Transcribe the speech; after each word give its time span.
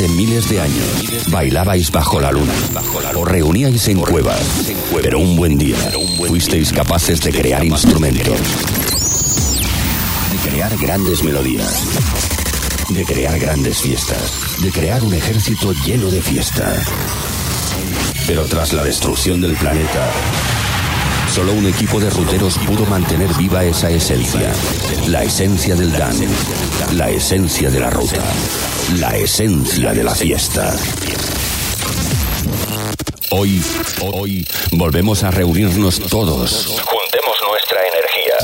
hace 0.00 0.08
miles 0.14 0.48
de 0.48 0.58
años 0.58 1.30
bailabais 1.30 1.90
bajo 1.90 2.20
la 2.20 2.32
luna 2.32 2.54
o 3.16 3.24
reuníais 3.24 3.86
en 3.88 4.00
cuevas, 4.00 4.40
pero 5.02 5.18
un 5.18 5.36
buen 5.36 5.58
día 5.58 5.76
fuisteis 6.26 6.72
capaces 6.72 7.20
de 7.20 7.30
crear 7.30 7.62
instrumentos, 7.62 8.38
de 10.32 10.50
crear 10.50 10.74
grandes 10.78 11.22
melodías, 11.22 11.84
de 12.88 13.04
crear 13.04 13.38
grandes 13.38 13.82
fiestas, 13.82 14.32
de 14.62 14.70
crear 14.70 15.02
un 15.04 15.12
ejército 15.12 15.74
lleno 15.84 16.10
de 16.10 16.22
fiesta. 16.22 16.72
Pero 18.26 18.46
tras 18.46 18.72
la 18.72 18.84
destrucción 18.84 19.40
del 19.42 19.54
planeta, 19.56 20.10
Solo 21.30 21.52
un 21.52 21.64
equipo 21.64 22.00
de 22.00 22.10
ruteros 22.10 22.58
pudo 22.58 22.84
mantener 22.86 23.32
viva 23.34 23.62
esa 23.62 23.88
esencia. 23.88 24.50
La 25.06 25.22
esencia 25.22 25.76
del 25.76 25.92
Dan. 25.92 26.16
La 26.94 27.08
esencia 27.08 27.70
de 27.70 27.78
la 27.78 27.88
ruta. 27.88 28.20
La 28.98 29.16
esencia 29.16 29.92
de 29.92 30.02
la 30.02 30.14
fiesta. 30.14 30.76
Hoy, 33.30 33.62
hoy, 34.00 34.48
volvemos 34.72 35.22
a 35.22 35.30
reunirnos 35.30 36.00
todos. 36.00 36.80
Juntemos 36.84 37.36
nuestra 37.48 37.78
energía. 37.86 38.34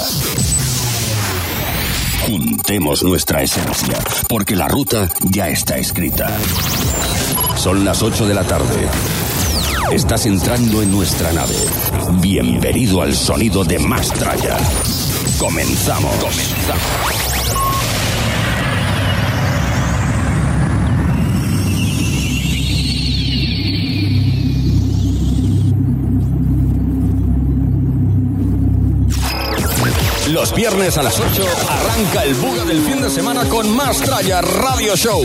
Juntemos 2.26 3.02
nuestra 3.02 3.42
esencia, 3.42 3.98
porque 4.28 4.54
la 4.54 4.68
ruta 4.68 5.10
ya 5.22 5.48
está 5.48 5.78
escrita. 5.78 6.30
Son 7.56 7.84
las 7.84 8.02
8 8.02 8.26
de 8.26 8.34
la 8.34 8.44
tarde. 8.44 8.88
Estás 9.90 10.26
entrando 10.26 10.80
en 10.82 10.92
nuestra 10.92 11.32
nave. 11.32 11.56
Bienvenido 12.20 13.02
al 13.02 13.14
sonido 13.14 13.64
de 13.64 13.80
Mastraya. 13.80 14.56
Comenzamos. 15.38 16.14
Comenzamos. 16.16 17.25
Viernes 30.54 30.96
a 30.96 31.02
las 31.02 31.18
8 31.18 31.44
arranca 31.68 32.24
el 32.24 32.34
buga 32.34 32.64
del 32.64 32.80
fin 32.82 33.00
de 33.02 33.10
semana 33.10 33.48
con 33.48 33.74
Mastraya 33.74 34.40
Radio 34.40 34.94
Show. 34.96 35.22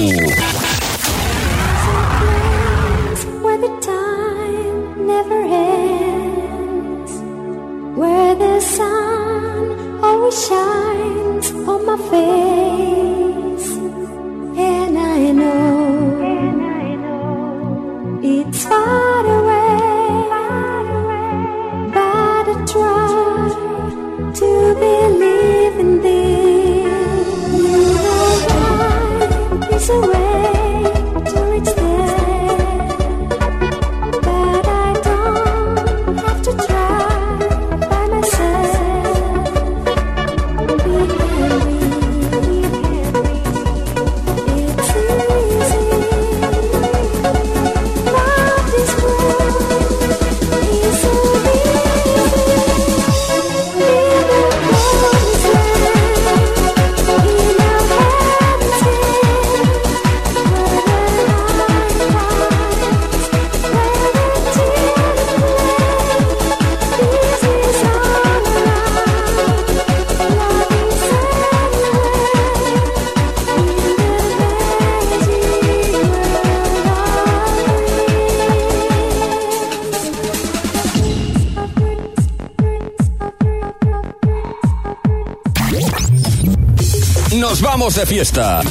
De 87.96 88.06
fiesta. 88.06 88.62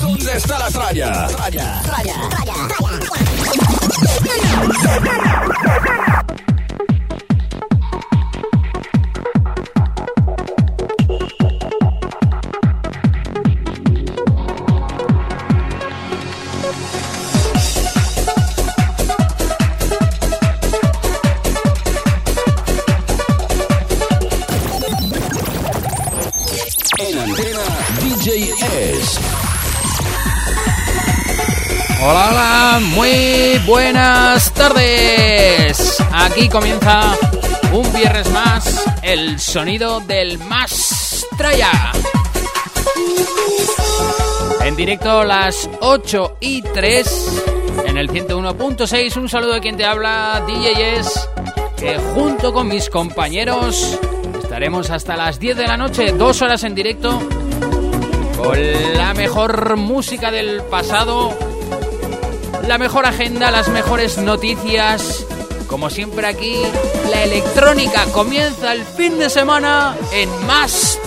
¿Dónde 0.00 0.32
está 0.36 0.58
la 0.58 0.68
tralla, 0.68 1.26
buenas 33.68 34.50
tardes. 34.54 36.02
Aquí 36.10 36.48
comienza 36.48 37.14
un 37.70 37.92
viernes 37.92 38.30
más 38.30 38.82
el 39.02 39.38
sonido 39.38 40.00
del 40.00 40.38
más. 40.38 41.26
En 44.62 44.74
directo 44.74 45.22
las 45.22 45.68
8 45.80 46.38
y 46.40 46.62
3 46.62 47.44
en 47.86 47.98
el 47.98 48.10
101.6. 48.10 49.16
Un 49.18 49.28
saludo 49.28 49.52
de 49.52 49.60
quien 49.60 49.76
te 49.76 49.84
habla, 49.84 50.42
DJs, 50.46 51.28
que 51.76 51.98
junto 52.14 52.54
con 52.54 52.68
mis 52.68 52.88
compañeros 52.88 53.98
estaremos 54.42 54.88
hasta 54.90 55.14
las 55.14 55.38
10 55.38 55.58
de 55.58 55.66
la 55.66 55.76
noche, 55.76 56.12
dos 56.12 56.40
horas 56.40 56.64
en 56.64 56.74
directo, 56.74 57.20
con 58.38 58.58
la 58.94 59.12
mejor 59.12 59.76
música 59.76 60.30
del 60.30 60.62
pasado 60.62 61.47
la 62.68 62.76
mejor 62.76 63.06
agenda, 63.06 63.50
las 63.50 63.68
mejores 63.68 64.18
noticias. 64.18 65.24
Como 65.66 65.88
siempre 65.88 66.26
aquí, 66.26 66.62
la 67.10 67.24
electrónica 67.24 68.04
comienza 68.12 68.72
el 68.74 68.84
fin 68.84 69.18
de 69.18 69.30
semana 69.30 69.96
en 70.12 70.28
Más. 70.46 70.98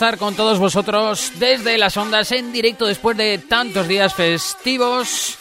Estar 0.00 0.16
con 0.16 0.34
todos 0.34 0.58
vosotros 0.58 1.32
desde 1.34 1.76
las 1.76 1.94
ondas 1.98 2.32
en 2.32 2.52
directo 2.52 2.86
después 2.86 3.18
de 3.18 3.36
tantos 3.36 3.86
días 3.86 4.14
festivos. 4.14 5.36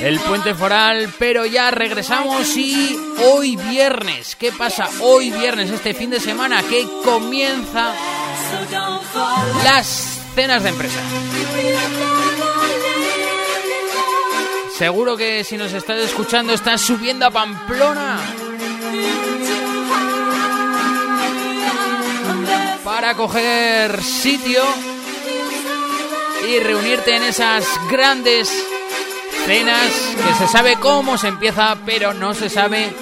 El 0.00 0.20
puente 0.20 0.54
foral, 0.54 1.10
pero 1.18 1.46
ya 1.46 1.70
regresamos 1.70 2.54
y 2.58 2.94
hoy 3.24 3.56
viernes, 3.56 4.36
¿qué 4.36 4.52
pasa? 4.52 4.90
Hoy 5.00 5.30
viernes, 5.30 5.70
este 5.70 5.94
fin 5.94 6.10
de 6.10 6.20
semana 6.20 6.62
que 6.62 6.86
comienza 7.02 7.94
las 9.64 10.20
cenas 10.34 10.62
de 10.62 10.68
empresa. 10.68 11.00
Seguro 14.76 15.16
que 15.16 15.42
si 15.42 15.56
nos 15.56 15.72
estás 15.72 16.00
escuchando 16.00 16.52
estás 16.52 16.82
subiendo 16.82 17.24
a 17.24 17.30
Pamplona 17.30 18.39
coger 23.14 24.02
sitio 24.02 24.62
y 26.48 26.58
reunirte 26.60 27.16
en 27.16 27.22
esas 27.22 27.64
grandes 27.90 28.50
cenas 29.46 29.90
que 30.26 30.34
se 30.34 30.48
sabe 30.48 30.76
cómo 30.76 31.18
se 31.18 31.28
empieza, 31.28 31.76
pero 31.84 32.14
no 32.14 32.34
se 32.34 32.48
sabe 32.48 32.92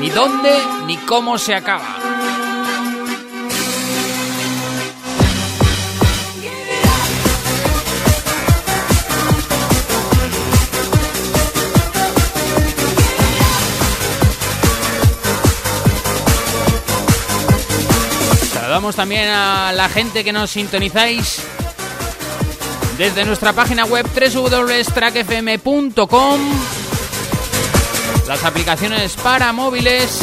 ni 0.00 0.10
dónde 0.10 0.52
ni 0.86 0.96
cómo 0.98 1.38
se 1.38 1.54
acaba. 1.54 2.15
Saludamos 18.76 18.96
también 18.96 19.30
a 19.30 19.72
la 19.72 19.88
gente 19.88 20.22
que 20.22 20.34
nos 20.34 20.50
sintonizáis 20.50 21.38
desde 22.98 23.24
nuestra 23.24 23.54
página 23.54 23.86
web 23.86 24.06
www.trackfm.com, 24.06 26.40
las 28.28 28.44
aplicaciones 28.44 29.14
para 29.14 29.54
móviles, 29.54 30.18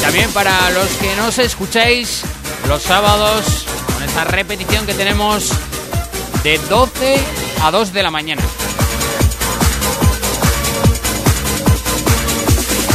también 0.00 0.30
para 0.30 0.70
los 0.70 0.86
que 0.90 1.16
nos 1.16 1.38
escucháis 1.38 2.22
los 2.68 2.84
sábados 2.84 3.66
con 3.92 4.04
esta 4.04 4.22
repetición 4.22 4.86
que 4.86 4.94
tenemos 4.94 5.50
de 6.44 6.56
12 6.68 7.18
a 7.64 7.72
2 7.72 7.92
de 7.92 8.02
la 8.04 8.12
mañana. 8.12 8.42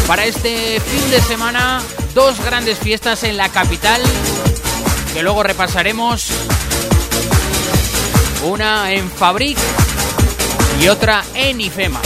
Para 0.08 0.24
este 0.24 0.80
fin 0.80 1.12
de 1.12 1.20
semana, 1.20 1.82
dos 2.16 2.40
grandes 2.44 2.80
fiestas 2.80 3.24
en 3.24 3.36
la 3.36 3.50
capital 3.50 4.02
que 5.14 5.22
luego 5.22 5.44
repasaremos 5.44 6.30
una 8.46 8.94
en 8.94 9.12
Fabric 9.12 9.58
y 10.82 10.88
otra 10.88 11.26
en 11.36 11.60
IFEMA. 11.60 12.00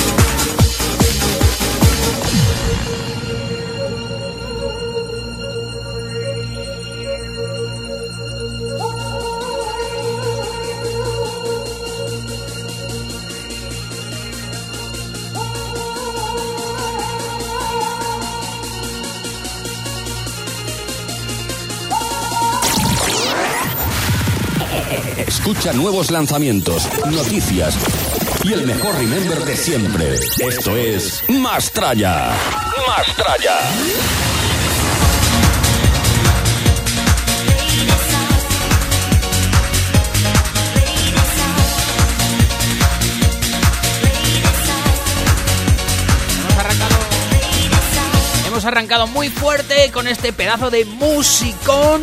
Escucha 25.30 25.74
nuevos 25.74 26.10
lanzamientos, 26.10 26.90
noticias 27.06 27.78
y 28.44 28.52
el 28.52 28.66
mejor 28.66 28.96
remember 28.96 29.46
de 29.46 29.56
siempre. 29.56 30.16
Esto 30.16 30.76
es. 30.76 31.24
Hemos 46.40 46.58
arrancado, 46.58 46.96
hemos 48.48 48.66
arrancado 48.66 49.06
muy 49.06 49.30
fuerte 49.30 49.92
con 49.92 50.08
este 50.08 50.34
pedazo 50.34 50.72
de 50.72 50.86
musicón 50.86 52.02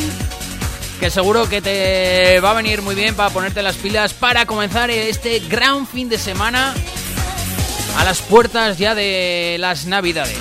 que 0.99 1.11
seguro 1.11 1.49
que 1.49 1.61
te 1.61 2.41
va 2.41 2.51
a 2.51 2.55
venir 2.55 2.83
muy 2.83 2.95
bien 2.95 3.15
para 3.15 3.31
ponerte 3.31 3.63
las 3.63 3.77
pilas 3.77 4.15
para 4.15 4.47
comenzar 4.47 4.91
este 4.91 5.41
gran 5.41 5.87
fin 5.87 6.09
de 6.09 6.19
semana 6.19 6.75
a 7.99 8.05
las 8.05 8.23
puertas 8.23 8.79
ya 8.79 8.95
de 8.95 9.57
las 9.59 9.87
navidades. 9.87 10.39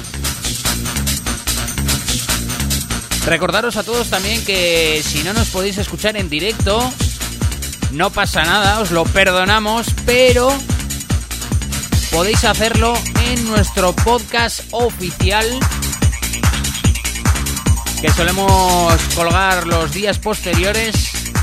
Recordaros 3.25 3.75
a 3.75 3.83
todos 3.83 4.09
también 4.09 4.43
que 4.45 5.01
si 5.03 5.23
no 5.23 5.33
nos 5.33 5.49
podéis 5.49 5.77
escuchar 5.77 6.15
en 6.15 6.29
directo, 6.29 6.91
no 7.91 8.11
pasa 8.11 8.43
nada, 8.43 8.79
os 8.79 8.91
lo 8.91 9.03
perdonamos, 9.03 9.87
pero 10.05 10.53
podéis 12.11 12.43
hacerlo 12.45 12.93
en 13.25 13.45
nuestro 13.47 13.93
podcast 13.93 14.61
oficial 14.71 15.59
que 18.05 18.11
solemos 18.11 19.01
colgar 19.15 19.65
los 19.65 19.91
días 19.91 20.19
posteriores. 20.19 21.33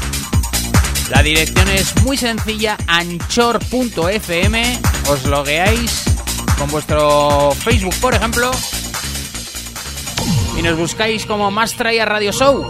La 1.11 1.21
dirección 1.21 1.69
es 1.69 2.01
muy 2.05 2.17
sencilla, 2.17 2.77
anchor.fm. 2.87 4.81
Os 5.09 5.25
logueáis 5.25 6.05
con 6.59 6.71
vuestro 6.71 7.51
Facebook, 7.53 7.95
por 8.01 8.15
ejemplo, 8.15 8.53
y 10.57 10.63
nos 10.63 10.77
buscáis 10.77 11.27
como 11.27 11.51
Mastraya 11.51 12.05
Radio 12.05 12.31
Show. 12.31 12.65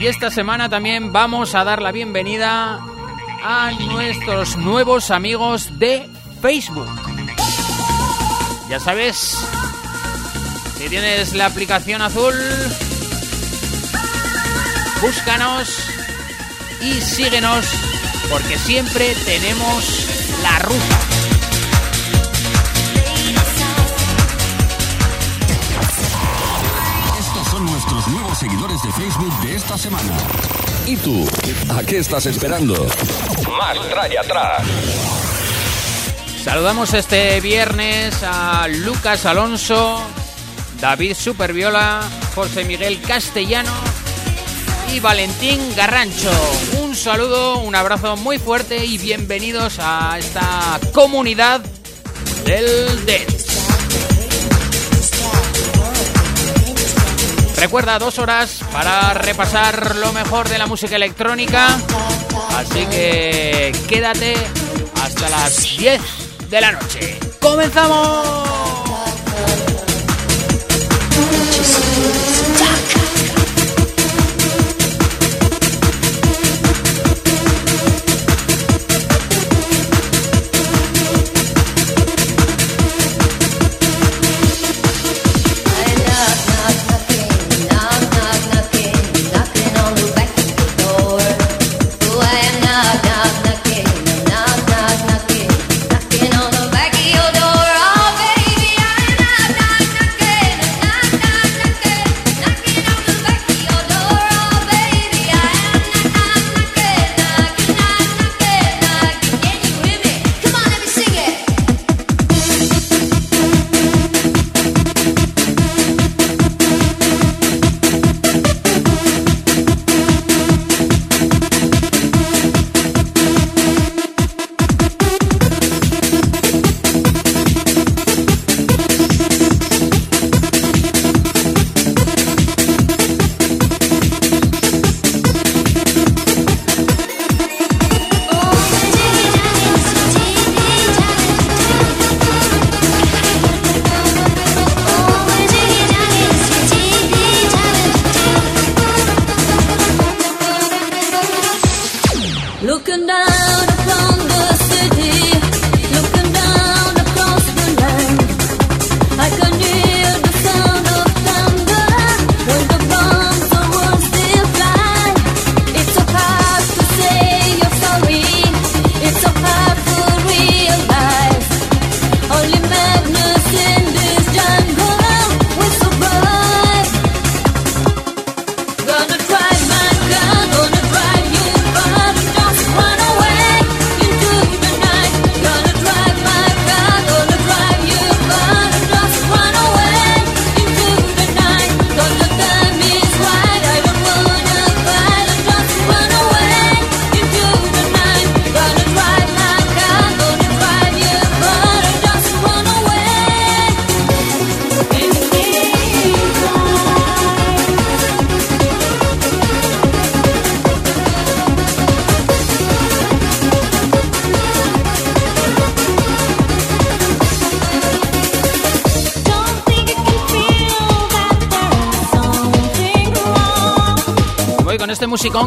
Y 0.00 0.06
esta 0.06 0.30
semana 0.30 0.70
también 0.70 1.12
vamos 1.12 1.54
a 1.54 1.64
dar 1.64 1.82
la 1.82 1.92
bienvenida 1.92 2.80
a 3.44 3.72
nuestros 3.72 4.56
nuevos 4.56 5.10
amigos 5.10 5.78
de 5.78 6.08
Facebook. 6.40 6.88
Ya 8.70 8.80
sabes, 8.80 9.36
si 10.82 10.88
tienes 10.88 11.32
la 11.34 11.46
aplicación 11.46 12.02
azul, 12.02 12.34
búscanos 15.00 15.68
y 16.80 17.00
síguenos 17.00 17.64
porque 18.28 18.58
siempre 18.58 19.14
tenemos 19.24 20.08
la 20.42 20.58
ruta. 20.58 20.98
Estos 27.20 27.48
son 27.48 27.64
nuestros 27.64 28.08
nuevos 28.08 28.38
seguidores 28.38 28.82
de 28.82 28.92
Facebook 28.92 29.40
de 29.42 29.54
esta 29.54 29.78
semana. 29.78 30.16
¿Y 30.84 30.96
tú? 30.96 31.24
¿A 31.78 31.84
qué 31.84 31.98
estás 31.98 32.26
esperando? 32.26 32.88
Mastraya 33.56 34.20
atrás. 34.20 34.62
Saludamos 36.42 36.92
este 36.92 37.40
viernes 37.40 38.20
a 38.24 38.66
Lucas 38.66 39.26
Alonso, 39.26 40.04
David 40.82 41.14
Superviola, 41.14 42.00
José 42.34 42.64
Miguel 42.64 43.00
Castellano 43.00 43.70
y 44.92 44.98
Valentín 44.98 45.60
Garrancho. 45.76 46.32
Un 46.82 46.96
saludo, 46.96 47.58
un 47.58 47.76
abrazo 47.76 48.16
muy 48.16 48.40
fuerte 48.40 48.84
y 48.84 48.98
bienvenidos 48.98 49.76
a 49.78 50.18
esta 50.18 50.80
comunidad 50.92 51.60
del 52.44 53.06
dance. 53.06 53.46
Recuerda 57.58 58.00
dos 58.00 58.18
horas 58.18 58.64
para 58.72 59.14
repasar 59.14 59.94
lo 59.94 60.12
mejor 60.12 60.48
de 60.48 60.58
la 60.58 60.66
música 60.66 60.96
electrónica, 60.96 61.78
así 62.56 62.86
que 62.86 63.72
quédate 63.88 64.34
hasta 65.00 65.28
las 65.30 65.62
10 65.78 66.02
de 66.50 66.60
la 66.60 66.72
noche. 66.72 67.20
¡Comenzamos! 67.40 68.71
you. 71.98 72.21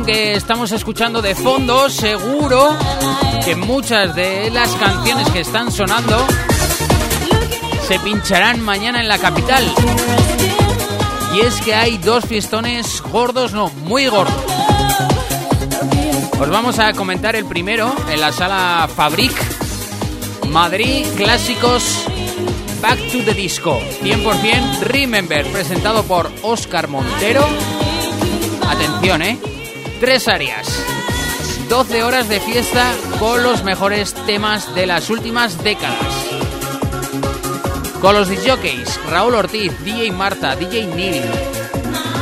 Que 0.05 0.33
estamos 0.33 0.71
escuchando 0.71 1.21
de 1.21 1.33
fondo, 1.33 1.89
seguro 1.89 2.77
que 3.43 3.55
muchas 3.55 4.15
de 4.15 4.51
las 4.51 4.71
canciones 4.75 5.29
que 5.31 5.39
están 5.39 5.71
sonando 5.71 6.25
se 7.87 7.99
pincharán 7.99 8.61
mañana 8.61 9.01
en 9.01 9.07
la 9.07 9.17
capital. 9.17 9.63
Y 11.33 11.39
es 11.41 11.59
que 11.61 11.73
hay 11.73 11.97
dos 11.97 12.25
fiestones 12.25 13.01
gordos, 13.01 13.53
no, 13.53 13.69
muy 13.69 14.07
gordos. 14.07 14.35
Os 16.39 16.49
vamos 16.49 16.77
a 16.79 16.93
comentar 16.93 17.35
el 17.35 17.45
primero 17.45 17.93
en 18.09 18.21
la 18.21 18.31
sala 18.31 18.87
Fabric, 18.93 19.33
Madrid 20.49 21.05
Clásicos 21.15 22.05
Back 22.81 22.99
to 23.11 23.23
the 23.23 23.33
Disco, 23.33 23.79
100% 24.03 24.79
Remember, 24.81 25.45
presentado 25.51 26.03
por 26.03 26.31
Oscar 26.43 26.87
Montero. 26.87 27.45
Atención, 28.69 29.21
¿eh? 29.23 29.54
Tres 29.99 30.27
áreas. 30.27 30.67
12 31.69 32.03
horas 32.03 32.27
de 32.27 32.39
fiesta 32.41 32.93
con 33.17 33.41
los 33.43 33.63
mejores 33.63 34.13
temas 34.25 34.75
de 34.75 34.85
las 34.85 35.09
últimas 35.09 35.63
décadas. 35.63 36.13
Con 38.01 38.13
los 38.13 38.27
DJs 38.27 38.99
Raúl 39.09 39.35
Ortiz, 39.35 39.71
DJ 39.83 40.11
Marta, 40.11 40.55
DJ 40.55 40.87
Neil, 40.87 41.23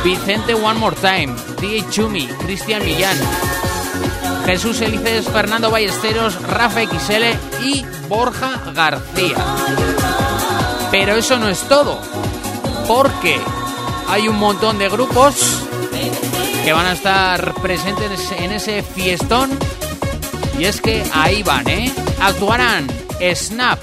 Vicente 0.04 0.54
One 0.54 0.78
More 0.78 0.96
Time, 0.96 1.34
DJ 1.60 1.90
Chumi, 1.90 2.26
Cristian 2.44 2.84
Millán, 2.84 3.18
Jesús 4.46 4.80
Elices, 4.80 5.28
Fernando 5.28 5.70
Ballesteros, 5.70 6.40
Rafa 6.42 6.82
XL 6.82 7.64
y 7.64 7.84
Borja 8.08 8.62
García. 8.72 9.36
Pero 10.90 11.16
eso 11.16 11.38
no 11.38 11.48
es 11.48 11.60
todo, 11.68 11.98
porque 12.86 13.36
hay 14.08 14.28
un 14.28 14.38
montón 14.38 14.78
de 14.78 14.88
grupos 14.88 15.63
que 16.64 16.72
van 16.72 16.86
a 16.86 16.92
estar 16.92 17.54
presentes 17.56 18.32
en 18.38 18.52
ese 18.52 18.82
fiestón. 18.82 19.50
Y 20.58 20.64
es 20.64 20.80
que 20.80 21.04
ahí 21.12 21.42
van, 21.42 21.68
¿eh? 21.68 21.92
Actuarán 22.20 22.86
Snap, 23.34 23.78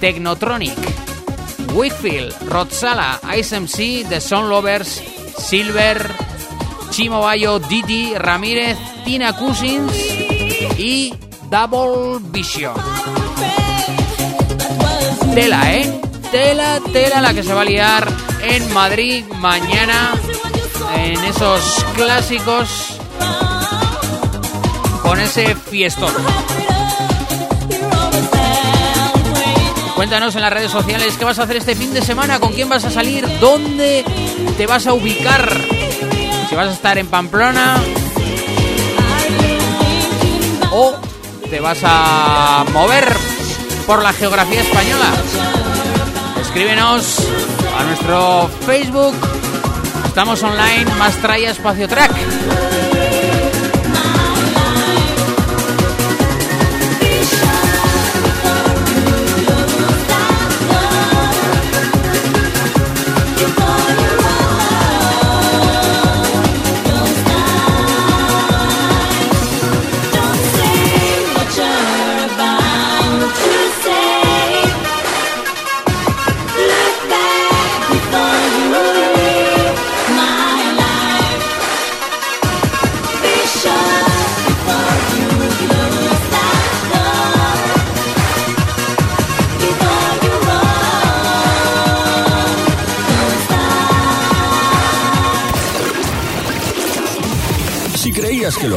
Technotronic, 0.00 0.78
Wickfield, 1.74 2.34
Rodsala, 2.48 3.20
ISMC, 3.36 4.08
The 4.08 4.20
Sound 4.20 4.48
Lovers, 4.48 5.02
Silver, 5.36 6.10
Chimo 6.90 7.20
Bayo, 7.20 7.58
Didi, 7.58 8.14
Ramírez, 8.14 8.78
Tina 9.04 9.36
Cousins 9.36 9.92
y 10.78 11.12
Double 11.50 12.18
Vision. 12.30 12.74
Tela, 15.34 15.74
¿eh? 15.74 16.00
Tela, 16.30 16.80
tela 16.92 17.20
la 17.20 17.34
que 17.34 17.42
se 17.42 17.52
va 17.52 17.60
a 17.60 17.64
liar 17.64 18.08
en 18.42 18.72
Madrid 18.72 19.24
mañana 19.38 20.14
en 20.94 21.24
esos 21.24 21.84
clásicos 21.94 22.98
con 25.02 25.20
ese 25.20 25.54
fiestón. 25.54 26.12
Cuéntanos 29.94 30.34
en 30.36 30.42
las 30.42 30.52
redes 30.52 30.70
sociales 30.70 31.16
qué 31.18 31.24
vas 31.24 31.38
a 31.38 31.44
hacer 31.44 31.56
este 31.56 31.74
fin 31.74 31.92
de 31.94 32.02
semana, 32.02 32.38
con 32.38 32.52
quién 32.52 32.68
vas 32.68 32.84
a 32.84 32.90
salir, 32.90 33.26
dónde 33.40 34.04
te 34.56 34.66
vas 34.66 34.86
a 34.86 34.92
ubicar. 34.92 35.50
Si 36.48 36.54
vas 36.54 36.68
a 36.68 36.72
estar 36.72 36.98
en 36.98 37.06
Pamplona 37.08 37.82
o 40.70 40.94
te 41.48 41.60
vas 41.60 41.78
a 41.82 42.64
mover 42.72 43.16
por 43.86 44.02
la 44.02 44.12
geografía 44.12 44.60
española. 44.60 45.12
Escríbenos 46.40 47.18
a 47.78 47.84
nuestro 47.84 48.50
Facebook. 48.66 49.14
Estamos 50.16 50.42
online, 50.44 50.86
más 50.98 51.14
trae 51.18 51.44
espacio 51.44 51.86
track. 51.86 52.85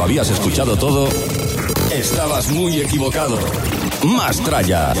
Habías 0.02 0.30
escuchado 0.30 0.76
todo, 0.76 1.08
estabas 1.92 2.50
muy 2.50 2.80
equivocado. 2.80 3.38
Más 4.04 4.38
tralla. 4.40 4.92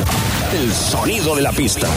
El 0.52 0.72
sonido 0.72 1.34
de 1.34 1.42
la 1.42 1.52
pista. 1.52 1.88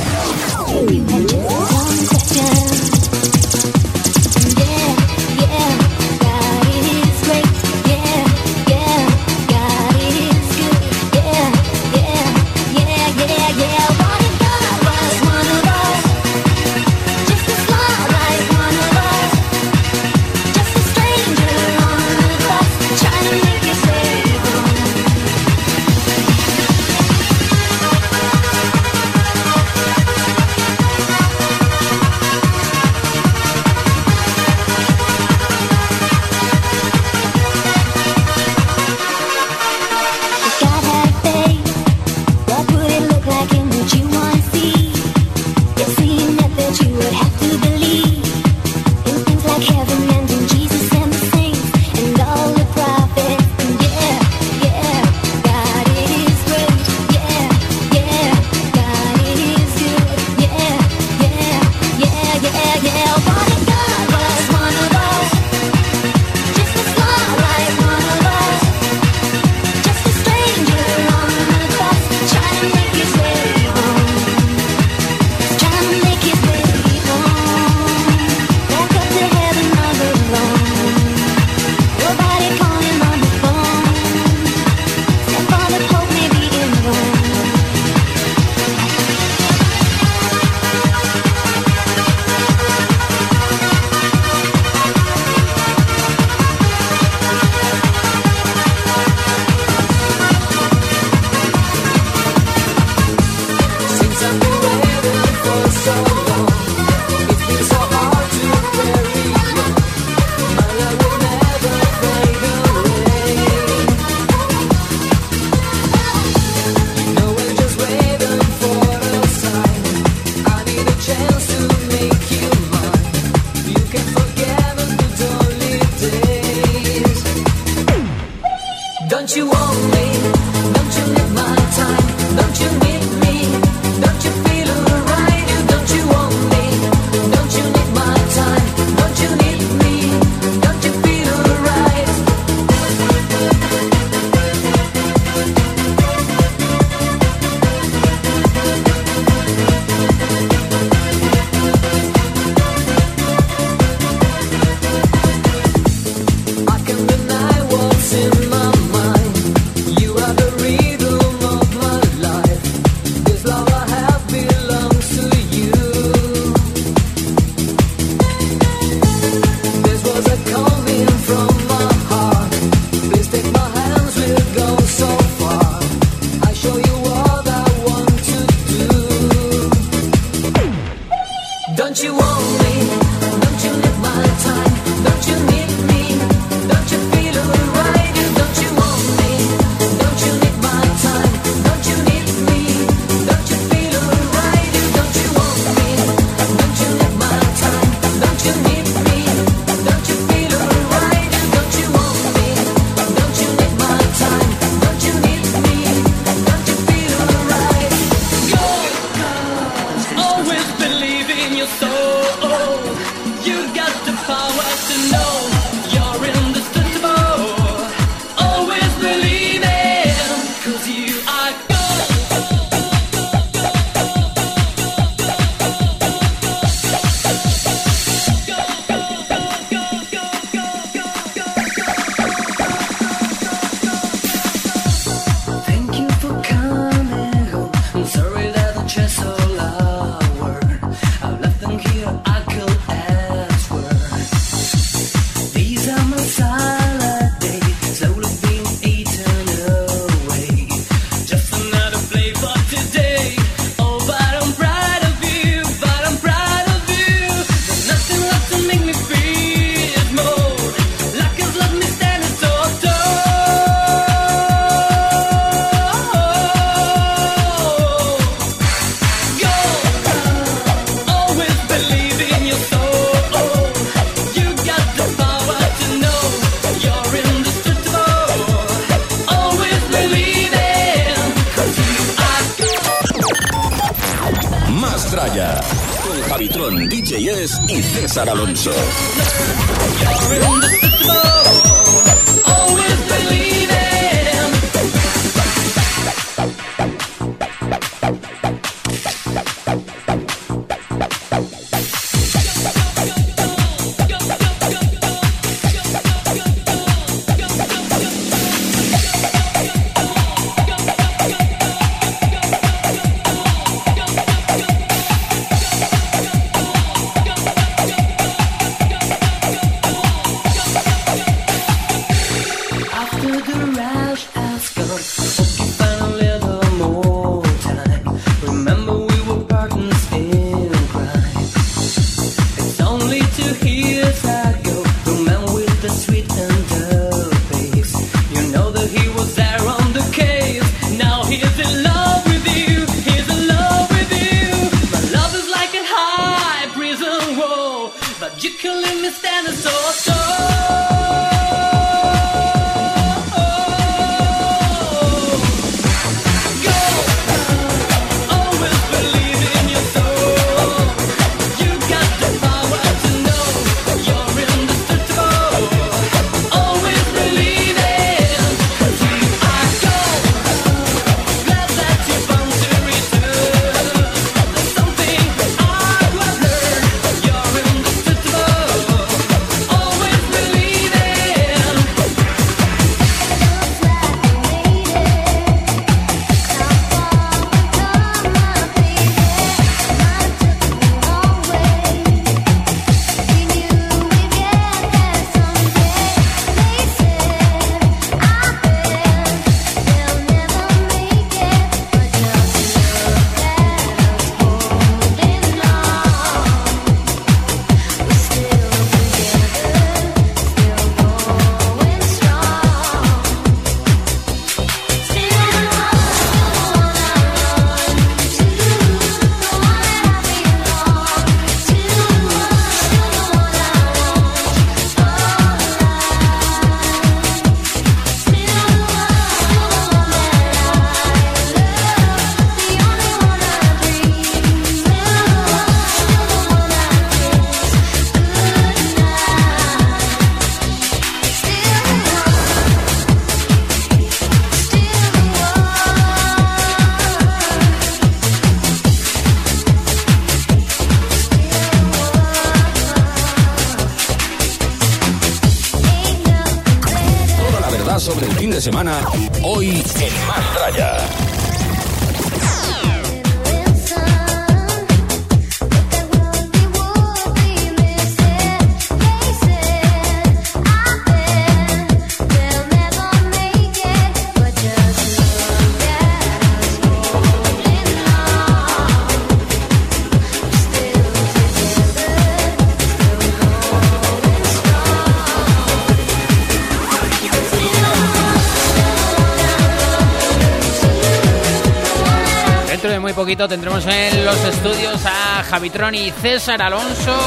Tendremos 493.36 493.84
en 493.88 494.26
los 494.26 494.38
estudios 494.46 495.04
a 495.06 495.44
Javitron 495.44 495.96
y 495.96 496.12
César 496.12 496.62
Alonso, 496.62 497.18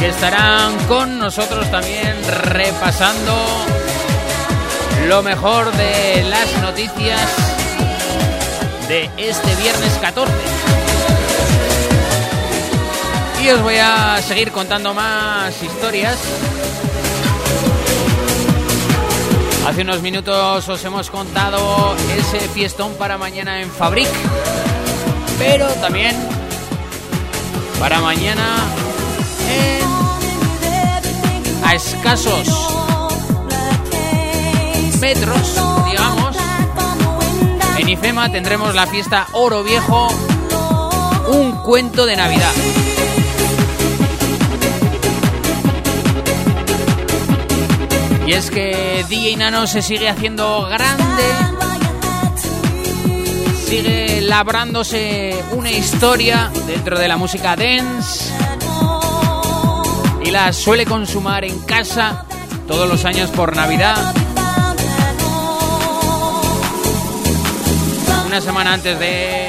que 0.00 0.08
estarán 0.08 0.76
con 0.88 1.20
nosotros 1.20 1.70
también 1.70 2.16
repasando 2.42 3.32
lo 5.06 5.22
mejor 5.22 5.70
de 5.72 6.24
las 6.24 6.52
noticias 6.62 7.30
de 8.88 9.08
este 9.16 9.54
viernes 9.54 9.92
14. 10.00 10.34
aquí 13.34 13.50
os 13.50 13.62
voy 13.62 13.76
a 13.76 14.20
seguir 14.20 14.50
contando 14.50 14.92
más 14.92 15.62
historias. 15.62 16.18
Hace 19.66 19.82
unos 19.82 20.00
minutos 20.00 20.68
os 20.68 20.84
hemos 20.84 21.10
contado 21.10 21.96
ese 22.16 22.38
fiestón 22.50 22.94
para 22.94 23.18
mañana 23.18 23.60
en 23.60 23.68
Fabric, 23.68 24.08
pero 25.38 25.66
también 25.74 26.16
para 27.78 28.00
mañana 28.00 28.64
a 31.64 31.74
escasos 31.74 32.48
metros, 35.00 35.60
digamos, 35.90 36.36
en 37.78 37.88
IFEMA 37.88 38.30
tendremos 38.30 38.74
la 38.74 38.86
fiesta 38.86 39.26
Oro 39.32 39.62
Viejo, 39.62 40.08
un 41.28 41.52
cuento 41.62 42.06
de 42.06 42.16
Navidad. 42.16 42.52
Y 48.26 48.32
es 48.32 48.50
que 48.50 49.04
DJ 49.08 49.36
Nano 49.36 49.66
se 49.66 49.82
sigue 49.82 50.08
haciendo 50.08 50.66
grande, 50.68 51.55
sigue 53.66 54.20
labrándose 54.20 55.42
una 55.50 55.70
historia 55.70 56.52
dentro 56.68 56.96
de 56.96 57.08
la 57.08 57.16
música 57.16 57.56
dance 57.56 58.32
y 60.24 60.30
la 60.30 60.52
suele 60.52 60.86
consumar 60.86 61.44
en 61.44 61.58
casa 61.60 62.24
todos 62.68 62.88
los 62.88 63.04
años 63.04 63.28
por 63.30 63.56
Navidad. 63.56 64.14
Una 68.26 68.40
semana 68.40 68.74
antes 68.74 68.98
de 69.00 69.48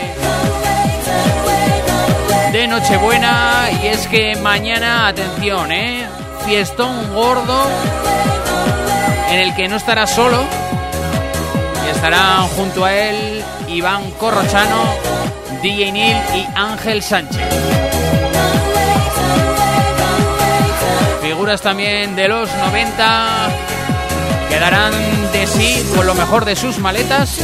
de 2.53 2.67
Nochebuena 2.67 3.69
y 3.83 3.87
es 3.87 4.07
que 4.07 4.35
mañana, 4.37 5.09
atención, 5.09 5.71
¿eh? 5.71 6.07
Fiestón 6.43 7.13
gordo 7.13 7.69
en 9.29 9.39
el 9.39 9.53
que 9.53 9.67
no 9.67 9.75
estará 9.75 10.07
solo 10.07 10.43
estarán 11.91 12.47
junto 12.49 12.85
a 12.85 12.93
él 12.93 13.43
Iván 13.77 14.09
Corrochano, 14.19 14.85
DJ 15.61 15.91
Neil 15.91 16.17
y 16.33 16.47
Ángel 16.55 17.03
Sánchez. 17.03 17.47
Figuras 21.21 21.61
también 21.61 22.15
de 22.15 22.27
los 22.27 22.49
90 22.55 23.49
quedarán 24.49 24.93
de 25.31 25.45
sí 25.45 25.85
con 25.95 26.07
lo 26.07 26.15
mejor 26.15 26.43
de 26.45 26.55
sus 26.55 26.79
maletas 26.79 27.37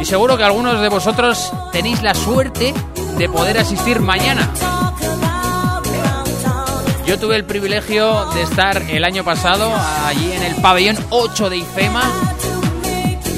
y 0.00 0.04
seguro 0.04 0.36
que 0.36 0.42
algunos 0.42 0.80
de 0.80 0.88
vosotros 0.88 1.52
tenéis 1.70 2.02
la 2.02 2.14
suerte 2.14 2.74
de 3.18 3.28
poder 3.28 3.58
asistir 3.58 4.00
mañana. 4.00 4.50
Yo 7.06 7.20
tuve 7.20 7.36
el 7.36 7.44
privilegio 7.44 8.24
de 8.34 8.42
estar 8.42 8.82
el 8.82 9.04
año 9.04 9.22
pasado 9.22 9.72
allí 10.06 10.32
en 10.32 10.42
el 10.42 10.56
pabellón 10.56 10.98
8 11.10 11.50
de 11.50 11.58
IFEMA 11.58 12.02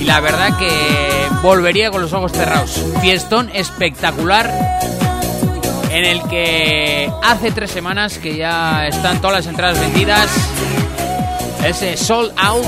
y 0.00 0.04
la 0.04 0.20
verdad 0.20 0.58
que 0.58 1.23
volvería 1.44 1.90
con 1.90 2.00
los 2.00 2.12
ojos 2.14 2.32
cerrados. 2.32 2.82
Fiestón 3.02 3.50
espectacular 3.52 4.50
en 5.90 6.04
el 6.06 6.22
que 6.22 7.12
hace 7.22 7.52
tres 7.52 7.70
semanas 7.70 8.16
que 8.18 8.34
ya 8.34 8.86
están 8.86 9.20
todas 9.20 9.36
las 9.36 9.46
entradas 9.46 9.78
vendidas. 9.78 10.30
Ese 11.62 11.98
sold 11.98 12.32
out. 12.38 12.64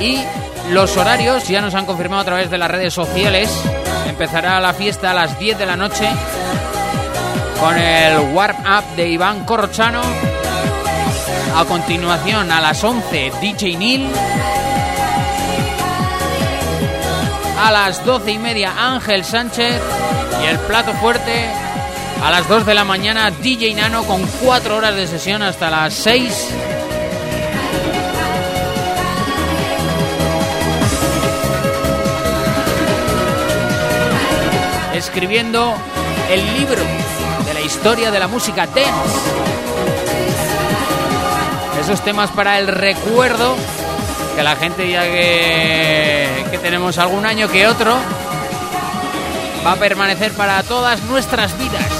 Y 0.00 0.24
los 0.70 0.96
horarios 0.96 1.46
ya 1.46 1.60
nos 1.60 1.74
han 1.74 1.84
confirmado 1.84 2.22
a 2.22 2.24
través 2.24 2.50
de 2.50 2.56
las 2.56 2.70
redes 2.70 2.94
sociales. 2.94 3.50
Empezará 4.08 4.58
la 4.60 4.72
fiesta 4.72 5.10
a 5.10 5.14
las 5.14 5.38
10 5.38 5.58
de 5.58 5.66
la 5.66 5.76
noche 5.76 6.08
con 7.60 7.76
el 7.76 8.18
warm 8.32 8.56
up 8.60 8.96
de 8.96 9.08
Iván 9.10 9.44
Corrochano. 9.44 10.29
A 11.56 11.64
continuación, 11.64 12.50
a 12.50 12.60
las 12.60 12.82
11, 12.82 13.32
DJ 13.40 13.76
Neil. 13.76 14.08
A 17.58 17.70
las 17.70 18.04
12 18.04 18.30
y 18.30 18.38
media, 18.38 18.72
Ángel 18.78 19.24
Sánchez. 19.24 19.80
Y 20.42 20.46
el 20.46 20.58
plato 20.60 20.92
fuerte, 20.94 21.46
a 22.22 22.30
las 22.30 22.48
2 22.48 22.64
de 22.64 22.74
la 22.74 22.84
mañana, 22.84 23.30
DJ 23.30 23.74
Nano 23.74 24.04
con 24.04 24.26
4 24.42 24.76
horas 24.76 24.94
de 24.94 25.06
sesión 25.06 25.42
hasta 25.42 25.70
las 25.70 25.92
6. 25.94 26.48
Escribiendo 34.94 35.74
el 36.30 36.58
libro 36.58 36.82
de 37.44 37.54
la 37.54 37.60
historia 37.60 38.10
de 38.10 38.18
la 38.18 38.28
música 38.28 38.66
dance. 38.66 39.59
Esos 41.80 42.02
temas 42.02 42.30
para 42.30 42.58
el 42.58 42.68
recuerdo, 42.68 43.56
que 44.36 44.42
la 44.42 44.54
gente 44.54 44.90
ya 44.90 45.02
que, 45.04 46.44
que 46.50 46.58
tenemos 46.58 46.98
algún 46.98 47.24
año 47.24 47.48
que 47.48 47.66
otro, 47.66 47.96
va 49.66 49.72
a 49.72 49.76
permanecer 49.76 50.32
para 50.32 50.62
todas 50.62 51.02
nuestras 51.04 51.56
vidas. 51.58 51.99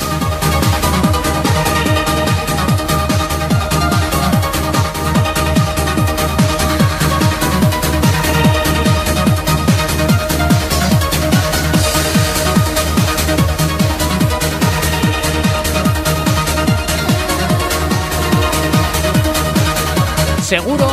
Seguro. 20.50 20.88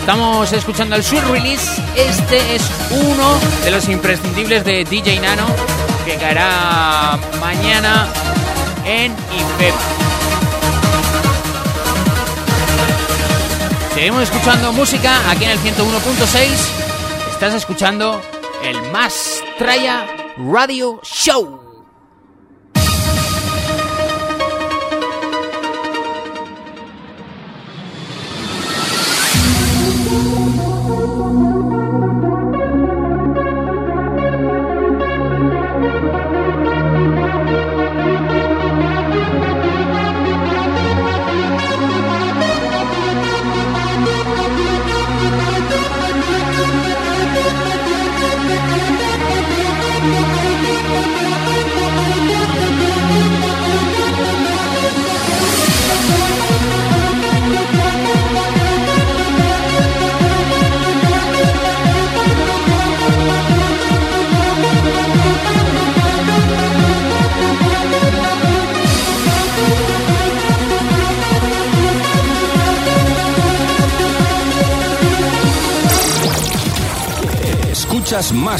Estamos 0.00 0.52
escuchando 0.52 0.94
el 0.94 1.02
Sweet 1.02 1.24
Release. 1.28 1.82
Este 1.96 2.56
es 2.56 2.62
uno 2.90 3.38
de 3.64 3.70
los 3.70 3.88
imprescindibles 3.88 4.66
de 4.66 4.84
DJ 4.84 5.18
Nano 5.18 5.46
que 6.04 6.16
caerá 6.16 7.18
mañana 7.40 8.06
en 8.84 9.12
IFEP. 9.12 9.74
Seguimos 13.94 14.24
escuchando 14.24 14.74
música 14.74 15.30
aquí 15.30 15.44
en 15.44 15.52
el 15.52 15.58
101.6. 15.60 17.32
Estás 17.32 17.54
escuchando 17.54 18.20
el 18.62 18.76
Más 18.92 19.42
Traya 19.58 20.06
Radio 20.36 21.00
Show. 21.02 21.69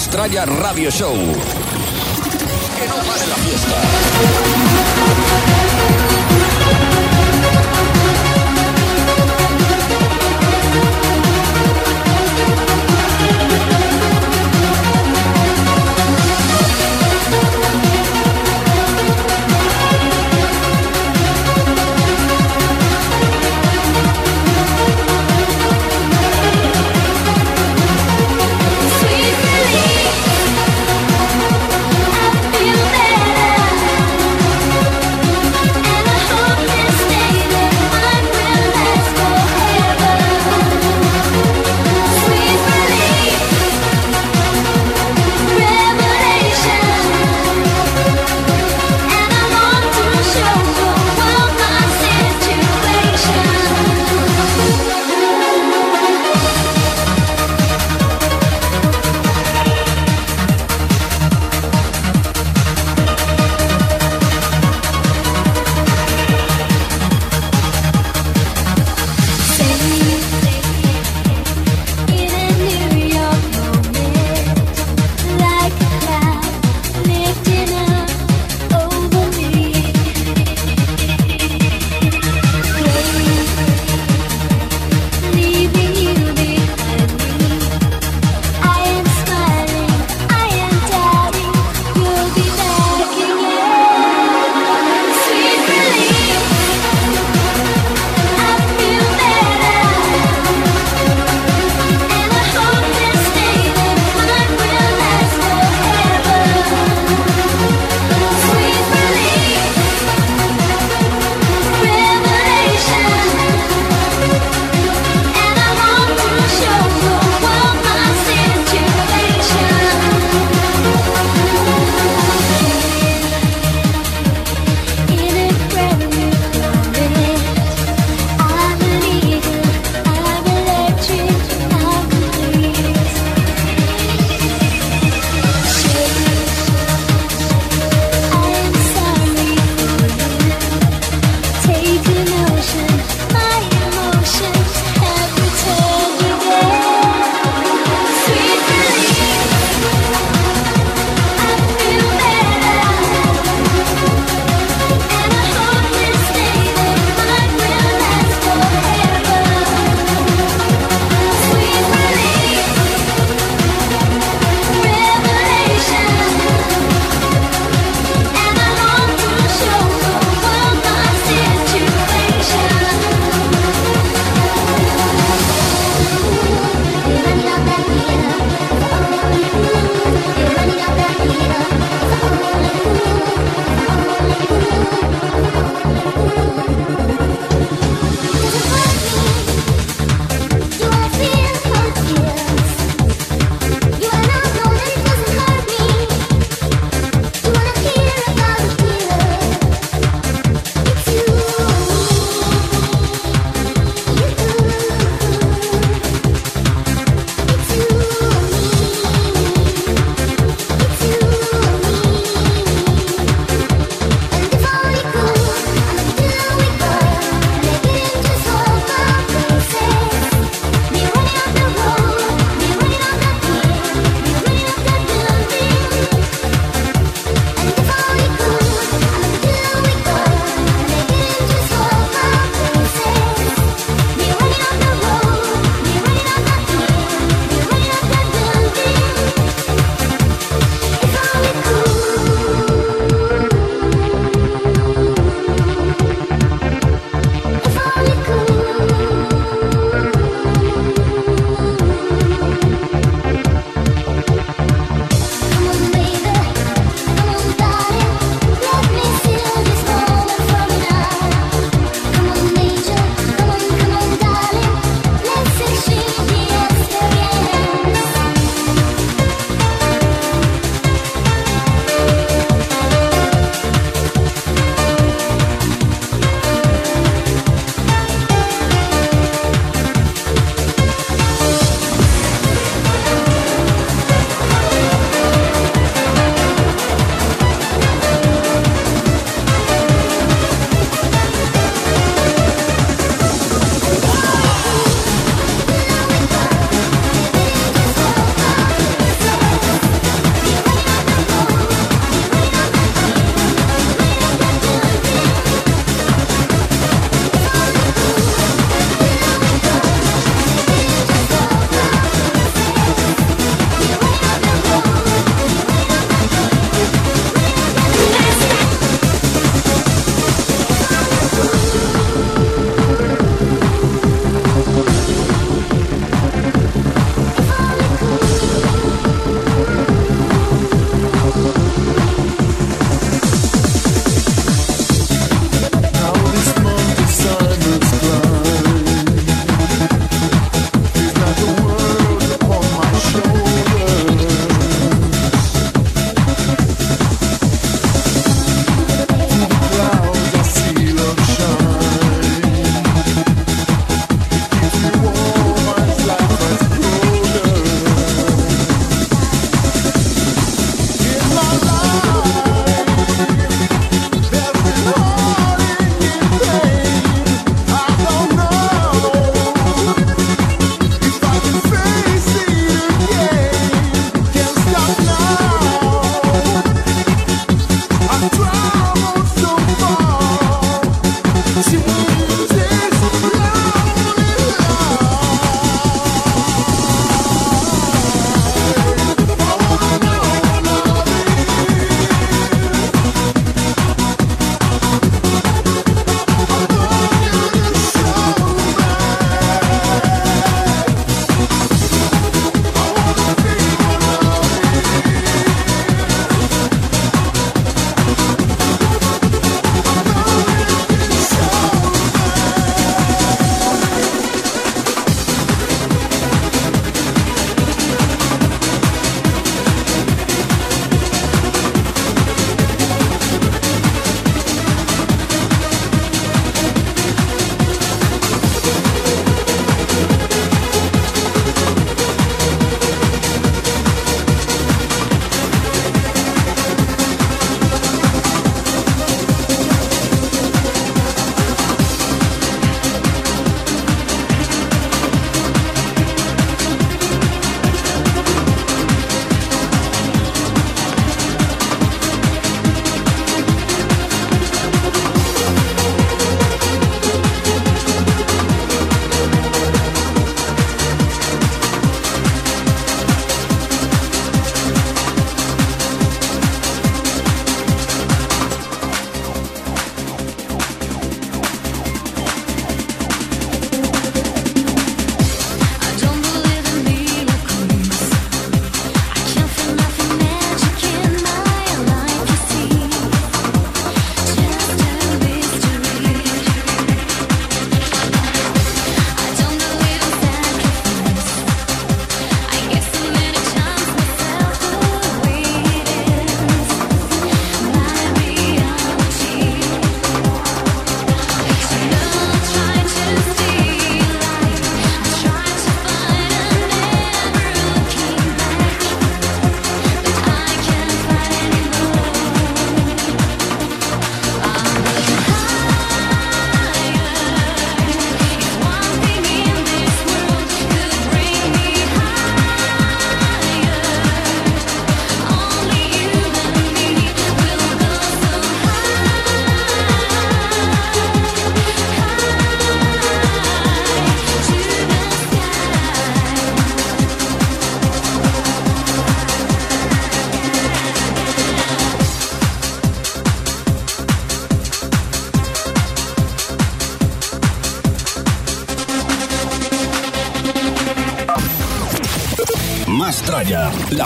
Escuchas 0.01 0.07
Más 0.07 0.09
Traya 0.09 0.47
Radio 0.47 0.91
Show. 0.91 1.70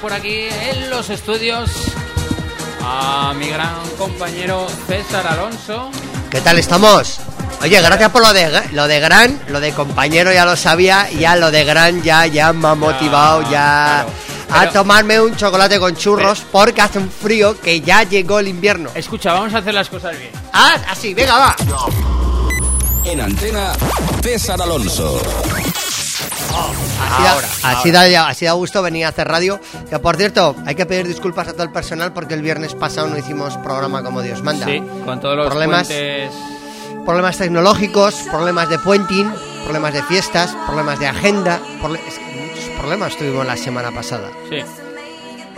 Por 0.00 0.12
aquí 0.12 0.48
en 0.48 0.90
los 0.90 1.10
estudios 1.10 1.70
a 2.82 3.34
mi 3.36 3.48
gran 3.48 3.86
compañero 3.98 4.66
César 4.86 5.26
Alonso. 5.26 5.90
¿Qué 6.30 6.40
tal 6.40 6.58
estamos? 6.58 7.20
Oye, 7.60 7.80
gracias 7.82 8.10
por 8.10 8.22
lo 8.22 8.32
de 8.32 8.62
lo 8.72 8.88
de 8.88 9.00
gran, 9.00 9.38
lo 9.48 9.60
de 9.60 9.72
compañero 9.72 10.32
ya 10.32 10.46
lo 10.46 10.56
sabía, 10.56 11.10
ya 11.10 11.36
lo 11.36 11.50
de 11.50 11.64
gran 11.64 12.02
ya 12.02 12.26
ya 12.26 12.52
me 12.52 12.68
ha 12.68 12.74
motivado 12.74 13.42
ya 13.50 14.06
claro. 14.48 14.68
a 14.68 14.72
tomarme 14.72 15.20
un 15.20 15.36
chocolate 15.36 15.78
con 15.78 15.94
churros 15.94 16.42
porque 16.50 16.80
hace 16.80 16.98
un 16.98 17.10
frío 17.10 17.60
que 17.60 17.82
ya 17.82 18.04
llegó 18.04 18.38
el 18.38 18.48
invierno. 18.48 18.90
Escucha, 18.94 19.34
vamos 19.34 19.52
a 19.52 19.58
hacer 19.58 19.74
las 19.74 19.90
cosas 19.90 20.18
bien. 20.18 20.30
Ah, 20.52 20.76
así, 20.88 21.12
venga, 21.12 21.36
va. 21.36 21.56
En 23.04 23.20
antena, 23.20 23.72
César 24.22 24.60
Alonso. 24.62 25.20
Así 26.52 27.26
Ahora, 27.26 27.48
así, 27.64 27.90
da, 27.90 28.28
así 28.28 28.44
da 28.44 28.52
gusto 28.52 28.82
venir 28.82 29.04
a 29.06 29.08
hacer 29.08 29.26
radio. 29.28 29.60
Que 29.88 29.98
por 29.98 30.16
cierto, 30.16 30.54
hay 30.66 30.74
que 30.74 30.86
pedir 30.86 31.06
disculpas 31.06 31.48
a 31.48 31.52
todo 31.52 31.62
el 31.64 31.72
personal 31.72 32.12
porque 32.12 32.34
el 32.34 32.42
viernes 32.42 32.74
pasado 32.74 33.08
no 33.08 33.18
hicimos 33.18 33.56
programa 33.58 34.02
como 34.02 34.22
Dios 34.22 34.42
manda. 34.42 34.66
Sí, 34.66 34.82
con 35.04 35.20
todos 35.20 35.36
los 35.36 35.48
Problemas. 35.48 35.86
puentes. 35.86 36.32
Problemas 37.04 37.38
tecnológicos, 37.38 38.14
problemas 38.30 38.68
de 38.68 38.78
puenting, 38.78 39.32
problemas 39.64 39.94
de 39.94 40.02
fiestas, 40.02 40.54
problemas 40.66 40.98
de 41.00 41.06
agenda. 41.06 41.58
es 42.06 42.18
que 42.18 42.24
muchos 42.24 42.64
problemas 42.78 43.16
tuvimos 43.16 43.46
la 43.46 43.56
semana 43.56 43.90
pasada. 43.90 44.28
Sí. 44.50 44.58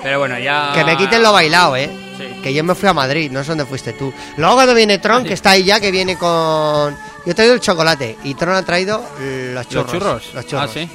Pero 0.03 0.19
bueno, 0.21 0.39
ya. 0.39 0.73
Que 0.75 0.85
me 0.85 0.97
quiten 0.97 1.23
lo 1.23 1.33
bailado, 1.33 1.77
¿eh? 1.77 1.91
Sí. 2.19 2.41
Que 2.43 2.53
yo 2.55 2.63
me 2.65 2.75
fui 2.75 2.89
a 2.89 2.93
Madrid, 2.93 3.31
no 3.31 3.43
sé 3.43 3.51
dónde 3.51 3.67
fuiste 3.67 3.93
tú. 3.93 4.13
Luego 4.37 4.55
cuando 4.55 4.75
viene 4.75 4.99
Tron, 4.99 5.19
Ah, 5.19 5.23
sí. 5.23 5.29
que 5.29 5.35
está 5.35 5.51
ahí 5.51 5.65
ya, 5.65 5.81
que 5.81 5.91
viene 5.91 6.17
con... 6.17 6.97
Yo 7.25 7.31
he 7.31 7.35
traído 7.35 7.55
el 7.55 7.61
chocolate 7.61 8.19
y 8.25 8.35
Tron 8.35 8.55
ha 8.57 8.65
traído 8.65 9.01
los 9.21 9.69
churros. 9.69 9.93
¿Los 9.93 9.93
churros? 9.93 10.35
Los 10.35 10.47
churros. 10.47 10.71
Ah, 10.71 10.73
sí. 10.75 10.89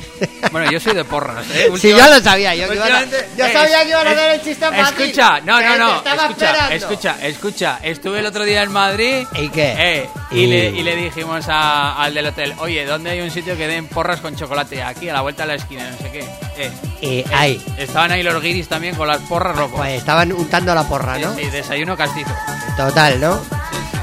Bueno, 0.51 0.69
yo 0.69 0.79
soy 0.79 0.93
de 0.93 1.05
porras, 1.05 1.45
¿eh? 1.53 1.69
Sí, 1.79 1.89
yo 1.91 2.05
lo 2.09 2.19
sabía, 2.19 2.53
yo, 2.53 2.67
que 2.67 2.75
iban 2.75 2.91
a- 2.91 3.05
yo 3.05 3.45
eh, 3.45 3.53
sabía 3.53 3.83
que 3.83 3.89
iban 3.89 4.07
a 4.07 4.11
hacer 4.11 4.31
el 4.31 4.41
chiste 4.41 4.65
fácil. 4.69 5.01
Escucha, 5.05 5.39
no, 5.41 5.61
no, 5.61 5.77
no. 5.77 5.95
Escucha, 5.97 6.25
esperando. 6.29 6.75
escucha, 6.75 7.17
escucha. 7.21 7.79
Estuve 7.81 8.19
el 8.19 8.25
otro 8.25 8.43
día 8.43 8.63
en 8.63 8.71
Madrid. 8.73 9.25
¿Y 9.35 9.49
qué? 9.49 9.75
Eh, 9.77 10.09
y, 10.31 10.39
Y- 10.41 10.47
Le, 10.47 10.65
y 10.71 10.83
le 10.83 10.95
dijimos 10.97 11.45
a- 11.47 11.95
al 12.03 12.13
del 12.13 12.25
hotel, 12.27 12.53
oye, 12.57 12.85
¿dónde 12.85 13.11
hay 13.11 13.21
un 13.21 13.31
sitio 13.31 13.55
que 13.55 13.67
den 13.67 13.87
porras 13.87 14.19
con 14.19 14.35
chocolate? 14.35 14.83
Aquí, 14.83 15.07
a 15.07 15.13
la 15.13 15.21
vuelta 15.21 15.43
de 15.43 15.47
la 15.47 15.55
esquina, 15.55 15.89
no 15.89 15.97
sé 15.97 16.11
qué. 16.11 16.27
Eh, 16.57 16.71
Y 17.01 17.33
ahí, 17.33 17.63
estaban 17.77 18.11
ahí 18.11 18.21
los 18.23 18.41
guiris 18.41 18.67
también 18.67 18.95
con 18.95 19.07
las 19.07 19.19
porras 19.21 19.55
locos. 19.55 19.77
pues 19.79 19.97
estaban 19.99 20.33
untando 20.33 20.75
la 20.75 20.83
porra, 20.83 21.15
Sí, 21.15 21.21
¿no? 21.21 21.35
sí, 21.35 21.45
desayuno 21.45 21.95
castizo. 21.95 22.31
Total, 22.75 23.19
¿no? 23.21 23.39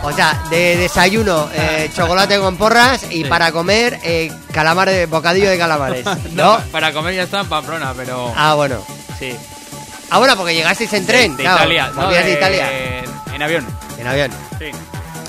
O 0.04 0.12
sea, 0.12 0.42
de 0.50 0.76
desayuno, 0.76 1.48
eh, 1.54 1.90
chocolate 1.96 2.38
con 2.38 2.56
porras 2.56 3.04
y 3.10 3.22
Sí. 3.22 3.24
para 3.24 3.50
comer, 3.52 3.98
eh, 4.04 4.30
calamar, 4.52 4.88
bocadillo 5.08 5.48
de 5.50 5.56
calamares, 5.58 6.04
¿no? 6.32 6.58
Para 6.70 6.92
comer 6.92 7.14
ya 7.14 7.22
está 7.22 7.40
en 7.40 7.48
Pamplona, 7.48 7.94
pero... 7.96 8.32
Ah, 8.36 8.54
bueno. 8.54 8.84
sí. 9.18 9.34
Ah, 10.10 10.18
bueno, 10.18 10.36
porque 10.36 10.54
llegasteis 10.54 10.92
en 10.92 11.06
tren. 11.06 11.32
De, 11.36 11.38
de 11.38 11.42
claro, 11.44 11.64
Italia. 11.72 11.90
no, 11.96 12.08
de- 12.10 12.30
Italia. 12.32 12.68
En 13.34 13.42
avión. 13.42 13.66
En 13.98 14.06
avión. 14.06 14.30
Sí. 14.58 14.66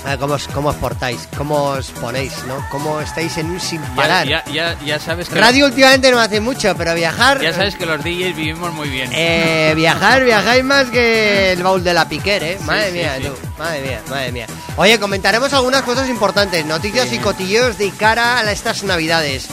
A 0.06 0.10
ver, 0.10 0.18
¿cómo, 0.20 0.34
os, 0.34 0.46
¿Cómo 0.46 0.68
os 0.68 0.76
portáis? 0.76 1.28
¿Cómo 1.36 1.64
os 1.64 1.90
ponéis, 1.90 2.32
no? 2.46 2.64
¿Cómo 2.70 3.00
estáis 3.00 3.38
en 3.38 3.50
un 3.50 3.58
sin 3.58 3.80
parar? 3.96 4.24
ya, 4.24 4.44
ya, 4.44 4.78
ya 4.84 5.00
sabes 5.00 5.28
que... 5.28 5.34
Radio 5.34 5.66
últimamente 5.66 6.12
no 6.12 6.20
hace 6.20 6.38
mucho, 6.38 6.76
pero 6.78 6.94
viajar... 6.94 7.40
Ya 7.42 7.52
sabes 7.52 7.74
que 7.74 7.86
los 7.86 7.98
DJs 8.04 8.36
vivimos 8.36 8.72
muy 8.72 8.88
bien. 8.88 9.10
Eh, 9.12 9.72
viajar, 9.74 10.22
viajáis 10.24 10.62
más 10.62 10.86
que 10.90 11.50
el 11.54 11.62
baúl 11.64 11.82
de 11.82 11.92
la 11.92 12.08
piquer, 12.08 12.40
¿eh? 12.44 12.58
Madre 12.64 12.86
sí, 12.86 12.98
mía, 12.98 13.16
sí. 13.16 13.24
tú. 13.24 13.32
Madre 13.58 13.80
mía, 13.80 14.00
madre 14.08 14.30
mía. 14.30 14.46
Oye, 14.76 15.00
comentaremos 15.00 15.52
algunas 15.52 15.82
cosas 15.82 16.08
importantes, 16.08 16.64
noticias 16.64 17.12
y 17.12 17.18
cotilleos 17.18 17.76
de 17.76 17.90
cara 17.90 18.38
a 18.38 18.52
estas 18.52 18.84
navidades. 18.84 19.48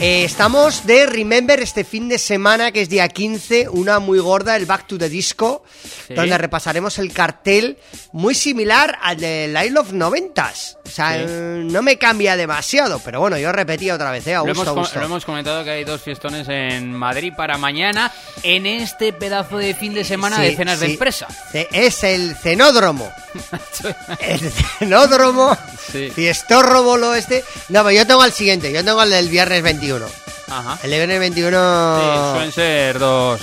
Eh, 0.00 0.24
estamos 0.24 0.86
de 0.86 1.06
Remember 1.06 1.60
este 1.60 1.84
fin 1.84 2.08
de 2.08 2.18
semana, 2.18 2.72
que 2.72 2.82
es 2.82 2.88
día 2.88 3.08
15, 3.08 3.68
una 3.68 4.00
muy 4.00 4.18
gorda, 4.18 4.56
el 4.56 4.66
Back 4.66 4.88
to 4.88 4.98
the 4.98 5.08
Disco, 5.08 5.62
Sí. 6.08 6.14
donde 6.14 6.36
repasaremos 6.36 6.98
el 6.98 7.12
cartel 7.12 7.78
muy 8.12 8.34
similar 8.34 8.98
al 9.00 9.18
de 9.18 9.46
Live 9.48 9.78
of 9.78 9.92
90s. 9.92 10.76
O 10.84 10.90
sea, 10.90 11.12
Sí. 11.14 11.24
eh, 11.26 11.62
no 11.64 11.80
me 11.80 11.96
cambia 11.96 12.36
demasiado, 12.36 13.00
pero 13.04 13.20
bueno, 13.20 13.38
yo 13.38 13.52
repetí 13.52 13.88
otra 13.90 14.10
vez, 14.10 14.26
¿eh? 14.26 14.34
A 14.34 14.38
Lo 14.40 14.48
hemos, 14.50 14.66
lo 14.66 15.20
comentado 15.24 15.62
que 15.64 15.70
hay 15.70 15.84
dos 15.84 16.02
fiestones 16.02 16.48
en 16.48 16.92
Madrid 16.92 17.32
para 17.36 17.56
mañana 17.56 18.12
en 18.42 18.66
este 18.66 19.12
pedazo 19.12 19.58
de 19.58 19.74
fin 19.74 19.94
de 19.94 20.04
semana 20.04 20.36
Sí, 20.36 20.42
de 20.42 20.56
cenas 20.56 20.80
de 20.80 20.86
empresa. 20.86 21.28
Es 21.72 22.02
el 22.04 22.34
cenódromo. 22.36 23.10
El 24.20 24.38
cenódromo. 24.78 25.56
Sí. 25.90 26.10
Fiestórrobo 26.14 27.14
este. 27.14 27.42
No, 27.68 27.82
pero 27.82 27.90
yo 27.96 28.06
tengo 28.06 28.24
el 28.24 28.32
siguiente. 28.32 28.72
Yo 28.72 28.84
tengo 28.84 29.02
el 29.02 29.10
del 29.10 29.28
viernes 29.28 29.62
21. 29.92 30.06
Ajá. 30.48 30.78
El 30.82 30.90
Sí, 30.90 31.18
21. 31.18 32.30
suelen 32.32 32.52
ser 32.52 32.98
dos, 32.98 33.40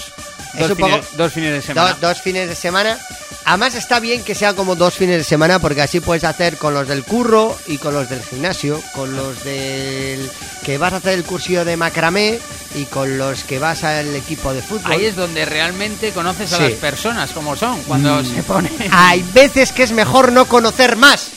dos, 0.57 0.73
fines, 0.75 0.95
poco- 0.97 1.05
dos 1.17 1.33
fines 1.33 1.51
de 1.51 1.59
do- 1.59 1.65
semana. 1.65 1.97
dos 1.99 2.21
fines 2.21 2.49
de 2.49 2.55
semana. 2.55 2.97
Además 3.43 3.73
está 3.73 3.99
bien 3.99 4.23
que 4.23 4.35
sea 4.35 4.53
como 4.53 4.75
dos 4.75 4.93
fines 4.93 5.17
de 5.17 5.23
semana 5.23 5.57
porque 5.57 5.81
así 5.81 5.99
puedes 5.99 6.23
hacer 6.23 6.57
con 6.57 6.75
los 6.75 6.87
del 6.87 7.03
curro 7.03 7.57
y 7.65 7.79
con 7.79 7.93
los 7.95 8.07
del 8.07 8.21
gimnasio, 8.23 8.79
con 8.93 9.15
los 9.15 9.43
del 9.43 10.29
que 10.63 10.77
vas 10.77 10.93
a 10.93 10.97
hacer 10.97 11.13
el 11.13 11.23
cursillo 11.23 11.65
de 11.65 11.75
macramé 11.75 12.39
y 12.75 12.85
con 12.85 13.17
los 13.17 13.43
que 13.43 13.57
vas 13.57 13.83
al 13.83 14.15
equipo 14.15 14.53
de 14.53 14.61
fútbol. 14.61 14.91
Ahí 14.91 15.05
es 15.05 15.15
donde 15.15 15.45
realmente 15.45 16.11
conoces 16.11 16.53
a 16.53 16.57
Sí. 16.57 16.63
Mm. 16.63 16.65
las 16.69 16.73
personas 16.79 17.31
como 17.31 17.55
son, 17.55 17.81
cuando 17.83 18.23
se 18.23 18.43
pone... 18.43 18.69
Hay 18.91 19.23
veces 19.33 19.71
que 19.71 19.83
es 19.83 19.91
mejor 19.91 20.31
no 20.31 20.45
conocer 20.45 20.95
más. 20.95 21.31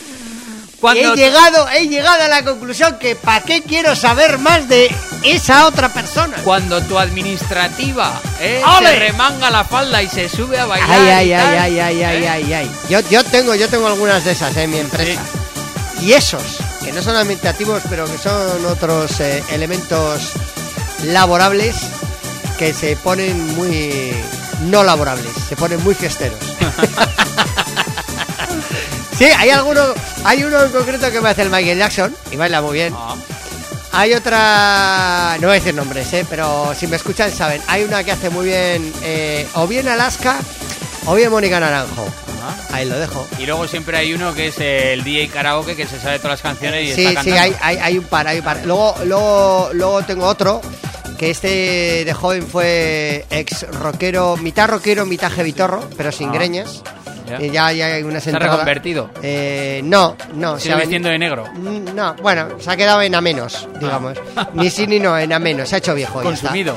Cuando 0.85 1.15
he 1.15 1.17
llegado, 1.17 1.67
he 1.71 1.89
llegado 1.89 2.25
a 2.25 2.29
la 2.29 2.45
conclusión 2.45 2.99
que 2.99 3.17
¿para 3.17 3.43
qué 3.43 3.63
quiero 3.63 3.97
saber 3.97 4.37
más 4.39 4.69
de 4.69 4.95
esa 5.23 5.65
otra 5.65 5.89
persona? 5.89 6.37
Cuando 6.45 6.83
tu 6.83 6.99
administrativa 6.99 8.21
eh, 8.39 8.63
se 8.81 8.97
remanga 8.97 9.51
la 9.51 9.65
falda 9.65 10.03
y 10.03 10.11
se 10.11 10.29
sube 10.29 10.59
a 10.59 10.67
bailar. 10.67 10.91
Ay, 10.91 11.09
ay, 11.09 11.33
ay, 11.33 11.43
tal, 11.43 11.59
ay, 11.59 11.81
ay, 11.81 12.03
ay, 12.03 12.25
¿eh? 12.25 12.29
ay, 12.29 12.53
ay. 12.53 12.71
Yo, 12.91 13.01
yo 13.09 13.25
tengo, 13.25 13.55
yo 13.55 13.67
tengo 13.71 13.87
algunas 13.87 14.27
de 14.27 14.33
esas 14.33 14.55
en 14.59 14.73
mi 14.73 14.77
empresa. 14.77 15.23
Y 16.03 16.13
esos, 16.13 16.59
que 16.85 16.93
no 16.93 17.03
son 17.03 17.17
administrativos, 17.17 17.83
pero 17.89 18.05
que 18.05 18.19
son 18.19 18.67
otros 18.67 19.21
eh, 19.21 19.43
elementos 19.53 20.33
laborables 21.05 21.77
que 22.59 22.75
se 22.75 22.95
ponen 22.97 23.55
muy 23.55 24.13
no 24.65 24.85
laborables, 24.85 25.33
se 25.49 25.57
ponen 25.57 25.83
muy 25.83 25.95
fiesteros. 25.95 26.39
sí, 29.19 29.25
hay 29.37 29.51
alguno, 29.51 29.83
hay 30.25 30.45
uno 30.45 30.63
en 30.63 30.71
concreto 30.73 31.11
que 31.11 31.21
me 31.21 31.31
hace 31.31 31.43
el 31.43 31.51
Michael 31.51 31.79
Jackson 31.79 32.15
y 32.31 32.37
baila 32.37 32.61
muy 32.63 32.75
bien. 32.75 32.95
Ah, 32.97 33.15
Hay 33.93 34.13
otra, 34.13 35.37
no 35.41 35.47
voy 35.49 35.57
a 35.57 35.61
decir 35.61 35.75
nombres, 35.75 36.13
¿eh? 36.13 36.27
pero 36.29 36.75
si 36.79 36.87
me 36.89 36.97
escuchan 36.97 37.31
saben. 37.31 37.63
Hay 37.69 37.85
una 37.85 38.03
que 38.03 38.11
hace 38.13 38.29
muy 38.29 38.47
bien, 38.47 38.93
eh, 39.03 39.47
o 39.55 39.67
bien 39.69 39.87
Alaska, 39.87 40.37
o 41.07 41.15
bien 41.15 41.31
Mónica 41.31 41.61
Naranjo. 41.61 42.03
ajá. 42.03 42.75
Ahí 42.77 42.87
lo 42.89 42.99
dejo. 42.99 43.25
Y 43.39 43.47
luego 43.47 43.69
siempre 43.69 43.97
hay 43.97 44.13
uno 44.13 44.35
que 44.35 44.49
es 44.49 44.59
el 44.59 45.05
DJ 45.05 45.29
karaoke 45.29 45.77
que 45.77 45.87
se 45.87 46.01
sabe 46.01 46.19
todas 46.19 46.33
las 46.33 46.43
canciones 46.43 46.91
y 46.91 46.93
Sí, 46.95 47.07
está 47.07 47.23
sí, 47.23 47.31
cantando. 47.31 47.43
hay, 47.63 47.77
hay, 47.77 47.83
hay 47.85 47.99
un 47.99 48.05
par, 48.07 48.27
hay 48.27 48.39
un 48.39 48.45
par. 48.45 48.63
Luego, 48.65 48.97
luego, 49.05 49.71
luego 49.75 50.03
tengo 50.03 50.27
otro, 50.27 50.61
que 51.17 51.31
este 51.31 52.05
de 52.05 52.13
joven 52.15 52.45
fue 52.49 53.25
ex 53.31 53.63
rockero, 53.71 54.37
mitad 54.39 54.69
rockero, 54.69 55.07
mitad 55.07 55.31
jevitorro, 55.31 55.89
pero 55.97 56.11
sin 56.11 56.31
Ah. 56.31 56.33
greñas. 56.33 56.83
Ya. 57.39 57.45
Y 57.47 57.51
ya, 57.51 57.73
ya 57.73 57.87
hay 57.87 58.03
una 58.03 58.21
¿Se 58.21 58.31
ha 58.31 58.39
reconvertido? 58.39 59.11
Eh, 59.23 59.81
no, 59.85 60.17
no. 60.35 60.59
Sigue 60.59 60.75
ha 60.75 60.79
vistiendo 60.79 61.09
de 61.09 61.19
negro. 61.19 61.47
Mm, 61.55 61.95
No, 61.95 62.15
bueno, 62.17 62.49
se 62.61 62.71
ha 62.71 62.77
quedado 62.77 63.03
en 63.03 63.15
a 63.15 63.21
menos, 63.21 63.69
digamos. 63.81 64.19
Ni 64.55 64.71
sí 64.71 64.87
ni 64.87 64.99
no, 64.99 65.19
en 65.19 65.33
a 65.33 65.39
menos. 65.39 65.69
Se 65.69 65.77
ha 65.77 65.79
hecho 65.79 65.95
viejo. 65.95 66.23
Consumido. 66.23 66.77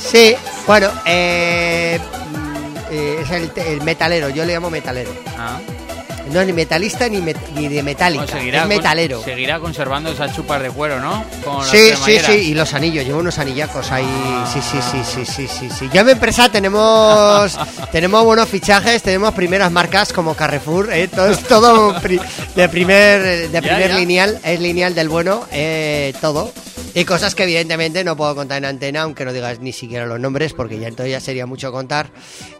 Sí, 0.00 0.34
bueno, 0.66 0.88
eh, 1.04 1.98
mm, 2.32 2.76
eh, 2.90 3.16
es 3.22 3.30
el, 3.30 3.50
el 3.56 3.82
metalero, 3.82 4.28
yo 4.30 4.44
le 4.44 4.54
llamo 4.54 4.70
metalero. 4.70 5.10
Ah. 5.36 5.58
No 6.32 6.44
ni 6.44 6.52
metalista 6.52 7.08
ni, 7.08 7.18
met- 7.18 7.36
ni 7.54 7.68
de 7.68 7.82
metálica, 7.82 8.24
Bueno, 8.24 8.38
seguirá 8.38 8.58
es 8.58 8.62
con- 8.64 8.68
metalero. 8.76 9.22
seguirá 9.24 9.58
conservando 9.60 10.10
esas 10.10 10.34
chupas 10.34 10.62
de 10.62 10.70
cuero, 10.70 11.00
¿no? 11.00 11.24
Con 11.44 11.64
Sí, 11.66 11.90
sí, 12.04 12.18
sí, 12.24 12.32
y 12.32 12.54
los 12.54 12.74
anillos, 12.74 13.04
llevo 13.04 13.18
unos 13.20 13.38
anillacos 13.38 13.90
ahí. 13.92 14.06
Sí, 14.52 14.60
sí, 14.60 14.78
sí, 14.82 14.98
sí, 15.04 15.24
sí, 15.24 15.46
sí, 15.48 15.68
sí. 15.70 15.88
Ya 15.92 16.00
en 16.00 16.06
mi 16.06 16.12
empresa 16.12 16.48
tenemos 16.50 17.58
tenemos 17.92 18.24
buenos 18.24 18.48
fichajes, 18.48 19.02
tenemos 19.02 19.32
primeras 19.34 19.70
marcas 19.72 20.12
como 20.12 20.34
Carrefour, 20.34 20.92
¿eh? 20.92 21.08
todo 21.08 21.30
es 21.30 21.38
todo 21.44 21.94
pri- 22.00 22.20
de 22.54 22.68
primer 22.68 23.22
de 23.22 23.50
Ya, 23.50 23.60
primer 23.60 23.88
ya. 23.90 23.96
lineal, 23.98 24.38
es 24.42 24.60
lineal 24.60 24.94
del 24.94 25.08
bueno, 25.08 25.44
eh, 25.52 26.12
todo. 26.20 26.52
Y 26.94 27.04
cosas 27.04 27.34
que 27.34 27.44
evidentemente 27.44 28.02
no 28.04 28.16
puedo 28.16 28.34
contar 28.34 28.58
en 28.58 28.64
antena, 28.64 29.02
aunque 29.02 29.24
no 29.24 29.32
digas 29.32 29.60
ni 29.60 29.72
siquiera 29.72 30.06
los 30.06 30.18
nombres, 30.18 30.52
porque 30.52 30.78
ya 30.78 30.88
entonces 30.88 31.12
ya 31.12 31.20
sería 31.20 31.46
mucho 31.46 31.70
contar. 31.70 32.10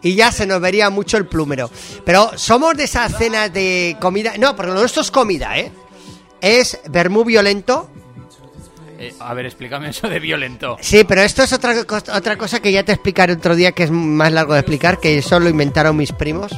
Y 0.01 0.15
ya 0.15 0.31
se 0.31 0.45
nos 0.45 0.61
vería 0.61 0.89
mucho 0.89 1.17
el 1.17 1.25
plumero. 1.25 1.69
Pero 2.05 2.31
somos 2.37 2.75
de 2.77 2.83
esas 2.85 3.17
cenas 3.17 3.51
de 3.51 3.97
comida. 3.99 4.33
No, 4.37 4.55
porque 4.55 4.71
lo 4.71 4.79
nuestro 4.79 5.01
es 5.01 5.11
comida, 5.11 5.57
¿eh? 5.57 5.71
Es 6.41 6.79
vermú 6.89 7.23
violento, 7.25 7.89
Eh, 9.01 9.13
a 9.21 9.33
ver, 9.33 9.45
explícame 9.45 9.89
eso 9.91 10.09
de 10.09 10.19
violento. 10.19 10.77
Sí, 10.81 11.05
pero 11.05 11.21
esto 11.21 11.43
es 11.43 11.53
otra, 11.53 11.73
otra 12.13 12.37
cosa 12.37 12.61
que 12.61 12.71
ya 12.73 12.83
te 12.83 12.91
explicaré 12.91 13.31
otro 13.31 13.55
día, 13.55 13.71
que 13.71 13.83
es 13.83 13.91
más 13.91 14.29
largo 14.33 14.53
de 14.53 14.59
explicar, 14.59 14.99
que 14.99 15.17
eso 15.19 15.39
lo 15.39 15.47
inventaron 15.47 15.95
mis 15.95 16.11
primos. 16.11 16.51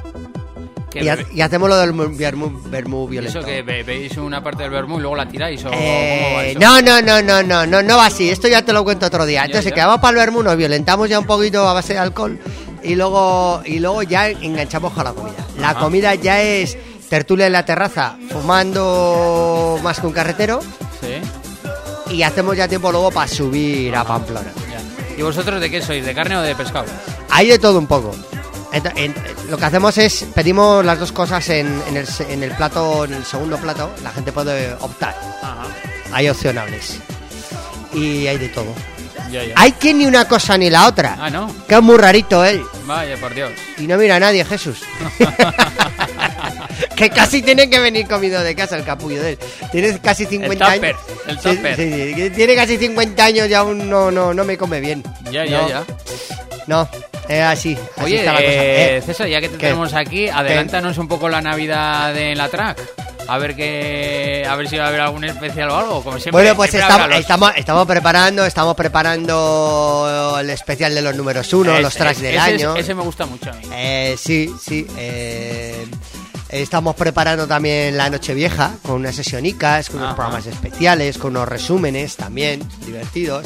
¿Qué 0.92 1.04
Y, 1.04 1.08
ha- 1.08 1.16
bebe- 1.16 1.28
y 1.34 1.42
hacemos 1.42 1.70
lo 1.70 1.78
del 1.78 1.94
vermú, 1.94 2.62
vermú 2.66 3.08
violento. 3.08 3.40
¿Eso 3.40 3.48
que 3.48 3.62
veis 3.64 4.18
una 4.18 4.44
parte 4.44 4.64
del 4.64 4.72
vermú 4.72 4.98
y 4.98 5.02
luego 5.02 5.16
la 5.16 5.28
tiráis? 5.28 5.64
¿O 5.64 5.70
Eh, 5.72 6.56
no, 6.60 6.82
no, 6.82 7.02
no, 7.02 7.22
no, 7.22 7.42
no, 7.42 7.66
no, 7.66 7.82
no 7.82 7.98
va 7.98 8.08
así. 8.08 8.30
Esto 8.30 8.48
ya 8.50 8.64
te 8.66 8.74
lo 8.74 8.84
cuento 8.84 9.06
otro 9.06 9.26
día. 9.26 9.46
Entonces, 9.46 9.70
ya. 9.72 9.76
quedamos 9.76 10.00
para 10.00 10.12
el 10.12 10.16
vermú, 10.18 10.44
nos 10.44 10.58
violentamos 10.58 11.08
ya 11.10 11.18
un 11.20 11.26
poquito 11.26 11.66
a 11.68 11.74
base 11.74 11.94
de 11.94 12.00
alcohol 12.00 12.38
y 12.84 12.96
luego, 12.96 13.62
y 13.66 13.80
luego 13.80 14.04
ya 14.04 14.28
enganchamos 14.30 14.92
con 14.92 15.06
la 15.06 15.14
comida. 15.14 15.36
La 15.60 15.70
Ajá. 15.70 15.80
comida 15.80 16.14
ya 16.16 16.42
es 16.42 16.78
tertulia 17.10 17.48
en 17.48 17.54
la 17.54 17.64
terraza, 17.66 18.18
fumando 18.30 19.80
más 19.84 20.00
que 20.00 20.08
un 20.08 20.14
carretero 20.14 20.60
Sí. 21.00 22.14
y 22.16 22.24
hacemos 22.24 22.56
ya 22.58 22.68
tiempo 22.68 22.92
luego 22.92 23.12
para 23.12 23.28
subir 23.28 23.96
a 23.96 24.04
Pamplona. 24.04 24.52
ya. 24.70 25.16
¿Y 25.18 25.22
vosotros 25.22 25.60
de 25.62 25.70
qué 25.70 25.82
sois? 25.82 26.06
¿De 26.06 26.14
carne 26.14 26.38
o 26.38 26.42
de 26.42 26.56
pescado? 26.56 26.86
Hay 27.30 27.48
de 27.48 27.60
todo 27.60 27.80
un 27.80 27.88
poco. 27.88 28.14
Lo 29.50 29.58
que 29.58 29.66
hacemos 29.66 29.98
es 29.98 30.26
pedimos 30.34 30.84
las 30.86 30.98
dos 31.00 31.12
cosas 31.12 31.48
en, 31.50 31.82
en 31.88 31.98
el, 31.98 32.08
se- 32.08 32.32
en 32.32 32.42
el 32.44 32.52
plato, 32.52 33.06
en 33.06 33.14
el 33.14 33.26
segundo 33.26 33.58
plato. 33.58 33.94
La 34.04 34.12
gente 34.12 34.32
puede 34.32 34.74
optar. 34.80 35.16
Ajá. 35.42 35.64
Hay 36.14 36.30
opcionables. 36.30 37.00
Y 37.94 38.28
hay 38.28 38.38
de 38.38 38.50
todo. 38.50 38.74
Ya, 39.30 39.44
ya. 39.44 39.54
Hay 39.58 39.74
quien 39.74 39.98
ni 39.98 40.06
una 40.06 40.26
cosa 40.28 40.58
ni 40.58 40.70
la 40.70 40.88
otra. 40.88 41.18
Ah, 41.20 41.30
¿no? 41.30 41.54
Que 41.68 41.76
es 41.76 41.82
muy 41.82 41.98
rarito 41.98 42.44
él. 42.46 42.64
Vaya, 42.86 43.16
por 43.18 43.34
Dios. 43.34 43.52
Y 43.78 43.88
no 43.88 43.98
mira 43.98 44.16
a 44.16 44.20
nadie, 44.20 44.44
Jesús. 44.46 44.80
que 46.96 47.10
casi 47.10 47.42
tiene 47.42 47.70
que 47.70 47.80
venir 47.80 48.08
comido 48.08 48.42
de 48.42 48.56
casa 48.56 48.76
el 48.78 48.84
capullo 48.84 49.22
de 49.22 49.32
él. 49.32 49.40
Tiene 49.72 50.00
casi 50.00 50.26
50 50.26 50.74
El 50.76 50.84
años. 50.86 51.00
el 51.28 51.38
tupper. 51.40 51.76
sí, 51.76 52.14
sí, 52.16 52.30
tiene 52.32 52.56
casi 52.56 52.78
50 52.78 53.24
años 53.24 53.48
y 53.50 53.54
aún 53.54 53.90
no, 53.90 54.12
no, 54.12 54.34
no 54.34 54.44
me 54.44 54.58
come 54.58 54.80
bien. 54.80 55.04
Ya, 55.32 55.46
ya, 55.46 55.62
No, 55.62 55.70
ya. 55.70 55.84
No, 56.68 56.88
es 57.28 57.42
así. 57.42 57.78
así 57.98 58.04
Oye, 58.06 58.20
está 58.20 58.34
la 58.34 58.40
cosa. 58.40 58.52
eh, 58.52 58.98
Eh, 58.98 59.02
César, 59.06 59.28
ya 59.28 59.42
que 59.42 59.50
te 59.50 59.56
¿qué? 59.58 59.68
tenemos 59.68 59.94
aquí, 59.94 60.28
adelántanos 60.30 60.98
un 60.98 61.08
poco 61.08 61.28
la 61.30 61.42
Navidad 61.42 62.16
en 62.18 62.38
la 62.38 62.50
track. 62.50 62.80
A 63.28 63.38
ver 63.38 63.56
que, 63.56 64.46
a 64.50 64.56
ver 64.56 64.68
si 64.68 64.78
va 64.78 64.86
a 64.86 64.88
haber 64.90 65.00
algún 65.02 65.24
especial 65.24 65.70
o 65.70 65.78
algo, 65.78 66.04
como 66.04 66.18
siempre. 66.20 66.32
Bueno, 66.32 66.56
pues 66.56 66.74
estamos, 66.74 67.08
los- 67.08 67.20
estamos, 67.20 67.52
estamos 67.56 67.88
preparando, 67.88 68.46
estamos 68.46 68.76
preparando 68.76 70.38
el 70.40 70.50
especial 70.50 70.94
de 70.94 71.02
los 71.02 71.16
números 71.16 71.52
uno, 71.54 71.76
Es- 71.76 71.82
los 71.82 71.94
tracks 71.96 72.18
es- 72.18 72.22
del 72.24 72.32
ese 72.36 72.40
año. 72.40 72.76
ese 72.76 72.94
me 72.94 73.04
gusta 73.04 73.26
mucho 73.26 73.50
a 73.52 73.54
mí. 73.54 73.64
Eh, 73.74 74.16
sí, 74.20 74.54
sí. 74.62 74.86
eh, 74.98 75.86
estamos 76.52 76.96
preparando 76.96 77.48
también 77.48 77.98
la 77.98 78.10
Nochevieja 78.10 78.72
con 78.84 78.96
unas 78.96 79.16
sesionicas, 79.16 79.90
con 79.90 80.02
unos 80.02 80.16
programas 80.16 80.46
especiales, 80.46 81.18
con 81.18 81.32
unos 81.32 81.48
resúmenes 81.48 82.16
también 82.16 82.62
divertidos. 82.86 83.46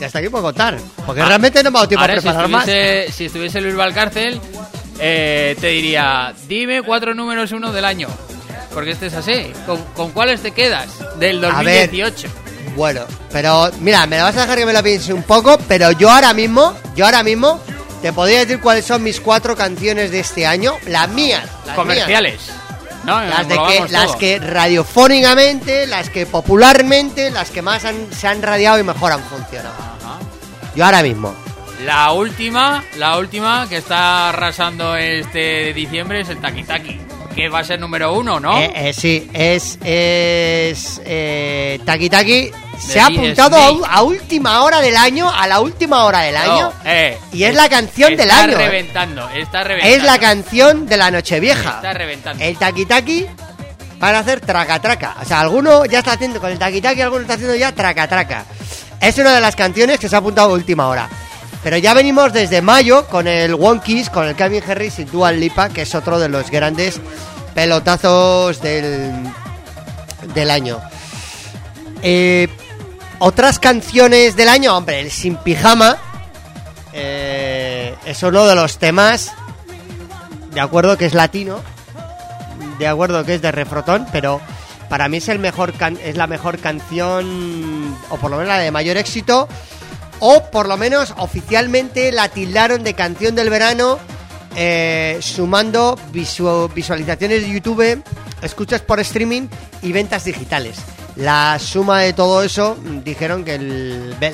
Y 0.00 0.04
hasta 0.04 0.20
aquí 0.20 0.28
puedo 0.28 0.44
contar, 0.44 0.78
porque 1.04 1.24
realmente 1.24 1.62
no 1.62 1.70
me 1.72 1.78
ha 1.78 1.80
dado 1.80 1.88
tiempo 1.88 2.04
a 2.04 2.06
Ah, 2.06 2.10
Ahora, 2.10 2.20
si 2.20 2.28
preparar 2.28 2.48
más. 2.48 2.66
si 3.14 3.24
estuviese 3.24 3.60
Luis 3.60 3.74
Valcárcel, 3.74 4.40
eh, 5.00 5.56
te 5.60 5.66
diría, 5.68 6.32
dime 6.48 6.82
cuatro 6.82 7.14
números 7.14 7.50
uno 7.52 7.72
del 7.72 7.84
año. 7.84 8.08
Porque 8.72 8.92
este 8.92 9.06
es 9.06 9.14
así. 9.14 9.50
¿Con, 9.66 9.82
con 9.96 10.12
cuáles 10.12 10.40
te 10.40 10.52
quedas? 10.52 10.86
Del 11.18 11.44
A 11.44 11.62
ver. 11.62 11.88
2018. 11.90 12.28
Bueno, 12.76 13.00
pero 13.32 13.70
mira, 13.80 14.06
me 14.06 14.18
la 14.18 14.24
vas 14.24 14.36
a 14.36 14.42
dejar 14.42 14.56
que 14.58 14.66
me 14.66 14.72
lo 14.72 14.82
piense 14.84 15.12
un 15.12 15.24
poco, 15.24 15.58
pero 15.66 15.90
yo 15.92 16.08
ahora 16.10 16.32
mismo, 16.32 16.74
yo 16.94 17.04
ahora 17.06 17.24
mismo 17.24 17.60
te 18.02 18.12
podría 18.12 18.40
decir 18.40 18.60
cuáles 18.60 18.84
son 18.84 19.02
mis 19.02 19.20
cuatro 19.20 19.56
canciones 19.56 20.10
de 20.10 20.20
este 20.20 20.46
año, 20.46 20.74
las 20.86 21.08
mías, 21.08 21.44
las 21.44 21.64
mías. 21.66 21.74
Comerciales. 21.76 22.40
¿no? 23.04 23.20
Las, 23.22 23.48
de 23.48 23.54
que, 23.56 23.86
las 23.92 24.16
que 24.16 24.38
radiofónicamente, 24.38 25.86
las 25.86 26.10
que 26.10 26.26
popularmente, 26.26 27.30
las 27.30 27.50
que 27.50 27.62
más 27.62 27.84
han- 27.84 28.12
se 28.12 28.26
han 28.28 28.42
radiado 28.42 28.78
y 28.78 28.82
mejor 28.82 29.12
han 29.12 29.22
funcionado. 29.22 29.74
Ajá. 29.78 30.18
Yo 30.74 30.84
ahora 30.84 31.02
mismo. 31.02 31.34
La 31.84 32.12
última, 32.12 32.84
la 32.96 33.16
última 33.18 33.66
que 33.68 33.76
está 33.78 34.30
arrasando 34.30 34.96
este 34.96 35.72
diciembre 35.72 36.20
es 36.20 36.28
el 36.28 36.38
Taki 36.40 36.64
Taki. 36.64 37.00
Que 37.38 37.48
va 37.48 37.60
a 37.60 37.64
ser 37.64 37.78
número 37.78 38.14
uno, 38.14 38.40
¿no? 38.40 38.58
Eh, 38.58 38.72
eh, 38.74 38.92
sí, 38.92 39.30
es. 39.32 39.78
es 39.84 41.00
eh, 41.04 41.78
Taki 41.84 42.10
Taki 42.10 42.50
se 42.80 42.98
ha 42.98 43.06
apuntado 43.06 43.86
a, 43.86 44.02
última 44.02 44.62
hora 44.62 44.80
del 44.80 44.96
año, 44.96 45.30
a 45.30 45.46
la 45.46 45.60
última 45.60 46.04
hora 46.04 46.22
del 46.22 46.36
año. 46.36 46.62
No, 46.62 46.72
eh, 46.84 47.16
y 47.32 47.44
es 47.44 47.54
la 47.54 47.68
canción 47.68 48.16
del 48.16 48.28
está 48.28 48.42
año, 48.42 48.54
eh. 48.54 48.66
reventando, 48.66 49.28
está 49.30 49.62
reventando. 49.62 49.96
Es 49.96 50.02
la 50.02 50.18
canción 50.18 50.86
de 50.86 50.96
la 50.96 51.12
Nochevieja. 51.12 51.76
Está 51.76 51.92
reventando. 51.92 52.42
El 52.42 52.58
Taki 52.58 52.86
Taki 52.86 53.26
van 54.00 54.16
a 54.16 54.18
hacer 54.18 54.40
traca 54.40 54.80
traca. 54.80 55.14
O 55.22 55.24
sea, 55.24 55.38
alguno 55.38 55.84
ya 55.86 56.00
está 56.00 56.14
haciendo 56.14 56.40
con 56.40 56.50
el 56.50 56.58
Taki 56.58 56.80
Taki, 56.80 57.02
alguno 57.02 57.22
está 57.22 57.34
haciendo 57.34 57.54
ya 57.54 57.70
traca 57.70 58.08
traca. 58.08 58.46
Es 59.00 59.16
una 59.16 59.32
de 59.32 59.40
las 59.40 59.54
canciones 59.54 60.00
que 60.00 60.08
se 60.08 60.16
ha 60.16 60.18
apuntado 60.18 60.50
a 60.50 60.54
última 60.54 60.88
hora. 60.88 61.08
Pero 61.62 61.76
ya 61.76 61.92
venimos 61.92 62.32
desde 62.32 62.62
mayo 62.62 63.06
con 63.06 63.26
el 63.26 63.54
One 63.54 63.80
Kiss, 63.84 64.10
con 64.10 64.26
el 64.26 64.36
Calvin 64.36 64.62
Harris 64.66 64.98
y 65.00 65.04
Dual 65.04 65.40
Lipa, 65.40 65.68
que 65.68 65.82
es 65.82 65.94
otro 65.94 66.18
de 66.18 66.28
los 66.28 66.50
grandes 66.50 67.00
pelotazos 67.54 68.62
del, 68.62 69.12
del 70.34 70.50
año. 70.50 70.80
Eh, 72.02 72.48
otras 73.18 73.58
canciones 73.58 74.36
del 74.36 74.48
año, 74.48 74.76
hombre, 74.76 75.00
el 75.00 75.10
Sin 75.10 75.34
Pijama 75.36 75.96
eh, 76.92 77.94
es 78.06 78.22
uno 78.22 78.46
de 78.46 78.54
los 78.54 78.78
temas, 78.78 79.32
de 80.54 80.60
acuerdo 80.60 80.96
que 80.96 81.06
es 81.06 81.14
latino, 81.14 81.60
de 82.78 82.86
acuerdo 82.86 83.24
que 83.24 83.34
es 83.34 83.42
de 83.42 83.50
refrotón, 83.50 84.06
pero 84.12 84.40
para 84.88 85.08
mí 85.08 85.16
es 85.16 85.28
el 85.28 85.40
mejor 85.40 85.72
can- 85.72 85.98
es 86.02 86.16
la 86.16 86.28
mejor 86.28 86.58
canción 86.60 87.96
o 88.10 88.16
por 88.16 88.30
lo 88.30 88.36
menos 88.36 88.48
la 88.48 88.58
de 88.58 88.70
mayor 88.70 88.96
éxito 88.96 89.48
o 90.20 90.50
por 90.50 90.68
lo 90.68 90.76
menos 90.76 91.14
oficialmente 91.18 92.12
la 92.12 92.28
tildaron 92.28 92.82
de 92.84 92.94
canción 92.94 93.34
del 93.34 93.50
verano 93.50 93.98
eh, 94.56 95.18
sumando 95.20 95.96
visu- 96.12 96.72
visualizaciones 96.74 97.42
de 97.42 97.52
YouTube, 97.52 98.02
escuchas 98.42 98.80
por 98.80 98.98
streaming 99.00 99.48
y 99.82 99.92
ventas 99.92 100.24
digitales. 100.24 100.78
La 101.16 101.58
suma 101.58 102.00
de 102.00 102.12
todo 102.12 102.42
eso 102.44 102.76
mm, 102.80 102.98
dijeron 103.02 103.44
que 103.44 103.58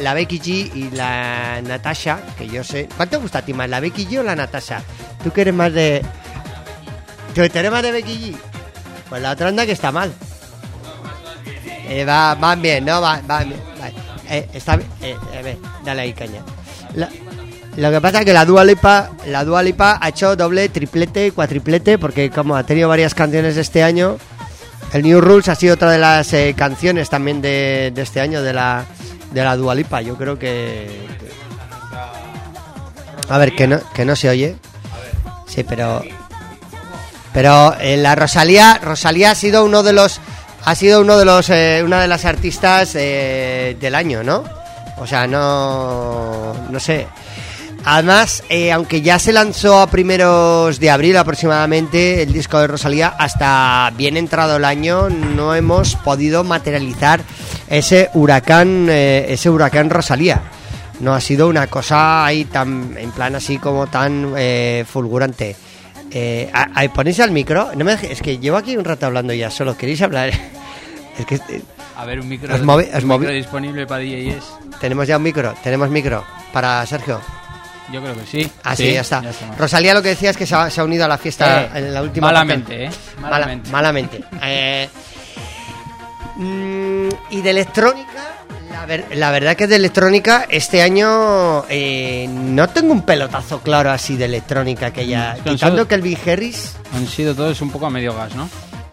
la 0.01 0.13
Becky 0.15 0.39
G 0.41 0.71
y 0.75 0.91
la 0.91 1.61
Natasha, 1.63 2.19
que 2.37 2.47
yo 2.47 2.63
sé, 2.63 2.89
¿cuánto 2.97 3.17
te 3.17 3.23
gusta 3.23 3.39
a 3.39 3.43
ti 3.43 3.53
más, 3.55 3.69
la 3.71 3.81
Becky 3.81 4.07
G 4.07 4.19
o 4.21 4.23
la 4.23 4.37
Natasha? 4.37 4.83
Tú 5.23 5.31
que 5.33 5.41
eres 5.43 5.55
más 5.55 5.73
de 5.73 6.03
¿Tú 7.35 7.43
eres 7.43 7.71
más 7.71 7.83
de 7.83 7.91
Becky 7.93 8.33
G? 8.33 8.37
Pues 9.09 9.21
la 9.23 9.33
otra 9.33 9.49
anda 9.49 9.65
que 9.67 9.73
está 9.73 9.91
mal. 9.93 10.13
Eh, 11.89 12.05
va, 12.05 12.35
van 12.35 12.63
bien, 12.63 12.85
¿no? 12.85 13.01
Va, 13.01 13.21
va 13.29 13.45
bien. 13.45 13.61
Eh, 14.31 14.49
está. 14.55 14.79
Eh, 15.03 15.17
a 15.39 15.43
ver, 15.43 15.59
dale 15.85 16.03
ahí 16.03 16.13
caña. 16.13 16.43
Lo 17.77 17.91
que 17.91 18.01
pasa 18.01 18.21
es 18.21 18.25
que 18.25 18.33
la 18.33 18.45
Dua 18.45 18.65
Lipa, 18.65 19.11
la 19.27 19.45
Dua 19.45 19.63
Lipa 19.63 19.99
ha 20.01 20.09
hecho 20.09 20.37
doble, 20.37 20.69
triplete, 20.69 21.33
cuatriplete, 21.33 21.99
porque 21.99 22.31
como 22.31 22.55
ha 22.57 22.63
tenido 22.65 22.89
varias 22.89 23.15
canciones 23.15 23.57
este 23.57 23.83
año, 23.83 24.17
el 24.93 25.03
New 25.03 25.21
Rules 25.21 25.49
ha 25.49 25.57
sido 25.57 25.75
otra 25.75 25.91
de 25.91 25.99
las 25.99 26.33
eh, 26.33 26.55
canciones 26.57 27.11
también 27.11 27.43
de, 27.43 27.91
de 27.93 28.03
este 28.03 28.21
año 28.21 28.43
de 28.43 28.53
la, 28.53 28.85
de 29.33 29.43
la 29.43 29.57
Dua. 29.57 29.75
Yo 30.03 30.17
creo 30.17 30.39
que... 30.39 30.87
que- 31.19 31.35
A 33.29 33.39
ver, 33.39 33.55
que 33.57 33.67
no, 33.67 33.81
que 33.93 34.05
no 34.05 34.15
se 34.15 34.29
oye. 34.29 34.57
Sí, 35.49 35.65
pero... 35.65 36.03
Pero 37.33 37.75
eh, 37.81 37.97
la 37.97 38.15
Rosalía, 38.15 38.79
Rosalía 38.81 39.33
ha 39.33 39.35
sido 39.35 39.65
uno 39.65 39.83
de 39.83 39.93
los, 39.93 40.21
ha 40.65 40.75
sido 40.75 41.01
uno 41.01 41.19
de 41.19 41.25
los, 41.25 41.51
eh, 41.51 41.83
una 41.85 42.01
de 42.01 42.09
las 42.09 42.25
artistas 42.25 42.95
eh, 42.95 43.77
del 43.81 43.95
año, 43.95 44.23
¿no? 44.23 44.45
O 44.99 45.07
sea, 45.07 45.27
no, 45.27 46.55
no 46.71 46.81
sé. 46.81 47.07
Además, 47.87 48.43
eh, 48.49 48.73
aunque 48.73 49.03
ya 49.03 49.19
se 49.19 49.33
lanzó 49.33 49.81
a 49.81 49.89
primeros 49.89 50.81
de 50.81 50.91
abril 50.91 51.19
aproximadamente 51.19 52.23
el 52.23 52.33
disco 52.33 52.59
de 52.59 52.67
Rosalía, 52.67 53.09
hasta 53.09 53.93
bien 53.95 54.17
entrado 54.17 54.57
el 54.57 54.65
año 54.65 55.11
no 55.11 55.55
hemos 55.55 55.95
podido 55.97 56.45
materializar 56.45 57.21
ese 57.69 58.09
huracán, 58.15 58.87
eh, 58.89 59.27
ese 59.29 59.51
huracán 59.51 59.91
Rosalía. 59.91 60.41
No 61.01 61.13
ha 61.13 61.21
sido 61.21 61.47
una 61.47 61.67
cosa 61.67 62.25
ahí 62.25 62.47
tan, 62.47 62.97
en 62.97 63.11
plan 63.11 63.35
así 63.35 63.59
como 63.59 63.87
tan 63.87 64.33
eh, 64.37 64.87
fulgurante. 64.91 65.55
Eh, 66.17 66.49
a- 66.53 66.69
a- 66.81 66.89
¿Ponéis 66.93 67.19
al 67.21 67.33
micro? 67.33 67.73
No 67.75 67.85
me 67.85 67.93
deje- 67.97 68.13
es 68.13 68.23
que 68.23 68.39
llevo 68.39 68.57
aquí 68.57 68.77
un 68.77 68.85
rato 68.85 69.07
hablando 69.07 69.33
ya 69.33 69.51
solo. 69.51 69.77
¿Queréis 69.77 70.01
hablar? 70.01 70.31
es 71.19 71.27
que 71.27 71.35
eh, 71.35 71.63
A 71.97 72.05
ver, 72.05 72.21
un 72.21 72.29
micro, 72.29 72.55
¿Os 72.55 72.63
movi- 72.63 72.89
os 72.95 73.03
un 73.03 73.11
movi- 73.11 73.19
micro 73.21 73.33
disponible 73.35 73.87
para 73.87 74.03
DJs. 74.03 74.45
tenemos 74.81 75.07
ya 75.09 75.17
un 75.17 75.25
micro. 75.25 75.55
Tenemos 75.63 75.91
micro 75.91 76.25
para 76.53 76.87
Sergio. 76.87 77.21
Yo 77.93 78.01
creo 78.01 78.15
que 78.15 78.25
sí. 78.27 78.51
Ah, 78.63 78.75
sí, 78.75 78.93
ya 78.95 79.01
está. 79.03 79.21
ya 79.23 79.31
está. 79.31 79.55
Rosalía 79.59 79.93
lo 79.93 80.03
que 80.03 80.09
decía 80.11 80.31
es 80.31 80.37
que 80.37 80.47
se 80.47 80.55
ha, 80.55 80.71
se 80.71 80.81
ha 80.81 80.85
unido 80.85 81.05
a 81.05 81.09
la 81.09 81.19
fiesta 81.19 81.65
Eh, 81.65 81.71
en 81.75 81.93
la 81.95 82.01
última 82.03 82.29
malamente, 82.29 82.65
parte. 82.65 82.85
¿eh? 82.87 82.91
Mala- 83.21 83.31
Malamente. 83.31 83.71
malamente. 83.71 84.25
Eh, 84.43 84.89
mm, 86.37 87.09
y 87.31 87.41
de 87.43 87.51
electrónica, 87.51 88.23
la, 88.75 88.87
ver- 88.87 89.05
la 89.15 89.31
verdad 89.31 89.57
que 89.57 89.67
de 89.69 89.77
electrónica 89.77 90.47
este 90.49 90.83
año 90.83 91.65
eh, 91.69 92.27
no 92.29 92.69
tengo 92.69 92.93
un 92.93 93.03
pelotazo 93.03 93.61
claro 93.61 93.91
así 93.91 94.17
de 94.17 94.25
electrónica 94.25 94.91
que 94.93 95.07
ya... 95.07 95.35
Mm, 95.35 95.37
es 95.37 95.43
que 95.43 95.51
Quitando 95.51 95.77
sido- 95.77 95.89
Kelvin 95.89 96.19
Harris, 96.27 96.77
Han 96.95 97.07
sido 97.07 97.35
todos 97.35 97.61
un 97.61 97.71
poco 97.71 97.87
a 97.87 97.91
medio 97.91 98.15
gas, 98.15 98.35
¿no? 98.35 98.49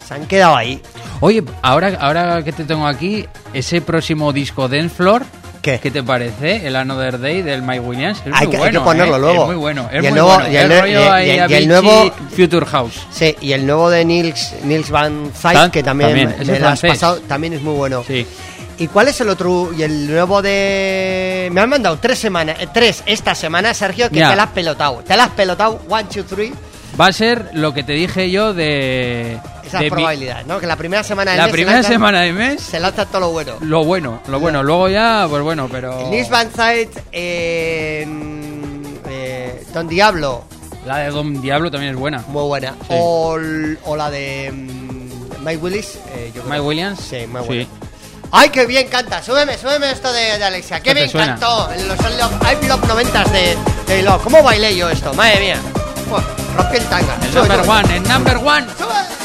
se 0.08 0.14
han 0.16 0.26
quedado 0.28 0.56
ahí. 0.58 0.82
Oye, 1.22 1.44
ahora, 1.62 1.98
ahora 2.00 2.44
que 2.44 2.52
te 2.52 2.64
tengo 2.66 2.86
aquí, 2.86 3.26
ese 3.54 3.82
próximo 3.82 4.32
disco 4.34 4.68
Dance 4.68 4.90
Floor, 4.96 5.24
¿Qué? 5.62 5.80
¿qué 5.80 5.90
te 5.92 6.02
parece? 6.04 6.66
El 6.68 6.76
Another 6.76 7.20
Day 7.20 7.42
del 7.44 7.62
Mike 7.62 7.80
Williams. 7.82 8.18
Es 8.26 8.34
Hay 8.34 8.48
muy 8.48 8.52
que- 8.52 8.58
hay 8.58 8.62
bueno, 8.64 8.80
que 8.80 8.84
ponerlo 8.86 9.16
¿eh? 9.16 9.20
luego. 9.20 9.42
Es 9.44 9.48
muy 9.48 9.56
bueno. 9.56 9.90
Es 9.92 10.04
Y 10.04 10.08
el 10.08 10.14
nuevo- 10.16 10.34
bueno. 10.34 10.52
y 10.52 10.56
el 10.58 10.70
rollo 10.82 11.20
y- 11.20 11.24
y- 11.24 11.52
y 11.52 11.54
el 11.56 11.68
nuevo- 11.68 12.12
Future 12.36 12.66
House. 12.66 12.96
Sí, 13.12 13.36
y 13.42 13.54
el 13.54 13.66
nuevo 13.66 13.90
de 13.92 14.04
Nils, 14.04 14.54
Nils 14.64 14.90
Van 14.90 15.32
Tan- 15.42 15.70
que 15.72 15.82
también, 15.84 16.10
también, 16.10 16.30
me 16.38 16.44
ese 16.44 16.60
lo 16.60 16.68
has 16.68 16.82
pasado, 16.82 17.20
también 17.28 17.54
es 17.54 17.62
muy 17.62 17.76
bueno. 17.76 18.04
Sí. 18.08 18.26
¿Y 18.82 18.88
cuál 18.88 19.08
es 19.10 19.22
el 19.22 19.30
otro? 19.30 19.72
Y 19.78 19.84
el 19.84 20.08
nuevo 20.10 20.42
de. 20.42 21.50
Me 21.52 21.62
han 21.62 21.70
mandado 21.70 21.98
tres 22.00 22.18
semanas, 22.18 22.58
eh, 22.60 22.68
tres 22.74 23.04
esta 23.06 23.36
semana, 23.36 23.74
Sergio, 23.76 24.10
que 24.10 24.20
Ya. 24.20 24.32
te 24.32 24.36
la 24.36 24.44
has 24.44 24.50
pelotado. 24.52 25.04
Te 25.06 25.16
la 25.16 25.26
has 25.26 25.30
pelotado, 25.32 25.82
one, 25.88 26.06
two, 26.06 26.24
three. 26.24 26.52
Va 27.00 27.08
a 27.08 27.12
ser 27.12 27.52
lo 27.54 27.74
que 27.74 27.84
te 27.84 27.94
dije 27.94 28.32
yo 28.32 28.54
de. 28.54 29.40
Esa 29.64 29.78
de 29.78 29.84
mi- 29.86 29.90
probabilidad, 29.92 30.46
¿no? 30.46 30.60
Que 30.60 30.66
la 30.68 30.76
primera 30.76 31.04
semana 31.04 31.32
del 31.32 31.38
la 31.38 31.44
mes 31.46 31.52
se 31.52 31.56
primera 31.56 31.84
semana 31.84 32.22
de 32.22 32.34
mes, 32.34 32.62
Se 32.62 32.80
lanza 32.80 33.06
todo 33.06 33.22
lo 33.22 33.30
bueno. 33.32 33.54
lo 33.62 33.84
bueno, 33.86 34.20
lo 34.28 34.40
bueno. 34.40 34.64
Luego 34.64 34.90
ya, 34.90 35.28
pues 35.30 35.44
bueno, 35.44 35.70
pero. 35.72 36.10
Nils 36.10 36.30
Van 36.30 36.50
Zyt, 36.50 36.90
eh, 37.12 38.06
eh, 39.10 39.64
Don 39.74 39.88
Diablo, 39.88 40.44
La 40.86 40.98
de 40.98 41.12
Don 41.12 41.40
Diablo 41.42 41.70
también 41.70 41.94
es 41.94 42.00
buena. 42.00 42.24
muy 42.28 42.44
buena. 42.44 42.72
Sí. 42.82 42.88
O, 42.90 43.38
l- 43.38 43.78
o 43.86 43.96
la 43.96 44.10
de 44.10 44.52
mm, 44.52 45.44
Mike 45.46 45.58
Willis. 45.58 46.00
eh, 46.16 46.32
yo 46.34 46.42
creo- 46.42 46.46
Mike 46.52 46.62
Williams. 46.62 47.00
Sí, 47.00 47.28
muy 47.28 47.44
Sí. 47.64 47.68
¡Ay, 48.32 48.50
qué 48.50 48.66
bien 48.66 48.88
canta! 48.88 49.22
Súbeme, 49.22 49.58
súbeme 49.58 49.92
esto 49.92 50.12
de, 50.14 50.38
de 50.38 50.44
Alexia. 50.44 50.78
¡Qué 50.78 50.84
¿Qué 50.84 50.90
te 50.92 51.00
bien 51.02 51.10
suena? 51.12 51.28
cantó! 51.38 51.70
Los 51.88 52.00
I 52.00 52.18
Love, 52.18 52.34
I 52.64 52.66
Love 52.68 52.88
90 52.88 53.24
de, 53.26 53.58
de 53.88 54.02
Love. 54.04 54.24
¿Cómo 54.24 54.42
bailé 54.42 54.76
yo 54.76 54.90
esto? 54.90 55.14
Madre 55.14 55.40
mía. 55.42 55.58
Rompí 56.58 56.78
el 56.78 56.86
tanga. 56.86 57.16
El 57.22 57.32
Sube, 57.34 57.48
number 57.48 57.70
one, 57.70 57.96
el 57.98 58.04
number 58.08 58.38
one. 58.38 58.66
Sube. 58.78 59.21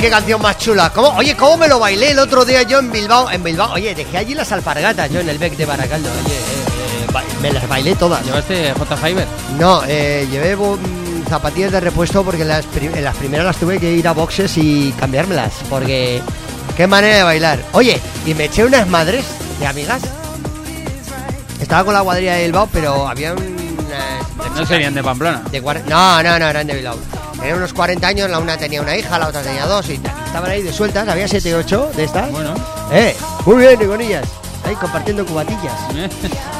Qué 0.00 0.10
canción 0.10 0.40
más 0.40 0.58
chula. 0.58 0.90
¿Cómo? 0.90 1.08
Oye, 1.16 1.36
¿cómo 1.36 1.56
me 1.58 1.68
lo 1.68 1.78
bailé 1.78 2.12
el 2.12 2.18
otro 2.18 2.44
día 2.44 2.62
yo 2.62 2.78
en 2.78 2.90
Bilbao? 2.90 3.30
En 3.30 3.42
Bilbao. 3.42 3.72
Oye, 3.72 3.94
dejé 3.94 4.18
allí 4.18 4.34
las 4.34 4.50
alpargatas 4.52 5.10
yo 5.10 5.20
en 5.20 5.28
el 5.28 5.38
Bec 5.38 5.56
de 5.56 5.66
Baracaldo. 5.66 6.08
Oye, 6.24 6.34
eh, 6.34 6.38
eh, 6.38 7.06
ba- 7.12 7.22
me 7.42 7.52
las 7.52 7.68
bailé 7.68 7.94
todas. 7.96 8.24
¿Llevaste 8.24 8.72
J. 8.72 8.96
Fiber? 8.96 9.26
No, 9.58 9.82
eh, 9.86 10.26
llevé 10.30 10.56
mm, 10.56 11.26
zapatillas 11.28 11.72
de 11.72 11.80
repuesto 11.80 12.24
porque 12.24 12.44
las, 12.44 12.64
pri- 12.66 12.86
en 12.94 13.04
las 13.04 13.16
primeras 13.16 13.46
las 13.46 13.56
tuve 13.56 13.78
que 13.78 13.92
ir 13.92 14.06
a 14.08 14.12
boxes 14.12 14.56
y 14.56 14.92
cambiármelas. 14.98 15.52
Porque 15.68 16.22
qué 16.76 16.86
manera 16.86 17.16
de 17.18 17.22
bailar. 17.22 17.58
Oye, 17.72 18.00
y 18.26 18.34
me 18.34 18.44
eché 18.44 18.64
unas 18.64 18.86
madres 18.88 19.24
de 19.58 19.66
amigas. 19.66 20.00
Estaba 21.60 21.84
con 21.84 21.94
la 21.94 22.02
cuadrilla 22.02 22.34
de 22.36 22.44
Bilbao, 22.44 22.68
pero 22.72 23.06
había 23.06 23.32
un... 23.34 23.60
No 24.56 24.66
serían 24.66 24.94
de 24.94 25.02
Pamplona. 25.02 25.42
De 25.50 25.60
no, 25.60 26.22
no, 26.22 26.38
no, 26.38 26.46
eran 26.48 26.66
de 26.66 26.74
Bilbao. 26.74 26.96
Tenían 27.40 27.56
unos 27.56 27.72
40 27.72 28.06
años, 28.06 28.30
la 28.30 28.38
una 28.38 28.58
tenía 28.58 28.82
una 28.82 28.94
hija, 28.94 29.18
la 29.18 29.28
otra 29.28 29.40
tenía 29.42 29.64
dos 29.66 29.88
y. 29.88 29.94
Estaban 29.94 30.50
ahí 30.50 30.62
de 30.62 30.72
sueltas, 30.72 31.08
había 31.08 31.26
7 31.26 31.48
y 31.48 31.52
8 31.52 31.90
de 31.96 32.04
estas. 32.04 32.30
Bueno. 32.30 32.54
Eh, 32.92 33.16
muy 33.46 33.56
bien, 33.56 33.78
Niconillas. 33.78 34.26
Ahí 34.64 34.74
compartiendo 34.74 35.24
cubatillas. 35.24 35.72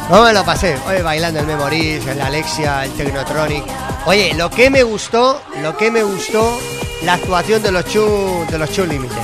No 0.08 0.24
me 0.24 0.32
lo 0.32 0.42
pasé. 0.42 0.76
Oye, 0.88 1.02
bailando 1.02 1.40
el 1.40 1.46
Memories, 1.46 2.06
el 2.06 2.20
Alexia, 2.20 2.84
el 2.84 2.92
Technotronic. 2.92 3.62
Oye, 4.06 4.32
lo 4.34 4.48
que 4.50 4.70
me 4.70 4.82
gustó, 4.82 5.40
lo 5.62 5.76
que 5.76 5.90
me 5.90 6.02
gustó, 6.02 6.58
la 7.04 7.14
actuación 7.14 7.62
de 7.62 7.72
los 7.72 7.84
Chu, 7.84 8.46
de 8.50 8.58
los 8.58 8.70
Chu 8.70 8.86
Limited. 8.86 9.16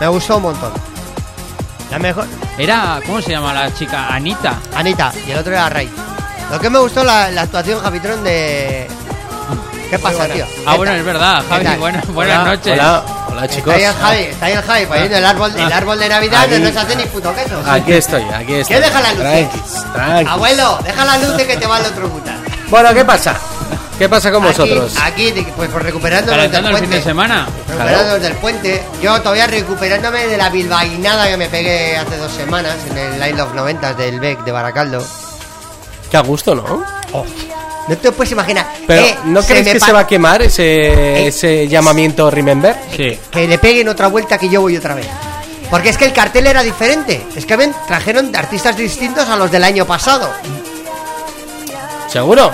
Me 0.00 0.08
gustó 0.08 0.38
un 0.38 0.42
montón. 0.42 0.72
La 1.90 1.98
mejor. 1.98 2.26
Era, 2.58 3.00
¿cómo 3.06 3.22
se 3.22 3.30
llama 3.30 3.54
la 3.54 3.72
chica? 3.72 4.12
Anita. 4.12 4.58
Anita, 4.74 5.12
y 5.26 5.30
el 5.30 5.38
otro 5.38 5.52
era 5.52 5.68
Ray. 5.68 5.88
Lo 6.50 6.58
que 6.58 6.68
me 6.68 6.78
gustó 6.80 7.04
la, 7.04 7.30
la 7.30 7.42
actuación, 7.42 7.80
Javitron, 7.80 8.24
de. 8.24 8.88
¿Qué 9.90 9.98
pasa, 9.98 10.26
tío? 10.28 10.46
Ah, 10.66 10.76
bueno, 10.76 10.92
es 10.92 11.04
verdad, 11.04 11.42
¿Qué 11.42 11.48
Javi. 11.48 11.64
tal? 11.64 11.78
buena- 11.78 12.02
buenas 12.08 12.38
Hola, 12.42 12.50
noches. 12.56 12.72
Hola, 12.74 13.02
hola 13.30 13.48
chicos. 13.48 13.74
Está 13.74 13.76
ahí 13.76 13.84
el 13.84 13.94
Javi, 13.94 14.22
está 14.32 14.46
ahí 14.46 14.52
el 14.52 14.62
Javi 14.62 14.86
poniendo 14.86 15.16
el 15.16 15.24
árbol, 15.24 15.52
el 15.56 15.72
árbol 15.72 15.98
de 15.98 16.08
Navidad 16.08 16.46
no 16.48 16.70
se 16.72 16.78
hace 16.78 16.96
ni 16.96 17.04
puto 17.06 17.34
queso. 17.34 17.62
Aquí 17.66 17.92
estoy, 17.92 18.22
aquí 18.22 18.54
estoy. 18.54 18.76
¿Qué 18.76 18.82
deja 18.82 19.00
la 19.00 19.12
luz? 19.12 19.20
Tranquis, 19.22 19.92
tranquis. 19.94 20.28
Abuelo, 20.28 20.78
deja 20.84 21.04
la 21.04 21.18
luz 21.18 21.36
de 21.36 21.46
que 21.46 21.56
te 21.56 21.66
va 21.66 21.76
a 21.76 21.80
electrocutar. 21.80 22.36
Bueno, 22.68 22.92
¿qué 22.94 23.04
pasa? 23.04 23.34
¿Qué 23.98 24.08
pasa 24.08 24.30
con 24.30 24.44
Aquí- 24.44 24.52
vosotros? 24.58 24.94
Aquí, 25.02 25.32
pues, 25.56 25.70
pues 25.70 25.82
recuperándonos 25.82 26.36
del 26.52 26.54
el 26.54 26.62
fin 26.66 26.70
puente. 26.78 26.96
de 26.96 27.02
semana. 27.02 27.48
Recuperándonos 27.66 28.20
del 28.22 28.32
puente. 28.34 28.82
Yo 29.02 29.20
todavía 29.22 29.46
recuperándome 29.46 30.26
de 30.28 30.36
la 30.36 30.50
bilbainada 30.50 31.26
que 31.28 31.36
me 31.36 31.48
pegué 31.48 31.96
hace 31.96 32.16
dos 32.18 32.30
semanas 32.30 32.76
en 32.90 32.96
el 32.98 33.18
Line 33.20 33.40
of 33.42 33.54
90 33.54 33.94
del 33.94 34.20
BEC 34.20 34.44
de 34.44 34.52
Baracaldo. 34.52 35.02
Qué 36.10 36.16
a 36.16 36.20
gusto, 36.20 36.54
¿no? 36.54 36.84
No 37.88 37.96
te 37.96 38.12
puedes 38.12 38.32
imaginar. 38.32 38.66
Pero, 38.86 39.02
Eh, 39.02 39.16
¿no 39.24 39.40
se 39.42 39.48
crees 39.52 39.66
me 39.66 39.72
que 39.72 39.80
se 39.80 39.92
va 39.92 40.00
a 40.00 40.06
quemar 40.06 40.42
ese, 40.42 40.62
Eh, 40.64 41.26
ese 41.28 41.66
llamamiento 41.68 42.30
Remember? 42.30 42.76
Sí. 42.96 43.18
que 43.30 43.48
le 43.48 43.58
peguen 43.58 43.88
otra 43.88 44.08
vuelta 44.08 44.36
que 44.38 44.48
yo 44.48 44.60
voy 44.60 44.76
otra 44.76 44.94
vez. 44.94 45.06
Porque 45.70 45.90
es 45.90 45.98
que 45.98 46.04
el 46.06 46.12
cartel 46.12 46.46
era 46.46 46.62
diferente. 46.62 47.26
Es 47.36 47.44
que 47.46 47.56
ven, 47.56 47.74
trajeron 47.86 48.34
artistas 48.34 48.76
distintos 48.76 49.28
a 49.28 49.36
los 49.36 49.50
del 49.50 49.64
año 49.64 49.86
pasado. 49.86 50.30
¿Seguro? 52.08 52.50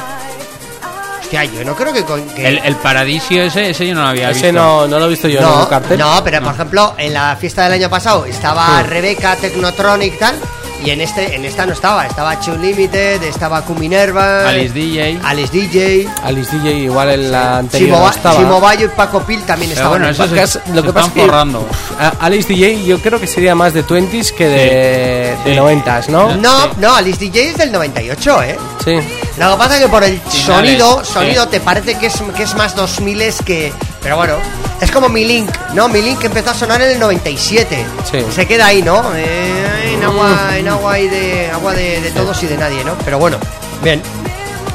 Hostia, 1.21 1.45
yo 1.45 1.65
no 1.65 1.75
creo 1.75 1.93
que 1.93 2.05
con 2.05 2.21
que 2.31 2.47
El, 2.47 2.59
el 2.59 2.77
paradisio 2.77 3.45
ese, 3.45 3.71
ese 3.71 3.87
yo 3.87 3.95
no 3.95 4.03
lo 4.03 4.09
había 4.09 4.31
Ese 4.31 4.47
visto. 4.51 4.61
no, 4.61 4.87
no 4.87 4.99
lo 4.99 5.07
he 5.07 5.09
visto 5.09 5.29
yo 5.29 5.39
en 5.41 5.45
no, 5.47 5.63
el 5.63 5.69
cartel. 5.69 5.99
no, 5.99 6.21
pero 6.25 6.43
por 6.43 6.55
ejemplo, 6.55 6.95
en 6.99 7.15
la 7.15 7.37
fiesta 7.37 7.65
del 7.65 7.73
año 7.75 7.89
pasado 7.89 8.27
estaba 8.27 8.83
Rebeca 8.83 9.37
Technotronic 9.37 10.19
tal 10.19 10.35
y 10.85 10.91
en 10.91 11.01
este 11.01 11.35
en 11.35 11.45
esta 11.45 11.65
no 11.67 11.73
estaba, 11.73 12.07
estaba 12.07 12.39
Chu 12.41 12.57
Limited, 12.57 13.23
estaba 13.23 13.63
Cuminerva, 13.63 14.49
Alice 14.49 14.75
DJ. 14.75 15.19
Alice 15.25 15.51
DJ, 15.53 16.09
Alice 16.23 16.57
DJ 16.57 16.73
igual 16.81 17.11
en 17.11 17.33
la 17.33 17.59
anterior 17.59 17.89
Simo, 17.89 17.99
no 17.99 18.05
Ba- 18.05 18.11
estaba. 18.11 18.37
Simo 18.39 18.61
Bayo 18.61 18.87
y 18.87 18.89
Paco 18.91 19.21
Pil 19.23 19.43
también 19.43 19.71
Pero 19.71 19.81
estaban. 19.81 19.91
bueno, 19.91 20.07
en 20.07 20.13
eso 20.13 20.25
el 20.25 20.49
se, 20.49 20.61
Lo 20.75 20.83
que 20.83 20.93
pasa- 20.93 21.07
es 21.09 21.13
que- 21.15 21.21
Alice 22.21 22.49
DJ 22.53 22.85
yo 22.85 23.01
creo 23.01 23.19
que 23.21 23.27
sería 23.27 23.55
más 23.55 23.73
de 23.73 23.83
20s 23.85 24.33
que 24.33 24.47
de, 24.49 25.37
Sí. 25.45 25.51
de 25.51 25.57
90s, 25.57 26.09
¿no? 26.09 26.35
No, 26.37 26.63
Sí. 26.65 26.69
no, 26.79 26.95
Alice 26.95 27.19
DJ 27.19 27.51
es 27.51 27.57
del 27.57 27.73
98, 27.73 28.43
¿eh? 28.43 28.57
Sí. 28.85 28.97
Lo 29.39 29.53
que 29.53 29.57
pasa 29.59 29.77
es 29.77 29.83
que 29.83 29.89
por 29.89 30.05
el 30.05 30.21
Finales, 30.21 30.45
sonido, 30.45 31.05
sí. 31.05 31.13
sonido 31.13 31.49
te 31.49 31.61
parece 31.61 31.97
que 31.97 32.07
es, 32.07 32.15
que 32.37 32.43
es 32.43 32.55
más 32.55 32.75
2000 32.77 33.15
que... 33.45 33.73
Pero 34.03 34.17
bueno, 34.17 34.35
es 34.81 34.91
como 34.91 35.09
mi 35.09 35.25
Link, 35.25 35.51
¿no? 35.73 35.89
Mi 35.89 36.03
Link 36.03 36.23
empezó 36.25 36.51
a 36.51 36.55
sonar 36.55 36.81
en 36.83 36.91
el 36.93 36.99
97. 36.99 37.87
Sí. 38.11 38.19
Se 38.35 38.47
queda 38.47 38.67
ahí, 38.67 38.83
¿no? 38.83 39.03
Eh, 39.17 39.94
agua, 40.05 40.59
en 40.59 40.69
agua 40.69 40.99
y 40.99 41.09
de 41.09 41.51
agua 41.51 41.75
de, 41.75 42.01
de 42.01 42.11
todos 42.11 42.43
y 42.43 42.47
de 42.47 42.57
nadie, 42.57 42.85
¿no? 42.85 42.95
Pero 43.05 43.19
bueno, 43.19 43.39
bien. 43.83 44.01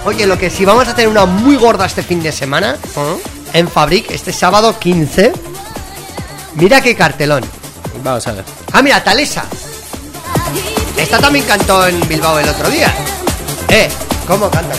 Oye, 0.06 0.26
lo 0.26 0.38
que 0.38 0.50
sí 0.50 0.66
vamos 0.66 0.88
a 0.88 0.96
tener 0.96 1.10
una 1.10 1.26
muy 1.26 1.56
gorda 1.56 1.86
este 1.86 2.04
fin 2.04 2.22
de 2.24 2.32
semana 2.32 2.78
en 3.54 3.68
Fabric, 3.68 4.12
este 4.12 4.32
sábado 4.32 4.78
15. 4.78 5.34
Mira 6.56 6.82
qué 6.82 6.96
cartelón. 6.96 7.44
Vamos 8.04 8.26
a 8.28 8.32
ver. 8.34 8.46
Ah, 8.72 8.82
mira, 8.82 9.04
Talesa. 9.04 9.44
Esta 10.98 11.20
también 11.20 11.46
cantó 11.46 11.86
en 11.88 12.00
Bilbao 12.08 12.40
el 12.40 12.50
otro 12.50 12.70
día. 12.70 12.94
Eh, 13.70 13.90
¿cómo 14.28 14.50
canta? 14.50 14.76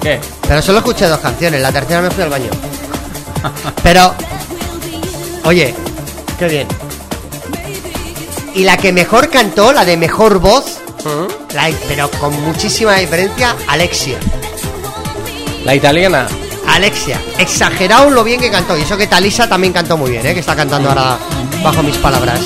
¿Qué? 0.00 0.20
Pero 0.46 0.62
solo 0.62 0.78
escuché 0.78 1.06
dos 1.06 1.20
canciones, 1.20 1.60
la 1.60 1.72
tercera 1.72 2.02
me 2.02 2.10
fui 2.10 2.22
al 2.22 2.30
baño. 2.30 2.50
Pero, 3.82 4.14
oye, 5.44 5.74
qué 6.38 6.48
bien. 6.48 6.68
Y 8.54 8.62
la 8.64 8.76
que 8.76 8.92
mejor 8.92 9.28
cantó, 9.30 9.72
la 9.72 9.84
de 9.84 9.96
mejor 9.96 10.38
voz, 10.38 10.64
la- 11.52 11.70
pero 11.88 12.08
con 12.12 12.40
muchísima 12.42 12.94
diferencia, 12.96 13.54
Alexia. 13.66 14.18
La 15.64 15.74
italiana. 15.74 16.28
Alexia, 16.68 17.20
exagerado 17.38 18.10
lo 18.10 18.22
bien 18.24 18.40
que 18.40 18.50
cantó. 18.50 18.76
Y 18.76 18.82
eso 18.82 18.96
que 18.96 19.06
Talisa 19.06 19.48
también 19.48 19.72
cantó 19.72 19.96
muy 19.96 20.10
bien, 20.12 20.26
¿eh? 20.26 20.34
que 20.34 20.40
está 20.40 20.54
cantando 20.56 20.88
ahora 20.88 21.18
bajo 21.62 21.82
mis 21.82 21.96
palabras. 21.96 22.40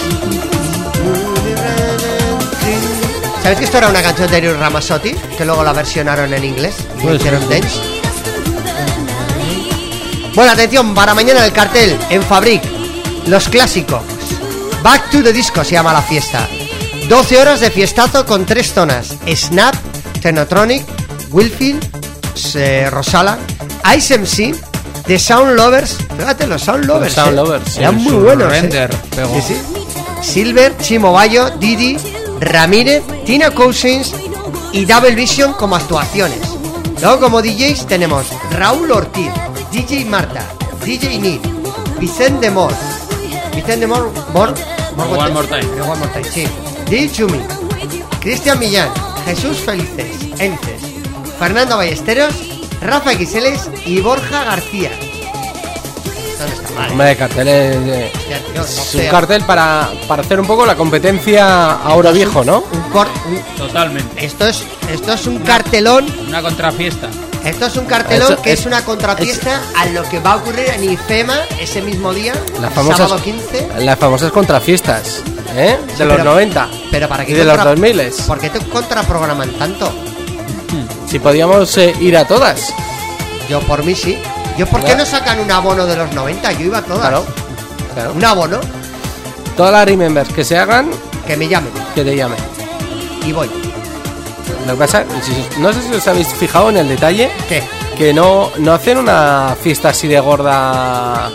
¿Sabes 3.42 3.58
que 3.58 3.64
esto 3.64 3.78
era 3.78 3.88
una 3.88 4.02
canción 4.02 4.30
de 4.30 4.38
Eric 4.38 4.58
Ramazzotti? 4.58 5.14
Que 5.36 5.44
luego 5.44 5.62
la 5.62 5.72
versionaron 5.72 6.32
en 6.34 6.44
inglés 6.44 6.74
y 6.98 7.02
Pues 7.02 7.16
hicieron 7.16 7.42
sí. 7.42 7.48
dance. 7.48 7.78
Bueno, 10.34 10.52
atención, 10.52 10.94
para 10.94 11.14
mañana 11.14 11.44
el 11.44 11.52
cartel 11.52 11.96
en 12.10 12.22
Fabric, 12.22 12.62
los 13.26 13.48
clásicos. 13.48 14.02
Back 14.88 15.10
to 15.10 15.22
the 15.22 15.34
Disco 15.34 15.62
se 15.64 15.72
llama 15.72 15.92
la 15.92 16.00
fiesta. 16.00 16.48
12 17.10 17.38
horas 17.38 17.60
de 17.60 17.70
fiestazo 17.70 18.24
con 18.24 18.46
tres 18.46 18.72
zonas: 18.72 19.16
Snap, 19.36 19.74
Technotronic, 20.22 20.82
Wilfield, 21.30 21.84
eh, 22.54 22.88
Rosala, 22.90 23.36
Ice 23.98 24.14
MC, 24.16 24.54
The 25.06 25.18
Sound 25.18 25.56
Lovers. 25.56 25.98
Fíjate, 26.16 26.46
los 26.46 26.62
Sound 26.62 26.86
Lovers. 26.86 27.12
Sound 27.12 27.32
eh. 27.32 27.36
Lovers, 27.36 27.76
Eran 27.76 27.96
muy 27.96 28.14
buenos. 28.14 28.50
eh. 28.50 28.60
render 28.62 28.88
pegó. 29.14 29.34
Sí, 29.34 29.42
sí. 29.48 29.56
Silver, 30.22 30.74
Chimo 30.78 31.12
Bayo, 31.12 31.50
Didi, 31.50 31.98
Ramírez, 32.40 33.02
Tina 33.26 33.50
Cousins 33.50 34.14
y 34.72 34.86
Double 34.86 35.14
Vision 35.14 35.52
como 35.52 35.76
actuaciones. 35.76 36.40
Luego 37.02 37.20
como 37.20 37.42
DJs 37.42 37.86
tenemos 37.88 38.24
Raúl 38.52 38.90
Ortiz, 38.90 39.30
DJ 39.70 40.06
Marta, 40.06 40.46
DJ 40.82 41.18
Nid, 41.18 41.40
Vicente 42.00 42.50
Mor, 42.50 42.72
Vicente 43.54 43.86
Mor, 43.86 44.10
Mor, 44.32 44.54
One 45.04 45.30
More 45.32 45.46
Time. 45.48 45.60
Eh, 45.76 45.80
One 45.82 45.98
More 45.98 46.10
Time, 46.12 46.24
sí. 46.24 46.46
DJ 46.88 47.12
Chumi, 47.12 47.40
Cristian 48.20 48.58
Millán, 48.58 48.88
Jesús 49.24 49.58
Felices, 49.58 50.16
Hélices, 50.38 50.82
Fernando 51.38 51.76
Ballesteros, 51.76 52.34
Rafa 52.80 53.12
Xiles 53.14 53.70
y 53.86 54.00
Borja 54.00 54.44
García. 54.44 54.90
Eh, 57.36 58.12
tío, 58.52 58.62
Es 58.62 58.76
12 58.76 59.04
un 59.04 59.10
cartel 59.10 59.42
para, 59.42 59.88
para 60.06 60.22
hacer 60.22 60.38
un 60.40 60.46
poco 60.46 60.64
la 60.64 60.76
competencia 60.76 61.72
a 61.72 61.94
oro 61.94 62.12
viejo, 62.12 62.44
¿no? 62.44 62.62
Un 62.72 62.80
cor- 62.92 63.08
un- 63.26 63.42
Totalmente. 63.56 64.24
esto 64.24 64.46
es 64.46 64.62
esto 64.92 65.12
es 65.12 65.26
un 65.26 65.38
cartelón 65.40 66.06
Una 66.28 66.40
contrafiesta. 66.40 67.08
Esto 67.48 67.66
es 67.66 67.76
un 67.76 67.84
cartelón 67.86 68.32
Eso 68.32 68.42
que 68.42 68.52
es, 68.52 68.60
es- 68.60 68.66
una 68.66 68.84
contrafiesta 68.84 69.60
a 69.76 69.86
lo 69.86 70.02
que 70.04 70.20
va 70.20 70.32
a 70.32 70.36
ocurrir 70.36 70.68
en 70.68 70.84
IFEMA 70.84 71.38
ese 71.60 71.82
mismo 71.82 72.12
día 72.14 72.32
Las 72.60 72.72
famosas, 72.72 72.98
sábado 73.08 73.22
15 73.22 73.68
las 73.80 73.98
famosas 73.98 74.30
contrafiestas, 74.32 75.22
¿eh? 75.56 75.78
De 75.86 75.92
Sí, 75.96 76.04
los 76.04 76.12
pero- 76.16 76.24
90 76.24 76.68
pero 76.90 77.08
para 77.08 77.24
qué 77.24 77.32
y 77.32 77.34
de 77.34 77.44
los 77.44 77.54
contra- 77.56 77.70
2000 77.70 78.12
¿por 78.26 78.38
qué 78.38 78.50
te 78.50 78.58
contraprograman 78.60 79.50
tanto? 79.52 79.92
Si 81.08 81.18
podíamos 81.18 81.76
eh, 81.78 81.94
ir 82.00 82.16
a 82.18 82.26
todas, 82.26 82.72
yo 83.48 83.60
por 83.60 83.82
mí 83.84 83.94
sí 83.94 84.18
yo 84.58 84.66
por 84.66 84.82
qué 84.84 84.94
no 84.96 85.06
sacan 85.06 85.38
un 85.40 85.50
abono 85.50 85.86
de 85.86 85.96
los 85.96 86.12
90 86.12 86.52
yo 86.52 86.66
iba 86.66 86.78
a 86.78 86.82
todas 86.82 87.00
claro. 87.08 87.24
claro. 87.94 88.12
un 88.12 88.24
abono 88.24 88.60
Todas 89.56 89.72
las 89.72 89.86
remembers 89.86 90.32
que 90.32 90.44
se 90.44 90.56
hagan, 90.56 90.88
que 91.26 91.36
me 91.36 91.48
llamen 91.48 91.70
que 91.94 92.04
te 92.04 92.14
llamen. 92.14 92.38
y 93.26 93.32
voy 93.32 93.48
Lo 94.66 94.72
que 94.74 94.78
pasa, 94.78 95.04
no 95.58 95.72
sé 95.72 95.82
si 95.82 95.94
os 95.94 96.06
habéis 96.08 96.28
fijado 96.28 96.70
en 96.70 96.76
el 96.78 96.88
detalle, 96.88 97.30
¿qué? 97.48 97.62
que 97.96 98.12
no, 98.12 98.50
no 98.58 98.72
hacen 98.72 98.98
una 98.98 99.56
fiesta 99.60 99.88
así 99.90 100.06
de 100.08 100.20
gorda 100.20 101.30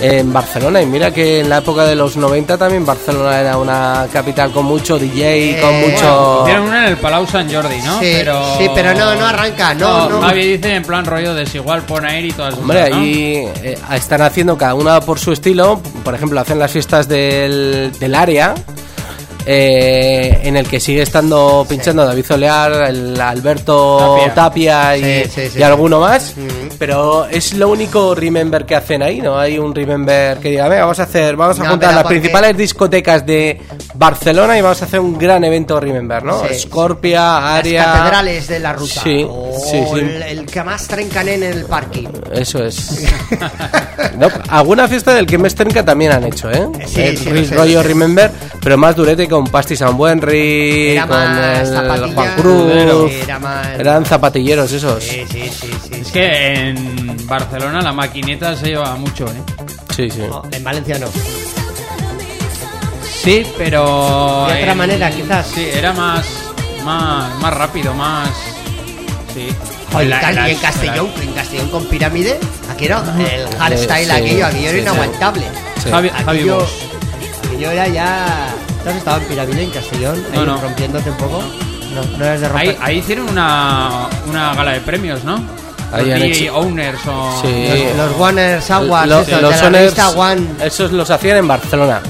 en 0.00 0.32
Barcelona. 0.32 0.80
Y 0.80 0.86
mira 0.86 1.12
que 1.12 1.40
en 1.40 1.48
la 1.48 1.58
época 1.58 1.84
de 1.84 1.94
los 1.96 2.16
90 2.16 2.56
también 2.56 2.86
Barcelona 2.86 3.40
era 3.40 3.56
una 3.58 4.06
capital 4.12 4.52
con 4.52 4.64
mucho 4.64 4.96
DJ, 4.98 5.60
con 5.60 5.70
Eh, 5.74 5.88
mucho... 5.90 6.40
Hicieron 6.44 6.68
una 6.68 6.84
en 6.84 6.88
el 6.92 6.96
Palau 6.98 7.26
San 7.26 7.52
Jordi, 7.52 7.78
¿no? 7.82 7.98
Sí, 7.98 8.14
sí, 8.58 8.70
pero 8.74 8.94
no, 8.94 9.14
no 9.16 9.26
arranca, 9.26 9.74
no, 9.74 10.08
no. 10.08 10.20
Javi 10.22 10.56
dice 10.56 10.74
en 10.76 10.82
plan 10.84 11.04
rollo 11.04 11.34
desigual 11.34 11.82
por 11.82 12.04
aire 12.06 12.28
y 12.28 12.32
todas 12.32 12.50
esas 12.54 12.60
Hombre, 12.62 12.78
cosas, 12.80 12.94
¿no? 12.96 13.00
ahí 13.00 13.48
eh, 13.62 13.78
están 13.94 14.22
haciendo 14.22 14.56
cada 14.56 14.74
una 14.74 15.00
por 15.00 15.18
su 15.18 15.32
estilo. 15.32 15.80
Por 16.04 16.14
ejemplo, 16.14 16.38
hacen 16.40 16.58
las 16.60 16.70
fiestas 16.70 17.08
del, 17.08 17.90
del 17.98 18.14
área. 18.14 18.54
Eh, 19.50 20.40
en 20.44 20.56
el 20.58 20.68
que 20.68 20.78
sigue 20.78 21.00
estando 21.00 21.64
pinchando 21.66 22.04
David 22.04 22.24
Solear, 22.26 22.90
el 22.90 23.18
Alberto 23.18 24.18
Tapia. 24.34 24.34
Tapia, 24.34 24.96
y, 24.98 25.24
Sí, 25.28 25.48
sí, 25.50 25.58
y 25.58 25.62
alguno 25.62 26.00
más. 26.00 26.34
Pero 26.78 27.24
es 27.26 27.54
lo 27.54 27.70
único 27.70 28.14
remember 28.14 28.66
que 28.66 28.76
hacen 28.76 29.02
ahí, 29.02 29.20
¿no? 29.22 29.38
Hay 29.38 29.58
un 29.58 29.74
remember 29.74 30.36
que 30.38 30.50
diga, 30.50 30.68
"Venga, 30.68 30.82
vamos 30.82 31.00
a 31.00 31.04
hacer, 31.04 31.34
vamos 31.34 31.58
a 31.58 31.64
No, 31.64 31.70
juntar 31.70 31.94
las 31.94 32.02
porque- 32.02 32.20
principales 32.20 32.56
discotecas 32.58 33.24
de 33.24 33.58
Barcelona 33.98 34.56
y 34.56 34.60
vamos 34.62 34.80
a 34.80 34.84
hacer 34.84 35.00
un 35.00 35.18
gran 35.18 35.42
evento 35.42 35.80
remember, 35.80 36.22
¿no? 36.22 36.46
Sí. 36.46 36.54
Scorpia, 36.60 37.20
Las 37.20 37.42
área. 37.58 37.84
catedrales 37.84 38.46
de 38.46 38.58
la 38.60 38.72
ruta. 38.72 39.00
Sí, 39.02 39.26
O 39.28 39.52
sí, 39.58 39.82
sí. 39.92 39.98
El, 39.98 40.22
el 40.22 40.46
que 40.46 40.62
más 40.62 40.86
trencan 40.86 41.28
en 41.28 41.42
el 41.42 41.64
parking. 41.64 42.06
Eso 42.32 42.64
es. 42.64 43.04
No, 44.16 44.28
alguna 44.48 44.86
fiesta 44.88 45.14
del 45.14 45.26
que 45.26 45.38
me 45.38 45.48
Trinca 45.50 45.84
también 45.84 46.12
han 46.12 46.24
hecho, 46.24 46.50
¿eh? 46.50 46.68
Sí, 46.86 47.00
el 47.02 47.18
sí, 47.18 47.44
sé, 47.46 47.54
rollo 47.56 47.82
sé. 47.82 47.88
Remember, 47.88 48.30
pero 48.60 48.76
más 48.76 48.94
durete 48.96 49.28
con 49.28 49.44
Pasti 49.46 49.74
San 49.76 49.96
Buenri, 49.96 50.90
Era 50.92 51.06
con 51.06 51.16
más 51.18 51.68
el 51.68 52.14
Juan 52.14 52.34
Cruz. 52.36 53.12
era 53.12 53.38
más- 53.38 53.68
Eran 53.78 54.04
zapatilleros 54.04 54.70
esos. 54.72 55.02
Sí, 55.02 55.24
sí, 55.30 55.48
sí, 55.50 55.70
sí. 55.84 56.00
Es 56.00 56.08
que 56.12 56.54
en 56.70 57.26
Barcelona 57.26 57.80
la 57.80 57.92
maquineta 57.92 58.54
se 58.56 58.66
lleva 58.68 58.94
mucho, 58.96 59.24
¿eh? 59.26 59.42
Sí, 59.94 60.10
sí. 60.10 60.22
No, 60.28 60.42
en 60.50 60.62
Valencia 60.64 60.98
no. 60.98 61.06
Sí, 63.28 63.46
pero... 63.58 64.46
De 64.48 64.54
otra 64.54 64.72
en- 64.72 64.78
manera, 64.78 65.10
quizás. 65.10 65.46
Sí, 65.48 65.68
era 65.70 65.92
más, 65.92 66.24
más, 66.84 67.34
más 67.40 67.52
rápido, 67.52 67.92
más... 67.92 68.28
Sí. 69.34 69.48
Oye, 69.94 70.08
La- 70.08 70.20
tal, 70.20 70.48
y 70.48 70.52
en 70.52 70.58
Castellón, 70.58 71.10
en 71.20 71.32
Castellón 71.32 71.68
con 71.70 71.84
pirámide, 71.86 72.38
aquí 72.70 72.86
era 72.86 73.02
el 73.18 73.46
hardstyle 73.58 74.04
Sí, 74.06 74.10
aquello, 74.10 74.46
aquello 74.46 74.68
era 74.68 74.70
sí, 74.70 74.76
sí. 74.76 74.80
inaguantable. 74.80 75.42
Sí. 75.84 75.90
Javi, 75.90 76.08
Javi 76.08 76.38
Aquello, 76.38 76.66
aquello 77.46 77.70
era 77.70 77.88
ya... 77.88 78.26
¿Tú 78.82 78.88
has 78.90 78.96
estado 78.96 79.18
en 79.18 79.24
pirámide 79.24 79.62
en 79.64 79.70
Castellón? 79.72 80.24
No, 80.32 80.40
ahí 80.40 80.46
no. 80.46 80.56
rompiéndote 80.60 81.10
un 81.10 81.16
poco? 81.18 81.42
No, 81.94 82.18
no 82.18 82.24
eres 82.24 82.40
de 82.40 82.48
romper. 82.48 82.68
Ahí, 82.70 82.76
ahí 82.80 82.98
hicieron 82.98 83.28
una, 83.28 84.08
una 84.26 84.54
gala 84.54 84.72
de 84.72 84.80
premios, 84.80 85.22
¿no? 85.24 85.38
Ahí 85.92 86.06
Los 86.06 86.22
hecho- 86.22 86.56
owners 86.56 87.00
o... 87.06 87.42
Sí. 87.42 87.66
Los, 87.94 88.08
los 88.08 88.18
Warners 88.18 88.70
Awards, 88.70 89.08
Lo- 89.10 89.20
esos, 89.20 89.42
los 89.42 89.54
de 89.56 89.62
la 89.70 89.78
revista 89.78 90.08
One. 90.10 90.46
esos 90.62 90.92
los 90.92 91.10
hacían 91.10 91.36
en 91.38 91.48
Barcelona, 91.48 92.00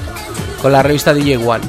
con 0.61 0.71
la 0.71 0.83
revista 0.83 1.13
DJ 1.13 1.37
One. 1.37 1.63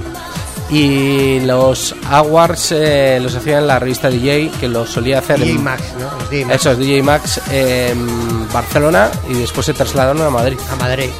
Y 0.71 1.41
los 1.41 1.97
Awards 2.11 2.73
eh, 2.73 3.19
los 3.21 3.35
hacían 3.35 3.59
en 3.59 3.67
la 3.67 3.79
revista 3.81 4.09
DJ, 4.09 4.51
que 4.61 4.69
los 4.69 4.89
solía 4.89 5.19
hacer 5.19 5.41
DJ 5.41 5.53
en, 5.53 5.65
Max, 5.65 5.83
¿no? 5.99 6.19
Los 6.19 6.31
DJ 6.31 6.45
Max. 6.45 6.61
Eso 6.61 6.71
es 6.71 6.79
DJ 6.79 7.03
Max 7.03 7.41
en 7.51 8.53
Barcelona 8.53 9.11
y 9.29 9.35
después 9.35 9.67
se 9.67 9.75
trasladaron 9.75 10.23
a 10.23 10.31
Madrid. 10.31 10.59
A 10.71 10.77
Madrid. 10.77 11.11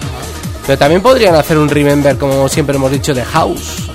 Pero 0.67 0.79
también 0.79 1.03
podrían 1.03 1.35
hacer 1.35 1.59
un 1.59 1.69
remember, 1.69 2.17
como 2.17 2.49
siempre 2.49 2.77
hemos 2.77 2.93
dicho, 2.93 3.13
de 3.13 3.25
House. 3.25 3.91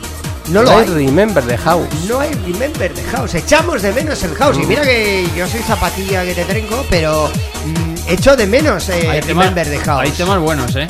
No 0.50 0.62
lo 0.62 0.78
hay. 0.78 0.86
remember 0.86 1.44
de 1.44 1.58
House. 1.58 1.88
No 2.08 2.20
hay 2.20 2.32
Remember 2.34 2.94
de 2.94 3.04
House. 3.04 3.34
Echamos 3.34 3.82
de 3.82 3.94
menos 3.94 4.22
el 4.24 4.36
House. 4.36 4.58
Mm. 4.58 4.62
Y 4.62 4.66
mira 4.66 4.82
que 4.84 5.28
yo 5.36 5.48
soy 5.48 5.62
zapatilla 5.62 6.24
que 6.24 6.36
te 6.36 6.44
trenco, 6.46 6.86
pero 6.90 7.30
mm, 7.66 8.12
echo 8.12 8.36
de 8.36 8.46
menos 8.46 8.90
eh, 8.90 9.10
Hay 9.10 9.22
Remember 9.22 9.68
de 9.68 9.80
House. 9.80 10.02
hay 10.04 10.12
temas 10.12 10.40
buenos, 10.40 10.76
¿eh? 10.76 10.88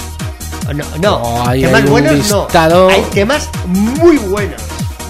No, 0.73 0.83
no. 0.99 1.15
Oh, 1.17 1.47
ahí 1.47 1.61
temas 1.61 1.75
hay 1.81 1.83
un 1.85 1.91
buenos 1.91 2.13
listado. 2.13 2.87
no. 2.87 2.93
Hay 2.93 3.01
temas 3.13 3.49
muy 3.65 4.17
buenos. 4.17 4.61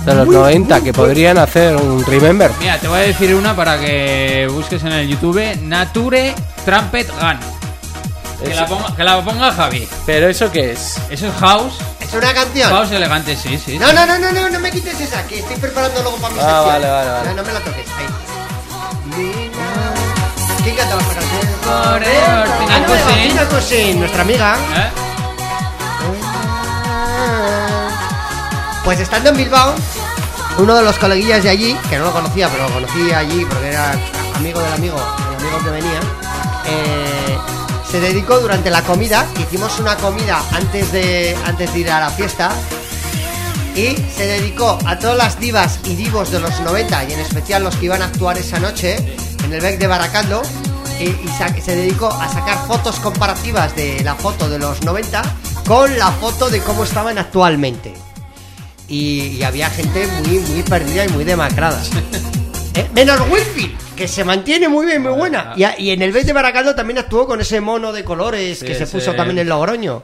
De 0.05 0.13
los 0.13 0.27
Muy, 0.27 0.35
90 0.35 0.75
muy 0.75 0.83
que 0.83 0.91
buenos. 0.91 0.95
podrían 1.07 1.37
hacer 1.39 1.75
un 1.75 2.05
remember. 2.05 2.51
Mira, 2.59 2.77
te 2.77 2.87
voy 2.87 2.99
a 2.99 3.01
decir 3.03 3.33
una 3.33 3.55
para 3.55 3.79
que 3.79 4.47
busques 4.51 4.83
en 4.83 4.91
el 4.91 5.07
YouTube. 5.07 5.41
Nature 5.63 6.35
Trumpet 6.63 7.09
Gun. 7.09 7.39
Que 8.43 8.53
la, 8.53 8.67
ponga, 8.67 8.95
que 8.95 9.03
la 9.03 9.21
ponga 9.23 9.51
Javi. 9.51 9.87
Pero 10.05 10.27
eso 10.27 10.51
qué 10.51 10.73
es? 10.73 10.99
Eso 11.09 11.27
es 11.27 11.33
house. 11.39 11.73
Es 12.01 12.13
una 12.13 12.33
canción. 12.33 12.69
House 12.69 12.91
elegante, 12.91 13.35
sí, 13.35 13.57
sí. 13.57 13.79
No, 13.79 13.91
no, 13.93 14.05
no, 14.05 14.19
no, 14.19 14.31
no, 14.31 14.49
no 14.49 14.59
me 14.59 14.69
quites 14.69 14.99
esa, 14.99 15.25
que 15.25 15.39
estoy 15.39 15.55
preparando 15.55 16.01
luego 16.03 16.17
para 16.17 16.33
mi 16.33 16.39
Ah, 16.39 16.43
sección. 16.43 16.65
vale, 16.67 16.87
vale, 16.89 17.09
vale. 17.09 17.29
No, 17.29 17.35
no 17.37 17.43
me 17.43 17.53
la 17.53 17.59
toques. 17.61 17.87
Ahí. 17.97 19.51
¿Quién 20.63 20.75
cantaba 20.75 21.01
esta 21.01 21.13
canción? 21.15 21.41
Forever, 21.63 22.49
Tina 22.59 22.85
Cousin. 22.85 23.27
Tina 23.29 23.45
Cousin, 23.49 23.99
nuestra 23.99 24.21
amiga. 24.21 24.55
¿Eh? 24.75 24.89
Pues 28.85 28.99
estando 28.99 29.31
en 29.31 29.37
Bilbao, 29.37 29.73
uno 30.59 30.75
de 30.75 30.83
los 30.83 30.99
coleguillas 30.99 31.41
de 31.41 31.49
allí, 31.49 31.75
que 31.89 31.97
no 31.97 32.05
lo 32.05 32.13
conocía, 32.13 32.47
pero 32.49 32.67
lo 32.67 32.73
conocí 32.75 33.11
allí 33.11 33.43
porque 33.43 33.69
era 33.69 33.93
amigo 34.35 34.59
del 34.59 34.73
amigo, 34.73 34.95
el 34.95 35.43
amigo 35.43 35.63
que 35.63 35.69
venía, 35.71 35.99
eh, 36.67 37.37
se 37.89 37.99
dedicó 37.99 38.39
durante 38.39 38.69
la 38.69 38.83
comida, 38.83 39.25
hicimos 39.39 39.79
una 39.79 39.95
comida 39.95 40.39
antes 40.51 40.91
de, 40.91 41.35
antes 41.45 41.73
de 41.73 41.79
ir 41.79 41.89
a 41.89 41.99
la 41.99 42.11
fiesta, 42.11 42.51
y 43.75 43.97
se 44.15 44.27
dedicó 44.27 44.77
a 44.85 44.99
todas 44.99 45.17
las 45.17 45.39
divas 45.39 45.79
y 45.85 45.95
divos 45.95 46.29
de 46.29 46.39
los 46.39 46.59
90, 46.59 47.05
y 47.05 47.13
en 47.13 47.19
especial 47.21 47.63
los 47.63 47.75
que 47.77 47.85
iban 47.85 48.03
a 48.03 48.05
actuar 48.05 48.37
esa 48.37 48.59
noche 48.59 48.97
en 49.43 49.51
el 49.51 49.61
Bec 49.61 49.79
de 49.79 49.87
Baracaldo, 49.87 50.43
y, 50.99 51.07
se 51.59 51.75
dedicó 51.75 52.07
a 52.07 52.31
sacar 52.31 52.67
fotos 52.67 52.99
comparativas 52.99 53.75
de 53.75 54.03
la 54.03 54.13
foto 54.13 54.47
de 54.47 54.59
los 54.59 54.83
90 54.83 55.23
con 55.67 55.97
la 55.97 56.11
foto 56.11 56.51
de 56.51 56.61
cómo 56.61 56.83
estaban 56.83 57.17
actualmente. 57.17 58.04
Y, 58.87 59.37
y 59.39 59.43
había 59.43 59.69
gente 59.69 60.07
muy, 60.25 60.39
muy 60.39 60.63
perdida 60.63 61.05
y 61.05 61.09
muy 61.09 61.23
demacrada. 61.23 61.81
Eh, 62.75 62.85
Menos 62.93 63.19
Winfield, 63.31 63.73
que 63.95 64.07
se 64.07 64.23
mantiene 64.25 64.67
muy 64.67 64.85
bien, 64.85 65.01
muy 65.01 65.13
buena. 65.13 65.53
Y, 65.55 65.63
a- 65.63 65.79
y 65.79 65.91
en 65.91 66.01
el 66.01 66.11
Bec 66.11 66.25
de 66.25 66.33
Baracaldo 66.33 66.75
también 66.75 66.97
actuó 66.99 67.25
con 67.25 67.39
ese 67.41 67.61
mono 67.61 67.93
de 67.93 68.03
colores 68.03 68.59
que 68.61 68.73
Sí, 68.73 68.85
se 68.85 68.87
puso 68.87 69.13
también 69.13 69.39
en 69.39 69.47
Logroño. 69.49 70.01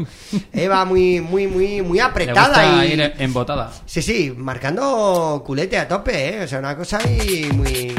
Eva 0.54 0.86
muy, 0.86 1.20
muy, 1.20 1.48
muy, 1.48 1.82
muy 1.82 1.98
Le 1.98 2.02
apretada 2.04 2.86
y. 2.86 3.00
embotada. 3.20 3.72
Sí, 3.86 4.02
sí, 4.02 4.34
marcando 4.38 5.44
culete 5.46 5.78
a 5.78 5.88
tope, 5.88 6.30
¿eh? 6.38 6.43
O 6.43 6.47
sea, 6.47 6.60
una 6.60 6.76
cosa 6.78 7.00
ahí 7.04 7.50
muy... 7.54 7.93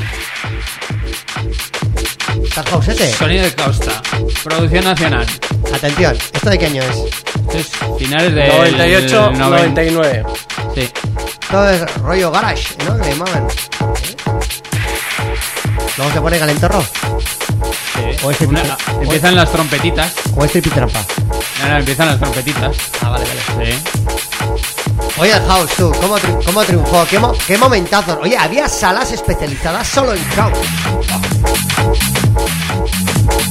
¿Estás 2.44 2.64
pausete? 2.66 3.08
Sonido 3.12 3.44
de 3.44 3.54
Costa. 3.54 4.02
Producción 4.42 4.84
nacional. 4.84 5.26
Atención, 5.72 6.16
¿esto 6.32 6.50
de 6.50 6.58
qué 6.58 6.66
año 6.66 6.82
es? 6.82 7.54
Es 7.54 7.70
finales 7.98 8.34
del 8.34 8.48
98, 8.48 9.32
90. 9.32 9.48
99. 9.48 10.24
Sí. 10.74 10.88
Todo 11.50 11.68
es 11.70 11.94
rollo 11.96 12.30
garage, 12.30 12.64
¿no? 12.86 12.96
Que 12.96 13.04
le 13.04 13.10
llamaban. 13.12 13.46
Luego 15.98 16.12
se 16.12 16.20
pone 16.20 16.38
calentorro. 16.38 16.82
sí. 16.82 18.16
O 18.24 18.30
este 18.30 18.46
Una- 18.46 18.62
empiezan 19.00 19.36
las 19.36 19.50
trompetitas. 19.50 20.12
O 20.36 20.44
es 20.44 20.52
tripitrampa. 20.52 21.04
Ahora 21.62 21.78
empiezan 21.78 22.06
las 22.08 22.18
trompetitas. 22.18 22.76
Ah, 23.02 23.10
vale, 23.10 23.24
vale. 23.56 23.72
Sí. 23.72 23.78
Oye, 25.18 25.32
el 25.32 25.46
house, 25.46 25.70
tú, 25.76 25.92
¿cómo, 26.00 26.18
tri- 26.18 26.44
cómo 26.44 26.64
triunfó? 26.64 27.06
¿Qué, 27.08 27.18
mo- 27.18 27.34
¿Qué 27.46 27.58
momentazos? 27.58 28.18
Oye, 28.22 28.36
había 28.36 28.68
salas 28.68 29.12
especializadas 29.12 29.86
solo 29.86 30.14
en 30.14 30.24
house. 30.30 30.58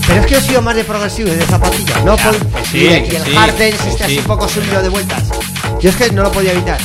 Pero 0.08 0.20
es 0.22 0.26
que 0.26 0.34
yo 0.34 0.38
he 0.40 0.42
sido 0.42 0.62
más 0.62 0.76
de 0.76 0.84
progresivo 0.84 1.30
y 1.30 1.36
de 1.36 1.46
zapatilla. 1.46 2.00
No 2.04 2.18
Ya, 2.18 2.24
pues 2.24 2.38
sí, 2.72 2.78
y, 2.80 2.88
el- 2.88 3.06
y 3.06 3.10
que 3.10 3.18
el 3.18 3.24
sí, 3.24 3.36
hard 3.38 3.58
dance 3.58 3.78
que 3.78 3.90
este 3.90 4.04
así 4.04 4.14
sí. 4.14 4.20
un 4.20 4.26
poco 4.26 4.50
subido 4.50 4.82
de 4.82 4.90
vueltas. 4.90 5.24
Yo 5.80 5.90
es 5.90 5.96
que 5.96 6.12
no 6.12 6.24
lo 6.24 6.32
podía 6.32 6.52
evitar. 6.52 6.80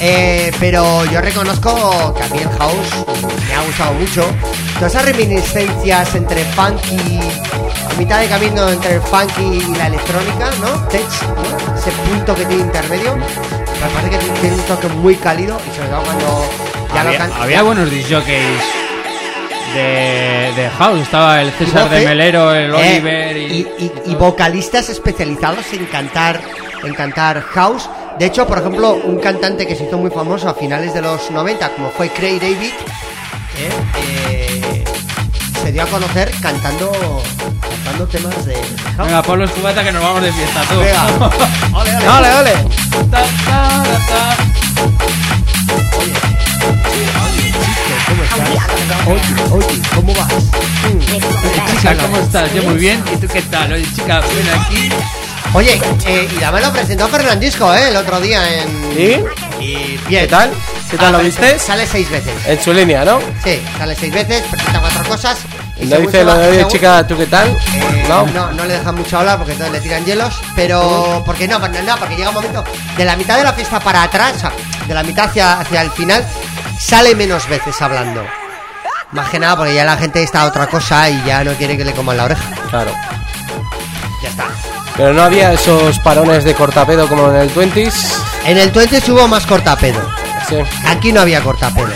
Eh, 0.00 0.52
pero 0.60 1.04
yo 1.06 1.20
reconozco 1.20 2.14
que 2.14 2.22
a 2.22 2.28
mí 2.28 2.38
el 2.38 2.48
house 2.58 3.04
me 3.48 3.54
ha 3.54 3.62
gustado 3.62 3.92
mucho. 3.94 4.24
Todas 4.74 4.92
esas 4.94 5.04
reminiscencias 5.06 6.14
entre 6.14 6.44
funk 6.44 6.80
y. 6.92 7.18
a 7.90 7.94
mitad 7.98 8.20
de 8.20 8.28
camino 8.28 8.68
entre 8.68 8.94
el 8.94 9.00
funk 9.00 9.30
y 9.40 9.60
la 9.76 9.86
electrónica, 9.88 10.50
¿no? 10.60 10.86
Tech, 10.88 11.02
¿no? 11.36 11.74
Ese 11.76 11.90
punto 12.08 12.34
que 12.34 12.44
tiene 12.44 12.62
intermedio. 12.62 13.16
Me 13.16 13.88
parece 13.94 14.10
que 14.10 14.18
tiene 14.40 14.56
un 14.56 14.62
toque 14.62 14.88
muy 14.88 15.16
cálido 15.16 15.58
y 15.70 15.76
sobre 15.76 15.88
todo 15.88 16.02
cuando 16.02 16.50
ya 16.94 17.02
lo 17.02 17.08
había, 17.08 17.18
can- 17.18 17.32
había 17.40 17.62
buenos 17.62 17.90
disjockeys 17.90 18.60
de, 19.74 20.52
de 20.56 20.70
House. 20.78 21.00
Estaba 21.00 21.42
el 21.42 21.50
César 21.52 21.88
de 21.90 22.04
Melero, 22.04 22.54
el 22.54 22.70
eh, 22.70 22.74
Oliver 22.74 23.36
y, 23.36 23.42
y, 23.42 23.68
y- 24.06 24.12
y 24.12 24.14
vocalistas 24.14 24.88
especializados 24.88 25.72
en 25.72 25.86
cantar 25.86 26.40
en 26.84 26.94
cantar 26.94 27.40
house. 27.42 27.88
De 28.18 28.26
hecho, 28.26 28.46
por 28.48 28.58
ejemplo, 28.58 28.94
un 29.04 29.18
cantante 29.20 29.64
que 29.64 29.76
se 29.76 29.84
hizo 29.84 29.96
muy 29.96 30.10
famoso 30.10 30.48
a 30.48 30.54
finales 30.54 30.92
de 30.92 31.00
los 31.00 31.30
90, 31.30 31.70
como 31.70 31.90
fue 31.90 32.10
Craig 32.10 32.40
David, 32.40 32.72
eh, 33.56 33.70
eh, 33.96 34.84
se 35.62 35.70
dio 35.70 35.84
a 35.84 35.86
conocer 35.86 36.32
cantando 36.42 36.90
cantando 37.60 38.06
temas 38.08 38.44
de, 38.44 38.54
house. 38.96 39.06
Venga, 39.06 39.22
pon 39.22 39.38
los 39.38 39.50
cubatas 39.52 39.84
que 39.84 39.92
nos 39.92 40.02
vamos 40.02 40.22
de 40.22 40.32
fiesta, 40.32 40.62
tú. 40.62 40.80
Venga. 40.80 41.06
Ole, 41.78 41.96
ole. 41.96 42.08
¡Ole, 42.08 42.34
ole! 42.34 42.52
Ta, 43.08 43.22
ta, 43.44 43.82
ta, 43.84 44.06
ta. 44.08 44.36
¿Cómo 48.08 48.22
estás? 48.24 48.48
Oye, 49.06 49.20
oye, 49.52 49.82
¿cómo 49.94 50.14
vas? 50.14 50.32
Mm. 50.32 50.98
Oye, 51.14 51.76
chica, 51.76 51.96
¿cómo 51.96 52.16
estás? 52.16 52.52
Yo 52.52 52.64
muy 52.64 52.76
bien. 52.76 53.02
¿Y 53.12 53.16
tú 53.16 53.28
qué 53.28 53.42
tal? 53.42 53.72
Oye, 53.74 53.86
chica, 53.94 54.20
ven 54.20 54.60
aquí. 54.60 54.90
Oye, 55.54 55.80
eh, 56.06 56.28
y 56.30 56.38
también 56.38 56.64
lo 56.66 56.72
presentó 56.72 57.08
Fernandisco, 57.08 57.72
¿eh? 57.74 57.88
El 57.88 57.96
otro 57.96 58.20
día 58.20 58.62
en... 58.62 58.92
¿Y? 58.92 59.64
Y 59.64 60.00
bien. 60.06 60.22
¿Qué 60.24 60.28
tal? 60.28 60.50
¿Qué 60.90 60.96
tal 60.98 61.12
lo 61.12 61.18
viste? 61.20 61.58
Sale 61.58 61.86
seis 61.86 62.08
veces. 62.10 62.32
En 62.46 62.60
su 62.62 62.72
línea, 62.72 63.04
¿no? 63.04 63.18
Sí, 63.42 63.60
sale 63.78 63.94
seis 63.96 64.12
veces, 64.12 64.42
presenta 64.50 64.80
cuatro 64.80 65.04
cosas. 65.04 65.38
y 65.80 65.86
No 65.86 65.96
dice 65.98 66.22
lo 66.24 66.34
de 66.36 66.66
chica, 66.68 67.06
¿tú 67.06 67.16
qué 67.16 67.26
tal? 67.26 67.48
Eh, 67.48 68.04
No. 68.08 68.26
no, 68.26 68.52
no 68.52 68.64
le 68.64 68.74
dejan 68.74 68.94
mucho 68.94 69.18
hablar 69.18 69.38
porque 69.38 69.52
entonces 69.52 69.72
le 69.74 69.80
tiran 69.80 70.04
hielos, 70.04 70.34
pero 70.54 71.22
porque 71.26 71.48
no, 71.48 71.58
porque 71.60 71.82
no, 71.82 71.96
porque 71.96 72.16
llega 72.16 72.28
un 72.28 72.34
momento 72.36 72.64
de 72.96 73.04
la 73.04 73.16
mitad 73.16 73.36
de 73.38 73.44
la 73.44 73.52
fiesta 73.52 73.80
para 73.80 74.02
atrás, 74.02 74.34
o 74.36 74.38
sea, 74.40 74.52
de 74.86 74.94
la 74.94 75.02
mitad 75.02 75.26
hacia, 75.26 75.60
hacia 75.60 75.82
el 75.82 75.90
final, 75.90 76.24
sale 76.78 77.14
menos 77.14 77.48
veces 77.48 77.80
hablando. 77.82 78.24
Más 79.12 79.28
que 79.30 79.38
nada 79.38 79.56
porque 79.56 79.74
ya 79.74 79.84
la 79.84 79.96
gente 79.96 80.22
está 80.22 80.42
a 80.42 80.46
otra 80.46 80.66
cosa 80.66 81.08
y 81.08 81.22
ya 81.24 81.42
no 81.42 81.52
quiere 81.54 81.76
que 81.78 81.84
le 81.84 81.92
coman 81.92 82.16
la 82.18 82.24
oreja. 82.24 82.44
Claro. 82.70 82.92
Ya 84.22 84.28
está. 84.30 84.46
Pero 84.96 85.12
no 85.12 85.22
había 85.22 85.52
esos 85.52 85.98
parones 86.00 86.42
de 86.44 86.54
cortapedo 86.54 87.08
como 87.08 87.28
en 87.30 87.36
el 87.36 87.54
20s. 87.54 87.92
En 88.46 88.58
el 88.58 88.70
20 88.70 89.12
hubo 89.12 89.28
más 89.28 89.46
cortapedo. 89.46 90.00
Sí. 90.48 90.56
Aquí 90.86 91.12
no 91.12 91.20
había 91.20 91.40
cortapedo. 91.42 91.88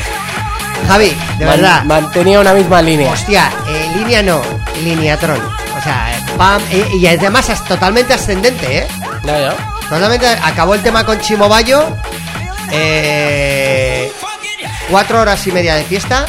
Javi, 0.86 1.16
de 1.38 1.46
Man- 1.46 1.56
verdad. 1.56 1.84
mantenía 1.84 2.40
una 2.40 2.52
misma 2.54 2.82
línea. 2.82 3.10
Hostia, 3.12 3.50
eh, 3.68 3.90
línea 3.96 4.22
no, 4.22 4.40
lineatron. 4.82 5.38
O 5.78 5.82
sea, 5.82 6.16
eh, 6.16 6.22
pam, 6.36 6.60
eh, 6.70 6.86
y 7.00 7.06
además 7.06 7.48
es 7.48 7.62
totalmente 7.64 8.14
ascendente, 8.14 8.78
¿eh? 8.78 8.86
Ya, 9.24 9.38
ya. 9.40 9.54
Totalmente 9.88 10.26
acabó 10.26 10.74
el 10.74 10.82
tema 10.82 11.04
con 11.04 11.20
Chimo 11.20 11.48
Bayo. 11.48 11.84
Eh, 12.70 14.10
cuatro 14.90 15.20
horas 15.20 15.46
y 15.46 15.52
media 15.52 15.74
de 15.74 15.84
fiesta. 15.84 16.26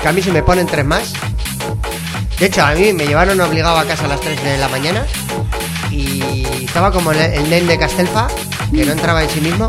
Que 0.00 0.08
a 0.08 0.12
mí 0.12 0.20
se 0.22 0.32
me 0.32 0.42
ponen 0.42 0.66
tres 0.66 0.84
más. 0.84 1.12
De 2.38 2.46
hecho, 2.46 2.64
a 2.64 2.72
mí 2.74 2.92
me 2.92 3.06
llevaron 3.06 3.40
obligado 3.40 3.78
a 3.78 3.84
casa 3.84 4.04
a 4.04 4.08
las 4.08 4.20
3 4.20 4.42
de 4.42 4.58
la 4.58 4.68
mañana. 4.68 5.06
Y 5.90 6.44
estaba 6.64 6.90
como 6.90 7.12
el, 7.12 7.18
el 7.18 7.48
nen 7.48 7.66
de 7.66 7.78
Castelfa, 7.78 8.26
que 8.72 8.84
no 8.84 8.92
entraba 8.92 9.22
en 9.22 9.30
sí 9.30 9.40
mismo. 9.40 9.68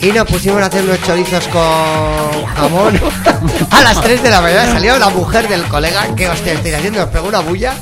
Y 0.00 0.12
nos 0.12 0.26
pusimos 0.26 0.62
a 0.62 0.66
hacer 0.66 0.82
unos 0.82 1.02
chorizos 1.02 1.46
con 1.48 2.46
jamón 2.56 2.98
a 3.70 3.82
las 3.82 4.00
3 4.00 4.22
de 4.22 4.30
la 4.30 4.40
mañana. 4.40 4.72
Salió 4.72 4.98
la 4.98 5.10
mujer 5.10 5.46
del 5.46 5.62
colega, 5.64 6.14
que 6.14 6.26
hostia, 6.28 6.54
estoy 6.54 6.72
haciendo, 6.72 7.00
nos 7.00 7.10
pegó 7.10 7.28
una 7.28 7.40
bulla. 7.40 7.74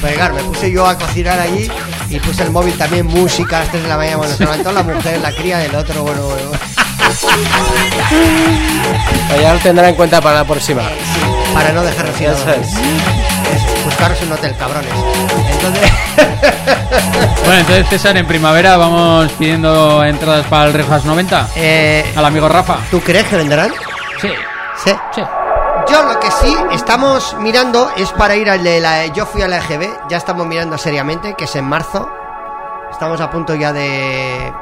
Pues 0.00 0.14
claro, 0.14 0.34
me 0.34 0.42
puse 0.42 0.70
yo 0.72 0.86
a 0.86 0.96
cocinar 0.96 1.38
allí 1.38 1.70
y 2.08 2.18
puse 2.18 2.42
el 2.44 2.50
móvil 2.50 2.74
también, 2.78 3.06
música 3.06 3.58
a 3.58 3.60
las 3.60 3.70
3 3.70 3.82
de 3.82 3.88
la 3.90 3.96
mañana. 3.98 4.16
Bueno, 4.16 4.34
se 4.34 4.44
levantó 4.44 4.72
la 4.72 4.82
mujer, 4.82 5.20
la 5.20 5.32
cría 5.32 5.58
del 5.58 5.74
otro, 5.74 6.02
bueno, 6.02 6.22
bueno. 6.22 6.50
Pues 9.28 9.40
ya 9.40 9.52
lo 9.54 9.58
tendrá 9.60 9.88
en 9.88 9.94
cuenta 9.94 10.20
para 10.20 10.38
la 10.38 10.44
próxima. 10.44 10.82
Sí, 10.82 11.20
para 11.54 11.72
no 11.72 11.82
es. 11.82 11.96
Eso, 11.96 13.84
buscaros 13.84 14.20
un 14.22 14.32
hotel, 14.32 14.54
cabrones. 14.56 14.90
Entonces, 15.52 15.90
Bueno, 17.44 17.60
entonces 17.60 17.88
César, 17.88 18.16
en 18.16 18.26
primavera 18.26 18.76
vamos 18.76 19.30
pidiendo 19.32 20.02
entradas 20.04 20.44
para 20.46 20.64
el 20.66 20.72
Rejas 20.74 21.04
90 21.04 21.48
eh, 21.56 22.12
al 22.16 22.24
amigo 22.24 22.48
Rafa. 22.48 22.78
¿tú 22.90 23.00
crees 23.00 23.24
que 23.26 23.36
vendrán? 23.36 23.72
Sí, 24.20 24.28
Sí. 24.84 24.90
sí. 25.14 25.22
Yo 25.88 26.02
lo 26.02 26.18
que 26.18 26.28
sí 26.32 26.56
estamos 26.72 27.36
mirando 27.38 27.90
es 27.96 28.10
para 28.10 28.34
ir 28.34 28.50
al 28.50 28.64
de 28.64 28.80
la. 28.80 29.06
Yo 29.06 29.24
fui 29.24 29.42
a 29.42 29.48
la 29.48 29.58
EGB, 29.58 30.08
ya 30.08 30.16
estamos 30.16 30.44
mirando 30.46 30.76
seriamente, 30.78 31.34
que 31.34 31.44
es 31.44 31.54
en 31.54 31.64
marzo. 31.64 32.10
Estamos 32.90 33.20
a 33.20 33.30
punto 33.30 33.54
ya 33.54 33.72
de. 33.72 34.52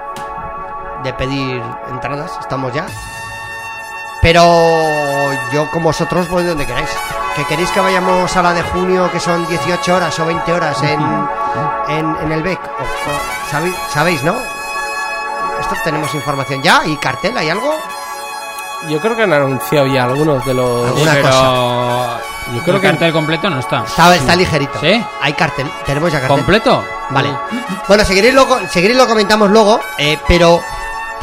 De 1.04 1.12
pedir 1.12 1.62
entradas, 1.90 2.32
estamos 2.40 2.72
ya. 2.72 2.86
Pero 4.22 4.42
yo, 5.52 5.70
como 5.70 5.84
vosotros, 5.86 6.28
voy 6.28 6.44
donde 6.44 6.66
queráis. 6.66 6.88
Que 7.36 7.44
queréis 7.44 7.70
que 7.70 7.80
vayamos 7.80 8.34
a 8.36 8.42
la 8.42 8.52
de 8.54 8.62
junio, 8.62 9.10
que 9.12 9.20
son 9.20 9.46
18 9.46 9.94
horas 9.96 10.18
o 10.18 10.24
20 10.26 10.52
horas 10.52 10.82
en, 10.82 11.00
en, 11.88 12.16
en 12.22 12.32
el 12.32 12.42
BEC. 12.42 12.58
O- 12.60 12.82
o- 12.82 13.50
¿sabéis, 13.50 13.74
¿Sabéis, 13.92 14.22
no? 14.22 14.34
Esto 15.60 15.74
tenemos 15.84 16.14
información 16.14 16.62
ya 16.62 16.82
y 16.86 16.96
cartel, 16.96 17.36
¿hay 17.36 17.50
algo? 17.50 17.74
Yo 18.88 19.00
creo 19.00 19.16
que 19.16 19.22
han 19.24 19.32
anunciado 19.32 19.86
ya 19.86 20.04
algunos 20.04 20.44
de 20.44 20.54
los. 20.54 20.86
Alguna 20.86 21.12
pero 21.12 22.18
Yo 22.54 22.62
creo 22.62 22.76
el 22.76 22.80
que- 22.82 22.88
cartel 22.88 23.12
completo 23.12 23.50
no 23.50 23.58
está. 23.58 23.82
Está, 23.84 24.14
está 24.14 24.36
ligerito. 24.36 24.78
¿Sí? 24.80 25.04
Hay 25.20 25.32
cartel, 25.34 25.70
tenemos 25.86 26.12
ya 26.12 26.20
cartel. 26.20 26.36
¿Completo? 26.36 26.84
Vale. 27.10 27.30
Bueno, 27.88 28.04
seguiréis 28.04 28.34
luego, 28.34 28.58
seguiréis 28.70 28.98
lo 28.98 29.06
comentamos 29.06 29.50
luego, 29.50 29.80
eh, 29.98 30.18
pero 30.28 30.60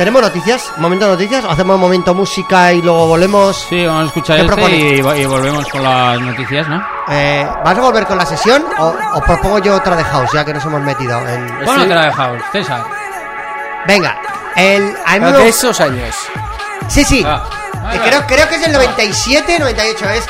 ¿tenemos 0.01 0.23
noticias? 0.23 0.71
¿Momento 0.77 1.05
de 1.05 1.11
noticias? 1.11 1.45
¿O 1.45 1.51
hacemos 1.51 1.77
momento 1.77 2.15
música 2.15 2.73
y 2.73 2.81
luego 2.81 3.05
volvemos? 3.05 3.67
Sí, 3.69 3.85
vamos 3.85 4.01
a 4.01 4.05
escuchar 4.07 4.37
¿Qué 4.39 4.45
este 4.47 4.75
y, 4.75 5.21
y 5.21 5.25
volvemos 5.27 5.67
con 5.67 5.83
las 5.83 6.19
noticias, 6.19 6.67
¿no? 6.67 6.83
Eh, 7.07 7.47
¿Vas 7.63 7.77
a 7.77 7.81
volver 7.81 8.07
con 8.07 8.17
la 8.17 8.25
sesión 8.25 8.65
o, 8.79 8.95
o 9.13 9.21
propongo 9.21 9.59
yo 9.59 9.75
otra 9.75 9.95
de 9.95 10.03
House, 10.03 10.31
ya 10.33 10.43
que 10.43 10.55
nos 10.55 10.65
hemos 10.65 10.81
metido 10.81 11.19
en... 11.27 11.47
Pon 11.65 11.81
otra 11.81 12.05
de 12.05 12.11
House, 12.13 12.41
César. 12.51 12.83
Venga, 13.85 14.19
el... 14.55 14.95
me- 15.19 15.31
de 15.33 15.49
esos 15.49 15.79
años. 15.79 16.15
Sí, 16.87 17.03
sí. 17.05 17.23
Ah. 17.23 17.43
Eh, 17.93 17.99
creo, 18.03 18.25
creo 18.25 18.49
que 18.49 18.55
es 18.55 18.65
el 18.65 18.73
97, 18.73 19.59
98, 19.59 20.09
es 20.09 20.25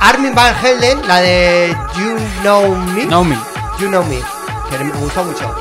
Armin 0.00 0.34
Van 0.34 0.54
Helden, 0.54 1.08
la 1.08 1.20
de 1.22 1.74
You 1.96 2.16
Know 2.42 2.76
Me. 2.76 3.06
No 3.06 3.24
me. 3.24 3.38
You 3.78 3.88
Know 3.88 4.04
Me, 4.04 4.20
que 4.70 4.84
me 4.84 4.90
gustó 4.92 5.24
mucho. 5.24 5.54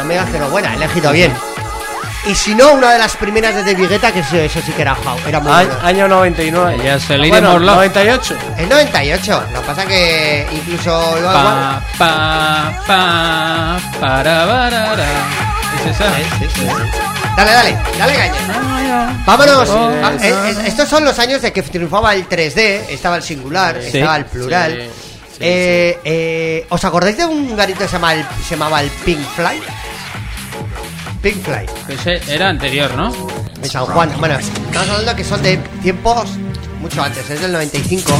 También 0.00 0.24
pero 0.32 0.48
buena, 0.48 0.72
he 0.72 0.76
elegido 0.76 1.12
bien. 1.12 1.30
Y 2.26 2.34
si 2.34 2.54
no, 2.54 2.72
una 2.72 2.92
de 2.92 2.98
las 2.98 3.16
primeras 3.16 3.54
de 3.54 3.62
David 3.64 3.88
Guetta, 3.88 4.12
que 4.12 4.20
eso, 4.20 4.36
eso 4.36 4.60
sí 4.64 4.72
que 4.72 4.82
era, 4.82 4.94
jau- 4.96 5.18
era 5.26 5.40
muy 5.40 5.50
A- 5.52 5.56
buena. 5.64 5.86
año 5.86 6.08
99. 6.08 6.78
Ya 6.84 6.98
se 6.98 7.16
le 7.18 7.28
bueno, 7.28 7.58
la- 7.58 7.74
98. 7.74 8.34
El 8.58 8.68
98, 8.68 9.44
lo 9.52 9.60
que 9.60 9.66
pasa 9.66 9.86
que 9.86 10.46
incluso... 10.52 11.18
igual- 11.18 11.32
Pa, 11.34 11.82
pa, 11.98 12.72
pa, 12.86 13.80
para, 14.00 14.44
barara. 14.46 15.06
¿Es 15.84 15.90
esa? 15.96 16.04
Dale, 17.36 17.52
dale, 17.52 17.78
dale 17.98 18.14
caña. 18.14 19.22
Vámonos. 19.26 19.68
Ah, 19.70 20.12
eh, 20.22 20.34
eh, 20.46 20.56
estos 20.66 20.88
son 20.88 21.04
los 21.04 21.18
años 21.18 21.40
de 21.42 21.52
que 21.52 21.62
triunfaba 21.62 22.14
el 22.14 22.26
3D, 22.28 22.86
estaba 22.90 23.16
el 23.16 23.22
singular, 23.22 23.78
Sí. 23.80 23.98
estaba 23.98 24.16
el 24.16 24.24
plural. 24.26 24.72
Sí, 24.72 24.90
sí, 25.32 25.36
Eh, 25.40 25.98
eh, 26.04 26.66
¿Os 26.68 26.84
acordáis 26.84 27.16
de 27.16 27.24
un 27.24 27.56
garito 27.56 27.78
que 27.80 27.86
se 27.88 27.92
llamaba 27.94 28.12
el, 28.14 28.26
se 28.46 28.50
llamaba 28.56 28.80
el 28.82 28.90
Pink 28.90 29.20
Fly? 29.36 29.62
Pink 31.22 31.42
Fly. 31.42 31.66
Ese 31.88 32.20
era 32.32 32.48
anterior, 32.48 32.94
¿no? 32.94 33.12
En 33.62 33.70
San 33.70 33.84
Juan. 33.86 34.12
Bueno, 34.18 34.38
estamos 34.38 34.88
hablando 34.88 35.16
que 35.16 35.24
son 35.24 35.42
de 35.42 35.56
tiempos 35.82 36.30
mucho 36.80 37.02
antes, 37.02 37.28
es 37.28 37.40
del 37.40 37.52
95. 37.52 38.12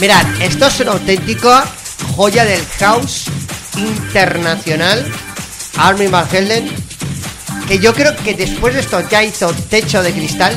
Mirad, 0.00 0.26
esto 0.42 0.66
es 0.66 0.80
una 0.80 0.92
auténtica 0.92 1.64
joya 2.16 2.44
del 2.44 2.64
house 2.80 3.26
internacional. 3.76 5.06
Armin 5.76 6.10
Van 6.10 6.26
Helden. 6.28 6.68
Que 7.68 7.78
yo 7.78 7.94
creo 7.94 8.16
que 8.16 8.34
después 8.34 8.74
de 8.74 8.80
esto 8.80 9.00
ya 9.08 9.22
hizo 9.22 9.52
Techo 9.68 10.02
de 10.02 10.12
Cristal. 10.12 10.56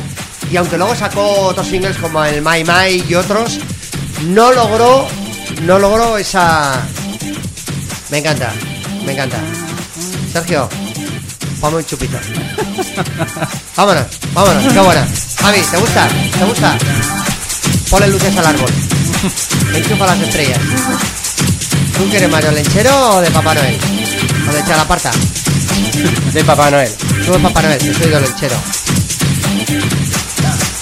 Y 0.52 0.58
aunque 0.58 0.78
luego 0.78 0.96
sacó 0.96 1.48
otros 1.48 1.68
singles 1.68 1.98
como 1.98 2.24
el 2.26 2.42
My 2.42 2.64
My 2.64 3.04
y 3.08 3.16
otros, 3.16 3.60
no 4.24 4.52
logró, 4.52 5.08
no 5.62 5.80
logró 5.80 6.18
esa. 6.18 6.82
Me 8.10 8.18
encanta, 8.20 8.52
me 9.06 9.14
encanta. 9.14 9.40
Sergio, 10.32 10.68
un 11.72 11.86
chupito. 11.86 12.18
Vámonos, 13.76 14.06
vámonos, 14.34 14.74
qué 14.74 14.80
buena. 14.80 15.08
Javi, 15.42 15.60
¿te 15.62 15.78
gusta? 15.78 16.08
¿Te 16.38 16.46
gusta? 16.46 16.78
Ponle 17.90 18.08
luces 18.10 18.36
al 18.38 18.46
árbol. 18.46 18.70
Enchufa 19.74 20.06
las 20.06 20.20
estrellas. 20.22 20.60
¿Tú 21.98 22.10
quieres 22.10 22.30
Mario 22.30 22.52
Lenchero 22.52 23.10
o 23.18 23.22
de 23.22 23.32
Papá 23.32 23.54
Noel? 23.54 23.78
¿O 24.50 24.54
de 24.54 24.64
Chalaparta? 24.66 25.12
De 26.34 26.44
Papá 26.44 26.70
Noel. 26.72 26.90
Tú 27.26 27.32
de 27.32 27.40
Papá 27.40 27.62
Noel, 27.62 27.80
yo 27.82 27.94
soy 27.94 28.10
de 28.10 28.20
Lenchero. 28.20 28.56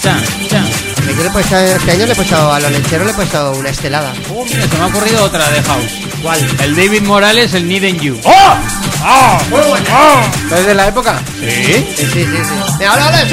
Yo 0.02 1.22
le 1.22 1.28
he 1.28 1.30
puesto- 1.30 1.56
este 1.58 1.90
año 1.92 2.06
le 2.06 2.12
he 2.12 2.16
puesto 2.16 2.52
a 2.52 2.58
los 2.58 2.70
lencheros 2.72 3.06
le 3.06 3.12
he 3.12 3.14
puesto 3.14 3.52
una 3.52 3.68
estelada. 3.68 4.12
Oh, 4.34 4.44
mira, 4.44 4.66
se 4.68 4.76
me 4.76 4.82
ha 4.82 4.86
ocurrido 4.86 5.22
otra 5.24 5.48
de 5.50 5.62
House. 5.62 5.92
¿Cuál? 6.22 6.38
El 6.62 6.76
David 6.76 7.02
Morales, 7.02 7.52
el 7.54 7.66
Need 7.68 8.00
You. 8.00 8.20
¿Es 10.56 10.66
de 10.66 10.74
la 10.74 10.86
época? 10.86 11.18
¿Sí? 11.40 11.64
Sí, 11.64 11.86
sí, 11.96 12.06
sí, 12.12 12.24
sí. 12.24 12.74
¡Me 12.78 12.86
habla 12.86 13.10
de 13.10 13.26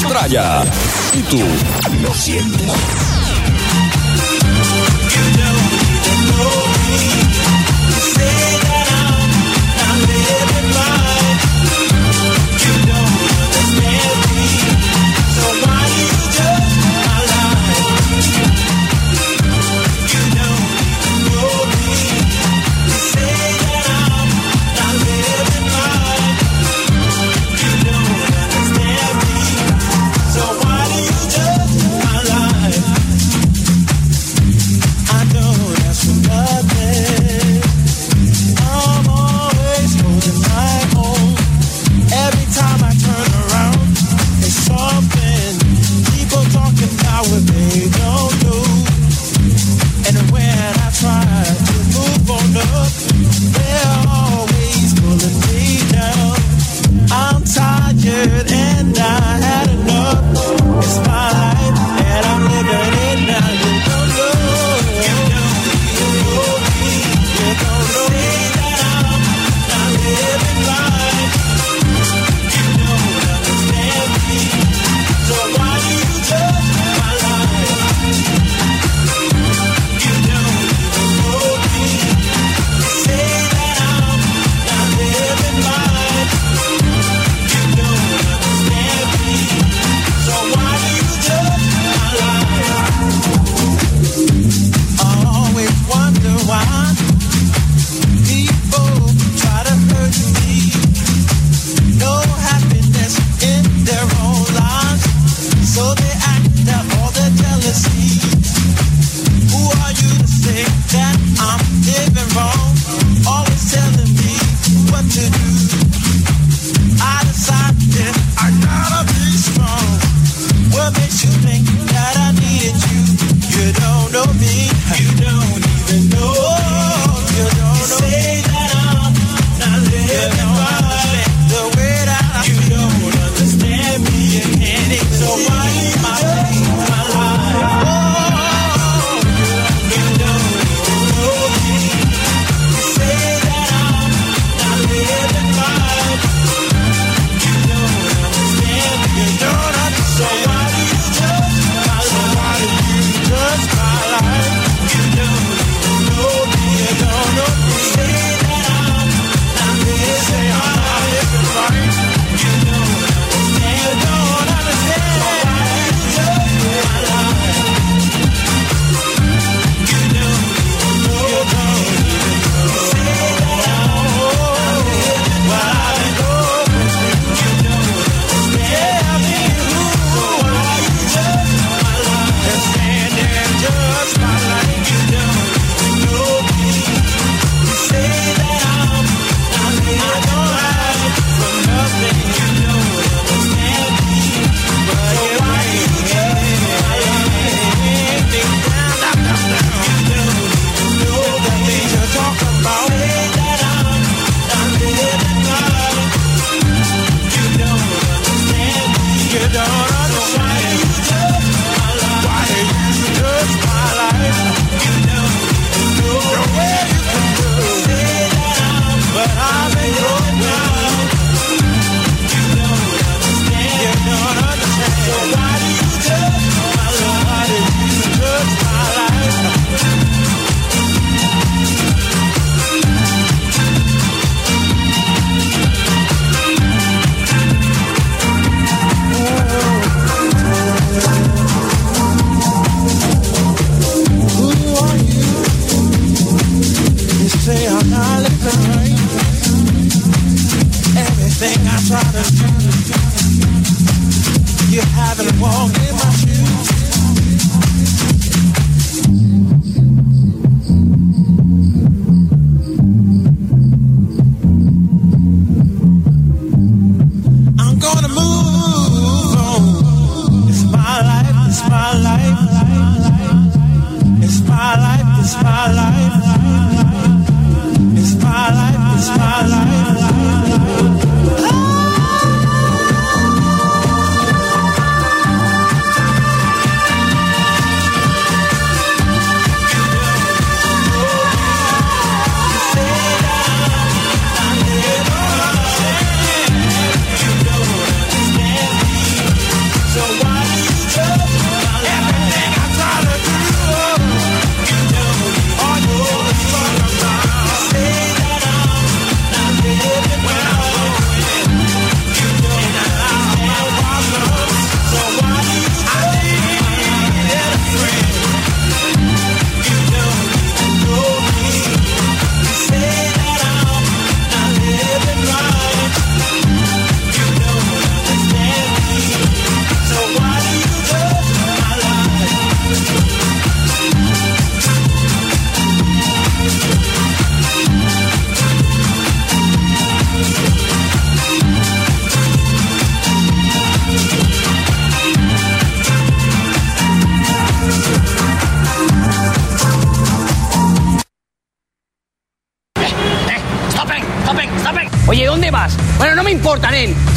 mueve 0.00 0.08
Mastraya. 0.08 0.64
Y 1.12 1.22
tú 1.22 1.38
lo 2.02 2.14
sientes. 2.14 3.11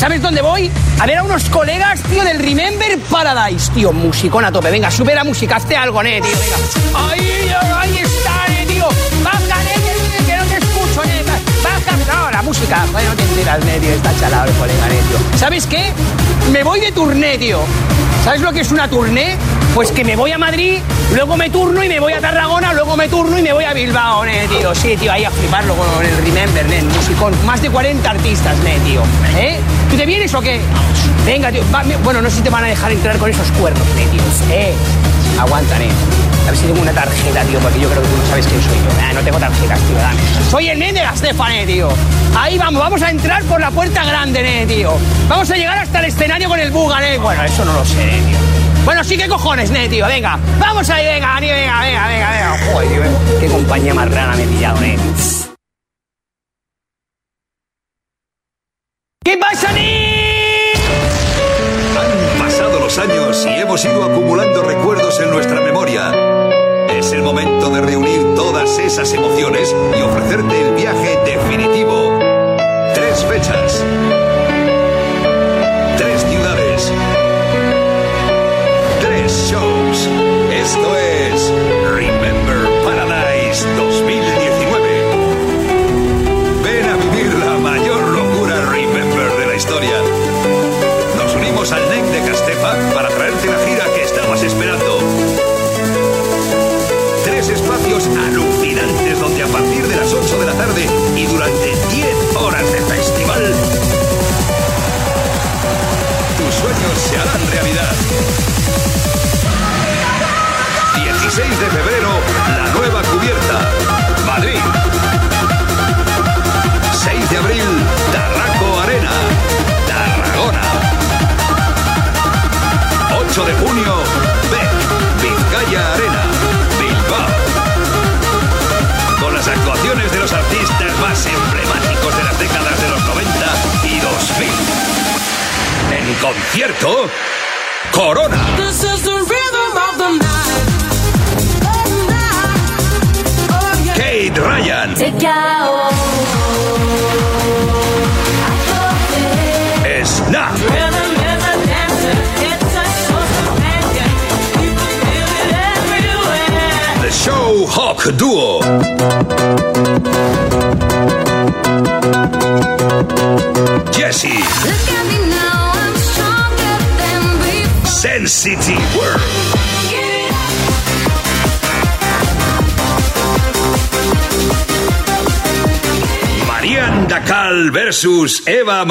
¿Sabes 0.05 0.21
dónde 0.21 0.43
voy? 0.43 0.69
A 0.99 1.07
ver 1.07 1.17
a 1.17 1.23
unos 1.23 1.49
colegas, 1.49 1.99
tío, 2.03 2.23
del 2.23 2.37
Remember 2.37 2.99
Paradise. 3.09 3.71
Tío, 3.71 3.91
musicón 3.91 4.45
a 4.45 4.51
tope. 4.51 4.69
Venga, 4.69 4.91
sube 4.91 5.15
la 5.15 5.23
música, 5.23 5.55
hazte 5.55 5.75
algo, 5.75 6.03
nen, 6.03 6.21
tío. 6.21 6.31
¡Ahí, 6.93 7.97
está, 7.97 8.45
nen, 8.47 8.67
tío! 8.67 8.87
¡Baja, 9.23 9.63
nen, 9.63 10.25
que, 10.27 10.37
no 10.37 10.43
te 10.43 10.57
escucho, 10.57 11.03
nen! 11.05 11.25
¡Baja! 11.63 11.97
No, 12.07 12.29
la 12.29 12.43
música. 12.43 12.85
Bueno, 12.91 13.09
no 13.09 13.15
te 13.15 13.23
enteras, 13.23 13.65
nen, 13.65 13.81
tío. 13.81 13.93
Está 13.93 14.11
chalado 14.19 14.47
el 14.47 14.55
colega, 14.57 14.87
nen, 14.89 15.05
tío. 15.07 15.39
¿Sabes 15.39 15.65
qué? 15.65 15.91
Me 16.51 16.63
voy 16.63 16.81
de 16.81 16.91
turné, 16.91 17.39
tío. 17.39 17.61
¿Sabes 18.23 18.41
lo 18.41 18.53
que 18.53 18.61
es 18.61 18.71
una 18.71 18.87
turné? 18.87 19.37
Pues 19.73 19.91
que 19.91 20.05
me 20.05 20.15
voy 20.15 20.31
a 20.31 20.37
Madrid, 20.37 20.81
luego 21.15 21.37
me 21.37 21.49
turno 21.49 21.83
y 21.83 21.87
me 21.87 21.99
voy 21.99 22.13
a 22.13 22.19
Tarragona, 22.19 22.73
luego 22.73 22.97
me 22.97 23.07
turno 23.07 23.39
y 23.39 23.41
me 23.41 23.53
voy 23.53 23.63
a 23.63 23.73
Bilbao, 23.73 24.25
ne, 24.25 24.47
tío. 24.47 24.75
Sí, 24.75 24.97
tío, 24.97 25.11
ahí 25.11 25.23
a 25.23 25.31
fliparlo 25.31 25.73
con 25.75 25.87
el 26.05 26.17
Remember, 26.17 26.65
ne, 26.67 26.83
musicón. 26.83 27.33
Más 27.45 27.61
de 27.61 27.69
40 27.69 28.09
artistas, 28.09 28.57
ne, 28.59 28.77
tío. 28.79 29.01
¿Eh? 29.37 29.59
¿Tú 29.89 29.95
te 29.95 30.05
vienes 30.05 30.33
o 30.33 30.41
qué? 30.41 30.59
Venga, 31.25 31.51
tío. 31.51 31.63
bueno, 32.03 32.21
no 32.21 32.29
sé 32.29 32.37
si 32.37 32.41
te 32.41 32.49
van 32.49 32.65
a 32.65 32.67
dejar 32.67 32.91
entrar 32.91 33.17
con 33.17 33.29
esos 33.29 33.49
cuernos, 33.51 33.87
ne, 33.95 34.05
tío. 34.07 34.21
Eh, 34.51 34.73
aguanta, 35.39 35.79
ne. 35.79 35.87
A 36.45 36.51
ver 36.51 36.57
si 36.57 36.65
tengo 36.65 36.81
una 36.81 36.91
tarjeta, 36.91 37.41
tío, 37.43 37.59
porque 37.59 37.79
yo 37.79 37.89
creo 37.89 38.01
que 38.01 38.07
tú 38.07 38.17
no 38.17 38.29
sabes 38.29 38.45
quién 38.45 38.61
soy 38.61 38.75
yo. 38.75 39.13
No 39.13 39.21
tengo 39.21 39.39
tarjetas, 39.39 39.79
tío, 39.79 39.97
dame. 39.97 40.21
Soy 40.51 40.69
el 40.69 40.79
nen 40.79 40.93
de 40.93 41.01
la 41.01 41.15
Stefane, 41.15 41.65
tío. 41.65 41.89
Ahí 42.37 42.57
vamos, 42.57 42.81
vamos 42.81 43.01
a 43.01 43.09
entrar 43.09 43.41
por 43.43 43.61
la 43.61 43.71
puerta 43.71 44.03
grande, 44.03 44.43
ne, 44.43 44.65
tío. 44.67 44.93
Vamos 45.29 45.49
a 45.49 45.55
llegar 45.55 45.77
hasta 45.77 45.99
el 45.99 46.05
escenario 46.05 46.49
con 46.49 46.59
el 46.59 46.71
buga, 46.71 46.99
ne. 46.99 47.17
Bueno, 47.17 47.43
eso 47.43 47.63
no 47.63 47.73
lo 47.73 47.85
sé, 47.85 47.95
tío. 47.95 48.44
Bueno, 48.85 49.03
sí, 49.03 49.17
¿qué 49.17 49.27
cojones, 49.27 49.71
ne, 49.71 49.89
tío? 49.89 50.05
Venga, 50.05 50.37
vamos 50.59 50.87
ahí, 50.91 51.05
venga, 51.05 51.39
ni, 51.39 51.49
venga, 51.49 51.81
venga, 51.81 52.07
venga, 52.07 52.29
venga. 52.29 52.57
Joder, 52.71 53.11
qué 53.39 53.47
compañía 53.47 53.93
más 53.95 54.11
rara 54.11 54.35
me 54.35 54.43
he 54.43 54.47
pillado, 54.47 54.79
ne. 54.79 54.95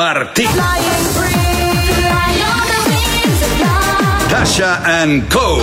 Love. 0.04 0.34
Tasha 4.28 4.82
and 4.84 5.30
Co. 5.30 5.58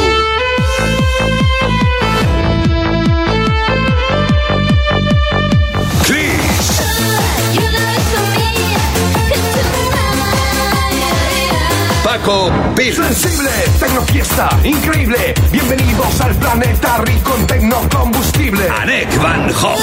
Paco 12.03 12.51
Bill, 12.75 12.93
Sensible, 12.93 13.49
tecnofiesta, 13.79 14.49
increíble. 14.63 15.33
Bienvenidos 15.51 16.19
al 16.21 16.35
planeta 16.35 16.97
rico 17.05 17.35
en 17.37 17.47
tecnocombustible. 17.47 18.69
Anek 18.69 19.21
Van 19.21 19.49
Hoff, 19.49 19.81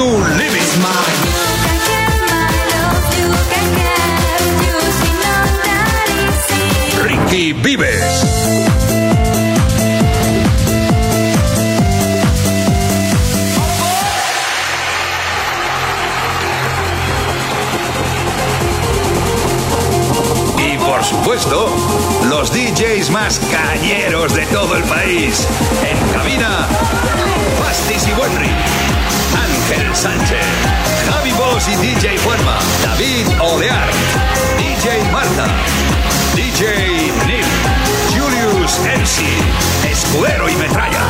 Tony 0.00 0.40
Vives. 7.52 8.24
Y 20.58 20.76
por 20.78 21.02
supuesto, 21.04 21.68
los 22.28 22.52
DJs 22.52 23.10
más 23.10 23.40
cañeros 23.50 24.34
de 24.34 24.44
todo 24.46 24.76
el 24.76 24.82
país. 24.84 25.46
En 25.88 26.12
cabina, 26.12 26.68
Fastis 27.58 28.06
y 28.06 28.12
Wenry, 28.12 28.50
Ángel 29.34 29.94
Sánchez, 29.94 30.46
Javi 31.08 31.32
Boss 31.32 31.68
y 31.68 31.76
DJ 31.76 32.18
Fuerma, 32.18 32.58
David 32.82 33.26
Olear, 33.40 33.88
DJ 34.58 35.10
Marta, 35.10 35.46
DJ 36.34 37.12
Nil, 37.26 37.44
Julius 38.14 38.78
MC, 38.80 39.90
Escudero 39.90 40.48
y 40.48 40.56
Metralla, 40.56 41.00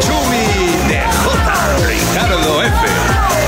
Chumi 0.00 0.46
de 0.88 1.00
J, 1.00 1.86
Ricardo 1.86 2.62
F, 2.62 2.86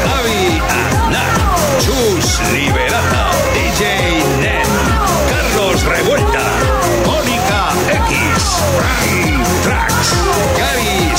Javi 0.07 0.61
Aznar, 0.61 1.81
Chus 1.81 2.40
Liberata, 2.53 3.31
DJ 3.55 4.24
Nen, 4.40 4.66
Carlos 5.31 5.82
Revuelta, 5.85 6.44
Mónica 7.07 7.73
X, 7.90 8.62
Frank 8.77 9.47
Trax, 9.62 9.93
Gary 10.57 11.15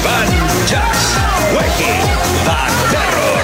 Iván 0.00 0.28
Jazz, 0.66 1.18
Weki, 1.52 1.92
The 2.44 2.90
Terror. 2.90 3.40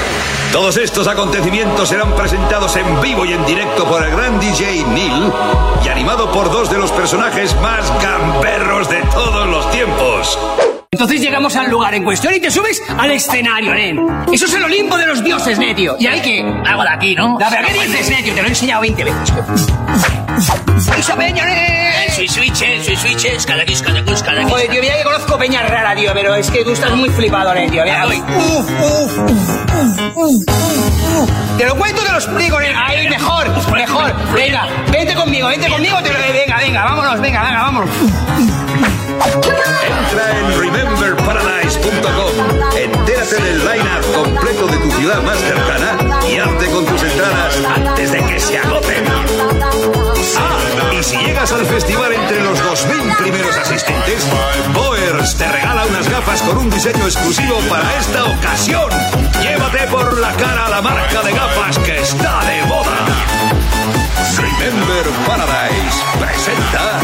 Todos 0.53 0.77
estos 0.79 1.07
acontecimientos 1.07 1.89
serán 1.89 2.15
presentados 2.15 2.77
en 2.77 3.01
vivo 3.03 3.27
y 3.27 3.33
en 3.33 3.45
directo 3.45 3.85
por 3.85 4.03
el 4.03 4.11
gran 4.13 4.41
DJ 4.41 4.85
Neil 4.85 5.33
y 5.85 5.89
animado 5.89 6.31
por 6.33 6.51
dos 6.51 6.71
de 6.71 6.79
los 6.79 6.91
personajes 6.93 7.55
más 7.61 7.93
gamberros 8.03 8.89
de 8.89 9.03
todos 9.13 9.47
los 9.49 9.71
tiempos. 9.71 10.39
Entonces 10.91 11.21
llegamos 11.21 11.57
al 11.57 11.71
lugar 11.71 11.95
en 11.95 12.05
cuestión 12.05 12.33
y 12.33 12.41
te 12.41 12.51
subes 12.51 12.83
al 12.97 13.11
escenario, 13.11 13.75
nen. 13.75 14.01
Eso 14.33 14.47
es 14.47 14.55
el 14.55 14.65
Olimpo 14.65 14.97
de 14.97 15.07
los 15.07 15.23
dioses, 15.23 15.59
netio. 15.59 15.97
Y 15.99 16.07
hay 16.07 16.21
que... 16.23 16.41
Algo 16.41 16.83
de 16.85 16.89
aquí, 16.89 17.15
¿no? 17.15 17.37
La 17.39 17.51
verdad, 17.51 17.69
¿qué 17.69 17.87
dices, 17.87 18.09
netio? 18.09 18.35
Te 18.35 18.41
lo 18.41 18.47
he 18.47 18.51
enseñado 18.51 18.81
20 18.81 19.05
veces. 19.05 19.33
¡Esa 20.77 21.17
peña, 21.17 21.45
nen! 21.47 22.11
Soy 22.15 22.29
switches, 22.29 22.85
soy 22.85 22.97
switches, 22.97 23.47
cada 23.47 23.65
quis, 23.65 23.81
cada 23.81 24.05
quis, 24.05 24.23
cada 24.23 24.41
quis. 24.41 24.51
Joder, 24.51 24.69
tío, 24.69 24.83
mira 24.83 24.97
que 24.97 25.05
conozco 25.05 25.39
peña 25.39 25.63
rara, 25.63 25.95
tío, 25.95 26.13
pero 26.13 26.35
es 26.35 26.51
que 26.51 26.65
tú 26.65 26.73
estás 26.73 26.91
muy 26.93 27.09
flipado, 27.09 27.55
netio. 27.55 27.83
Mira, 27.83 28.05
Voy. 28.05 28.21
uf, 28.21 28.71
uf, 28.81 29.19
uf, 29.19 29.51
uf, 29.75 30.17
uf, 30.17 30.45
uf. 31.19 31.31
Te 31.57 31.65
lo 31.65 31.77
cuento, 31.77 32.03
te 32.03 32.13
lo 32.13 32.19
explico, 32.19 32.61
nen. 32.61 32.77
Ahí, 32.77 33.09
mejor, 33.09 33.49
mejor. 33.73 34.15
Venga, 34.35 34.67
vente 34.93 35.15
conmigo, 35.15 35.49
vente 35.49 35.69
conmigo. 35.69 36.03
Te 36.03 36.13
lo... 36.13 36.19
Venga, 36.19 36.59
venga, 36.59 36.85
vámonos, 36.85 37.21
venga, 37.21 37.43
venga, 37.43 37.63
vámonos. 37.63 37.91
Entra 39.17 40.39
en 40.39 40.61
rememberparadise.com, 40.61 42.33
entérate 42.77 43.37
del 43.37 43.59
line-up 43.65 44.15
completo 44.15 44.67
de 44.67 44.77
tu 44.77 44.91
ciudad 44.93 45.23
más 45.23 45.39
cercana 45.39 45.97
y 46.29 46.37
hazte 46.39 46.67
con 46.71 46.85
tus 46.85 47.03
entradas 47.03 47.63
antes 47.77 48.13
de 48.13 48.25
que 48.25 48.41
se 48.41 48.59
agoten. 48.59 49.05
Si 51.07 51.17
llegas 51.19 51.53
al 51.53 51.65
festival 51.65 52.13
entre 52.13 52.43
los 52.43 52.59
2.000 52.61 53.17
primeros 53.17 53.57
asistentes, 53.57 54.27
Boers 54.75 55.37
te 55.37 55.47
regala 55.47 55.87
unas 55.87 56.09
gafas 56.11 56.43
con 56.43 56.59
un 56.59 56.69
diseño 56.69 57.05
exclusivo 57.05 57.61
para 57.71 57.97
esta 57.97 58.25
ocasión. 58.25 58.91
Llévate 59.41 59.87
por 59.87 60.19
la 60.19 60.33
cara 60.33 60.69
la 60.69 60.83
marca 60.83 61.23
de 61.23 61.31
gafas 61.31 61.79
que 61.79 62.01
está 62.01 62.41
de 62.47 62.65
moda. 62.65 63.07
Remember 64.37 65.07
Paradise 65.29 66.03
presenta... 66.19 66.99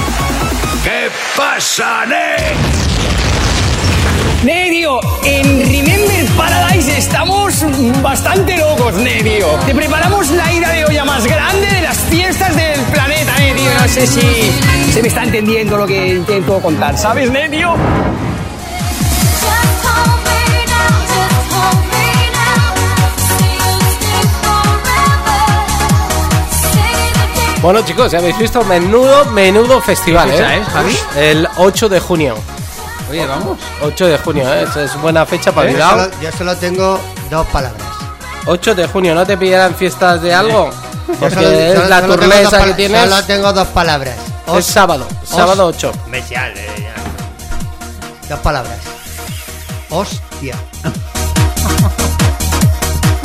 ¿Qué 0.83 1.09
pasa, 1.37 2.05
Nick? 2.05 3.32
Nedio, 4.45 4.99
en 5.25 5.61
Remember 5.61 6.27
Paradise 6.37 6.99
estamos 6.99 7.65
bastante 8.03 8.57
locos, 8.57 8.95
Nedio. 8.95 9.47
Te 9.67 9.75
preparamos 9.75 10.31
la 10.31 10.53
ida 10.53 10.71
de 10.71 10.85
olla 10.85 11.05
más 11.05 11.25
grande 11.25 11.67
de 11.67 11.83
las 11.83 11.97
fiestas 11.99 12.57
del 12.57 12.81
planeta, 12.93 13.37
Nedio. 13.39 13.71
No 13.81 13.89
sé 13.89 14.07
si 14.07 14.53
se 14.93 15.03
me 15.03 15.09
está 15.09 15.23
entendiendo 15.25 15.77
lo 15.77 15.87
que 15.87 16.09
intento 16.09 16.61
contar, 16.61 16.99
¿sabes, 16.99 17.31
Nedio? 17.31 17.77
Bueno, 27.63 27.81
chicos, 27.83 28.11
ya 28.11 28.19
habéis 28.19 28.37
visto, 28.39 28.65
menudo, 28.65 29.25
menudo 29.27 29.81
festival, 29.81 30.29
¿Qué 30.29 30.37
fecha 30.37 30.57
¿eh? 30.57 30.61
es, 30.61 30.69
Javi? 30.69 30.99
El 31.17 31.49
8 31.59 31.89
de 31.89 32.01
junio. 32.01 32.35
Oye, 33.13 33.27
vamos. 33.27 33.59
8 33.83 34.07
de 34.07 34.19
junio, 34.19 34.53
¿eh? 34.55 34.63
Es- 34.69 34.77
Es 34.77 35.01
buena 35.01 35.27
fecha 35.27 35.53
para 35.53 35.69
Yo 35.71 35.75
Bilbao. 35.77 35.91
solo, 36.05 36.11
yo 36.23 36.33
solo 36.33 36.57
tengo 36.57 36.99
dos 37.31 37.47
palabras. 37.49 37.83
8 38.47 38.75
de 38.75 38.89
junio, 38.89 39.15
¿no 39.15 39.27
te 39.27 39.37
pillarán 39.37 39.75
fiestas 39.75 40.23
de 40.23 40.33
algo? 40.35 40.71
Yo 41.07 41.15
Porque 41.21 41.35
solo- 41.35 41.51
es 41.51 41.75
solo- 41.75 41.89
la 41.89 42.01
dos 42.01 42.17
que 42.65 42.75
tienes. 42.75 43.11
Solo 43.11 43.23
tengo 43.25 43.53
dos 43.53 43.69
palabras. 43.69 44.15
Es 44.57 44.65
sábado, 44.67 45.07
sábado 45.25 45.67
8. 45.67 45.93
Bestial, 46.09 46.53
eh, 46.57 46.67
ya. 46.79 48.29
Dos 48.35 48.39
palabras. 48.41 48.79
Hostia. 49.91 50.57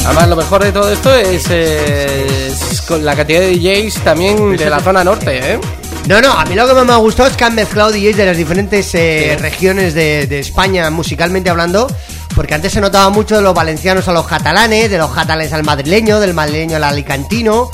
Además, 0.05 0.27
lo 0.29 0.35
mejor 0.35 0.63
de 0.63 0.71
todo 0.71 0.89
esto 0.91 1.13
es, 1.13 1.45
eh, 1.49 2.47
es 2.71 2.81
con 2.81 3.03
la 3.03 3.15
cantidad 3.15 3.39
de 3.41 3.51
DJs 3.57 4.03
también 4.03 4.55
de 4.55 4.69
la 4.69 4.79
zona 4.79 5.03
norte, 5.03 5.53
¿eh? 5.53 5.59
No, 6.07 6.21
no, 6.21 6.31
a 6.31 6.45
mí 6.45 6.55
lo 6.55 6.65
que 6.65 6.73
más 6.73 6.85
me 6.85 6.93
ha 6.93 6.97
gustado 6.97 7.27
es 7.29 7.35
que 7.35 7.43
han 7.43 7.53
mezclado 7.53 7.91
DJs 7.91 8.15
de 8.15 8.25
las 8.25 8.37
diferentes 8.37 8.95
eh, 8.95 9.37
regiones 9.41 9.93
de, 9.93 10.25
de 10.25 10.39
España, 10.39 10.89
musicalmente 10.89 11.49
hablando, 11.49 11.85
porque 12.33 12.53
antes 12.53 12.71
se 12.71 12.79
notaba 12.79 13.09
mucho 13.09 13.35
de 13.35 13.41
los 13.41 13.53
valencianos 13.53 14.07
a 14.07 14.13
los 14.13 14.25
catalanes, 14.25 14.89
de 14.89 14.97
los 14.97 15.11
catalanes 15.11 15.51
al 15.51 15.63
madrileño, 15.63 16.21
del 16.21 16.33
madrileño 16.33 16.77
al 16.77 16.85
alicantino, 16.85 17.69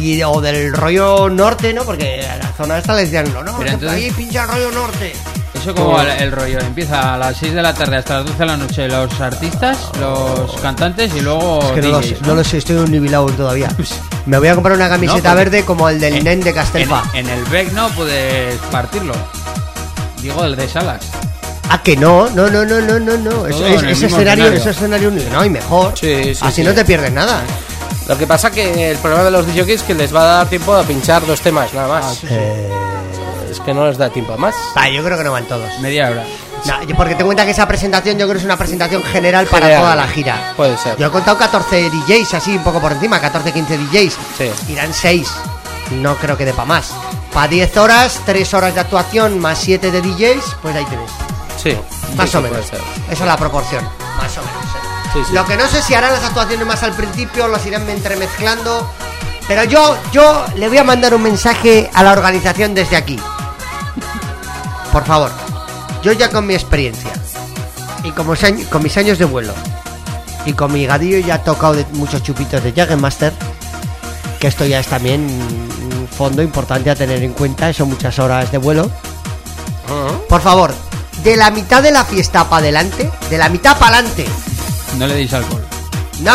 y, 0.00 0.22
o 0.22 0.40
del 0.40 0.72
rollo 0.72 1.28
norte, 1.28 1.74
¿no? 1.74 1.84
Porque 1.84 2.26
a 2.26 2.36
la 2.36 2.52
zona 2.52 2.78
esta 2.78 2.94
le 2.94 3.02
decían, 3.02 3.30
no, 3.34 3.42
no, 3.42 3.60
entonces- 3.60 3.90
ahí 3.90 4.10
pincha 4.12 4.44
el 4.44 4.48
rollo 4.48 4.70
norte. 4.70 5.12
Eso 5.52 5.74
como 5.74 6.00
el, 6.00 6.08
el 6.08 6.32
rollo, 6.32 6.60
empieza 6.60 7.14
a 7.14 7.18
las 7.18 7.36
6 7.36 7.54
de 7.54 7.62
la 7.62 7.74
tarde 7.74 7.96
hasta 7.98 8.16
las 8.16 8.24
12 8.26 8.38
de 8.38 8.46
la 8.46 8.56
noche 8.56 8.88
los 8.88 9.20
artistas, 9.20 9.78
los 10.00 10.52
cantantes 10.60 11.14
y 11.14 11.20
luego 11.20 11.60
Es 11.62 11.72
que 11.72 11.82
no 11.82 11.88
lo, 11.88 12.00
DJs, 12.00 12.08
sé, 12.08 12.16
no 12.26 12.34
lo 12.34 12.44
sé, 12.44 12.58
estoy 12.58 13.34
todavía. 13.36 13.68
Me 14.26 14.38
voy 14.38 14.48
a 14.48 14.54
comprar 14.54 14.76
una 14.76 14.88
camiseta 14.88 15.34
verde 15.34 15.64
como 15.64 15.88
el 15.88 16.00
del 16.00 16.14
En- 16.16 16.24
nen 16.24 16.40
de 16.40 16.54
Castelfa. 16.54 17.02
en 17.12 17.28
el 17.28 17.44
Beck 17.44 17.72
no 17.72 17.88
puedes 17.90 18.56
partirlo. 18.70 19.14
Digo 20.22 20.44
el 20.44 20.56
de 20.56 20.66
Salas. 20.68 21.02
Ah, 21.68 21.82
que 21.82 21.96
no, 21.96 22.30
no, 22.30 22.48
no, 22.48 22.64
no, 22.64 22.80
no, 22.80 22.98
no, 22.98 23.16
no. 23.18 23.46
Es- 23.46 23.60
el 23.60 23.88
ese 23.90 24.06
escenario, 24.06 24.46
ese 24.46 24.70
escenario, 24.70 25.10
no, 25.10 25.44
y 25.44 25.50
mejor. 25.50 25.92
Sí, 25.98 26.34
sí, 26.34 26.40
Así 26.42 26.62
sí. 26.62 26.64
no 26.66 26.72
te 26.74 26.84
pierdes 26.84 27.12
nada. 27.12 27.42
Lo 28.08 28.16
que 28.18 28.26
pasa 28.26 28.50
que 28.50 28.90
el 28.90 28.98
problema 28.98 29.24
de 29.24 29.30
los 29.30 29.46
DJs 29.46 29.68
es 29.68 29.82
que 29.82 29.94
les 29.94 30.14
va 30.14 30.22
a 30.22 30.36
dar 30.38 30.48
tiempo 30.48 30.74
a 30.74 30.82
pinchar 30.84 31.26
dos 31.26 31.40
temas, 31.40 31.72
nada 31.74 31.88
más. 31.88 32.20
Eh, 32.28 32.68
Es 33.50 33.60
que 33.60 33.72
no 33.72 33.86
les 33.86 33.96
da 33.98 34.10
tiempo 34.10 34.32
a 34.32 34.36
más. 34.36 34.54
ah, 34.74 34.88
yo 34.88 35.02
creo 35.04 35.16
que 35.16 35.24
no 35.24 35.32
van 35.32 35.44
todos. 35.44 35.68
Media 35.80 36.10
hora. 36.10 36.24
No, 36.66 36.96
porque 36.96 37.14
te 37.14 37.24
cuenta 37.24 37.44
que 37.44 37.50
esa 37.50 37.68
presentación 37.68 38.16
yo 38.18 38.24
creo 38.26 38.34
que 38.34 38.38
es 38.38 38.44
una 38.44 38.56
presentación 38.56 39.02
general 39.02 39.46
para 39.46 39.66
General. 39.66 39.82
toda 39.82 39.96
la 39.96 40.08
gira. 40.08 40.52
Puede 40.56 40.76
ser. 40.78 40.96
Yo 40.96 41.08
he 41.08 41.10
contado 41.10 41.36
14 41.36 41.90
DJs 41.90 42.34
así, 42.34 42.56
un 42.56 42.62
poco 42.64 42.80
por 42.80 42.92
encima, 42.92 43.20
14, 43.20 43.52
15 43.52 43.78
DJs. 43.78 44.16
Sí. 44.38 44.50
Irán 44.72 44.94
6. 44.94 45.28
No 45.92 46.16
creo 46.16 46.36
que 46.38 46.44
dé 46.46 46.52
para 46.54 46.64
más. 46.66 46.90
Para 47.32 47.48
10 47.48 47.76
horas, 47.76 48.20
3 48.24 48.54
horas 48.54 48.74
de 48.74 48.80
actuación 48.80 49.38
más 49.38 49.58
7 49.58 49.90
de 49.90 50.00
DJs, 50.00 50.56
pues 50.62 50.74
ahí 50.74 50.84
tienes. 50.86 51.10
Sí. 51.62 51.76
Más 52.16 52.30
sí, 52.30 52.36
o 52.38 52.40
menos. 52.40 52.60
Esa 52.60 53.12
es 53.12 53.20
la 53.20 53.36
proporción. 53.36 53.84
Más 54.16 54.36
o 54.38 54.40
menos. 54.40 54.64
¿eh? 54.64 54.78
Sí, 55.12 55.20
sí. 55.28 55.32
Lo 55.34 55.44
que 55.44 55.56
no 55.56 55.66
sé 55.68 55.82
si 55.82 55.94
harán 55.94 56.12
las 56.12 56.24
actuaciones 56.24 56.66
más 56.66 56.82
al 56.82 56.92
principio, 56.92 57.46
los 57.48 57.64
irán 57.66 57.88
entremezclando. 57.90 58.88
Pero 59.46 59.64
yo, 59.64 59.96
yo 60.12 60.46
le 60.56 60.68
voy 60.68 60.78
a 60.78 60.84
mandar 60.84 61.14
un 61.14 61.22
mensaje 61.22 61.90
a 61.92 62.02
la 62.02 62.12
organización 62.12 62.74
desde 62.74 62.96
aquí. 62.96 63.20
Por 64.92 65.04
favor. 65.04 65.30
Yo 66.04 66.12
ya 66.12 66.28
con 66.30 66.46
mi 66.46 66.54
experiencia. 66.54 67.10
Y 68.04 68.10
como 68.10 68.34
con 68.70 68.82
mis 68.82 68.96
años 68.98 69.18
de 69.18 69.24
vuelo. 69.24 69.54
Y 70.44 70.52
con 70.52 70.72
mi 70.72 70.84
gadillo 70.86 71.18
ya 71.26 71.36
he 71.36 71.38
tocado 71.38 71.72
de 71.74 71.86
muchos 71.92 72.22
chupitos 72.22 72.62
de 72.62 72.72
Jagermaster. 72.72 73.32
Que 74.38 74.48
esto 74.48 74.66
ya 74.66 74.80
es 74.80 74.86
también 74.86 75.22
un 75.22 76.06
fondo 76.08 76.42
importante 76.42 76.90
a 76.90 76.94
tener 76.94 77.22
en 77.22 77.32
cuenta. 77.32 77.72
Son 77.72 77.88
muchas 77.88 78.18
horas 78.18 78.52
de 78.52 78.58
vuelo. 78.58 78.90
Por 80.28 80.40
favor, 80.42 80.74
de 81.22 81.36
la 81.36 81.50
mitad 81.50 81.82
de 81.82 81.90
la 81.92 82.04
fiesta 82.04 82.48
para 82.48 82.60
adelante, 82.62 83.10
de 83.30 83.38
la 83.38 83.48
mitad 83.48 83.78
para 83.78 83.98
adelante. 83.98 84.26
No 84.98 85.06
le 85.06 85.14
deis 85.14 85.32
alcohol. 85.32 85.64
No, 86.20 86.34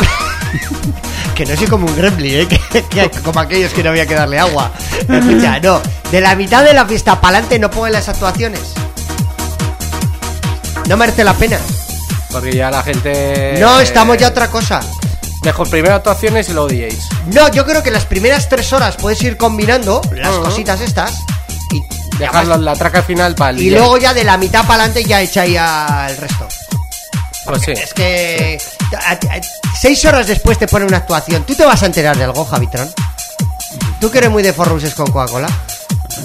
que 1.36 1.46
no 1.46 1.56
soy 1.56 1.68
como 1.68 1.86
un 1.88 1.96
gremlin, 1.96 2.41
¿eh? 2.41 2.48
que, 2.72 2.84
que- 2.84 3.10
como 3.24 3.40
aquellos 3.40 3.74
que 3.74 3.84
no 3.84 3.90
había 3.90 4.06
que 4.06 4.16
darle 4.16 4.40
agua. 4.40 4.72
Escucha, 5.08 5.60
no, 5.60 5.82
de 6.12 6.22
la 6.22 6.36
mitad 6.36 6.64
de 6.64 6.74
la 6.74 6.86
fiesta 6.86 7.20
para 7.22 7.38
adelante 7.38 7.60
no 7.60 7.70
pongan 7.70 7.91
las 7.94 8.08
actuaciones. 8.10 8.62
No 10.90 10.98
merece 10.98 11.24
la 11.24 11.34
pena. 11.36 11.60
Porque 12.32 12.52
ya 12.56 12.70
la 12.72 12.82
gente. 12.84 13.56
No, 13.60 13.80
estamos 13.80 14.18
ya 14.18 14.28
otra 14.30 14.49
cosa. 14.49 14.82
Mejor 15.44 15.70
primero 15.70 15.95
actuaciones 15.95 16.49
y 16.49 16.53
luego 16.53 16.68
DJs. 16.68 17.10
No, 17.34 17.48
yo 17.49 17.64
creo 17.66 17.82
que 17.84 17.91
las 17.91 18.06
primeras 18.06 18.49
tres 18.49 18.74
horas 18.74 18.95
puedes 18.98 19.22
ir 19.22 19.38
combinando 19.38 20.02
las 20.14 20.36
cositas 20.38 20.82
estas. 20.82 21.14
y, 21.72 22.18
Dejarlo 22.18 22.56
en 22.56 22.66
la 22.66 22.74
traca 22.74 23.02
final 23.03 23.36
para 23.36 23.52
el 23.52 23.60
y 23.61 23.66
DJ. 23.70 23.78
luego 23.80 23.98
ya 23.98 24.14
de 24.14 24.24
la 24.24 24.38
mitad 24.38 24.61
para 24.66 24.84
adelante 24.84 25.06
ya 25.07 25.22
echáis 25.22 25.53
ya 25.53 26.07
el 26.10 26.18
resto. 26.18 26.48
Pues 27.45 27.61
sí. 27.61 27.72
Es 27.72 27.94
que 27.94 28.60
a- 28.94 29.11
a- 29.14 29.41
seis 29.80 30.03
horas 30.06 30.28
después 30.28 30.57
te 30.57 30.68
pone 30.68 30.86
una 30.86 30.98
actuación. 30.98 31.44
¿Tú 31.45 31.56
te 31.56 31.66
vas 31.66 31.82
a 31.84 31.86
enterar 31.86 32.18
de 32.18 32.26
algo, 32.26 32.44
Javitron? 32.45 32.91
¿Tú 34.02 34.11
que 34.11 34.18
eres 34.18 34.30
muy 34.32 34.44
de 34.44 34.53
forruses 34.53 34.94
con 34.95 35.06
Coca-Cola? 35.11 35.48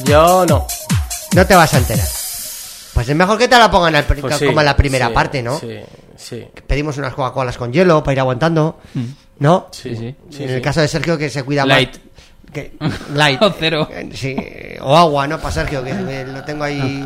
Yo 0.04 0.44
no. 0.46 0.66
No 1.34 1.46
te 1.46 1.54
vas 1.54 1.72
a 1.74 1.78
enterar. 1.78 2.08
Pues 2.94 3.08
es 3.08 3.16
mejor 3.16 3.36
que 3.36 3.48
te 3.48 3.58
la 3.58 3.70
pongan 3.70 3.94
al 3.96 4.04
Pues 4.04 4.36
sí, 4.38 4.46
como 4.46 4.60
en 4.60 4.66
la 4.66 4.76
primera 4.76 5.08
sí, 5.08 5.12
parte, 5.12 5.42
¿no? 5.42 5.58
Sí, 5.58 5.80
sí. 6.16 6.46
Pedimos 6.66 6.96
unas 6.96 7.12
Coca-Colas 7.14 7.56
con 7.58 7.72
hielo 7.72 8.02
para 8.04 8.12
ir 8.12 8.20
aguantando, 8.20 8.78
¿no? 9.40 9.66
Sí, 9.72 9.96
sí. 10.30 10.42
en 10.44 10.50
el 10.50 10.62
caso 10.62 10.80
de 10.80 10.88
Sergio 10.88 11.18
que 11.18 11.28
se 11.28 11.42
cuida 11.42 11.66
Light. 11.66 11.90
más. 11.90 12.00
Que, 12.52 12.72
light. 13.14 13.42
O 13.42 13.52
cero. 13.58 13.88
Eh, 13.90 14.10
Sí, 14.14 14.36
o 14.80 14.96
agua, 14.96 15.26
¿no? 15.26 15.38
Para 15.38 15.52
Sergio, 15.52 15.82
que 15.82 16.24
lo 16.24 16.44
tengo 16.44 16.62
ahí 16.62 17.04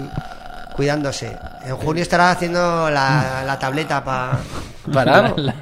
cuidándose. 0.76 1.34
En 1.64 1.74
junio 1.76 2.02
estará 2.02 2.30
haciendo 2.32 2.90
la, 2.90 3.42
la 3.46 3.58
tableta 3.58 4.04
para... 4.04 4.38
Para. 4.92 5.34
La, 5.36 5.54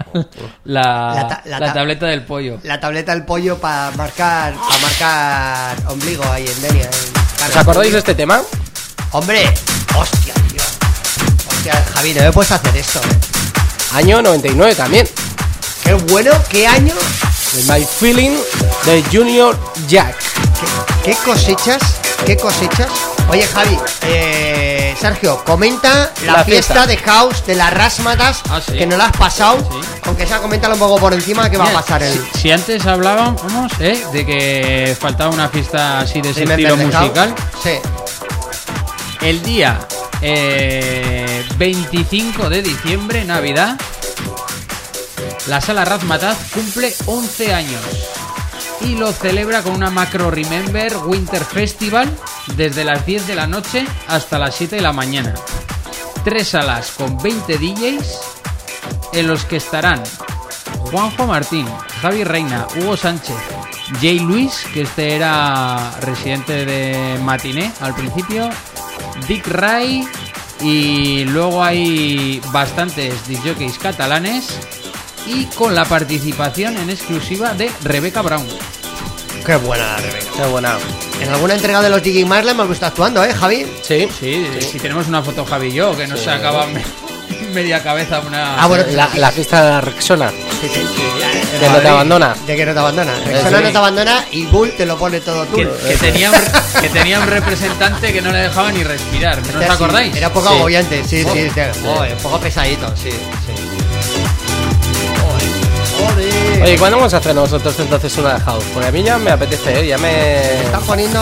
la- 0.64 1.14
La 1.14 1.28
ta- 1.28 1.42
la 1.46 1.58
la 1.60 1.66
ta- 1.68 1.72
tableta 1.74 2.06
del 2.06 2.24
pollo. 2.24 2.58
La 2.64 2.78
tableta 2.80 3.12
del 3.12 3.24
pollo 3.24 3.58
para 3.58 3.90
marcar 3.92 4.54
para 4.54 4.78
marcar 4.80 5.76
ombligo 5.92 6.24
ahí 6.32 6.46
en 6.46 6.62
Denia. 6.62 6.84
en- 6.84 7.48
¿Os 7.48 7.56
acordáis 7.56 7.92
de 7.92 7.98
este 8.00 8.14
tema? 8.14 8.40
Hombre, 9.16 9.54
hostia, 9.96 10.34
tío. 10.50 10.60
Hostia, 11.50 11.84
Javi, 11.94 12.12
no 12.12 12.20
me 12.20 12.32
puedes 12.32 12.52
hacer 12.52 12.76
esto, 12.76 12.98
eh. 13.00 13.94
Año 13.94 14.20
99 14.20 14.74
también. 14.74 15.08
Qué 15.82 15.94
bueno, 15.94 16.32
qué 16.50 16.66
año, 16.66 16.92
De 17.54 17.62
My 17.72 17.82
Feeling 17.86 18.36
de 18.84 19.02
Junior 19.10 19.58
Jack. 19.88 20.14
qué, 21.02 21.12
qué 21.12 21.16
cosechas, 21.24 21.80
qué 22.26 22.36
cosechas. 22.36 22.88
Oye, 23.30 23.46
Javi, 23.46 23.78
eh, 24.02 24.94
Sergio, 25.00 25.42
comenta 25.46 26.12
la, 26.26 26.32
La 26.34 26.44
fiesta. 26.44 26.74
fiesta. 26.74 26.86
de 26.86 26.96
House 26.98 27.46
de 27.46 27.54
las 27.54 27.72
Rasmatas 27.72 28.42
Ah, 28.50 28.60
sí. 28.64 28.74
que 28.74 28.84
nos 28.84 28.98
la 28.98 29.06
has 29.06 29.16
pasado. 29.16 29.56
Sí. 29.72 29.88
Aunque 30.04 30.26
sea, 30.26 30.40
coméntalo 30.40 30.74
un 30.74 30.80
poco 30.80 30.98
por 30.98 31.14
encima 31.14 31.48
que 31.48 31.56
va 31.56 31.64
a 31.68 31.72
pasar 31.72 32.02
el. 32.02 32.12
si, 32.34 32.40
si 32.42 32.50
antes 32.52 32.84
hablábamos 32.84 33.40
¿eh? 33.80 34.04
de 34.12 34.26
que 34.26 34.94
faltaba 35.00 35.30
una 35.30 35.48
fiesta 35.48 36.00
así 36.00 36.20
de 36.20 36.30
ese 36.30 36.44
estilo 36.44 36.76
musical, 36.76 37.34
Sí. 37.62 37.70
El 39.20 39.42
día 39.42 39.86
eh, 40.20 41.44
25 41.58 42.48
de 42.48 42.62
diciembre, 42.62 43.24
Navidad, 43.24 43.78
la 45.46 45.60
sala 45.60 45.84
Razmataz 45.84 46.52
cumple 46.52 46.94
11 47.06 47.54
años 47.54 47.80
y 48.80 48.94
lo 48.96 49.12
celebra 49.12 49.62
con 49.62 49.74
una 49.74 49.90
Macro 49.90 50.30
Remember 50.30 50.96
Winter 51.04 51.44
Festival 51.44 52.10
desde 52.56 52.84
las 52.84 53.06
10 53.06 53.26
de 53.26 53.34
la 53.34 53.46
noche 53.46 53.86
hasta 54.08 54.38
las 54.38 54.54
7 54.54 54.76
de 54.76 54.82
la 54.82 54.92
mañana. 54.92 55.34
Tres 56.24 56.48
salas 56.48 56.90
con 56.90 57.16
20 57.18 57.58
DJs 57.58 58.18
en 59.12 59.26
los 59.26 59.44
que 59.44 59.56
estarán 59.56 60.02
Juanjo 60.90 61.26
Martín, 61.26 61.66
Javi 62.00 62.24
Reina, 62.24 62.66
Hugo 62.76 62.96
Sánchez, 62.96 63.36
Jay 64.00 64.18
Luis, 64.18 64.66
que 64.72 64.82
este 64.82 65.14
era 65.14 65.92
residente 66.00 66.64
de 66.64 67.18
Matiné 67.22 67.72
al 67.80 67.94
principio, 67.94 68.50
Dick 69.26 69.46
Ray 69.48 70.06
y 70.60 71.24
luego 71.24 71.62
hay 71.62 72.40
bastantes 72.52 73.26
disjockeys 73.28 73.78
catalanes 73.78 74.58
y 75.26 75.44
con 75.46 75.74
la 75.74 75.84
participación 75.84 76.76
en 76.76 76.90
exclusiva 76.90 77.52
de 77.54 77.70
Rebecca 77.82 78.22
Brown. 78.22 78.46
Qué 79.44 79.56
buena 79.56 79.84
la 79.86 79.96
Rebeca. 79.98 80.26
Qué 80.36 80.46
buena. 80.46 80.78
En 81.20 81.28
alguna 81.30 81.54
entrega 81.54 81.80
de 81.82 81.88
los 81.90 82.02
DJ 82.02 82.24
Marley 82.26 82.50
hemos 82.52 82.68
visto 82.68 82.86
actuando, 82.86 83.24
¿eh, 83.24 83.32
Javi? 83.32 83.66
Sí. 83.82 84.08
Sí, 84.18 84.46
si 84.60 84.78
tenemos 84.78 85.06
una 85.08 85.22
foto 85.22 85.44
Javi 85.44 85.68
y 85.68 85.72
yo, 85.72 85.96
que 85.96 86.06
no 86.06 86.16
se 86.16 86.30
acaba 86.30 86.66
me- 86.66 86.84
media 87.56 87.82
cabeza 87.82 88.20
una... 88.20 88.62
Ah, 88.62 88.66
bueno, 88.66 88.84
La, 88.92 89.08
la 89.14 89.30
fiesta 89.32 89.64
de 89.64 89.70
la 89.70 89.80
Rexona. 89.80 90.30
Sí, 90.60 90.68
sí, 90.72 90.80
Que 91.58 91.68
no 91.68 91.78
te 91.78 91.88
abandona. 91.88 92.34
De 92.46 92.54
que 92.54 92.66
no 92.66 92.72
te 92.74 92.78
abandona. 92.78 93.12
sí. 93.16 93.30
Rexona 93.30 93.60
no 93.62 93.70
te 93.72 93.78
abandona 93.78 94.24
y 94.30 94.44
Bull 94.46 94.72
te 94.76 94.84
lo 94.86 94.96
pone 94.98 95.20
todo 95.20 95.44
tú. 95.46 95.56
que, 95.56 95.68
que 95.88 95.96
tenía 95.96 96.30
un, 96.30 96.36
que 96.82 96.88
tenía 96.90 97.18
un 97.18 97.26
representante 97.26 98.12
que 98.12 98.20
no 98.22 98.30
le 98.30 98.38
dejaba 98.38 98.70
ni 98.72 98.84
respirar, 98.84 99.38
¿no 99.42 99.58
os 99.58 99.64
Sí, 99.64 99.70
acordáis? 99.70 100.14
Era 100.14 100.28
un 100.28 100.34
poco 100.34 100.48
Sí. 100.50 100.54
agobiante, 100.56 101.02
sí, 101.04 101.22
sí. 101.22 101.24
Joder. 101.24 101.74
sí. 101.74 101.80
Joder, 101.84 102.12
un 102.12 102.18
poco 102.22 102.40
pesadito, 102.40 102.92
sí, 102.96 103.10
sí. 103.10 103.45
Oye, 106.62 106.78
¿cuándo 106.78 106.96
vamos 106.98 107.12
a 107.14 107.18
hacer 107.18 107.34
nosotros 107.34 107.74
entonces 107.78 108.16
una 108.18 108.34
de 108.34 108.40
house? 108.40 108.64
Porque 108.72 108.88
a 108.88 108.92
mí 108.92 109.02
ya 109.02 109.18
me 109.18 109.30
apetece, 109.30 109.78
¿eh? 109.80 109.86
Ya 109.86 109.98
me. 109.98 110.08
Me 110.12 110.62
están 110.64 110.82
poniendo. 110.82 111.20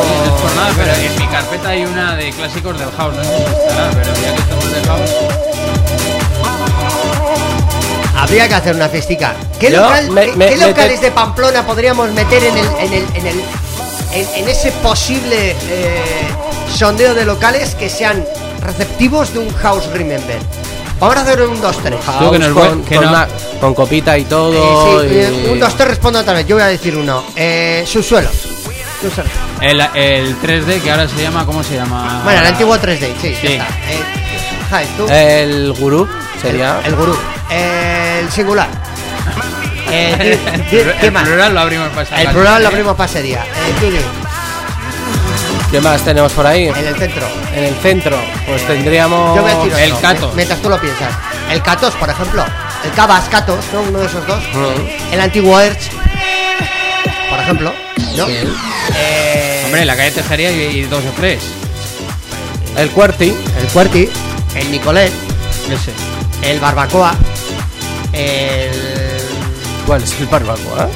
Oye, 0.00 0.10
no 0.18 0.24
es 0.36 0.40
por 0.42 0.54
nada, 0.56 0.72
pero 0.76 0.94
en 0.94 1.18
mi 1.18 1.26
carpeta 1.26 1.68
hay 1.70 1.84
una 1.84 2.16
de 2.16 2.30
clásicos 2.30 2.78
del 2.78 2.90
house, 2.92 3.14
no 3.16 3.22
sé 3.24 3.28
si 3.36 3.42
estará, 3.42 3.90
pero 3.90 4.14
ya 4.14 4.34
que 4.34 4.40
estamos 4.40 4.72
de 4.72 4.82
house... 4.86 5.10
Habría 8.16 8.48
que 8.48 8.54
hacer 8.54 8.74
una 8.74 8.88
festica. 8.88 9.34
¿Qué, 9.60 9.70
Yo 9.70 9.80
local- 9.82 10.10
me- 10.10 10.26
qué- 10.26 10.36
me- 10.36 10.48
qué 10.48 10.56
me- 10.56 10.66
locales 10.68 11.00
de 11.00 11.10
Pamplona 11.10 11.64
podríamos 11.66 12.10
meter 12.12 12.42
en 12.44 12.56
el, 12.58 12.66
en 12.80 12.92
el, 12.92 13.06
en 13.14 13.26
el, 13.26 13.40
en, 14.12 14.28
en 14.34 14.48
ese 14.48 14.72
posible 14.72 15.54
eh, 15.68 16.02
sondeo 16.74 17.14
de 17.14 17.24
locales 17.24 17.74
que 17.74 17.88
sean 17.88 18.24
receptivos 18.62 19.32
de 19.32 19.38
un 19.40 19.54
House 19.54 19.86
Remember? 19.92 20.38
Vamos 21.00 21.16
a 21.16 21.20
hacer 21.20 21.42
un 21.42 21.60
2-3. 21.60 22.00
House 22.04 22.18
Tú 22.18 22.30
que 22.32 22.38
nos 22.38 22.48
con, 22.52 22.82
con 22.82 22.94
no- 23.04 23.08
una- 23.08 23.28
con 23.60 23.74
copita 23.74 24.18
y 24.18 24.24
todo. 24.24 25.02
Eh, 25.04 25.08
sí, 25.08 25.14
y- 25.14 25.18
eh, 25.48 25.52
un 25.52 25.60
2-3 25.60 25.86
respondo 25.86 26.18
otra 26.18 26.32
vez. 26.34 26.46
Yo 26.46 26.56
voy 26.56 26.62
a 26.64 26.68
decir 26.68 26.96
uno. 26.96 27.24
Eh, 27.36 27.84
subsuelo. 27.86 28.28
Tú, 29.00 29.08
Sergio. 29.14 29.32
El, 29.60 29.80
el 29.94 30.36
3D, 30.40 30.80
que 30.80 30.90
ahora 30.90 31.06
se 31.08 31.22
llama, 31.22 31.46
¿cómo 31.46 31.62
se 31.62 31.76
llama? 31.76 32.20
Bueno, 32.24 32.40
el 32.40 32.46
antiguo 32.48 32.76
3D, 32.78 33.12
sí, 33.20 33.30
ya 33.34 33.40
Sí. 33.40 33.46
está. 33.52 33.64
Eh, 33.88 34.02
Javi, 34.70 34.86
tú. 34.96 35.06
El 35.08 35.72
gurú 35.78 36.08
sería. 36.42 36.80
El, 36.80 36.86
el 36.86 36.94
gurú. 36.96 37.16
El 37.50 38.28
singular. 38.32 38.68
Eh, 39.90 40.38
di- 40.70 40.76
El 40.76 40.94
¿Qué 40.96 41.10
más? 41.10 41.22
plural 41.24 41.54
lo 41.54 41.60
abrimos 41.60 41.88
para 41.90 42.20
El 42.22 42.28
plural 42.28 42.62
lo 42.62 42.68
abrimos 42.68 42.96
para 42.96 43.08
ese 43.08 43.22
día. 43.22 43.42
Eh, 43.44 44.02
¿Qué 45.70 45.80
más 45.82 46.02
tenemos 46.02 46.32
por 46.32 46.46
ahí? 46.46 46.68
en 46.68 46.76
el 46.86 46.96
centro. 46.96 47.26
En 47.54 47.64
el 47.64 47.74
centro, 47.76 48.16
pues 48.46 48.66
tendríamos. 48.66 49.36
Yo 49.36 49.42
voy 49.42 49.50
a 49.50 49.56
decir 49.56 49.72
El 49.84 49.92
otro, 49.92 50.08
Catos. 50.08 50.34
Mientras 50.34 50.62
tú 50.62 50.68
lo 50.70 50.80
piensas. 50.80 51.12
El 51.50 51.62
Catos, 51.62 51.94
por 51.94 52.08
ejemplo. 52.08 52.44
El 52.84 52.90
Cabas 52.92 53.28
Catos, 53.28 53.64
¿no? 53.72 53.82
Uno 53.82 53.98
de 54.00 54.06
esos 54.06 54.26
dos. 54.26 54.42
El 55.12 55.20
antiguo 55.20 55.60
Erch. 55.60 55.90
Por 57.28 57.38
ejemplo. 57.38 57.72
¿no? 58.16 58.26
Sí. 58.26 58.32
Eh, 58.96 59.62
Hombre, 59.66 59.84
la 59.84 59.94
calle 59.96 60.10
Tejería 60.12 60.50
y, 60.50 60.78
y 60.78 60.82
dos 60.84 61.04
o 61.04 61.10
tres. 61.16 61.42
El 62.76 62.90
Cuerti. 62.90 63.34
El 63.58 63.66
Cuerti. 63.72 64.08
El 64.54 64.70
Nicolet. 64.70 65.12
Ese. 65.70 65.92
El 66.42 66.58
Barbacoa. 66.60 67.14
El. 68.14 68.70
¿Cuál 69.86 70.02
es 70.02 70.14
el 70.20 70.26
barbacoa? 70.26 70.88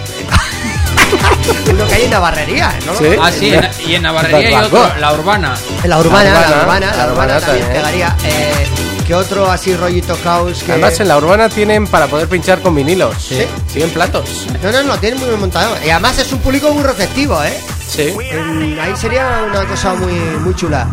Uno 1.70 1.86
que 1.86 1.94
hay 1.94 2.04
en 2.04 2.10
Navarrería, 2.10 2.72
¿no? 2.86 2.94
Sí. 2.96 3.06
Ah, 3.20 3.30
sí, 3.32 3.54
en- 3.54 3.68
y 3.86 3.94
en 3.94 4.02
Navarrería 4.02 4.38
hay 4.48 4.54
Barbacoa. 4.54 4.86
otro, 4.86 5.00
la 5.00 5.12
urbana. 5.12 5.54
La 5.84 5.98
urbana, 5.98 6.24
la 6.24 6.40
La 6.40 6.46
urbana, 6.48 6.62
urbana, 6.62 6.86
la 6.90 6.96
la 7.06 7.12
urbana, 7.12 7.12
urbana 7.34 7.40
también 7.46 7.68
pegaría. 7.68 8.16
Eh, 8.24 8.66
¿Qué 9.06 9.14
otro 9.14 9.50
así 9.50 9.74
rollito 9.74 10.16
house? 10.22 10.62
Que... 10.62 10.72
Además, 10.72 10.98
en 11.00 11.08
la 11.08 11.18
urbana 11.18 11.48
tienen 11.48 11.86
para 11.88 12.06
poder 12.06 12.28
pinchar 12.28 12.60
con 12.60 12.74
vinilos. 12.74 13.16
Sí. 13.18 13.44
Sí, 13.72 13.82
en 13.82 13.90
platos. 13.90 14.46
No, 14.62 14.70
no, 14.70 14.82
no, 14.84 14.98
tiene 14.98 15.16
muy 15.16 15.28
bien 15.28 15.40
montado. 15.40 15.76
Y 15.84 15.90
además 15.90 16.18
es 16.18 16.32
un 16.32 16.38
público 16.38 16.72
muy 16.72 16.84
receptivo, 16.84 17.42
¿eh? 17.42 17.58
Sí. 17.88 18.14
En- 18.30 18.78
ahí 18.80 18.94
sería 18.96 19.40
una 19.50 19.64
cosa 19.64 19.94
muy, 19.94 20.12
muy 20.12 20.54
chula. 20.54 20.86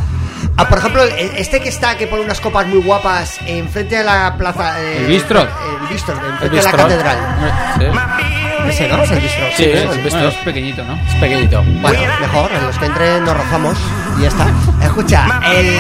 Ah, 0.58 0.68
por 0.68 0.80
ejemplo, 0.80 1.04
el- 1.04 1.38
este 1.38 1.62
que 1.62 1.70
está, 1.70 1.98
que 1.98 2.08
pone 2.08 2.24
unas 2.24 2.42
copas 2.42 2.66
muy 2.68 2.82
guapas 2.82 3.38
enfrente 3.46 3.98
de 3.98 4.04
la 4.04 4.36
plaza. 4.38 4.82
eh, 4.82 4.98
El 5.00 5.06
Bistro. 5.06 5.42
El 5.42 5.88
bistro, 5.88 6.14
enfrente 6.16 6.46
El 6.46 6.52
de 6.52 6.62
la 6.64 6.72
catedral. 6.72 7.18
Sí. 7.78 7.86
Ese, 8.70 8.88
¿no? 8.88 9.04
Es 9.04 9.12
el 9.12 9.20
bistro. 9.20 9.46
Sí, 9.58 9.64
Sí, 9.64 9.64
el 9.64 9.80
sí. 9.80 9.88
bistro. 9.88 10.10
Bueno, 10.12 10.28
es 10.30 10.36
pequeñito, 10.36 10.84
¿no? 10.86 10.94
Es 11.08 11.16
pequeñito. 11.16 11.64
Bueno, 11.82 12.00
mejor, 12.22 12.52
en 12.52 12.66
los 12.68 12.78
que 12.78 12.86
entren 12.86 13.24
nos 13.26 13.38
rozamos 13.38 13.78
y 14.18 14.22
ya 14.24 14.28
está. 14.30 14.48
Escucha, 14.84 15.28
el. 15.54 15.80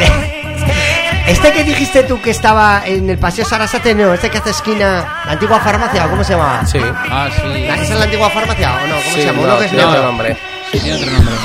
Este 1.27 1.51
que 1.53 1.63
dijiste 1.63 2.03
tú 2.03 2.19
que 2.21 2.31
estaba 2.31 2.81
en 2.85 3.07
el 3.09 3.19
Paseo 3.19 3.45
Sarasate, 3.45 3.93
no, 3.93 4.13
este 4.13 4.31
que 4.31 4.39
hace 4.39 4.49
esquina, 4.49 5.21
la 5.25 5.33
antigua 5.33 5.59
farmacia, 5.59 6.05
¿o 6.07 6.09
cómo 6.09 6.23
se 6.23 6.33
llama? 6.33 6.65
Sí. 6.65 6.79
Ah, 6.83 7.29
sí. 7.31 7.63
¿Esa 7.65 7.81
es 7.83 7.89
la 7.91 8.05
antigua 8.05 8.29
farmacia 8.31 8.73
o 8.83 8.87
no? 8.87 8.95
¿Cómo 8.95 9.15
Sí, 9.15 9.21
se 9.21 9.25
llama? 9.27 9.47
no, 9.47 9.59
que 9.59 9.65
es 9.65 9.69
tiene 9.71 9.85
otro 9.85 10.03
nombre. 10.03 10.37
Sí, 10.71 10.79
tiene 10.79 10.95
otro 10.97 11.11
nombre. 11.11 11.35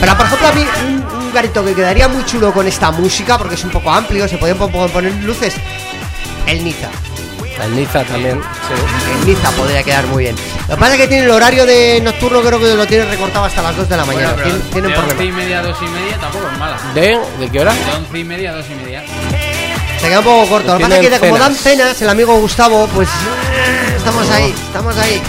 Pero 0.00 0.16
por 0.16 0.26
ejemplo 0.26 0.48
a 0.48 0.52
mí 0.52 0.66
garito 1.36 1.64
que 1.64 1.74
quedaría 1.74 2.08
muy 2.08 2.24
chulo 2.24 2.52
con 2.52 2.66
esta 2.66 2.90
música, 2.90 3.36
porque 3.38 3.54
es 3.54 3.64
un 3.64 3.70
poco 3.70 3.90
amplio, 3.90 4.26
se 4.26 4.38
pueden 4.38 4.56
po- 4.56 4.68
po- 4.68 4.88
poner 4.88 5.12
luces, 5.22 5.54
el 6.46 6.64
Niza. 6.64 6.88
El 7.62 7.74
Niza 7.76 8.04
también. 8.04 8.40
Sí. 8.42 9.12
El 9.20 9.26
Niza 9.26 9.50
podría 9.52 9.82
quedar 9.82 10.06
muy 10.06 10.24
bien. 10.24 10.36
Lo 10.68 10.74
que 10.74 10.80
pasa 10.80 10.94
es 10.94 11.00
que 11.00 11.08
tiene 11.08 11.24
el 11.24 11.30
horario 11.30 11.64
de 11.66 12.00
nocturno, 12.02 12.40
creo 12.42 12.58
que 12.58 12.74
lo 12.74 12.86
tiene 12.86 13.04
recortado 13.06 13.44
hasta 13.44 13.62
las 13.62 13.76
2 13.76 13.88
de 13.88 13.96
la 13.96 14.04
mañana. 14.04 14.32
Bueno, 14.32 14.42
tiene, 14.44 14.58
tiene 14.72 14.86
un 14.88 14.92
de 14.94 14.98
once 14.98 15.12
y 15.12 15.16
problema. 15.16 15.36
media 15.38 15.58
a 15.58 15.62
dos 15.62 15.76
y 15.80 15.84
media 15.86 16.18
tampoco 16.18 16.48
es 16.52 16.58
mala. 16.58 16.76
¿De, 16.94 17.18
¿De 17.38 17.48
qué 17.50 17.60
hora? 17.60 17.72
De 17.74 17.92
once 17.96 18.18
y 18.18 18.24
media 18.24 18.50
a 18.50 18.54
dos 18.56 18.66
y 18.70 18.74
media. 18.84 19.04
Se 20.00 20.08
queda 20.08 20.18
un 20.18 20.24
poco 20.24 20.46
corto. 20.48 20.72
Lo 20.72 20.78
que 20.78 20.82
pasa 20.84 20.94
es 20.96 21.00
que 21.00 21.08
Tienen 21.08 21.20
como 21.30 21.38
dan 21.42 21.54
cenas. 21.54 21.78
cenas, 21.86 22.02
el 22.02 22.08
amigo 22.10 22.36
Gustavo, 22.38 22.86
pues 22.94 23.08
estamos 23.96 24.28
ahí, 24.30 24.54
estamos 24.66 24.96
ahí. 24.98 25.22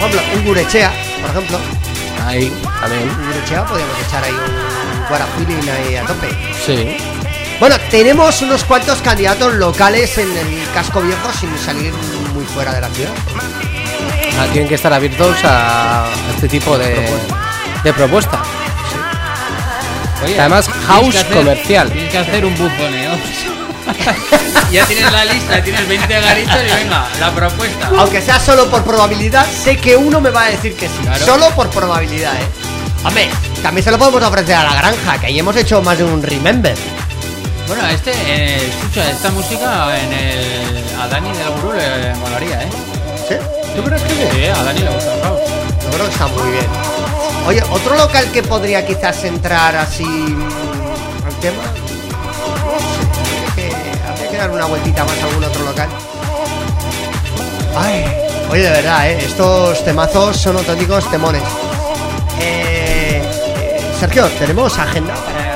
Por 0.00 0.08
ejemplo, 0.10 0.20
un 0.38 0.44
Gurechea, 0.44 0.92
por 1.20 1.30
ejemplo. 1.30 1.58
Ahí, 2.26 2.52
también. 2.80 3.08
Un 3.08 3.26
Gurechea 3.26 3.64
podríamos 3.64 3.96
echar 4.06 4.24
ahí 4.24 4.32
un 4.32 5.08
Guarafilin 5.08 5.70
ahí 5.70 5.96
a 5.96 6.02
tope. 6.04 6.28
Sí. 6.64 6.96
Bueno, 7.60 7.76
tenemos 7.90 8.40
unos 8.42 8.64
cuantos 8.64 9.00
candidatos 9.02 9.54
locales 9.54 10.16
en 10.18 10.30
el 10.36 10.66
casco 10.74 11.00
viejo 11.00 11.30
sin 11.38 11.56
salir 11.58 11.92
muy 12.34 12.44
fuera 12.44 12.72
de 12.74 12.80
la 12.80 12.88
ciudad. 12.90 13.10
Ah, 14.40 14.46
tienen 14.52 14.68
que 14.68 14.74
estar 14.76 14.92
abiertos 14.92 15.36
a 15.44 16.06
este 16.34 16.48
tipo 16.48 16.76
de, 16.78 17.08
de 17.84 17.92
propuesta. 17.92 18.42
Oye, 20.24 20.38
Además, 20.40 20.68
house 20.86 21.14
hacer- 21.16 21.32
comercial. 21.36 21.90
Tienes 21.92 22.10
que 22.10 22.18
hacer 22.18 22.44
un 22.44 22.56
buzoneo. 22.56 23.12
ya 24.72 24.86
tienes 24.86 25.12
la 25.12 25.24
lista, 25.24 25.62
tienes 25.62 25.88
20 25.88 26.20
garitos 26.20 26.56
y 26.56 26.74
venga, 26.74 27.08
la 27.20 27.30
propuesta. 27.32 27.90
Aunque 27.98 28.20
sea 28.20 28.38
solo 28.38 28.70
por 28.70 28.84
probabilidad, 28.84 29.46
sé 29.46 29.76
que 29.76 29.96
uno 29.96 30.20
me 30.20 30.30
va 30.30 30.44
a 30.44 30.50
decir 30.50 30.74
que 30.76 30.88
sí. 30.88 30.94
Claro. 31.02 31.24
Solo 31.24 31.50
por 31.50 31.68
probabilidad, 31.70 32.34
¿eh? 32.34 32.46
Hombre, 33.04 33.28
también 33.62 33.84
se 33.84 33.90
lo 33.90 33.98
podemos 33.98 34.22
ofrecer 34.22 34.54
a 34.54 34.64
la 34.64 34.74
granja, 34.74 35.18
que 35.20 35.26
ahí 35.26 35.38
hemos 35.38 35.56
hecho 35.56 35.82
más 35.82 35.98
de 35.98 36.04
un 36.04 36.22
remember. 36.22 36.76
Bueno, 37.66 37.86
este, 37.88 38.12
eh, 38.12 38.68
escucha, 38.68 39.10
esta 39.10 39.30
música 39.30 39.98
en 39.98 40.12
el, 40.12 41.00
a 41.00 41.08
Dani 41.08 41.32
del 41.32 41.50
Gurú 41.50 41.72
le 41.72 42.14
molaría, 42.16 42.62
¿eh? 42.62 42.68
¿Sí? 43.28 43.34
¿Tú 43.74 43.82
crees 43.82 44.02
que 44.02 44.08
sí? 44.08 44.28
Sí, 44.32 44.44
a 44.46 44.62
Dani 44.62 44.80
le 44.80 44.90
gusta 44.90 45.14
el 45.14 45.22
house. 45.22 45.40
Yo 45.82 45.90
creo 45.90 46.06
que 46.06 46.12
está 46.12 46.26
muy 46.28 46.50
bien. 46.50 46.66
Oye, 47.46 47.62
otro 47.70 47.96
local 47.96 48.30
que 48.30 48.42
podría 48.42 48.86
quizás 48.86 49.24
entrar 49.24 49.74
así 49.76 50.04
al 50.04 51.34
tema. 51.40 51.62
Dar 54.42 54.50
una 54.50 54.64
vueltita 54.66 55.04
más 55.04 55.16
a 55.18 55.24
algún 55.26 55.44
otro 55.44 55.62
local. 55.64 55.88
Ay, 57.76 58.04
oye, 58.50 58.62
de 58.62 58.70
verdad, 58.70 59.08
¿eh? 59.10 59.18
estos 59.24 59.84
temazos 59.84 60.36
son 60.36 60.56
auténticos 60.56 61.08
temones. 61.10 61.42
Eh, 62.40 63.22
eh, 63.56 63.80
Sergio, 64.00 64.26
¿tenemos 64.38 64.76
agenda? 64.78 65.14
para- 65.14 65.52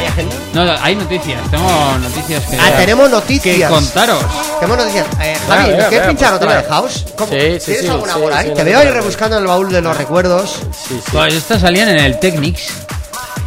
¿Hay 0.00 0.06
agenda? 0.06 0.34
No, 0.52 0.64
no, 0.66 0.74
hay 0.82 0.96
noticias, 0.96 1.40
tengo 1.50 1.98
noticias 1.98 2.44
que, 2.44 2.56
Ah, 2.58 2.72
tenemos 2.76 3.06
que 3.08 3.14
noticias. 3.14 3.70
contaros. 3.70 4.22
Tenemos 4.60 4.78
noticias. 4.84 5.06
Eh, 5.22 5.36
Javi, 5.48 5.70
¿nos 5.76 5.86
quieres 5.86 6.08
pinchar 6.08 6.30
pues 6.30 6.42
otra 6.42 6.54
de 6.56 6.62
trae. 6.62 6.70
House? 6.72 7.04
¿Cómo? 7.16 7.32
Sí, 7.32 7.40
sí, 7.40 7.64
¿Tienes 7.64 7.80
sí, 7.82 7.88
alguna 7.88 8.14
por 8.16 8.32
ahí? 8.34 8.48
sí, 8.48 8.54
Te 8.54 8.58
no 8.60 8.64
veo 8.70 8.78
ahí 8.80 8.88
rebuscando 8.90 9.36
en 9.36 9.42
el 9.42 9.48
baúl 9.48 9.72
de 9.72 9.80
los 9.80 9.96
recuerdos. 9.96 10.50
Sí, 10.72 10.94
sí. 11.04 11.10
Pues 11.10 11.34
estas 11.34 11.62
salían 11.62 11.88
en 11.88 11.98
el 11.98 12.18
Technics, 12.20 12.64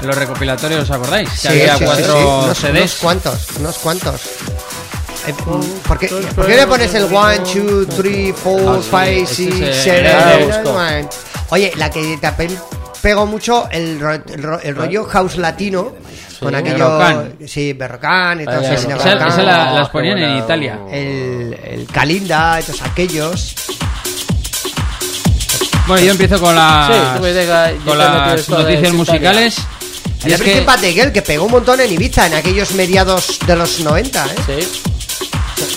en 0.02 0.08
los 0.08 0.16
recopilatorios, 0.18 0.84
¿os 0.84 0.92
acordáis? 0.92 1.30
Que 1.30 1.38
Sí, 1.38 1.48
había 1.48 1.74
sí, 1.74 1.80
sí, 1.80 1.86
cuatro 1.86 2.18
sí. 2.18 2.24
Unos, 2.46 2.58
CDs. 2.58 2.70
unos 2.80 2.94
cuantos, 2.96 3.40
unos 3.60 3.78
cuantos. 3.78 4.22
¿Por, 5.88 5.98
qué, 6.00 6.08
por 6.36 6.46
qué 6.46 6.56
le 6.56 6.68
pones 6.68 6.94
el 6.96 7.06
1, 7.06 7.30
2, 7.88 7.88
3, 7.98 8.34
4, 8.44 8.82
Ah, 8.94 9.08
sí, 9.26 9.26
5, 9.26 9.26
ese 9.26 9.36
6, 9.36 9.54
es 9.54 9.62
el- 9.62 9.74
7, 9.84 10.14
ahora 10.14 10.40
lo 10.40 10.46
busco. 10.48 10.78
Oye, 11.50 11.72
la 11.78 11.90
que 11.90 12.18
te 12.18 12.32
pegó 13.02 13.26
mucho 13.26 13.68
el, 13.72 14.00
ro- 14.00 14.14
el, 14.14 14.44
ro- 14.44 14.60
el 14.62 14.76
rollo 14.76 15.04
house 15.06 15.38
latino 15.38 15.94
con 16.40 16.56
aquello. 16.56 16.98
Berrocán. 16.98 17.34
Sí, 17.48 17.74
Berrocán 17.74 18.42
y 18.42 18.46
todo 18.46 18.60
eso. 18.62 18.74
Esa, 18.74 18.88
Berrocán, 18.88 19.28
esa 19.28 19.44
la- 19.44 19.72
Oh, 19.74 19.80
las 19.80 19.90
ponían 19.90 20.18
en. 20.18 20.38
Italia. 20.38 20.80
el, 20.92 21.58
el 21.64 21.88
Kalinda 21.92 22.60
y 22.60 22.64
todos 22.64 22.82
aquellos. 22.82 23.56
Bueno, 25.88 26.06
yo 26.06 26.12
empiezo 26.12 26.40
con 26.40 26.56
las, 26.56 26.88
Sí, 26.88 26.94
tú 27.18 27.22
me 27.24 27.34
diga, 27.34 27.72
yo 27.72 27.78
con 27.86 27.98
las 27.98 28.48
noticias 28.50 28.94
musicales. 28.94 29.58
Y 30.24 30.28
El 30.28 30.34
es 30.36 30.42
que, 30.42 31.12
que 31.12 31.22
pegó 31.22 31.44
un 31.46 31.52
montón 31.52 31.82
en 31.82 31.92
Ibiza 31.92 32.28
en 32.28 32.36
aquellos 32.36 32.72
mediados 32.72 33.38
de 33.46 33.56
los 33.58 33.82
90, 33.82 34.26
¿eh? 34.26 34.30
Sí. 34.62 34.93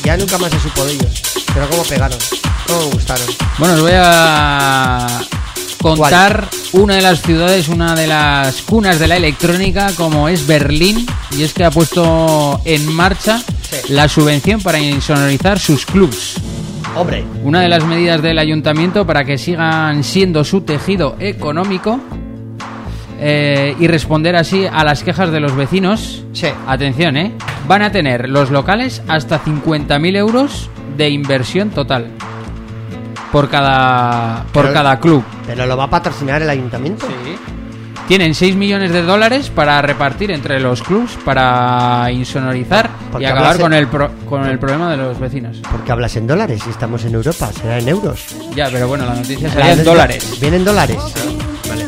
Ya 0.05 0.17
nunca 0.17 0.39
más 0.39 0.51
se 0.51 0.61
supo 0.61 0.85
de 0.85 0.93
ellos. 0.95 1.23
Pero 1.55 1.69
cómo 1.71 1.83
pegaron, 1.85 2.19
cómo 2.67 2.79
me 2.81 2.85
gustaron. 2.95 3.27
bueno, 3.59 3.75
os 3.75 3.81
voy 3.81 3.93
a 3.95 5.07
contar 5.81 6.49
una 6.73 6.95
de 6.97 7.03
las 7.03 7.23
ciudades, 7.23 7.69
una 7.69 7.95
de 7.95 8.07
las 8.07 8.63
cunas 8.63 8.99
de 8.99 9.07
la 9.09 9.17
electrónica, 9.17 9.91
como 9.97 10.29
es 10.29 10.47
Berlín. 10.47 11.07
Y 11.37 11.43
es 11.43 11.53
que 11.53 11.65
ha 11.65 11.71
puesto 11.71 12.61
en 12.65 12.93
marcha 12.93 13.41
Sí. 13.69 13.93
la 13.93 14.09
subvención 14.09 14.61
para 14.61 14.79
insonorizar 14.79 15.59
sus 15.59 15.85
clubs. 15.87 16.35
Hombre, 16.95 17.25
Una 17.43 17.61
de 17.61 17.69
las 17.69 17.85
medidas 17.85 18.23
del 18.23 18.39
ayuntamiento 18.39 19.05
para 19.07 19.25
que 19.25 19.37
sigan 19.39 20.03
siendo 20.05 20.45
su 20.45 20.61
tejido 20.63 21.17
económico 21.19 22.01
eh, 23.19 23.75
y 23.79 23.87
responder 23.87 24.37
así 24.37 24.67
a 24.71 24.85
las 24.85 25.03
quejas 25.03 25.31
de 25.33 25.41
los 25.41 25.55
vecinos. 25.57 26.23
Sí. 26.33 26.47
Atención, 26.67 27.17
¿eh? 27.17 27.33
Van 27.67 27.83
a 27.83 27.91
tener 27.91 28.29
los 28.29 28.51
locales 28.51 29.03
hasta 29.09 29.41
50.000 29.43 30.17
euros 30.17 30.71
de 30.97 31.11
inversión 31.11 31.71
total 31.71 32.09
por 33.33 33.49
cada, 33.51 34.45
por 34.53 34.63
Pero- 34.65 34.75
cada 34.75 35.01
club. 35.01 35.25
pero 35.47 35.67
lo 35.67 35.77
va 35.77 35.85
a 35.85 35.91
patrocinar 35.91 36.43
el 36.43 36.49
ayuntamiento. 36.51 37.07
Tienen 38.09 38.37
6 38.37 38.55
millones 38.55 38.93
de 38.93 39.03
dólares 39.03 39.51
para 39.51 39.83
repartir 39.83 40.31
entre 40.31 40.61
los 40.61 40.81
clubs 40.81 41.19
para 41.25 42.09
insonorizar 42.13 42.89
y 43.19 43.25
acabar 43.25 43.57
en- 43.57 43.61
con 43.63 43.73
el, 43.73 43.89
pro- 43.89 44.11
con 44.29 44.47
el 44.47 44.61
problema 44.61 44.89
de 44.93 44.97
los 44.99 45.19
vecinos. 45.19 45.61
Porque 45.69 45.91
hablas 45.91 46.15
en 46.15 46.29
dólares 46.29 46.63
y 46.69 46.71
estamos 46.71 47.05
en 47.05 47.15
Europa, 47.15 47.51
será 47.53 47.79
en 47.81 47.89
euros. 47.89 48.25
Ya, 48.55 48.69
pero 48.71 48.87
bueno, 48.87 49.07
la 49.07 49.15
noticia 49.17 49.51
sería 49.51 49.73
en 49.73 49.83
dólares. 49.85 50.39
Vienen 50.41 50.65
dólares. 50.65 50.99
Vale. 51.69 51.85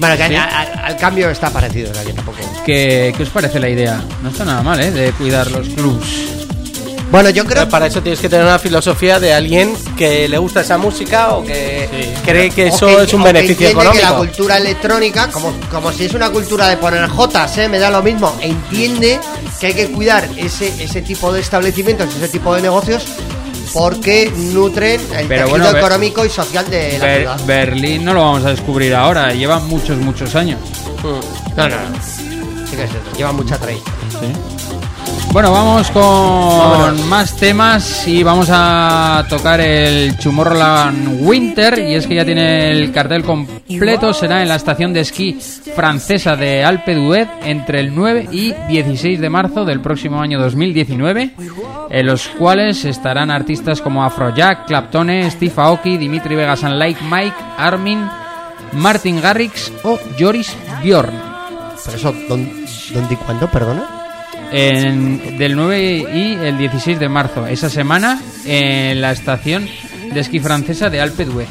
Bueno, 0.00 0.16
que 0.16 0.36
a- 0.36 0.44
a- 0.44 0.86
al 0.86 0.96
cambio 0.96 1.30
está 1.30 1.50
parecido, 1.50 1.90
o 1.90 1.94
sea 1.94 2.02
que 2.04 2.12
tampoco. 2.12 2.38
¿Qué, 2.64 3.12
qué 3.16 3.22
os 3.22 3.28
parece 3.28 3.60
la 3.60 3.68
idea? 3.68 4.02
No 4.22 4.30
está 4.30 4.44
nada 4.44 4.62
mal, 4.62 4.80
¿eh? 4.80 4.90
De 4.90 5.12
cuidar 5.12 5.50
los 5.50 5.68
clubs. 5.68 6.06
Bueno, 7.10 7.28
yo 7.30 7.42
creo 7.44 7.62
Pero 7.64 7.70
para 7.70 7.86
eso 7.88 8.00
tienes 8.02 8.20
que 8.20 8.28
tener 8.28 8.44
una 8.46 8.58
filosofía 8.60 9.18
de 9.18 9.34
alguien 9.34 9.74
que 9.98 10.28
le 10.28 10.38
gusta 10.38 10.60
esa 10.60 10.78
música 10.78 11.30
o 11.34 11.44
que 11.44 12.14
cree 12.24 12.50
que 12.50 12.68
eso 12.68 12.86
que- 12.86 13.02
es 13.02 13.12
un 13.12 13.22
que 13.24 13.32
beneficio 13.32 13.66
entiende 13.68 13.72
económico. 13.72 14.06
que 14.06 14.10
la 14.12 14.16
cultura 14.16 14.56
electrónica, 14.58 15.28
como, 15.28 15.52
como 15.72 15.90
si 15.90 16.04
es 16.04 16.14
una 16.14 16.30
cultura 16.30 16.68
de 16.68 16.76
poner 16.76 17.08
jotas, 17.08 17.58
¿eh? 17.58 17.68
me 17.68 17.80
da 17.80 17.90
lo 17.90 18.00
mismo, 18.00 18.32
entiende 18.40 19.18
que 19.58 19.66
hay 19.66 19.74
que 19.74 19.90
cuidar 19.90 20.28
ese, 20.36 20.68
ese 20.82 21.02
tipo 21.02 21.32
de 21.32 21.40
establecimientos, 21.40 22.14
ese 22.14 22.28
tipo 22.28 22.54
de 22.54 22.62
negocios, 22.62 23.02
porque 23.72 24.30
nutren 24.52 25.00
el 25.00 25.26
Pero 25.26 25.44
tejido 25.44 25.48
bueno, 25.50 25.64
Ber- 25.66 25.76
económico 25.76 26.24
y 26.24 26.28
social 26.30 26.68
de 26.70 26.98
la 26.98 27.04
Ber- 27.04 27.18
ciudad. 27.20 27.40
Berlín 27.46 28.04
no 28.04 28.14
lo 28.14 28.20
vamos 28.22 28.44
a 28.44 28.50
descubrir 28.50 28.94
ahora, 28.94 29.32
lleva 29.32 29.58
muchos, 29.60 29.98
muchos 29.98 30.34
años. 30.34 30.58
No, 31.56 31.68
no, 31.68 31.68
no. 31.68 31.76
Sí 32.02 32.76
que 32.76 32.84
es 32.84 32.90
cierto, 32.90 33.16
lleva 33.16 33.32
mucha 33.32 33.56
trayectoria. 33.58 33.98
Bueno, 35.32 35.52
vamos 35.52 35.88
con 35.92 36.02
Vámonos. 36.02 37.06
más 37.06 37.36
temas 37.36 38.06
y 38.08 38.24
vamos 38.24 38.48
a 38.50 39.24
tocar 39.28 39.60
el 39.60 40.16
Tomorrowland 40.16 41.20
Winter 41.24 41.78
y 41.78 41.94
es 41.94 42.04
que 42.08 42.16
ya 42.16 42.24
tiene 42.24 42.72
el 42.72 42.90
cartel 42.90 43.22
completo, 43.22 44.12
será 44.12 44.42
en 44.42 44.48
la 44.48 44.56
estación 44.56 44.92
de 44.92 45.00
esquí 45.00 45.38
francesa 45.76 46.34
de 46.34 46.64
Alpe 46.64 46.96
d'Huez 46.96 47.28
entre 47.44 47.78
el 47.78 47.94
9 47.94 48.28
y 48.32 48.52
16 48.68 49.20
de 49.20 49.30
marzo 49.30 49.64
del 49.64 49.80
próximo 49.80 50.20
año 50.20 50.40
2019, 50.40 51.30
en 51.88 52.06
los 52.06 52.28
cuales 52.28 52.84
estarán 52.84 53.30
artistas 53.30 53.80
como 53.80 54.04
Afrojack, 54.04 54.66
Claptone, 54.66 55.30
Steve 55.30 55.52
Aoki, 55.56 55.96
Dimitri 55.96 56.34
Vegas 56.36 56.62
and 56.64 56.76
Like 56.76 57.00
Mike, 57.04 57.36
Armin, 57.56 58.06
Martin 58.72 59.20
Garrix 59.20 59.72
o 59.82 59.98
Joris 60.18 60.54
Bjorn. 60.82 61.12
Por 61.84 61.94
eso, 61.94 62.14
¿dónde, 62.28 62.66
dónde 62.92 63.14
y 63.14 63.16
cuándo, 63.16 63.50
perdona? 63.50 63.84
en- 64.52 65.38
del 65.38 65.54
9 65.54 66.06
y 66.12 66.32
el 66.44 66.58
16 66.58 66.98
de 66.98 67.08
marzo, 67.08 67.46
esa 67.46 67.70
semana, 67.70 68.20
en 68.44 69.00
la 69.00 69.12
estación 69.12 69.68
de 70.12 70.18
esquí 70.20 70.40
francesa 70.40 70.90
de 70.90 71.00
Alpe 71.00 71.24
d'Huez. 71.24 71.48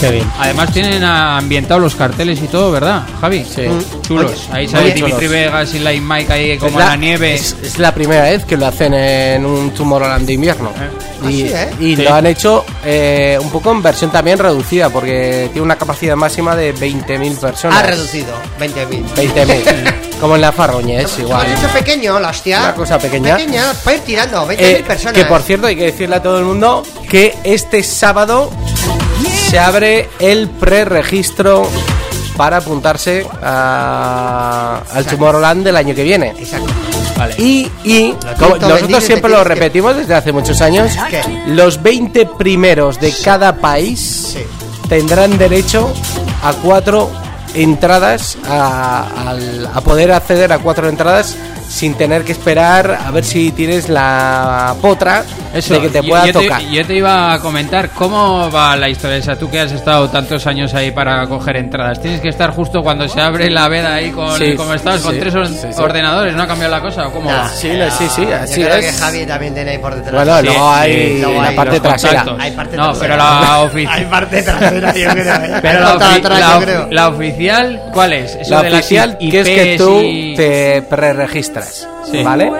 Qué 0.00 0.10
bien. 0.10 0.30
Además 0.38 0.72
tienen 0.72 1.02
ambientados 1.02 1.82
los 1.82 1.94
carteles 1.96 2.40
y 2.40 2.46
todo, 2.46 2.70
¿verdad, 2.70 3.02
Javi? 3.20 3.44
Sí. 3.44 3.62
Chulos. 4.06 4.30
Oye, 4.50 4.58
ahí 4.58 4.68
sale 4.68 4.92
Dimitri 4.94 5.12
chulos. 5.26 5.30
Vegas 5.30 5.74
y 5.74 5.78
Like 5.80 6.00
Mike 6.00 6.32
ahí 6.32 6.58
como 6.58 6.78
Es 6.78 6.84
en 6.84 6.90
la 6.90 6.96
nieve. 6.96 7.34
Es, 7.34 7.56
es 7.62 7.78
la 7.78 7.92
primera 7.92 8.22
vez 8.22 8.44
que 8.44 8.56
lo 8.56 8.66
hacen 8.66 8.94
en 8.94 9.44
un 9.44 9.70
Tomorrowland 9.72 10.24
de 10.26 10.32
invierno. 10.34 10.70
Ah, 10.78 11.28
Y, 11.28 11.32
sí, 11.32 11.50
¿eh? 11.52 11.70
y 11.80 11.96
Sí. 11.96 12.02
lo 12.02 12.14
han 12.14 12.26
hecho 12.26 12.64
eh, 12.84 13.38
un 13.40 13.50
poco 13.50 13.72
en 13.72 13.82
versión 13.82 14.10
también 14.12 14.38
reducida, 14.38 14.88
porque 14.88 15.48
tiene 15.52 15.62
una 15.64 15.76
capacidad 15.76 16.14
máxima 16.14 16.54
de 16.54 16.72
20.000 16.76 17.36
personas. 17.38 17.78
Ha 17.82 17.86
reducido, 17.86 18.34
20.000. 18.60 19.04
20.000. 19.16 19.94
como 20.20 20.36
en 20.36 20.42
la 20.42 20.52
Farroña, 20.52 21.00
es 21.00 21.18
igual. 21.18 21.44
Has 21.44 21.58
hecho 21.58 21.72
pequeño, 21.72 22.20
la 22.20 22.28
hostia. 22.30 22.60
Una 22.60 22.74
cosa 22.74 22.98
pequeña. 23.00 23.36
Pequeña, 23.36 23.72
para 23.82 23.96
ir 23.96 24.02
tirando, 24.04 24.46
20.000 24.46 24.56
Eh, 24.60 24.84
personas. 24.86 25.14
que 25.14 25.24
por 25.24 25.42
cierto 25.42 25.66
hay 25.66 25.74
que 25.74 25.86
decirle 25.86 26.14
a 26.16 26.22
todo 26.22 26.38
el 26.38 26.44
mundo 26.44 26.84
que 27.10 27.34
este 27.42 27.82
sábado 27.82 28.50
se 29.48 29.58
abre 29.58 30.08
el 30.18 30.48
preregistro 30.48 31.68
para 32.36 32.58
apuntarse 32.58 33.26
a- 33.42 34.82
al. 34.94 35.04
Tomorrowland 35.06 35.64
del 35.64 35.76
año 35.76 35.94
que 35.94 36.02
viene. 36.04 36.34
Exacto. 36.38 36.66
Vale. 37.16 37.34
Y, 37.38 37.68
y 37.82 38.14
como 38.38 38.56
nosotros 38.58 39.02
siempre 39.02 39.30
lo 39.30 39.42
repetimos 39.42 39.96
desde 39.96 40.14
hace 40.14 40.30
muchos 40.30 40.60
años, 40.60 40.92
¿Qué? 41.10 41.20
los 41.48 41.82
20 41.82 42.26
primeros 42.38 43.00
de 43.00 43.12
cada 43.24 43.56
país 43.56 44.34
Sí. 44.34 44.40
tendrán 44.88 45.36
derecho 45.36 45.92
a 46.44 46.52
cuatro 46.52 47.10
entradas, 47.54 48.36
a 48.48 49.80
poder 49.84 50.12
acceder 50.12 50.52
a 50.52 50.58
cuatro 50.60 50.88
entradas 50.88 51.34
sin 51.68 51.94
tener 51.94 52.24
que 52.24 52.32
esperar 52.32 52.98
a 53.06 53.10
ver 53.10 53.24
si 53.24 53.52
tienes 53.52 53.88
la 53.90 54.74
potra 54.80 55.22
Eso, 55.54 55.74
de 55.74 55.80
que 55.82 55.88
te 55.90 56.02
pueda 56.02 56.26
yo 56.26 56.32
tocar. 56.32 56.62
yo 56.62 56.86
te 56.86 56.94
iba 56.94 57.34
a 57.34 57.38
comentar 57.40 57.90
cómo 57.90 58.50
va 58.50 58.74
la 58.76 58.88
historia 58.88 59.16
esa. 59.18 59.36
Tú 59.36 59.50
que 59.50 59.60
has 59.60 59.72
estado 59.72 60.08
tantos 60.08 60.46
años 60.46 60.72
ahí 60.74 60.90
para 60.90 61.26
coger 61.26 61.56
entradas. 61.58 62.00
Tienes 62.00 62.20
que 62.20 62.28
estar 62.30 62.52
justo 62.52 62.82
cuando 62.82 63.06
se 63.08 63.20
abre 63.20 63.50
la 63.50 63.68
veda 63.68 63.94
ahí 63.94 64.10
con, 64.10 64.36
Sí, 64.38 64.54
como 64.56 64.72
estabas, 64.74 65.00
con 65.02 65.18
tres 65.18 65.34
or- 65.34 65.46
sí, 65.46 65.54
sí. 65.72 65.80
ordenadores. 65.82 66.34
¿No 66.34 66.42
ha 66.42 66.46
cambiado 66.46 66.74
la 66.74 66.80
cosa? 66.80 67.06
¿O 67.08 67.12
cómo? 67.12 67.30
Sí, 67.54 67.68
no, 67.76 67.90
sí, 67.90 68.08
sí, 68.14 68.22
yo 68.26 68.34
así 68.36 68.62
creo 68.62 68.74
es. 68.76 68.86
que 68.86 68.92
Javi 68.92 69.26
también 69.26 69.54
tiene 69.54 69.70
ahí 69.72 69.78
por 69.78 69.94
detrás. 69.94 70.14
Bueno, 70.14 70.38
Sí, 70.40 70.46
luego 70.46 70.70
hay 70.70 70.92
sí, 70.92 71.18
luego 71.20 71.42
la 71.42 71.48
hay 71.48 71.56
parte 71.56 71.80
trasera. 71.80 72.12
contactos. 72.24 72.40
Hay 72.44 72.50
parte 72.52 72.76
no, 72.76 72.84
trasera. 72.92 73.14
pero 73.14 73.16
la 73.18 73.60
oficial. 73.60 73.92
Hay 73.98 74.04
parte 74.06 74.42
trasera, 74.42 74.94
yo 74.94 75.10
creo. 75.10 75.34
¿eh? 75.34 75.58
Pero 75.60 75.78
Hay 75.78 75.84
la, 75.84 75.94
ofi- 75.98 76.18
atrás, 76.18 76.40
la 76.40 76.54
yo 76.54 76.60
creo. 76.60 76.88
la 76.90 77.08
oficial, 77.08 77.82
¿cuál 77.92 78.12
es? 78.14 78.34
Eso 78.36 78.50
La 78.54 78.62
de 78.62 78.72
oficial, 78.74 79.16
I- 79.20 79.30
que 79.30 79.40
es 79.40 79.48
que 79.48 79.74
tú 79.78 80.00
y- 80.02 80.34
te 80.36 80.82
preregistras, 80.82 81.57
Sí. 81.64 82.22
¿vale? 82.22 82.50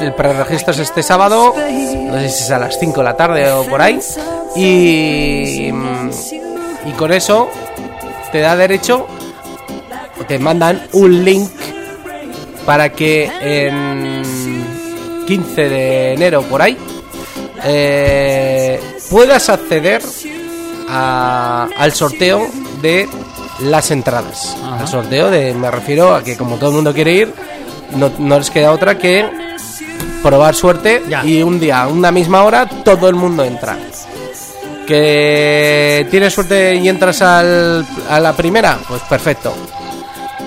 El 0.00 0.12
preregistro 0.14 0.72
es 0.74 0.80
este 0.80 1.02
sábado, 1.02 1.54
no 1.56 2.14
sé 2.20 2.28
si 2.28 2.42
es 2.44 2.50
a 2.50 2.58
las 2.58 2.78
5 2.78 2.98
de 3.00 3.04
la 3.04 3.16
tarde 3.16 3.50
o 3.52 3.64
por 3.64 3.80
ahí, 3.80 3.98
y, 4.56 5.68
y 5.68 6.92
con 6.96 7.12
eso 7.12 7.48
te 8.32 8.40
da 8.40 8.56
derecho, 8.56 9.06
te 10.26 10.38
mandan 10.38 10.82
un 10.92 11.24
link 11.24 11.48
para 12.66 12.90
que 12.92 13.30
en 13.40 15.24
15 15.26 15.68
de 15.68 16.12
enero 16.14 16.42
por 16.42 16.60
ahí 16.60 16.76
eh, 17.64 18.80
puedas 19.10 19.48
acceder 19.48 20.02
a- 20.88 21.68
al 21.76 21.92
sorteo 21.92 22.46
de 22.82 23.08
las 23.60 23.90
entradas. 23.90 24.56
Ajá. 24.62 24.80
Al 24.80 24.88
sorteo 24.88 25.30
de, 25.30 25.54
me 25.54 25.70
refiero 25.70 26.14
a 26.14 26.22
que 26.22 26.36
como 26.36 26.56
todo 26.56 26.70
el 26.70 26.76
mundo 26.76 26.92
quiere 26.94 27.12
ir, 27.12 27.34
no, 27.92 28.10
no 28.18 28.38
les 28.38 28.50
queda 28.50 28.72
otra 28.72 28.98
que 28.98 29.26
probar 30.22 30.54
suerte 30.54 31.02
Ya. 31.08 31.24
y 31.24 31.42
un 31.42 31.58
día, 31.60 31.82
a 31.82 31.88
una 31.88 32.10
misma 32.10 32.42
hora, 32.44 32.66
todo 32.84 33.08
el 33.08 33.14
mundo 33.14 33.44
entra. 33.44 33.76
Que 34.86 36.06
tienes 36.10 36.32
suerte 36.32 36.74
y 36.76 36.88
entras 36.88 37.20
al- 37.22 37.86
a 38.08 38.18
la 38.20 38.32
primera, 38.32 38.78
pues 38.88 39.02
perfecto. 39.02 39.54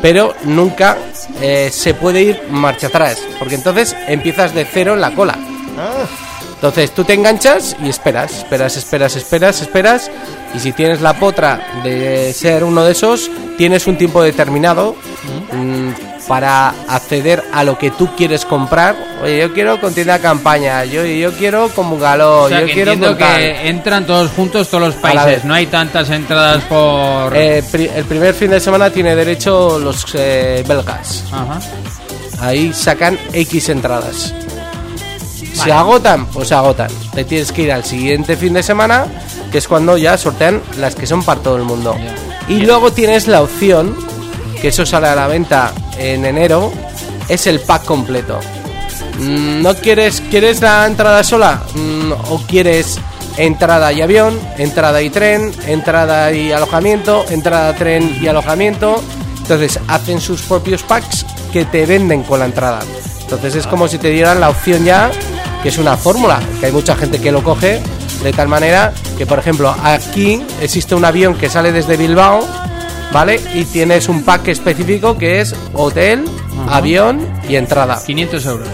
Pero 0.02 0.34
nunca 0.46 0.98
eh, 1.42 1.70
se 1.72 1.94
puede 1.94 2.22
ir 2.24 2.42
marcha 2.50 2.88
atrás, 2.88 3.20
porque 3.38 3.56
entonces 3.56 3.96
empiezas 4.08 4.54
de 4.56 4.66
cero 4.66 4.96
en 4.96 5.02
la 5.02 5.12
cola. 5.12 5.38
Entonces 6.56 6.92
tú 6.92 7.04
te 7.04 7.14
enganchas 7.14 7.76
y 7.84 7.90
esperas, 7.90 8.34
esperas, 8.40 8.78
esperas, 8.78 9.16
esperas, 9.16 9.62
esperas. 9.62 10.12
Y 10.56 10.60
si 10.60 10.72
tienes 10.74 11.02
la 11.02 11.14
potra 11.14 11.82
de 11.84 12.34
ser 12.34 12.64
uno 12.64 12.84
de 12.84 12.92
esos, 12.94 13.30
tienes 13.58 13.86
un 13.88 13.98
tiempo 13.98 14.22
determinado 14.24 14.96
mm, 15.54 15.90
para 16.32 16.70
acceder 16.88 17.44
a 17.52 17.62
lo 17.66 17.78
que 17.78 17.92
tú 17.92 18.16
quieres 18.16 18.46
comprar. 18.46 18.96
Oye, 19.22 19.40
yo 19.42 19.54
quiero 19.54 19.82
contienda 19.82 20.18
campaña, 20.20 20.86
yo, 20.86 21.04
yo 21.06 21.34
quiero 21.34 21.68
con 21.68 21.88
O 22.44 22.48
sea, 22.48 22.62
yo 22.62 22.68
que 22.68 22.74
quiero 22.74 22.98
con 22.98 23.18
que 23.18 23.68
entran 23.68 24.06
todos 24.06 24.32
juntos 24.32 24.70
todos 24.70 24.82
los 24.82 24.96
países. 24.96 25.44
No 25.44 25.54
hay 25.54 25.66
tantas 25.66 26.10
entradas 26.10 26.64
por. 26.70 27.36
Eh, 27.36 27.62
pri- 27.70 27.92
el 27.94 28.06
primer 28.06 28.34
fin 28.34 28.50
de 28.50 28.62
semana 28.62 28.90
tiene 28.90 29.14
derecho 29.14 29.78
los 29.78 30.06
eh, 30.14 30.64
belgas. 30.66 31.26
Ajá. 31.34 31.60
Ahí 32.40 32.72
sacan 32.72 33.20
X 33.34 33.68
entradas. 33.68 34.34
Se 35.54 35.70
agotan, 35.70 36.28
pues 36.28 36.48
se 36.48 36.56
agotan. 36.56 36.88
Te 37.14 37.26
tienes 37.26 37.52
que 37.52 37.64
ir 37.64 37.74
al 37.74 37.84
siguiente 37.84 38.38
fin 38.38 38.54
de 38.54 38.64
semana, 38.64 39.06
que 39.52 39.58
es 39.58 39.68
cuando 39.68 39.98
ya 39.98 40.18
sortean 40.18 40.62
las 40.80 40.96
que 40.96 41.06
son 41.06 41.24
para 41.24 41.42
todo 41.42 41.58
el 41.58 41.64
mundo. 41.64 41.94
Y 42.48 42.62
luego 42.62 42.94
tienes 42.94 43.28
la 43.28 43.42
opción, 43.42 43.94
que 44.62 44.70
eso 44.70 44.86
sale 44.86 45.08
a 45.08 45.16
la 45.16 45.28
venta 45.28 45.74
en 45.98 46.26
enero, 46.26 46.72
es 47.28 47.48
el 47.48 47.60
pack 47.60 47.86
completo. 47.86 48.40
Mm, 49.20 49.62
¿No 49.62 49.76
quieres, 49.76 50.22
quieres 50.30 50.62
la 50.62 50.86
entrada 50.86 51.24
sola? 51.24 51.62
Mm, 51.74 52.12
¿O 52.30 52.42
quieres 52.48 53.00
entrada 53.38 53.92
y 53.92 54.02
avión, 54.02 54.40
entrada 54.58 55.02
y 55.02 55.10
tren, 55.10 55.52
entrada 55.68 56.32
y 56.32 56.52
alojamiento, 56.52 57.26
entrada, 57.30 57.74
tren 57.76 58.18
y 58.22 58.28
alojamiento? 58.28 59.02
Entonces 59.42 59.80
hacen 59.88 60.22
sus 60.22 60.44
propios 60.44 60.84
packs 60.84 61.26
que 61.52 61.66
te 61.66 61.86
venden 61.86 62.24
con 62.24 62.40
la 62.40 62.46
entrada. 62.46 62.82
Entonces 63.22 63.56
es 63.56 63.68
como 63.68 63.88
si 63.88 63.98
te 63.98 64.10
dieran 64.10 64.40
la 64.40 64.50
opción 64.50 64.84
ya, 64.86 65.10
que 65.64 65.70
es 65.70 65.78
una 65.78 65.98
fórmula, 65.98 66.40
que 66.60 66.68
hay 66.68 66.72
mucha 66.72 66.96
gente 66.96 67.20
que 67.20 67.32
lo 67.32 67.44
coge 67.44 67.82
de 68.24 68.34
tal 68.34 68.48
manera 68.48 68.94
que, 69.18 69.26
por 69.26 69.40
ejemplo, 69.40 69.76
aquí 69.84 70.44
existe 70.62 70.96
un 70.96 71.06
avión 71.06 71.36
que 71.36 71.50
sale 71.50 71.72
desde 71.72 71.98
Bilbao, 71.98 72.48
¿vale? 73.12 73.42
Y 73.54 73.66
tienes 73.66 74.10
un 74.10 74.24
pack 74.24 74.50
específico 74.50 75.18
que 75.18 75.42
es 75.42 75.56
hotel, 75.74 76.26
Ajá. 76.66 76.78
avión 76.78 77.28
y 77.48 77.56
entrada. 77.56 78.02
500 78.06 78.46
euros. 78.46 78.68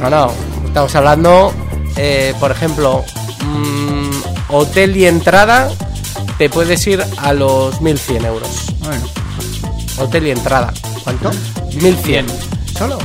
No, 0.00 0.10
no, 0.10 0.32
estamos 0.66 0.94
hablando, 0.94 1.52
eh, 1.96 2.34
por 2.38 2.50
ejemplo, 2.50 3.04
mm, 3.44 4.10
hotel 4.50 4.96
y 4.96 5.06
entrada, 5.06 5.70
te 6.38 6.48
puedes 6.48 6.86
ir 6.86 7.04
a 7.18 7.32
los 7.32 7.80
1100 7.80 8.24
euros. 8.24 8.48
Bueno, 8.80 9.02
Hotel 9.98 10.28
y 10.28 10.30
entrada. 10.30 10.72
¿Cuánto? 11.02 11.30
1100. 11.80 12.26
¿Solo? 12.78 12.98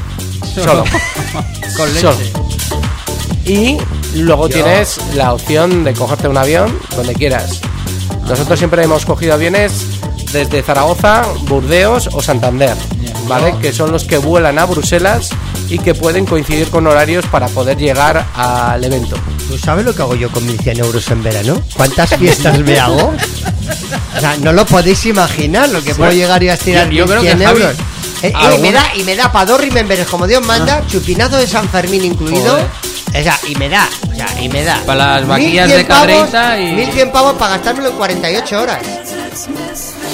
Solo. 0.54 0.84
con 1.78 1.94
leche. 1.94 2.02
Solo. 2.02 2.18
Y 3.45 3.78
luego 4.16 4.48
tienes 4.48 5.00
la 5.16 5.34
opción 5.34 5.84
de 5.84 5.94
cogerte 5.94 6.28
un 6.28 6.38
avión 6.38 6.78
donde 6.95 7.14
quieras. 7.16 7.62
Nosotros 8.28 8.60
siempre 8.60 8.84
hemos 8.84 9.06
cogido 9.06 9.34
aviones 9.34 9.74
desde 10.34 10.61
Zaragoza, 10.64 11.23
Burdeos 11.43 12.10
o 12.11 12.22
Santander, 12.22 12.76
¿vale? 13.27 13.55
Que 13.61 13.72
son 13.72 13.91
los 13.91 14.03
que 14.03 14.18
vuelan 14.18 14.60
a 14.60 14.65
Bruselas 14.65 15.30
y 15.69 15.77
que 15.80 15.93
pueden 15.93 16.26
coincidir 16.26 16.69
con 16.69 16.85
horarios 16.88 17.26
para 17.27 17.47
poder 17.47 17.77
llegar 17.77 18.26
al 18.35 18.84
evento. 18.84 19.15
¿Tú 19.47 19.57
sabes 19.57 19.85
lo 19.85 19.93
que 19.95 20.01
hago 20.01 20.15
yo 20.15 20.30
con 20.31 20.45
1100 20.45 20.80
euros 20.80 21.10
en 21.11 21.23
verano? 21.23 21.61
¿Cuántas 21.77 22.10
fiestas 22.15 22.60
me 22.60 22.80
hago? 22.80 23.14
O 24.18 24.19
sea, 24.19 24.35
no 24.38 24.51
lo 24.51 24.65
podéis 24.65 25.05
imaginar 25.05 25.69
lo 25.69 25.81
que 25.84 25.93
puedo 25.95 26.11
llegar 26.11 26.41
y 26.43 26.49
a 26.49 26.55
estirar 26.55 26.89
yo- 26.89 27.05
yo 27.05 27.05
creo 27.05 27.22
1100 27.22 27.38
que 27.39 27.45
Javi, 27.45 27.61
euros. 27.61 27.77
Eh, 28.23 28.27
eh, 28.27 28.34
algún- 28.35 28.61
me 28.61 28.72
da, 28.72 28.84
y 28.95 29.03
me 29.03 29.15
da 29.15 29.31
para 29.31 29.45
dos 29.45 29.60
remembers, 29.61 30.05
como 30.07 30.26
Dios 30.27 30.45
manda, 30.45 30.81
chupinazo 30.88 31.38
de 31.38 31.45
San 31.47 31.68
Fermín 31.69 32.03
incluido. 32.05 32.51
Joder. 32.53 32.65
O 33.15 33.22
sea, 33.23 33.38
y 33.47 33.53
me 33.55 33.69
da, 33.69 33.88
o 34.11 34.15
sea, 34.15 34.27
y 34.41 34.49
me 34.49 34.64
da. 34.64 34.81
Para 34.88 35.19
las 35.19 35.27
vaquillas 35.27 35.68
1100 35.68 35.77
de 35.77 35.85
Cadreita 35.85 36.60
y- 36.60 36.72
1100 36.73 37.11
pavos 37.11 37.34
para 37.34 37.51
gastármelo 37.57 37.89
en 37.89 37.95
48 37.97 38.60
horas. 38.61 38.80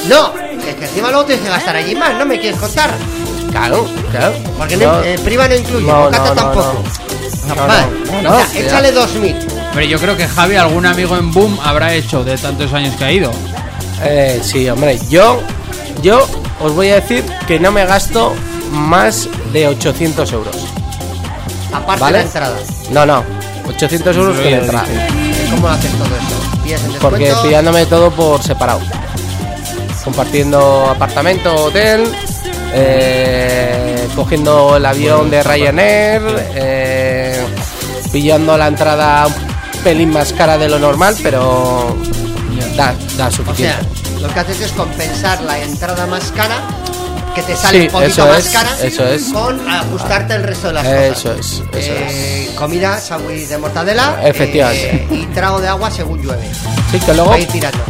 No, 0.07 0.33
es 0.37 0.75
que 0.75 0.85
encima 0.85 1.09
luego 1.09 1.25
tienes 1.25 1.43
que 1.45 1.51
gastar 1.51 1.75
allí 1.75 1.95
más, 1.95 2.15
¿no 2.17 2.25
me 2.25 2.39
quieres 2.39 2.59
contar? 2.59 2.91
Claro, 3.51 3.87
claro. 4.11 4.33
Porque 4.57 4.77
no, 4.77 5.01
eh, 5.01 5.19
Priva 5.23 5.47
no 5.47 5.55
incluye, 5.55 5.87
no, 5.87 6.03
Bocata 6.05 6.29
no, 6.29 6.33
tampoco. 6.35 6.73
no. 6.73 7.09
No, 7.55 7.67
Mal. 7.67 7.89
no, 8.11 8.21
no, 8.21 8.37
o 8.37 8.45
sea, 8.45 8.59
échale 8.61 8.91
2000. 8.91 9.35
Hombre, 9.69 9.87
yo 9.87 9.97
creo 9.99 10.15
que 10.15 10.27
Javi, 10.27 10.55
algún 10.55 10.85
amigo 10.85 11.17
en 11.17 11.31
Boom, 11.33 11.59
habrá 11.63 11.93
hecho 11.95 12.23
de 12.23 12.37
tantos 12.37 12.71
años 12.73 12.95
que 12.95 13.05
ha 13.05 13.11
ido. 13.11 13.31
Eh, 14.03 14.39
sí, 14.43 14.69
hombre, 14.69 14.99
yo, 15.09 15.41
yo 16.03 16.27
os 16.59 16.73
voy 16.73 16.89
a 16.89 16.95
decir 16.95 17.23
que 17.47 17.59
no 17.59 17.71
me 17.71 17.85
gasto 17.85 18.35
más 18.71 19.27
de 19.51 19.67
800 19.67 20.31
euros. 20.31 20.55
Aparte 21.73 22.01
¿Vale? 22.01 22.17
de 22.19 22.23
la 22.23 22.27
entrada. 22.27 22.57
No, 22.91 23.05
no, 23.05 23.23
800 23.67 24.15
euros 24.15 24.37
con 24.37 24.47
entrada. 24.47 24.85
¿Cómo 25.51 25.67
haces 25.69 25.91
todo 25.93 26.05
eso? 26.05 26.61
¿Pillas 26.63 26.83
en 26.83 26.93
Porque 26.93 27.33
pillándome 27.43 27.85
todo 27.87 28.11
por 28.11 28.43
separado. 28.43 28.81
Compartiendo 30.09 30.87
apartamento, 30.89 31.53
hotel, 31.53 32.11
eh, 32.73 34.07
cogiendo 34.15 34.77
el 34.77 34.83
avión 34.83 35.29
de 35.29 35.43
Ryanair, 35.43 36.21
eh, 36.55 37.45
pillando 38.11 38.57
la 38.57 38.69
entrada 38.69 39.27
un 39.27 39.83
pelín 39.83 40.09
más 40.11 40.33
cara 40.33 40.57
de 40.57 40.67
lo 40.67 40.79
normal, 40.79 41.15
pero 41.21 41.95
da, 42.75 42.87
da 42.87 42.95
O 42.95 43.15
sea, 43.17 43.31
suficiente. 43.31 43.85
lo 44.19 44.33
que 44.33 44.39
haces 44.39 44.61
es 44.61 44.71
compensar 44.71 45.43
la 45.43 45.59
entrada 45.59 46.07
más 46.07 46.31
cara, 46.31 46.63
que 47.35 47.41
te 47.43 47.55
sale 47.55 47.79
Sí, 47.81 47.85
un 47.87 47.91
poquito 47.91 48.11
eso 48.11 48.27
más 48.27 48.45
es, 48.45 48.51
cara, 48.51 48.69
eso 48.81 49.05
es. 49.07 49.23
con 49.33 49.69
ajustarte 49.69 50.33
el 50.35 50.43
resto 50.43 50.67
de 50.67 50.73
las 50.73 50.85
Eso 50.85 51.29
cosas. 51.35 51.39
es, 51.39 51.51
eso 51.75 51.93
Eh, 51.95 52.49
Comida, 52.55 52.99
sándwich 52.99 53.47
de 53.47 53.57
mortadela 53.57 54.19
Efectivamente. 54.23 54.95
eh, 54.95 55.07
y 55.11 55.25
trago 55.27 55.61
de 55.61 55.67
agua 55.69 55.89
según 55.91 56.21
llueve. 56.21 56.49
Sí, 56.91 56.99
que 56.99 57.13
luego, 57.13 57.35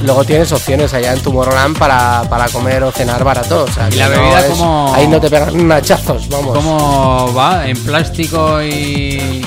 luego 0.03 0.23
tienes 0.25 0.51
opciones 0.51 0.93
allá 0.93 1.13
en 1.13 1.21
Tomorrowland 1.21 1.77
para, 1.77 2.23
para 2.29 2.47
comer 2.49 2.83
o 2.83 2.91
cenar 2.91 3.23
barato. 3.23 3.63
o 3.63 3.71
sea, 3.71 3.87
¿Y 3.89 3.95
la 3.95 4.09
no 4.09 4.11
bebida 4.21 4.39
es- 4.41 4.45
cómo- 4.51 4.93
Ahí 4.95 5.07
no 5.07 5.19
te 5.21 5.29
pegan 5.29 5.67
nachazos, 5.67 6.27
vamos. 6.29 6.55
¿Cómo 6.55 7.33
va? 7.33 7.67
¿En 7.67 7.77
plástico 7.83 8.61
y 8.61 9.45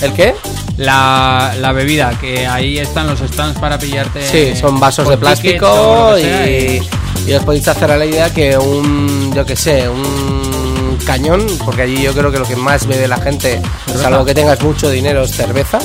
¿El 0.00 0.12
qué? 0.14 0.34
La, 0.80 1.54
la 1.60 1.72
bebida? 1.72 2.10
Que 2.20 2.46
ahí 2.46 2.78
están 2.78 3.06
los 3.06 3.20
stands 3.20 3.58
para 3.58 3.78
pillarte. 3.78 4.26
Sí, 4.26 4.56
son 4.58 4.80
vasos 4.80 5.08
de 5.08 5.16
plástico 5.16 6.16
y, 6.18 6.80
y 7.26 7.32
os 7.34 7.44
podéis 7.44 7.68
hacer 7.68 7.90
a 7.90 7.96
la 7.96 8.06
idea 8.06 8.32
que 8.32 8.56
un, 8.58 9.32
yo 9.34 9.44
que 9.44 9.56
sé, 9.56 9.88
un 9.88 10.98
cañón, 11.04 11.46
porque 11.64 11.82
allí 11.82 12.02
yo 12.02 12.12
creo 12.12 12.30
que 12.30 12.38
lo 12.38 12.44
que 12.46 12.56
más 12.56 12.86
bebe 12.86 13.08
la 13.08 13.18
gente, 13.18 13.60
Cerveza. 13.86 14.02
salvo 14.04 14.24
que 14.24 14.34
tengas 14.34 14.60
mucho 14.62 14.90
dinero, 14.90 15.22
es 15.24 15.32
cerveza, 15.32 15.78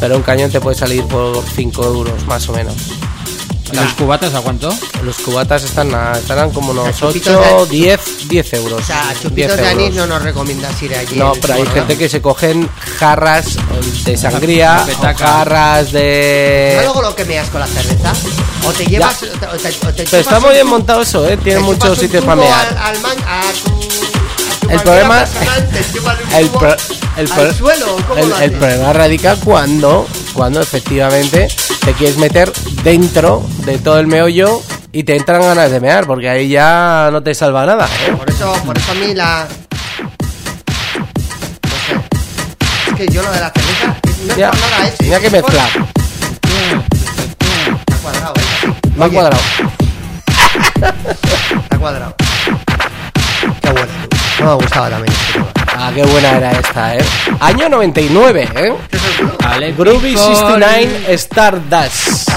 pero 0.00 0.16
un 0.16 0.22
cañón 0.22 0.50
te 0.50 0.60
puede 0.60 0.76
salir 0.76 1.04
por 1.04 1.42
5 1.44 1.84
euros 1.84 2.26
más 2.26 2.48
o 2.48 2.52
menos. 2.52 2.74
¿Y 3.72 3.76
los 3.76 3.92
cubatas 3.94 4.34
a 4.34 4.40
cuánto? 4.40 4.72
Los 5.02 5.16
cubatas 5.18 5.64
están 5.64 5.94
a- 5.94 6.12
estarán 6.12 6.50
como 6.50 6.72
unos 6.72 6.96
chupitos 6.96 7.34
8, 7.34 7.66
de- 7.66 7.70
10, 7.70 8.00
10 8.28 8.52
euros. 8.54 8.82
O 8.82 8.84
sea, 8.84 9.00
a 9.02 9.08
10 9.08 9.22
chupitos 9.22 9.56
de 9.56 9.66
anís 9.68 9.94
no 9.94 10.06
nos 10.06 10.22
recomiendas 10.22 10.80
ir 10.82 10.94
allí. 10.94 11.16
No, 11.16 11.32
pero 11.40 11.54
hay 11.54 11.66
gente 11.66 11.96
que 11.96 12.08
se 12.08 12.20
cogen 12.20 12.68
jarras 12.98 13.56
de 14.04 14.16
sangría, 14.16 14.84
o 14.86 15.14
jarras 15.18 15.86
¿No 15.92 15.98
de... 15.98 16.80
luego 16.84 17.02
lo 17.02 17.14
que 17.16 17.24
meas 17.24 17.48
con 17.48 17.60
la 17.60 17.66
cerveza? 17.66 18.12
¿O 18.66 18.72
te 18.72 18.84
llevas... 18.86 19.22
O 19.22 19.26
te, 19.26 19.46
o 19.46 19.50
te- 19.56 19.86
o 19.88 19.92
te 19.94 20.04
Pero 20.04 20.18
está 20.18 20.38
muy 20.40 20.52
bien 20.52 20.66
montado 20.66 21.02
eso, 21.02 21.26
¿eh? 21.28 21.36
Tiene 21.38 21.60
muchos 21.60 21.98
sitios 21.98 22.24
para 22.24 22.36
mear. 22.36 22.68
Al, 22.68 22.94
al 22.96 23.00
man- 23.00 23.16
a 23.26 23.40
tu, 23.64 23.70
a 23.72 24.60
tu 24.60 24.70
El 24.70 24.80
problema- 24.80 25.18
personal, 25.20 25.68
te 25.70 25.92
chupas 25.92 26.16
un 26.24 26.32
El, 26.34 26.48
pro- 26.50 26.76
el, 27.16 27.28
pro- 27.28 27.42
al 27.42 27.54
suelo. 27.56 27.96
¿o 27.96 28.02
¿Cómo 28.06 28.36
el- 28.38 28.52
problema 28.52 28.92
radica 28.92 29.36
cuando, 29.36 30.06
cuando 30.34 30.60
efectivamente 30.60 31.48
te 31.84 31.92
quieres 31.94 32.16
meter 32.18 32.52
dentro 32.82 33.44
de 33.64 33.78
todo 33.78 33.98
el 33.98 34.06
meollo 34.06 34.60
y 34.92 35.04
te 35.04 35.16
entran 35.16 35.40
ganas 35.42 35.70
de 35.70 35.80
mear, 35.80 36.06
porque 36.06 36.28
ahí 36.28 36.48
ya 36.48 37.08
no 37.12 37.22
te 37.22 37.34
salva 37.34 37.64
nada. 37.66 37.86
¿eh? 38.06 38.12
Por 38.16 38.28
eso, 38.28 38.52
por 38.64 38.76
eso 38.76 38.92
a 38.92 38.94
mí 38.94 39.14
la... 39.14 39.46
No 41.62 41.76
sé. 41.86 42.90
Es 42.90 42.96
que 42.96 43.08
yo 43.08 43.22
lo 43.22 43.30
de 43.32 43.40
la 43.40 43.50
cerveza... 43.50 43.96
No 44.26 44.36
Ya, 44.36 44.50
nada, 44.50 44.88
es... 44.88 44.96
tenía 44.98 45.20
que 45.20 45.30
mezclar. 45.30 45.68
Está 47.80 47.96
cuadrado, 48.02 48.34
¿eh? 48.36 48.72
Me 48.96 49.04
ha 49.04 49.08
cuadrado. 49.08 49.42
Está 51.62 51.78
cuadrado. 51.78 52.14
Qué 53.62 53.70
bueno. 53.70 53.92
No 54.40 54.46
me 54.46 54.54
gustaba 54.54 54.90
también 54.90 55.12
este 55.12 55.32
tema. 55.32 55.61
Ah, 55.76 55.90
qué 55.94 56.04
buena 56.04 56.36
era 56.36 56.52
esta, 56.52 56.96
¿eh? 56.96 57.04
Año 57.40 57.68
99, 57.68 58.48
¿eh? 58.54 58.72
Vale, 59.42 59.72
Groovy 59.72 60.14
people. 60.14 60.34
69 60.36 61.14
Stardust. 61.14 62.30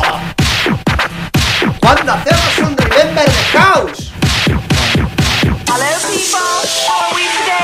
¿Cuándo 1.79 2.13
hacemos 2.13 2.57
un 2.59 2.77
Remember 2.77 3.25
the 3.25 3.57
House? 3.57 4.11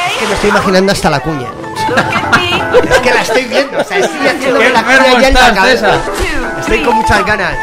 Es 0.07 0.17
que 0.19 0.27
me 0.27 0.33
estoy 0.33 0.49
imaginando 0.49 0.91
hasta 0.91 1.09
la 1.09 1.19
cuña. 1.19 1.47
es 2.89 2.99
que 2.99 3.13
la 3.13 3.21
estoy 3.21 3.45
viendo, 3.45 3.79
o 3.79 3.83
sea, 3.83 3.97
estoy 3.97 4.27
haciendo 4.27 4.59
la 4.59 4.83
cuña 4.83 5.19
ya 5.21 5.27
en 5.29 5.33
la 5.33 5.53
cabeza. 5.53 5.99
Estoy 6.59 6.83
con 6.83 6.95
muchas 6.95 7.25
ganas. 7.25 7.55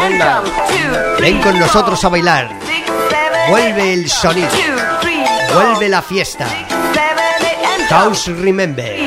Venga. 0.00 0.42
Ven 1.20 1.42
con 1.42 1.58
nosotros 1.58 2.02
a 2.04 2.08
bailar. 2.08 2.48
Vuelve 3.50 3.94
el 3.94 4.08
sonido. 4.08 4.48
Vuelve 5.54 5.88
la 5.88 6.02
fiesta. 6.02 6.46
House 7.88 8.26
Remember. 8.28 8.98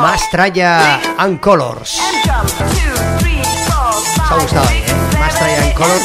Más 0.00 0.30
tralla 0.30 1.00
and 1.18 1.40
Colors. 1.40 1.98
Os 1.98 4.30
ha 4.30 4.34
gustado 4.34 4.68
¿eh? 4.70 4.84
Más 5.18 5.34
tralla 5.34 5.62
and 5.62 5.74
Colors. 5.74 6.04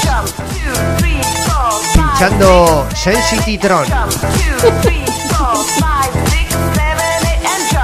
Pinchando 1.93 2.87
Sensity 2.95 3.57
Tron. 3.57 3.85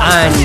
And 0.02 0.36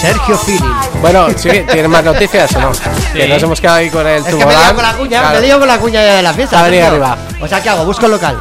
Sergio 0.00 0.38
Feeling. 0.38 0.74
Bueno, 1.02 1.26
sí, 1.36 1.48
¿tienes 1.50 1.88
más 1.88 2.04
noticias 2.04 2.54
o 2.56 2.60
no? 2.60 2.72
Que 3.12 3.28
nos 3.28 3.42
hemos 3.42 3.60
quedado 3.60 3.78
ahí 3.78 3.90
con 3.90 4.06
el 4.06 4.18
Es 4.18 4.24
que 4.34 4.46
me 4.46 4.54
lío 4.54 4.74
con 4.74 4.82
la 4.84 4.92
cuña, 4.94 5.20
Claro. 5.20 5.40
me 5.40 5.46
lío 5.46 5.58
con 5.58 5.68
la 5.68 5.78
cuña 5.78 6.04
ya 6.04 6.14
de 6.14 6.22
la 6.22 6.32
fiesta. 6.32 6.62
Venido 6.62 6.84
Sergio. 6.88 7.04
arriba. 7.04 7.18
O 7.40 7.48
sea, 7.48 7.60
¿qué 7.62 7.68
hago? 7.70 7.84
Busco 7.84 8.06
el 8.06 8.12
local. 8.12 8.40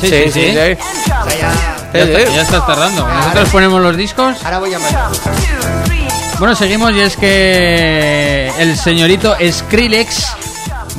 Sí, 0.00 0.08
sí, 0.08 0.30
sí. 0.32 0.52
Ya- 0.52 0.68
Ya, 0.68 0.76
Sí, 1.92 1.98
está- 2.12 2.30
sí. 2.30 2.34
ya 2.36 2.42
estás 2.42 2.66
tardando. 2.66 3.02
Ahora- 3.02 3.16
Nosotros 3.20 3.48
ponemos 3.50 3.80
los 3.80 3.96
discos. 3.96 4.36
Ahora 4.44 4.58
voy 4.58 4.74
a. 4.74 4.78
Bueno, 6.38 6.54
seguimos 6.54 6.92
y 6.92 7.00
es 7.00 7.16
que 7.16 8.52
el 8.58 8.76
señorito 8.76 9.34
Skrillex 9.50 10.26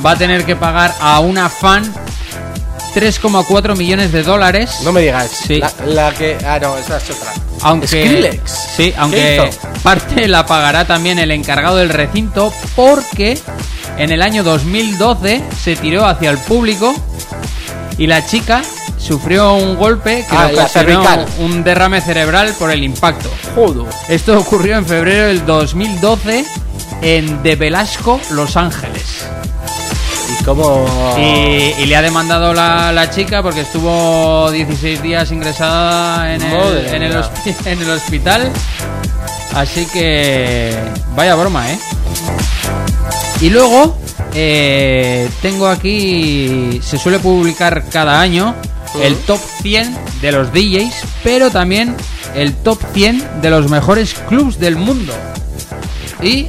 va 0.04 0.12
a 0.12 0.16
tener 0.16 0.44
que 0.44 0.56
pagar 0.56 0.92
a 1.00 1.20
una 1.20 1.48
fan 1.48 1.92
3,4 2.94 3.76
millones 3.76 4.10
de 4.10 4.22
dólares. 4.24 4.78
No 4.82 4.92
me 4.92 5.02
digas. 5.02 5.30
Sí. 5.30 5.58
La, 5.60 5.70
la 5.86 6.12
que. 6.12 6.36
Ah, 6.44 6.58
no, 6.60 6.76
esa 6.76 6.96
es 6.96 7.10
otra. 7.10 7.32
Aunque, 7.62 7.86
Skrillex. 7.86 8.50
Sí, 8.76 8.92
aunque 8.96 9.50
parte 9.82 10.26
la 10.26 10.44
pagará 10.46 10.84
también 10.86 11.18
el 11.20 11.30
encargado 11.30 11.76
del 11.76 11.90
recinto 11.90 12.52
porque 12.74 13.38
en 13.96 14.10
el 14.10 14.22
año 14.22 14.42
2012 14.42 15.42
se 15.62 15.76
tiró 15.76 16.04
hacia 16.06 16.30
el 16.30 16.38
público 16.38 16.94
y 17.96 18.06
la 18.08 18.24
chica 18.26 18.62
sufrió 18.98 19.54
un 19.54 19.76
golpe 19.76 20.24
que 20.28 20.36
Ah, 20.36 20.48
le 20.48 20.54
ocasionó 20.54 21.04
un 21.38 21.64
derrame 21.64 22.00
cerebral 22.00 22.52
por 22.58 22.70
el 22.70 22.82
impacto. 22.82 23.30
Joder. 23.54 23.86
Esto 24.08 24.38
ocurrió 24.38 24.76
en 24.76 24.86
febrero 24.86 25.26
del 25.26 25.46
2012 25.46 26.44
en 27.02 27.42
De 27.42 27.56
Velasco, 27.56 28.20
Los 28.30 28.56
Ángeles. 28.56 29.26
¿Y 30.40 30.44
cómo.? 30.44 30.86
Y, 31.16 31.74
y 31.82 31.86
le 31.86 31.96
ha 31.96 32.02
demandado 32.02 32.52
la, 32.52 32.92
la 32.92 33.08
chica 33.10 33.42
porque 33.42 33.60
estuvo 33.62 34.50
16 34.50 35.02
días 35.02 35.30
ingresada 35.32 36.34
en 36.34 36.42
el, 36.42 36.86
en 36.94 37.02
el 37.02 37.24
en 37.64 37.82
el 37.82 37.90
hospital. 37.90 38.50
Así 39.54 39.86
que 39.86 40.76
vaya 41.16 41.34
broma, 41.34 41.70
¿eh? 41.72 41.78
Y 43.40 43.50
luego 43.50 43.96
eh, 44.34 45.28
tengo 45.40 45.68
aquí, 45.68 46.80
se 46.82 46.98
suele 46.98 47.18
publicar 47.18 47.84
cada 47.88 48.20
año 48.20 48.54
el 49.02 49.16
top 49.16 49.40
100 49.62 49.96
de 50.20 50.32
los 50.32 50.52
DJs, 50.52 50.94
pero 51.22 51.50
también 51.50 51.96
el 52.34 52.54
top 52.54 52.80
100 52.92 53.40
de 53.42 53.50
los 53.50 53.70
mejores 53.70 54.14
clubs 54.28 54.58
del 54.58 54.76
mundo. 54.76 55.12
Y 56.22 56.48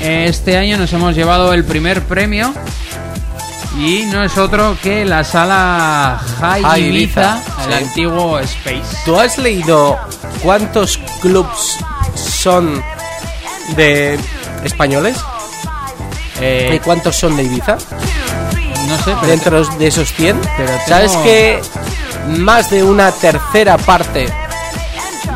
eh, 0.00 0.26
este 0.28 0.56
año 0.56 0.76
nos 0.76 0.92
hemos 0.92 1.14
llevado 1.14 1.52
el 1.52 1.64
primer 1.64 2.02
premio 2.04 2.54
y 3.78 4.02
no 4.06 4.22
es 4.22 4.36
otro 4.38 4.76
que 4.82 5.04
la 5.04 5.24
sala 5.24 6.20
High 6.40 6.62
High 6.62 6.82
Ibiza, 6.82 6.92
Ibiza, 6.96 7.64
el 7.64 7.72
sí. 7.72 7.84
antiguo 7.84 8.38
Space. 8.40 8.96
¿Tú 9.04 9.18
has 9.18 9.38
leído 9.38 9.98
cuántos 10.42 10.98
clubs 11.20 11.78
son 12.14 12.82
de 13.76 14.18
españoles? 14.64 15.16
Eh, 16.40 16.74
¿Y 16.76 16.78
cuántos 16.78 17.16
son 17.16 17.36
de 17.36 17.44
Ibiza? 17.44 17.78
No 18.88 18.96
sé, 18.98 19.14
pero 19.20 19.26
Dentro 19.26 19.64
de 19.78 19.86
esos 19.86 20.12
100. 20.12 20.40
Pero 20.56 20.72
¿Sabes 20.86 21.16
que 21.18 21.60
más 22.38 22.70
de 22.70 22.82
una 22.82 23.12
tercera 23.12 23.76
parte 23.78 24.28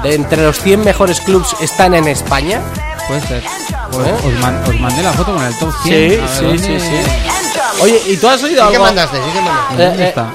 de 0.02 0.14
entre 0.14 0.42
los 0.42 0.58
100 0.60 0.84
mejores 0.84 1.20
clubs 1.20 1.54
están 1.60 1.94
en 1.94 2.08
España? 2.08 2.60
puede 3.08 3.20
ser. 3.22 3.42
¿Eh? 3.42 4.14
Os, 4.24 4.32
man- 4.40 4.62
os 4.66 4.80
mandé 4.80 5.02
la 5.02 5.12
foto 5.12 5.34
con 5.34 5.44
el 5.44 5.54
top 5.58 5.72
100. 5.82 6.10
Sí, 6.10 6.20
sí, 6.38 6.44
¿dónde- 6.44 6.58
sí, 6.58 6.80
sí. 6.80 7.82
Oye, 7.82 8.00
¿y 8.06 8.16
tú 8.16 8.28
has 8.28 8.42
oído 8.42 8.64
¿Sí 8.64 8.70
que 8.70 8.76
algo? 8.76 8.84
mandaste? 8.86 9.16
¿Sí 9.16 9.30
que 9.32 9.40
mandaste? 9.40 9.76
¿Dónde 9.84 10.02
Eh, 10.02 10.04
eh, 10.04 10.08
está? 10.08 10.26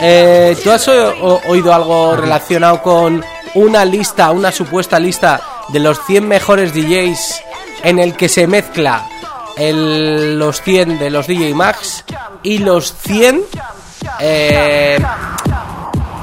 Eh, 0.00 0.56
¿Tú 0.62 0.70
has 0.70 0.88
o- 0.88 1.40
oído 1.46 1.74
algo 1.74 2.16
relacionado 2.16 2.82
con 2.82 3.24
una 3.54 3.84
lista, 3.84 4.30
una 4.30 4.50
supuesta 4.52 4.98
lista 4.98 5.40
de 5.68 5.78
los 5.80 5.98
100 6.06 6.26
mejores 6.26 6.72
DJs 6.74 7.42
en 7.84 7.98
el 7.98 8.14
que 8.14 8.28
se 8.28 8.46
mezcla 8.46 9.06
el- 9.56 10.38
los 10.38 10.60
100 10.62 10.98
de 10.98 11.10
los 11.10 11.26
DJ 11.26 11.54
Max 11.54 12.04
y 12.42 12.58
los 12.58 12.92
100 13.06 13.42
eh, 14.20 14.98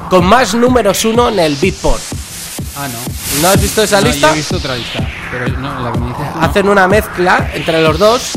con 0.10 0.26
más 0.26 0.54
números 0.54 1.04
uno 1.06 1.30
en 1.30 1.40
el 1.40 1.56
Beatport? 1.56 2.02
Ah, 2.78 2.88
no. 2.88 3.42
¿No 3.42 3.48
has 3.50 3.62
visto 3.62 3.84
esa 3.84 4.02
No, 4.02 4.08
lista? 4.08 4.28
Yo 4.28 4.34
he 4.34 4.38
visto 4.38 4.58
otra 4.58 4.76
lista. 4.76 5.00
Pero 5.32 5.48
no, 5.58 5.80
la 5.82 5.92
que 5.92 6.00
me 6.00 6.08
dices 6.08 6.26
no. 6.36 6.42
Hacen 6.42 6.70
una 6.70 6.88
mezcla 6.88 7.50
entre 7.54 7.82
los 7.82 7.98
dos. 8.00 8.32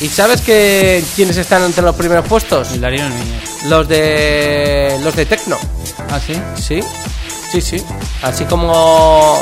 ¿Y 0.00 0.08
sabes 0.08 0.40
que 0.40 1.04
quiénes 1.14 1.36
están 1.36 1.62
entre 1.64 1.82
los 1.84 1.94
primeros 1.94 2.26
puestos? 2.26 2.68
Los 3.66 3.88
de 3.88 4.98
los 5.02 5.14
de 5.14 5.26
Tecno. 5.26 5.56
Ah, 6.10 6.18
sí. 6.24 6.34
Sí, 6.60 6.80
sí, 7.52 7.60
sí. 7.60 7.84
Así 8.22 8.44
como 8.44 9.38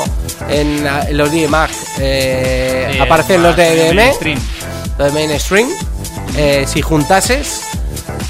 en, 0.49 0.85
en 0.85 1.17
los 1.17 1.31
DMAG 1.31 1.69
eh, 1.99 2.91
Sí, 2.93 2.99
aparecen 2.99 3.41
los 3.43 3.55
de 3.55 3.93
más 3.95 4.17
los 4.97 5.13
de 5.13 5.27
mainstream. 5.27 5.69
eh, 6.35 6.65
si 6.67 6.81
juntases, 6.81 7.61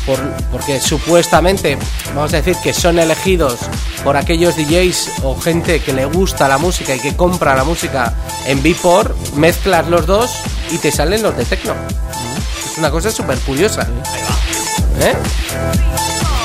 por, 0.05 0.19
porque 0.51 0.79
supuestamente, 0.81 1.77
vamos 2.13 2.33
a 2.33 2.37
decir 2.37 2.55
que 2.61 2.73
son 2.73 2.99
elegidos 2.99 3.57
por 4.03 4.17
aquellos 4.17 4.55
DJs 4.57 5.23
o 5.23 5.39
gente 5.39 5.79
que 5.79 5.93
le 5.93 6.05
gusta 6.05 6.47
la 6.47 6.57
música 6.57 6.95
y 6.95 6.99
que 6.99 7.15
compra 7.15 7.55
la 7.55 7.63
música 7.63 8.13
en 8.45 8.61
Beatport, 8.61 9.15
mezclas 9.35 9.87
los 9.87 10.05
dos 10.05 10.31
y 10.71 10.77
te 10.77 10.91
salen 10.91 11.21
los 11.23 11.37
de 11.37 11.45
Tecno. 11.45 11.73
Es 12.71 12.77
una 12.77 12.91
cosa 12.91 13.11
súper 13.11 13.37
curiosa. 13.39 13.87
¿Eh? 14.99 15.13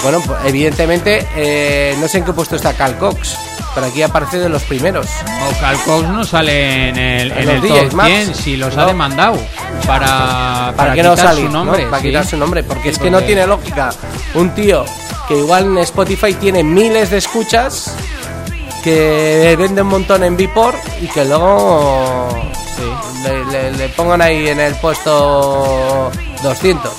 Bueno, 0.03 0.21
pues, 0.25 0.39
evidentemente, 0.45 1.27
eh, 1.37 1.97
no 2.01 2.07
sé 2.07 2.19
en 2.19 2.25
qué 2.25 2.33
puesto 2.33 2.55
está 2.55 2.73
Cal 2.75 2.97
Cox, 2.99 3.37
pero 3.79 3.87
aquí 3.93 4.03
aparece 4.03 4.39
de 4.41 4.49
los 4.49 4.63
primeros. 4.65 5.07
O 5.07 5.61
Cal 5.61 5.77
Cox 5.85 6.09
no 6.09 6.25
sale 6.25 6.89
en 6.89 6.99
el, 6.99 7.31
en 7.31 7.49
el 7.49 7.61
DJs 7.61 7.85
top 7.91 7.93
Max. 7.95 8.11
100 8.11 8.35
si 8.35 8.57
los 8.57 8.75
No. 8.75 8.83
ha 8.83 8.87
demandado 8.87 9.39
para, 9.87 10.73
¿Para, 10.77 10.91
no 10.91 10.95
quitar 10.97 11.17
salir? 11.17 11.47
su 11.47 11.53
nombre. 11.53 11.85
¿no? 11.85 11.91
Para 11.91 12.03
sí. 12.03 12.09
quitar 12.09 12.27
su 12.27 12.37
nombre, 12.37 12.63
porque 12.65 12.89
es 12.89 12.99
que 12.99 13.09
no 13.09 13.21
tiene 13.23 13.47
lógica. 13.47 13.91
Un 14.35 14.51
tío 14.51 14.85
que 15.29 15.39
igual 15.39 15.67
en 15.67 15.79
Spotify 15.79 16.35
tiene 16.35 16.65
miles 16.65 17.11
de 17.11 17.19
escuchas 17.19 17.95
que 18.83 19.55
vende 19.57 19.83
un 19.83 19.89
montón 19.89 20.25
en 20.25 20.37
Vipor 20.37 20.75
y 21.01 21.07
que 21.07 21.25
luego 21.25 22.29
le, 23.23 23.45
le- 23.47 23.73
le 23.77 23.89
pongan 23.91 24.21
ahí 24.23 24.49
en 24.49 24.59
el 24.59 24.75
puesto 24.77 26.11
200. 26.43 26.93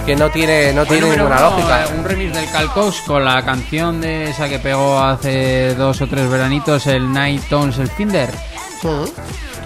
Es 0.00 0.06
que 0.06 0.16
no 0.16 0.30
tiene, 0.30 0.72
no 0.72 0.84
tiene 0.86 1.02
número 1.02 1.24
ninguna 1.24 1.46
uno, 1.48 1.56
lógica. 1.56 1.84
eh, 1.84 1.98
Un 1.98 2.04
remix 2.04 2.34
del 2.34 2.50
Calcos 2.50 3.00
con 3.06 3.24
la 3.24 3.44
canción 3.44 4.00
de 4.00 4.30
esa 4.30 4.48
que 4.48 4.58
pegó 4.58 4.98
hace 4.98 5.74
dos 5.74 6.00
o 6.00 6.06
tres 6.06 6.28
veranitos, 6.30 6.86
el 6.86 7.12
Night 7.12 7.42
Tones 7.48 7.78
el 7.78 7.88
Finder. 7.88 8.30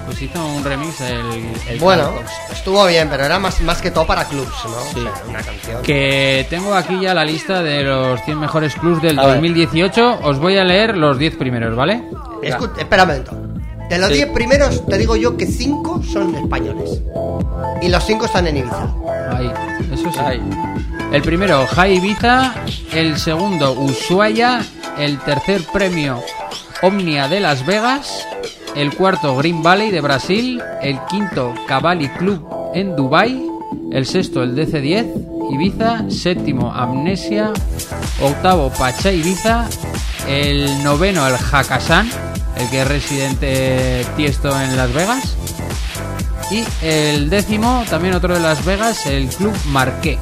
Pues 0.06 0.20
hizo 0.20 0.44
un 0.44 0.62
remix 0.64 1.00
el, 1.00 1.20
el 1.68 1.78
Bueno, 1.80 2.04
Calcos. 2.12 2.30
estuvo 2.52 2.84
bien, 2.86 3.08
pero 3.08 3.24
era 3.24 3.38
más, 3.38 3.60
más 3.62 3.80
que 3.80 3.90
todo 3.90 4.06
para 4.06 4.24
clubs, 4.26 4.52
¿no? 4.64 4.76
O 4.76 4.92
sea, 5.02 5.12
una 5.28 5.40
canción. 5.42 5.82
Que 5.82 6.46
tengo 6.50 6.74
aquí 6.74 7.00
ya 7.00 7.14
la 7.14 7.24
lista 7.24 7.62
de 7.62 7.82
los 7.84 8.20
100 8.24 8.38
mejores 8.40 8.74
clubs 8.74 9.00
del 9.00 9.18
A 9.18 9.22
ver. 9.26 9.34
2018. 9.36 10.18
Os 10.24 10.38
voy 10.38 10.58
a 10.58 10.64
leer 10.64 10.96
los 10.96 11.16
10 11.16 11.36
primeros, 11.36 11.74
¿vale? 11.74 12.02
Escu- 12.42 12.76
espera 12.76 13.04
un 13.04 13.08
momento. 13.08 13.36
De 13.90 13.98
los 13.98 14.08
Sí. 14.08 14.14
10 14.14 14.28
primeros, 14.30 14.86
te 14.86 14.98
digo 14.98 15.14
yo 15.16 15.36
que 15.36 15.46
5 15.46 16.02
son 16.02 16.34
españoles. 16.34 17.00
Y 17.82 17.88
los 17.88 18.04
5 18.04 18.24
están 18.26 18.46
en 18.46 18.58
Ibiza. 18.58 18.88
Ahí, 19.30 19.50
eso 19.92 20.10
sí. 20.10 20.18
El 21.12 21.22
primero, 21.22 21.66
Jai 21.66 21.96
Ibiza. 21.96 22.54
El 22.92 23.18
segundo, 23.18 23.72
Ushuaia. 23.72 24.64
El 24.98 25.18
tercer 25.20 25.62
premio, 25.72 26.20
Omnia 26.82 27.28
de 27.28 27.40
Las 27.40 27.66
Vegas. 27.66 28.24
El 28.74 28.94
cuarto, 28.94 29.36
Green 29.36 29.62
Valley 29.62 29.90
de 29.90 30.00
Brasil. 30.00 30.62
El 30.82 30.98
quinto, 31.10 31.52
Cavalli 31.66 32.08
Club 32.08 32.46
en 32.74 32.96
Dubai. 32.96 33.40
El 33.92 34.06
sexto, 34.06 34.42
el 34.42 34.54
DC10, 34.56 35.06
Ibiza. 35.52 36.04
Séptimo, 36.10 36.72
Amnesia. 36.72 37.52
Octavo, 38.22 38.70
Pacha 38.70 39.12
Ibiza. 39.12 39.66
El 40.28 40.82
noveno, 40.82 41.26
el 41.26 41.34
Hakkasan, 41.34 42.08
el 42.56 42.68
que 42.70 42.82
es 42.82 42.88
residente 42.88 44.06
Tiesto 44.16 44.58
en 44.60 44.76
Las 44.76 44.92
Vegas. 44.92 45.34
Y 46.50 46.64
el 46.82 47.30
décimo, 47.30 47.84
también 47.88 48.14
otro 48.14 48.34
de 48.34 48.40
Las 48.40 48.64
Vegas, 48.64 49.06
el 49.06 49.28
Club 49.28 49.54
Marqué. 49.66 50.18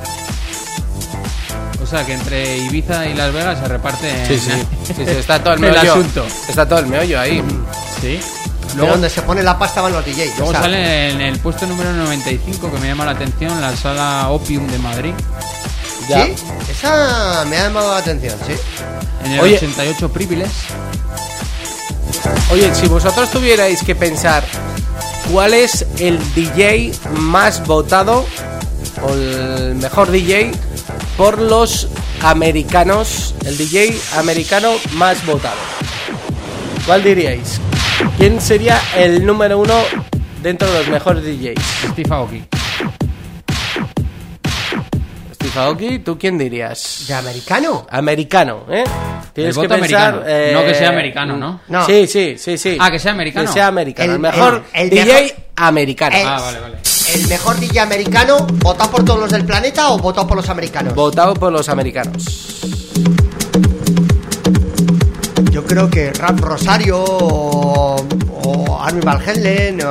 O 1.82 1.86
sea 1.86 2.06
que 2.06 2.14
entre 2.14 2.58
Ibiza 2.58 3.06
y 3.06 3.14
Las 3.14 3.32
Vegas 3.34 3.58
se 3.58 3.68
reparte 3.68 4.26
Sí, 4.26 4.38
sí, 4.38 4.50
sí, 4.86 4.94
sí, 4.96 5.02
está 5.06 5.42
todo 5.42 5.54
el 5.54 5.64
el 5.64 5.72
meollo. 5.72 5.92
asunto. 5.92 6.26
Está 6.48 6.66
todo 6.68 6.78
el 6.78 6.86
meollo 6.86 7.20
ahí. 7.20 7.42
Sí. 8.00 8.20
Luego, 8.76 8.92
donde 8.92 9.10
se 9.10 9.20
pone 9.20 9.42
la 9.42 9.58
pasta 9.58 9.82
van 9.82 9.92
los 9.92 10.02
DJs. 10.06 10.38
luego 10.38 10.46
o 10.48 10.52
sea, 10.52 10.62
sale 10.62 11.10
en 11.10 11.20
el 11.20 11.38
puesto 11.40 11.66
número 11.66 11.92
95 11.92 12.72
que 12.72 12.78
me 12.78 12.86
llama 12.86 13.04
la 13.04 13.10
atención, 13.10 13.60
la 13.60 13.76
sala 13.76 14.28
Opium 14.30 14.66
de 14.68 14.78
Madrid. 14.78 15.12
Ya. 16.08 16.24
¿Sí? 16.24 16.34
Esa 16.70 17.44
me 17.48 17.58
ha 17.58 17.64
llamado 17.64 17.90
la 17.92 17.98
atención, 17.98 18.34
sí. 18.46 18.54
En 19.26 19.32
el 19.32 19.40
Oye. 19.40 19.56
88 19.56 20.10
Privilege. 20.10 20.50
Oye, 22.50 22.74
si 22.74 22.86
vosotros 22.86 23.30
tuvierais 23.30 23.82
que 23.82 23.94
pensar 23.94 24.44
cuál 25.32 25.54
es 25.54 25.86
el 25.98 26.18
DJ 26.34 26.92
más 27.18 27.66
votado 27.66 28.26
o 29.02 29.14
el 29.14 29.76
mejor 29.76 30.10
DJ 30.10 30.52
por 31.16 31.40
los 31.40 31.88
americanos, 32.22 33.34
el 33.44 33.56
DJ 33.56 33.98
americano 34.16 34.72
más 34.94 35.24
votado, 35.24 35.56
¿cuál 36.86 37.02
diríais? 37.02 37.60
¿Quién 38.18 38.40
sería 38.40 38.80
el 38.96 39.24
número 39.24 39.58
uno 39.58 39.74
dentro 40.42 40.70
de 40.70 40.78
los 40.78 40.88
mejores 40.88 41.24
DJs? 41.24 41.92
Steve 41.92 42.14
Aoki. 42.14 42.44
Steve 45.34 45.52
Aoki, 45.56 45.98
¿tú 46.00 46.18
quién 46.18 46.36
dirías? 46.38 47.04
¿De 47.08 47.14
americano? 47.14 47.86
Americano, 47.90 48.64
¿eh? 48.70 48.84
Tienes 49.34 49.56
El 49.56 49.62
que 49.62 49.68
voto 49.68 49.80
pensar. 49.80 50.14
americano, 50.14 50.60
no 50.60 50.66
que 50.66 50.74
sea 50.74 50.88
americano, 50.90 51.36
¿no? 51.38 51.60
No. 51.68 51.86
Sí, 51.86 52.06
sí, 52.06 52.34
sí, 52.38 52.58
sí. 52.58 52.76
Ah, 52.78 52.90
que 52.90 52.98
sea 52.98 53.12
americano. 53.12 53.46
Que 53.46 53.52
sea 53.52 53.66
americano. 53.68 54.10
El, 54.10 54.14
El- 54.16 54.20
mejor 54.20 54.62
el- 54.74 54.82
el 54.84 54.90
DJ 54.90 55.04
mejor- 55.22 55.36
americano. 55.56 56.16
El- 56.16 56.26
Ah, 56.26 56.40
vale, 56.40 56.60
vale. 56.60 56.76
¿El 57.14 57.28
mejor 57.28 57.58
DJ 57.60 57.80
americano 57.80 58.46
votado 58.60 58.90
por 58.90 59.04
todos 59.04 59.20
los 59.20 59.30
del 59.30 59.44
planeta 59.44 59.90
o 59.90 59.98
votado 59.98 60.26
por 60.26 60.36
los 60.36 60.48
americanos? 60.48 60.94
Votado 60.94 61.34
por 61.34 61.50
los 61.52 61.68
americanos. 61.68 62.24
Yo 65.50 65.64
creo 65.64 65.90
que 65.90 66.12
Rap 66.12 66.38
Rosario 66.40 66.98
o, 67.02 67.96
o 68.44 68.80
Armin 68.82 69.02
Van 69.04 69.20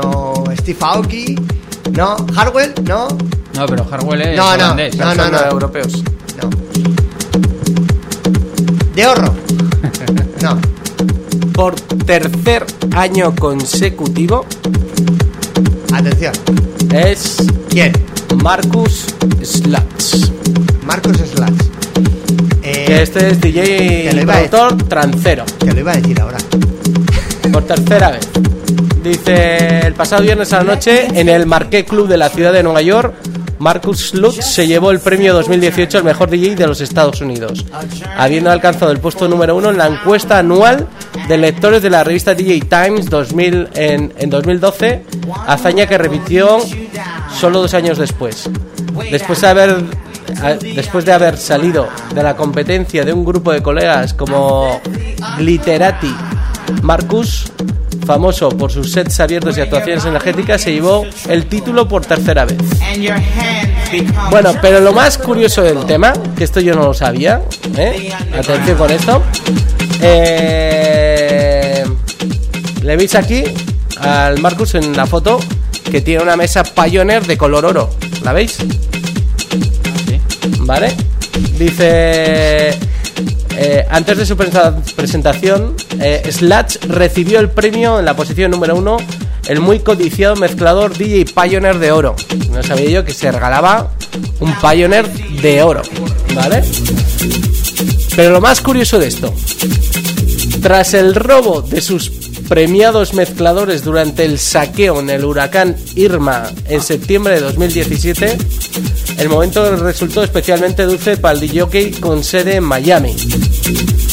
o 0.04 0.44
Steve 0.58 0.78
Aoki. 0.82 1.36
¿No? 1.92 2.16
¿Hardwell? 2.36 2.74
¿No? 2.84 3.08
No, 3.54 3.66
pero 3.66 3.86
Harwell 3.92 4.22
es 4.22 4.38
No, 4.38 4.46
no, 4.46 4.54
holandés. 4.54 4.96
no, 4.96 5.14
Son 5.14 5.32
no. 5.32 5.40
europeos. 5.50 6.04
¿De 8.96 9.06
Horro? 9.08 9.34
No. 10.42 10.60
Por 11.54 11.76
tercer 11.76 12.66
año 12.96 13.36
consecutivo 13.36 14.46
Atención. 15.94 16.34
es 16.92 17.38
¿Quién? 17.70 17.92
Marcus 18.42 19.06
Sluts. 19.44 20.32
Marcos 20.84 21.18
Slats. 21.18 21.66
Eh, 22.64 22.86
Que 22.88 23.02
este 23.04 23.30
es 23.32 23.40
DJ 23.42 24.12
y 24.12 24.26
productor 24.26 24.78
trancero. 24.88 25.46
Te 25.60 25.72
lo 25.74 25.80
iba 25.80 25.92
a 25.92 25.98
decir 25.98 26.20
ahora. 26.20 26.38
Por 27.54 27.64
tercera 27.64 28.12
vez. 28.12 28.28
Dice, 29.04 29.86
el 29.86 29.94
pasado 29.94 30.24
viernes 30.24 30.52
a 30.54 30.58
la 30.58 30.64
noche, 30.74 31.08
en 31.20 31.30
el 31.30 31.46
Marqués 31.46 31.84
Club 31.86 32.08
de 32.08 32.18
la 32.18 32.30
ciudad 32.30 32.54
de 32.54 32.64
Nueva 32.64 32.82
York, 32.82 33.14
Marcus 33.62 34.10
Slutz 34.10 34.44
se 34.44 34.66
llevó 34.66 34.90
el 34.90 35.00
premio 35.00 35.36
2018 35.36 36.00
al 36.00 36.04
mejor 36.04 36.32
DJ 36.32 36.56
de 36.56 36.66
los 36.66 36.82
Estados 36.82 37.22
Unidos, 37.22 37.64
habiendo 38.18 38.50
alcanzado 38.50 38.92
el 38.92 39.00
puesto 39.00 39.28
número 39.28 39.56
uno 39.56 39.70
en 39.70 39.78
la 39.78 39.86
encuesta 39.86 40.40
anual 40.40 40.88
de 41.28 41.38
lectores 41.38 41.84
de 41.84 41.92
la 41.92 42.04
revista 42.04 42.34
DJ 42.34 42.62
Times 42.62 43.08
2000 43.08 43.70
en, 43.76 44.14
en 44.18 44.30
2012, 44.32 45.04
hazaña 45.46 45.86
que 45.86 46.00
repitió 46.00 46.58
solo 47.40 47.62
dos 47.62 47.76
años 47.76 48.00
después. 48.00 48.50
Después 49.12 49.40
de 49.42 49.48
haber 49.48 49.84
después 50.76 51.06
de 51.06 51.14
haber 51.14 51.38
salido 51.38 51.88
de 52.16 52.24
la 52.24 52.36
competencia 52.36 53.06
de 53.06 53.14
un 53.14 53.24
grupo 53.24 53.52
de 53.52 53.62
colegas 53.62 54.16
como 54.16 54.82
Glitterati, 55.38 56.16
Marcus, 56.82 57.52
famoso 58.12 58.50
por 58.50 58.70
sus 58.70 58.92
sets 58.92 59.22
abiertos 59.22 59.58
y 59.58 59.62
actuaciones 59.62 60.04
energéticas, 60.04 60.62
se 60.62 60.74
llevó 60.74 61.06
el 61.30 61.46
título 61.46 61.88
por 61.88 62.06
tercera 62.06 62.44
vez. 62.44 62.58
Bueno, 64.30 64.54
pero 64.62 64.82
lo 64.82 64.92
más 64.92 65.18
curioso 65.18 65.62
del 65.62 65.86
tema, 65.86 66.12
que 66.36 66.44
esto 66.44 66.60
yo 66.60 66.76
no 66.76 66.84
lo 66.84 66.94
sabía, 66.94 67.42
¿eh? 67.78 68.12
atención 68.38 68.78
con 68.78 68.92
esto, 68.92 69.24
eh, 70.02 71.86
le 72.84 72.98
veis 72.98 73.16
aquí 73.16 73.46
al 74.02 74.42
Marcus 74.42 74.76
en 74.76 74.92
la 74.92 75.06
foto 75.06 75.40
que 75.90 76.02
tiene 76.02 76.22
una 76.22 76.36
mesa 76.36 76.64
Pioneer 76.64 77.26
de 77.26 77.38
color 77.38 77.66
oro, 77.66 77.92
¿la 78.26 78.34
veis? 78.34 78.58
¿Vale? 80.60 80.94
Dice... 81.58 82.91
eh, 83.58 83.86
antes 83.90 84.18
de 84.18 84.26
su 84.26 84.38
presentación, 84.38 85.76
eh, 86.00 86.24
Slats 86.32 86.80
recibió 86.88 87.40
el 87.40 87.50
premio 87.50 88.00
en 88.00 88.06
la 88.06 88.16
posición 88.16 88.52
número 88.52 88.76
uno, 88.76 88.98
el 89.48 89.60
muy 89.60 89.80
codiciado 89.80 90.36
mezclador 90.36 90.98
DJ 90.98 91.26
Pioneer 91.26 91.80
de 91.80 91.92
oro. 91.92 92.16
No 92.52 92.64
sabía 92.64 92.90
yo 92.90 93.06
que 93.06 93.14
se 93.14 93.32
regalaba 93.32 93.92
un 94.40 94.54
Pioneer 94.60 95.12
de 95.42 95.64
oro, 95.64 95.82
¿vale? 96.34 96.64
Pero 98.16 98.32
lo 98.32 98.42
más 98.42 98.62
curioso 98.62 99.00
de 99.00 99.08
esto, 99.08 99.34
tras 100.62 100.94
el 100.94 101.16
robo 101.16 101.62
de 101.62 101.82
sus 101.82 102.10
premiados 102.52 103.14
mezcladores 103.14 103.84
durante 103.84 104.26
el 104.26 104.38
saqueo 104.38 105.00
en 105.00 105.10
el 105.10 105.24
huracán 105.24 105.78
Irma 105.96 106.52
en 106.68 106.82
septiembre 106.82 107.36
de 107.36 107.42
2017, 107.42 108.38
el 109.22 109.30
momento 109.30 109.76
resultó 109.76 110.24
especialmente 110.24 110.84
dulce 110.84 111.16
para 111.18 111.36
el 111.36 111.40
DJ 111.42 111.92
con 112.00 112.24
sede 112.24 112.56
en 112.56 112.64
Miami. 112.64 113.16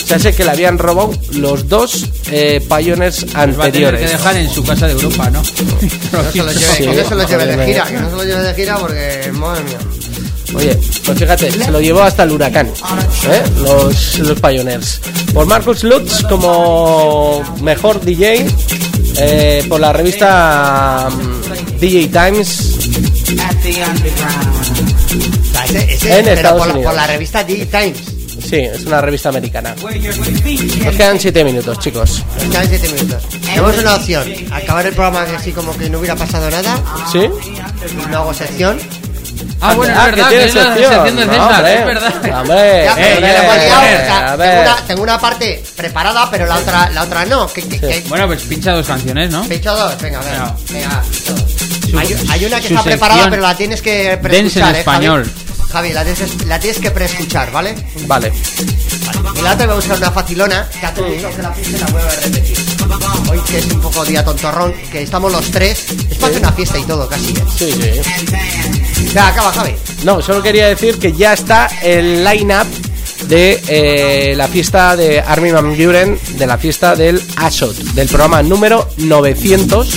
Se 0.05 0.19
sé 0.19 0.35
que 0.35 0.45
le 0.45 0.51
habían 0.51 0.79
robado 0.79 1.13
los 1.33 1.69
dos 1.69 2.07
eh, 2.31 2.63
Pioneers 2.67 3.23
Los 3.23 3.35
va 3.35 3.41
a 3.41 3.47
tener 3.47 3.61
anteriores. 3.67 4.01
que 4.03 4.09
dejar 4.09 4.37
en 4.37 4.51
su 4.51 4.63
casa 4.65 4.87
de 4.87 4.93
Europa, 4.93 5.31
¿no? 5.31 5.43
Que 5.43 6.13
no 6.13 6.31
se 6.31 6.39
los 6.43 6.55
lleve, 6.55 6.75
Sí, 6.77 6.85
que 6.85 7.03
no 7.03 7.09
se 7.09 7.15
los 7.15 7.31
lleve 7.31 7.47
de 7.47 7.67
gira, 7.67 7.85
que 7.87 7.93
no 7.95 8.11
se 8.11 8.17
los 8.17 8.27
lleve 8.27 8.43
de 8.43 8.55
gira 8.55 8.77
porque, 8.79 9.31
madre 9.33 9.65
mía. 9.65 9.79
Oye, 10.55 10.79
pues 11.05 11.19
fíjate, 11.19 11.53
se 11.53 11.71
lo 11.71 11.81
llevó 11.81 12.03
hasta 12.03 12.23
el 12.23 12.33
huracán, 12.33 12.69
¿eh? 12.69 13.43
los, 13.63 14.19
los 14.19 14.41
Pioneers. 14.41 15.01
Por 15.35 15.47
Marcus 15.47 15.85
Lutz 15.85 16.23
como 16.23 17.43
mejor 17.61 18.01
DJ 18.01 18.47
eh, 19.21 19.65
por 19.69 19.81
la 19.81 19.93
revista 19.93 21.09
mm, 21.11 21.79
DJ 21.81 22.09
Times 22.09 22.79
ese- 25.65 25.95
ese- 25.95 26.19
En 26.19 26.25
pero 26.25 26.37
Estados 26.37 26.59
por, 26.63 26.69
Unidos. 26.71 26.85
por 26.93 26.95
la 26.95 27.07
revista 27.07 27.45
DJ 27.45 27.67
Times. 27.67 27.99
Sí, 28.49 28.57
es 28.57 28.85
una 28.87 29.01
revista 29.01 29.29
americana. 29.31 29.75
Nos 29.75 30.97
quedan 30.97 31.19
7 31.21 31.45
minutos, 31.45 31.79
chicos. 31.81 32.23
Nos 32.37 32.45
quedan 32.51 32.69
7 32.69 32.89
minutos. 32.89 33.23
Tenemos 33.45 33.77
una 33.79 33.95
opción. 33.97 34.33
Acabar 34.53 34.87
el 34.87 34.95
programa 34.95 35.27
así 35.37 35.51
como 35.53 35.77
que 35.77 35.91
no 35.91 35.99
hubiera 35.99 36.15
pasado 36.17 36.49
nada. 36.51 36.79
¿Sí? 37.13 37.29
No 38.11 38.17
hago 38.19 38.33
sección. 38.33 38.79
Ah, 39.61 39.75
bueno, 39.75 39.93
es 39.93 40.05
verdad, 40.05 40.29
que 40.29 40.37
tiene 40.37 40.43
que 40.45 40.49
es 40.49 40.55
la 40.55 40.63
sección. 40.75 41.17
de 41.17 41.27
No, 41.27 41.33
César, 41.33 41.67
es 41.69 41.85
verdad. 41.87 42.15
Hombre, 42.41 42.85
Ya, 42.85 42.95
pero 42.95 43.21
ya 43.21 43.27
le 43.33 43.39
hemos 43.39 43.57
liado, 43.57 43.75
hombre, 43.81 43.97
o 43.97 43.99
sea, 44.07 44.19
a 44.19 44.21
tengo, 44.31 44.37
ver. 44.39 44.59
una, 44.61 44.77
tengo 44.87 45.03
una 45.03 45.19
parte 45.21 45.65
preparada, 45.77 46.31
pero 46.31 46.47
la 46.47 46.57
otra, 46.57 46.91
la 46.91 47.03
otra 47.03 47.25
no. 47.25 47.47
Que, 47.53 47.63
que, 47.69 47.81
que- 47.81 48.05
Bueno, 48.09 48.27
pues 48.29 48.43
pincha 48.43 48.73
dos 48.73 48.87
canciones, 48.87 49.31
¿no? 49.31 49.43
Pecho 49.45 49.75
dos, 49.75 50.01
venga, 50.01 50.21
venga. 50.21 50.55
Venga. 50.71 51.03
hay, 51.99 52.17
hay 52.31 52.45
una 52.45 52.61
que 52.61 52.67
está 52.69 52.83
preparada, 52.85 53.31
pero 53.31 53.43
la 53.43 53.57
tienes 53.57 53.83
que 53.83 54.05
Dance 54.17 54.17
en 54.17 54.21
preescuchar, 54.23 54.75
¿eh, 54.77 54.79
español. 54.79 55.25
Javi? 55.25 55.71
Javi, 55.73 55.93
la 55.93 56.05
tienes, 56.05 56.47
la 56.47 56.59
tienes 56.61 56.79
que 56.81 56.91
preescuchar, 56.91 57.51
¿vale? 57.51 57.75
Vale. 58.07 58.33
Y 59.37 59.43
la 59.43 59.53
otra 59.53 59.67
voy 59.67 59.73
a 59.73 59.77
buscar 59.77 59.97
una 59.99 60.11
facilona 60.13 60.69
que 60.81 60.87
hace 60.87 61.03
mucho 61.03 61.31
que 61.37 61.43
la 61.43 61.53
puse 61.53 61.71
y 61.71 61.79
la 61.79 61.87
vuelvo 61.87 62.09
a 62.09 62.13
repetir. 62.13 62.59
Hoy 63.31 63.39
que 63.41 63.59
es 63.59 63.67
un 63.67 63.81
poco 63.81 64.05
día 64.05 64.25
tontorrón, 64.25 64.73
que 64.91 65.03
estamos 65.03 65.31
los 65.33 65.51
tres. 65.51 65.87
Es 66.11 66.17
para 66.19 66.29
hacer 66.29 66.43
una 66.43 66.53
fiesta 66.53 66.79
y 66.79 66.83
todo, 66.85 67.09
casi. 67.09 67.33
¿eh? 67.33 67.45
Sí, 67.57 67.73
sí. 67.73 69.13
Ya, 69.15 69.29
acaba, 69.29 69.53
Javi. 69.53 69.73
No, 70.05 70.23
solo 70.23 70.43
quería 70.43 70.69
decir 70.69 70.99
que 70.99 71.13
ya 71.13 71.33
está 71.33 71.69
el 71.83 72.25
line-up 72.25 72.67
de 73.29 73.61
eh, 73.69 74.35
la 74.37 74.49
fiesta 74.49 74.97
de 74.97 75.21
Armin 75.21 75.53
Van 75.53 75.77
Buren, 75.77 76.19
de 76.37 76.47
la 76.47 76.57
fiesta 76.57 76.95
del 76.95 77.21
ASOT, 77.37 77.77
del 77.77 78.09
programa 78.09 78.43
número 78.43 78.89
900. 78.97 79.97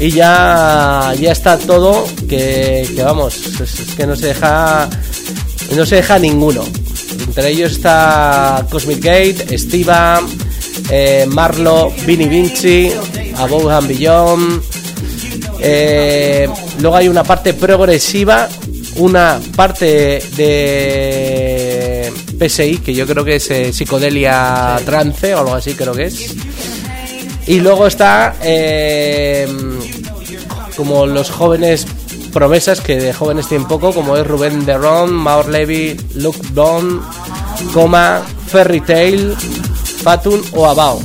Y 0.00 0.10
ya, 0.10 1.12
ya 1.18 1.32
está 1.32 1.58
todo, 1.58 2.06
que, 2.28 2.88
que 2.94 3.02
vamos, 3.02 3.36
es, 3.36 3.80
es 3.80 3.94
que 3.94 4.06
no 4.06 4.16
se 4.16 4.28
deja 4.28 4.88
no 5.74 5.84
se 5.84 5.96
deja 5.96 6.18
ninguno. 6.18 6.64
Entre 7.26 7.50
ellos 7.50 7.72
está 7.72 8.66
Cosmic 8.70 9.02
Gate, 9.02 9.58
Stiva, 9.58 10.20
eh, 10.90 11.26
Marlo, 11.28 11.92
Vinny 12.04 12.28
Vinci, 12.28 12.92
Above 13.36 13.72
and 13.72 13.88
Beyond. 13.88 14.62
Eh, 15.60 16.48
luego 16.80 16.96
hay 16.96 17.08
una 17.08 17.24
parte 17.24 17.54
progresiva, 17.54 18.48
una 18.96 19.40
parte 19.54 20.22
de 20.36 22.12
PSI, 22.38 22.78
que 22.78 22.94
yo 22.94 23.06
creo 23.06 23.24
que 23.24 23.36
es 23.36 23.50
eh, 23.50 23.72
psicodelia 23.72 24.80
trance 24.84 25.34
o 25.34 25.40
algo 25.40 25.54
así, 25.54 25.74
creo 25.74 25.94
que 25.94 26.04
es. 26.04 26.34
Y 27.46 27.60
luego 27.60 27.86
está 27.86 28.34
como 30.76 31.06
los 31.06 31.30
jóvenes 31.30 31.86
promesas 32.36 32.82
que 32.82 32.96
de 32.96 33.14
jóvenes 33.14 33.48
tienen 33.48 33.66
poco, 33.66 33.94
como 33.94 34.14
es 34.14 34.26
Rubén 34.26 34.66
Derron, 34.66 35.10
Maur 35.10 35.48
Levy, 35.48 35.96
Luke 36.16 36.38
Bond, 36.52 37.00
Coma, 37.72 38.22
Fairy 38.48 38.82
Tail, 38.82 39.34
Fatun 40.06 40.40
o 40.52 40.66
Abao. 40.66 41.00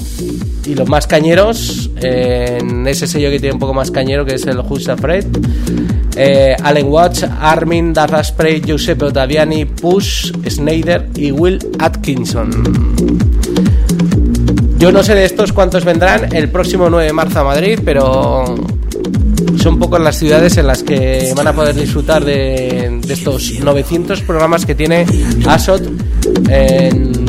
Y 0.63 0.75
los 0.75 0.87
más 0.87 1.07
cañeros, 1.07 1.89
en 2.03 2.85
ese 2.85 3.07
sello 3.07 3.31
que 3.31 3.39
tiene 3.39 3.53
un 3.53 3.59
poco 3.59 3.73
más 3.73 3.89
cañero, 3.89 4.23
que 4.23 4.35
es 4.35 4.45
el 4.45 4.59
Who's 4.59 4.87
Afraid, 4.89 5.25
eh, 6.15 6.55
Allen 6.61 6.85
Watch, 6.85 7.23
Armin, 7.23 7.93
Darra 7.93 8.23
Spray, 8.23 8.61
Giuseppe 8.61 9.05
Ottaviani, 9.05 9.65
Push, 9.65 10.33
Snyder 10.47 11.09
y 11.15 11.31
Will 11.31 11.57
Atkinson. 11.79 12.51
Yo 14.77 14.91
no 14.91 15.01
sé 15.01 15.15
de 15.15 15.25
estos 15.25 15.51
cuántos 15.51 15.83
vendrán 15.83 16.35
el 16.35 16.49
próximo 16.49 16.87
9 16.87 17.07
de 17.07 17.13
marzo 17.13 17.39
a 17.39 17.43
Madrid, 17.43 17.79
pero 17.83 18.53
son 19.63 19.79
pocas 19.79 19.99
las 19.99 20.19
ciudades 20.19 20.57
en 20.57 20.67
las 20.67 20.83
que 20.83 21.33
van 21.35 21.47
a 21.47 21.53
poder 21.53 21.73
disfrutar 21.73 22.23
de, 22.23 22.99
de 23.01 23.13
estos 23.15 23.51
900 23.63 24.21
programas 24.21 24.63
que 24.63 24.75
tiene 24.75 25.07
ASOT 25.47 25.87
en 26.49 27.20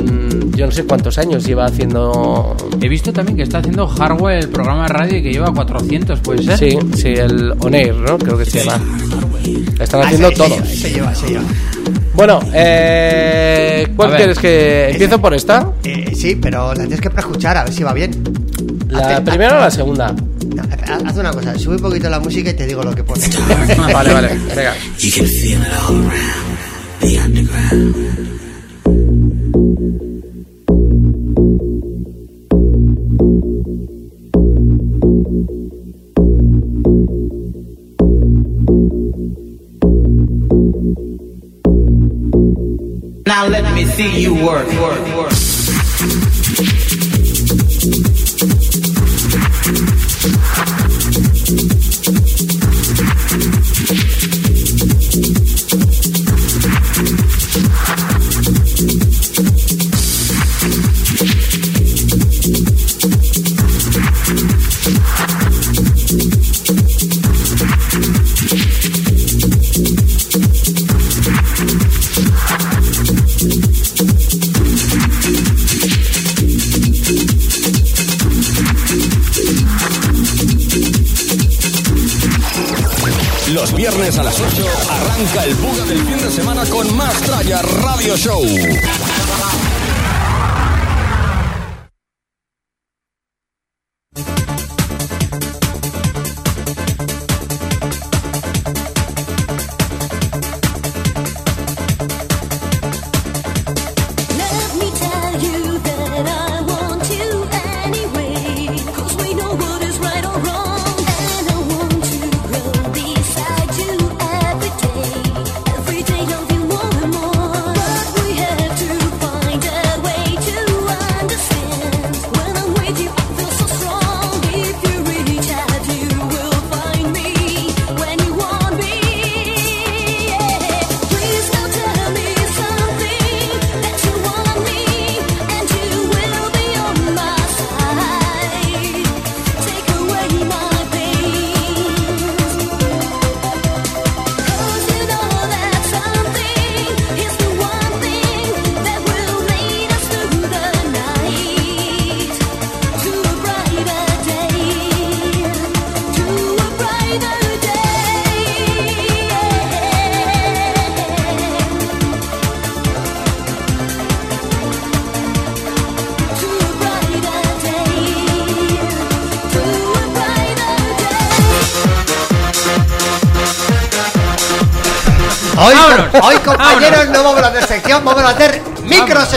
yo 0.63 0.67
no 0.67 0.73
sé 0.73 0.85
cuántos 0.85 1.19
años 1.19 1.45
lleva 1.45 1.65
haciendo 1.65 2.57
He 2.81 2.89
visto 2.89 3.13
también 3.13 3.37
que 3.37 3.43
está 3.43 3.59
haciendo 3.59 3.89
Hardware 3.89 4.39
el 4.39 4.49
programa 4.49 4.83
de 4.85 4.89
radio 4.91 5.19
y 5.19 5.23
que 5.25 5.33
lleva 5.33 5.53
400, 5.53 6.21
¿puede 6.21 6.45
ser? 6.45 6.57
sí, 6.57 6.79
sí, 6.97 7.09
el 7.09 7.53
On 7.59 7.75
Air, 7.75 7.97
¿no? 7.97 8.17
Creo 8.17 8.39
que 8.39 8.45
se 8.45 8.61
llama. 8.65 8.81
Están 9.81 10.03
Ah, 10.03 10.05
haciendo 10.07 10.31
todos. 10.31 10.53
ese- 10.61 10.73
ese 10.73 10.91
lleva, 10.93 11.11
ese 11.13 11.27
lleva. 11.31 11.43
Bueno, 12.15 12.39
eh, 12.55 13.89
¿cuál 13.97 14.09
A 14.09 14.11
ver. 14.13 14.17
quieres 14.21 14.39
que 14.39 14.91
empiezo 14.91 15.21
por 15.21 15.35
esta? 15.35 15.73
Eh, 15.83 16.13
sí, 16.15 16.37
pero 16.41 16.69
la 16.75 16.81
tienes 16.83 17.01
que 17.01 17.11
preescuchar 17.11 17.57
a 17.57 17.65
ver 17.65 17.73
si 17.73 17.83
va 17.83 17.93
bien. 17.93 18.23
¿La 18.89 19.19
Hazte- 19.19 19.25
primera 19.31 19.57
o 19.57 19.61
la 19.63 19.71
segunda? 19.73 20.13
No, 20.13 20.63
haz 20.63 21.03
haz 21.07 21.17
una 21.17 21.33
cosa, 21.33 21.59
sube 21.59 21.75
un 21.75 21.83
poquito 21.83 22.09
la 22.09 22.21
música 22.21 22.51
y 22.51 22.55
te 22.55 22.67
digo 22.69 22.85
lo 22.85 22.95
que 22.95 23.03
pone. 23.03 23.25
Vale, 23.93 24.13
vale, 24.15 24.29
venga. 24.55 24.75
Now 43.33 43.47
let 43.49 43.65
me 43.75 43.87
see 43.87 44.21
you 44.21 44.35
work, 44.35 44.67
work, 44.75 45.17
work. 45.17 45.32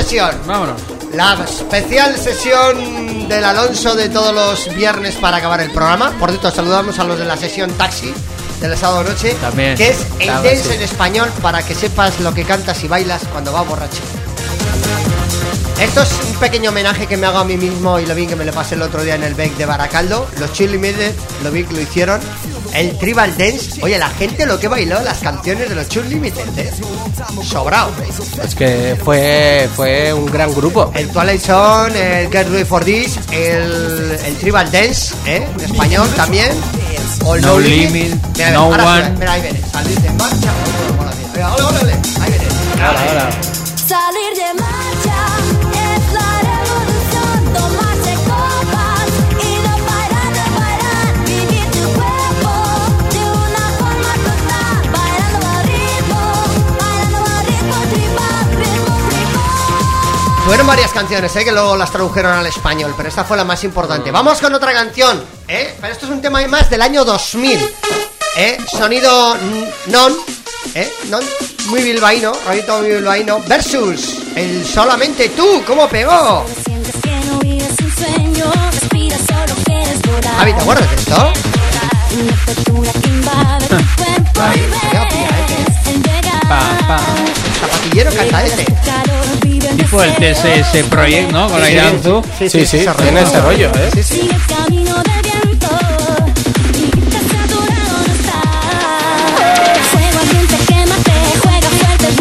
Sesión. 0.05 0.31
Vámonos. 0.45 0.81
La 1.13 1.33
especial 1.43 2.15
sesión 2.17 3.27
del 3.27 3.43
Alonso 3.43 3.95
de 3.95 4.09
todos 4.09 4.33
los 4.33 4.75
viernes 4.75 5.15
para 5.15 5.37
acabar 5.37 5.61
el 5.61 5.71
programa. 5.71 6.11
Por 6.19 6.29
cierto, 6.29 6.51
saludamos 6.51 6.99
a 6.99 7.03
los 7.05 7.17
de 7.17 7.25
la 7.25 7.37
sesión 7.37 7.71
taxi, 7.71 8.13
de 8.61 8.67
la 8.67 8.77
sábado 8.77 9.03
noche, 9.03 9.35
También. 9.41 9.75
que 9.75 9.89
es 9.89 9.97
el 10.19 10.27
Claro, 10.27 10.43
dance 10.43 10.63
sí. 10.63 10.73
en 10.75 10.81
español 10.81 11.29
para 11.41 11.63
que 11.65 11.73
sepas 11.73 12.19
lo 12.19 12.33
que 12.33 12.43
cantas 12.43 12.83
y 12.83 12.87
bailas 12.87 13.23
cuando 13.31 13.51
vas 13.51 13.67
borracho. 13.67 14.01
Esto 15.81 16.01
es 16.03 16.09
un 16.29 16.35
pequeño 16.35 16.69
homenaje 16.69 17.05
que 17.07 17.17
me 17.17 17.27
hago 17.27 17.39
a 17.39 17.43
mí 17.43 17.57
mismo 17.57 17.99
y 17.99 18.05
lo 18.05 18.15
vi 18.15 18.27
que 18.27 18.35
me 18.35 18.45
lo 18.45 18.53
pasé 18.53 18.75
el 18.75 18.81
otro 18.81 19.03
día 19.03 19.15
en 19.15 19.23
el 19.23 19.33
Beck 19.33 19.55
de 19.57 19.65
Baracaldo. 19.65 20.27
Los 20.39 20.53
Chill 20.53 20.71
Limited, 20.71 21.13
lo 21.43 21.51
vi 21.51 21.63
que 21.65 21.73
lo 21.73 21.81
hicieron. 21.81 22.21
El 22.75 22.97
Tribal 22.97 23.37
Dance, 23.37 23.79
oye, 23.81 23.97
la 23.97 24.09
gente 24.09 24.45
lo 24.45 24.59
que 24.59 24.67
bailó 24.67 25.01
las 25.01 25.19
canciones 25.19 25.69
de 25.69 25.75
los 25.75 25.87
Chill 25.87 26.09
Limited, 26.09 26.45
¿eh? 26.57 26.71
Sobrado. 27.41 27.91
Es 28.43 28.53
que 28.53 28.97
fue, 29.01 29.69
fue 29.75 30.13
un 30.13 30.25
gran 30.25 30.53
grupo. 30.53 30.91
El 30.93 31.07
Twilight 31.09 31.41
Zone, 31.41 32.23
el 32.23 32.31
Get 32.31 32.49
Ready 32.49 32.65
for 32.65 32.83
This, 32.83 33.17
el, 33.31 34.17
el 34.25 34.35
Tribal 34.37 34.69
Dance, 34.71 35.15
¿eh? 35.25 35.47
En 35.57 35.65
español 35.65 36.09
también. 36.17 36.49
O 37.23 37.35
el 37.35 37.41
No 37.41 37.59
Limit, 37.59 38.13
Mira, 38.35 38.51
No 38.51 38.63
ahora 38.63 38.85
One. 38.85 39.09
Mira, 39.19 39.31
ahí 39.33 39.41
viene. 39.41 39.61
Salir 39.71 39.99
de 40.01 40.09
marcha. 40.11 40.51
Ahí 42.21 42.31
viene. 42.31 43.54
Fueron 60.45 60.67
varias 60.67 60.91
canciones, 60.91 61.35
¿eh? 61.35 61.43
Que 61.43 61.51
luego 61.51 61.75
las 61.75 61.91
tradujeron 61.91 62.33
al 62.33 62.45
español, 62.45 62.93
pero 62.95 63.09
esta 63.09 63.23
fue 63.23 63.35
la 63.35 63.43
más 63.43 63.63
importante. 63.63 64.11
Vamos 64.11 64.39
con 64.39 64.53
otra 64.53 64.73
canción, 64.73 65.23
¿eh? 65.47 65.73
Pero 65.81 65.91
esto 65.91 66.05
es 66.05 66.11
un 66.11 66.21
tema 66.21 66.45
más 66.47 66.69
del 66.69 66.83
año 66.83 67.03
2000, 67.03 67.59
¿eh? 68.37 68.57
Sonido 68.71 69.35
non, 69.87 70.15
¿eh? 70.75 70.93
Non, 71.09 71.23
muy 71.65 71.81
bilbaíno, 71.81 72.31
muy 72.79 72.89
bilbaíno, 72.91 73.39
versus 73.47 74.17
el 74.35 74.63
Solamente 74.65 75.29
Tú, 75.29 75.63
¿cómo 75.65 75.89
pegó? 75.89 76.45
Javi, 80.37 80.53
¿te 80.53 80.61
acuerdas 80.61 80.89
de 80.91 80.95
esto? 80.95 81.33
Ay, 84.39 84.61
qué. 84.91 84.99
Pa, 86.47 86.59
pa. 86.87 86.99
Zapatillero 87.59 88.11
canta 88.13 88.43
este. 88.45 88.65
Tipo 89.77 90.01
el 90.01 90.15
deseo. 90.15 90.63
TSS 90.63 90.83
Project, 90.89 91.31
¿no? 91.31 91.49
Con 91.49 91.59
la 91.59 91.69
Iranzu. 91.69 92.23
Sí, 92.37 92.49
sí, 92.49 92.61
ese 92.61 92.87
tiene 92.97 93.21
ese 93.21 93.41
rollo, 93.41 93.71
¿eh? 93.75 93.89
Sí, 93.93 94.03
sí. 94.03 94.29
Del 102.05 102.15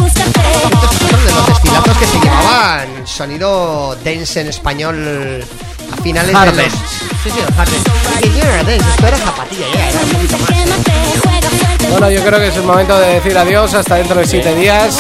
los 1.87 1.97
que 1.99 2.07
se 2.07 2.19
llevaban 2.21 3.07
sonido 3.07 3.97
dance 4.05 4.41
en 4.41 4.49
español 4.49 5.45
a 5.93 5.97
finales 6.03 6.35
Hard 6.35 6.55
de 6.55 6.63
los... 6.63 6.73
Sí, 6.73 6.79
sí, 7.25 7.31
el 7.39 8.37
era 8.37 8.57
dance, 8.63 8.77
esto 8.77 9.07
era 9.07 9.17
zapatilla, 9.17 9.67
ya 9.75 9.89
era 9.91 10.01
un 10.01 10.09
poquito 10.11 10.39
más. 10.39 10.49
Quémate, 10.51 10.93
juega 11.23 11.51
fuerte, 11.51 11.87
Bueno, 11.89 12.11
yo 12.11 12.25
creo 12.25 12.39
que 12.39 12.49
es 12.49 12.57
el 12.57 12.63
momento 12.63 12.99
de 12.99 13.15
decir 13.15 13.37
adiós 13.37 13.75
hasta 13.75 13.97
dentro 13.97 14.21
de 14.21 14.27
siete 14.27 14.55
días. 14.55 14.99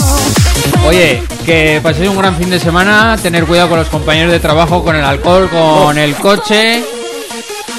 Oye, 0.87 1.23
que 1.47 1.81
paséis 1.83 2.09
un 2.11 2.19
gran 2.19 2.37
fin 2.37 2.51
de 2.51 2.61
semana, 2.61 3.17
tener 3.23 3.45
cuidado 3.45 3.71
con 3.71 3.79
los 3.79 3.89
compañeros 3.89 4.33
de 4.33 4.41
trabajo, 4.41 4.85
con 4.85 4.95
el 4.95 5.05
alcohol, 5.05 5.49
con 5.49 5.97
el 5.97 6.15
coche, 6.17 6.85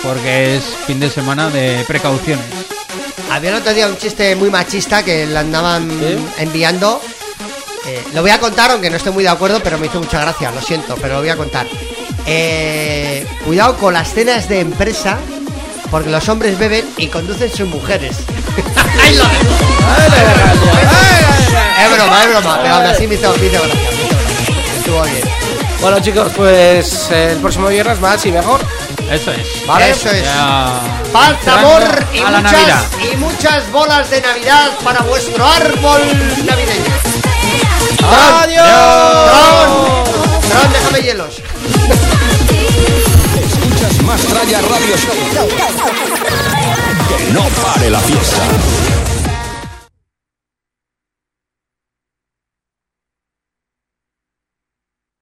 porque 0.02 0.56
es 0.58 0.64
fin 0.88 1.00
de 1.00 1.10
semana 1.10 1.50
de 1.50 1.84
precauciones. 1.88 2.46
Había 3.32 3.52
el 3.52 3.56
otro 3.58 3.74
día 3.74 3.88
un 3.88 3.98
chiste 3.98 4.36
muy 4.36 4.50
machista 4.50 5.04
que 5.04 5.26
le 5.26 5.38
andaban 5.38 5.90
¿Sí? 5.90 6.18
enviando. 6.40 7.02
Eh, 7.86 8.04
lo 8.14 8.22
voy 8.22 8.32
a 8.32 8.40
contar, 8.40 8.72
aunque 8.72 8.90
no 8.90 8.98
estoy 8.98 9.14
muy 9.14 9.24
de 9.24 9.30
acuerdo, 9.30 9.60
pero 9.64 9.78
me 9.78 9.86
hizo 9.86 10.00
mucha 10.00 10.20
gracia, 10.22 10.52
lo 10.52 10.62
siento, 10.62 10.96
pero 11.00 11.16
lo 11.16 11.20
voy 11.20 11.30
a 11.30 11.38
contar. 11.38 11.68
Eh, 12.26 13.26
cuidado 13.46 13.78
con 13.78 13.94
las 13.94 14.14
cenas 14.14 14.50
de 14.50 14.62
empresa, 14.62 15.20
porque 15.92 16.10
los 16.10 16.28
hombres 16.28 16.58
beben 16.58 16.86
y 16.98 17.08
conducen 17.08 17.52
sus 17.52 17.68
mujeres. 17.68 18.18
Ahí 19.04 19.16
lo 19.16 19.24
dejo. 19.24 21.15
Es 21.86 21.96
broma, 21.96 22.24
es 22.24 22.30
broma, 22.30 22.60
pero 22.62 22.76
aún 22.76 22.86
así 22.86 23.08
me 23.08 23.16
hizo, 23.16 23.34
me 23.38 23.46
hizo 23.46 23.62
gracia. 23.62 23.92
me 23.92 24.04
hizo 24.04 24.16
gracia. 24.16 24.74
Estuvo 24.78 25.04
bien. 25.04 25.30
Bueno, 25.82 26.00
chicos, 26.00 26.32
pues 26.36 27.10
eh, 27.12 27.32
el 27.34 27.38
próximo 27.40 27.68
viernes 27.68 28.00
más 28.00 28.26
y 28.26 28.32
mejor. 28.32 28.62
Eso 29.12 29.32
es. 29.32 29.68
¿Vale? 29.68 29.90
Eso 29.92 30.10
es. 30.10 30.24
Ya 30.24 30.96
entrando 31.24 31.68
amor 31.68 32.06
y 32.14 32.20
a 32.20 32.32
la 32.32 32.42
Navidad. 32.42 32.84
muchas, 32.92 33.14
y 33.14 33.18
muchas 33.18 33.72
bolas 33.72 34.10
de 34.10 34.22
Navidad 34.22 34.72
para 34.84 35.02
vuestro 35.02 35.46
árbol 35.46 36.02
navideño. 36.46 36.94
¡Adiós! 38.44 38.66
Tron, 39.30 40.50
Tron, 40.50 40.74
déjame 40.74 41.02
hielos. 41.02 41.42
Escuchas 43.42 44.02
más 44.04 44.22
Tralla 44.22 44.62
Radio 44.62 44.98
Show. 44.98 45.48
Que 47.08 47.32
no 47.32 47.44
pare 47.44 47.90
la 47.90 48.00
fiesta. 48.00 49.05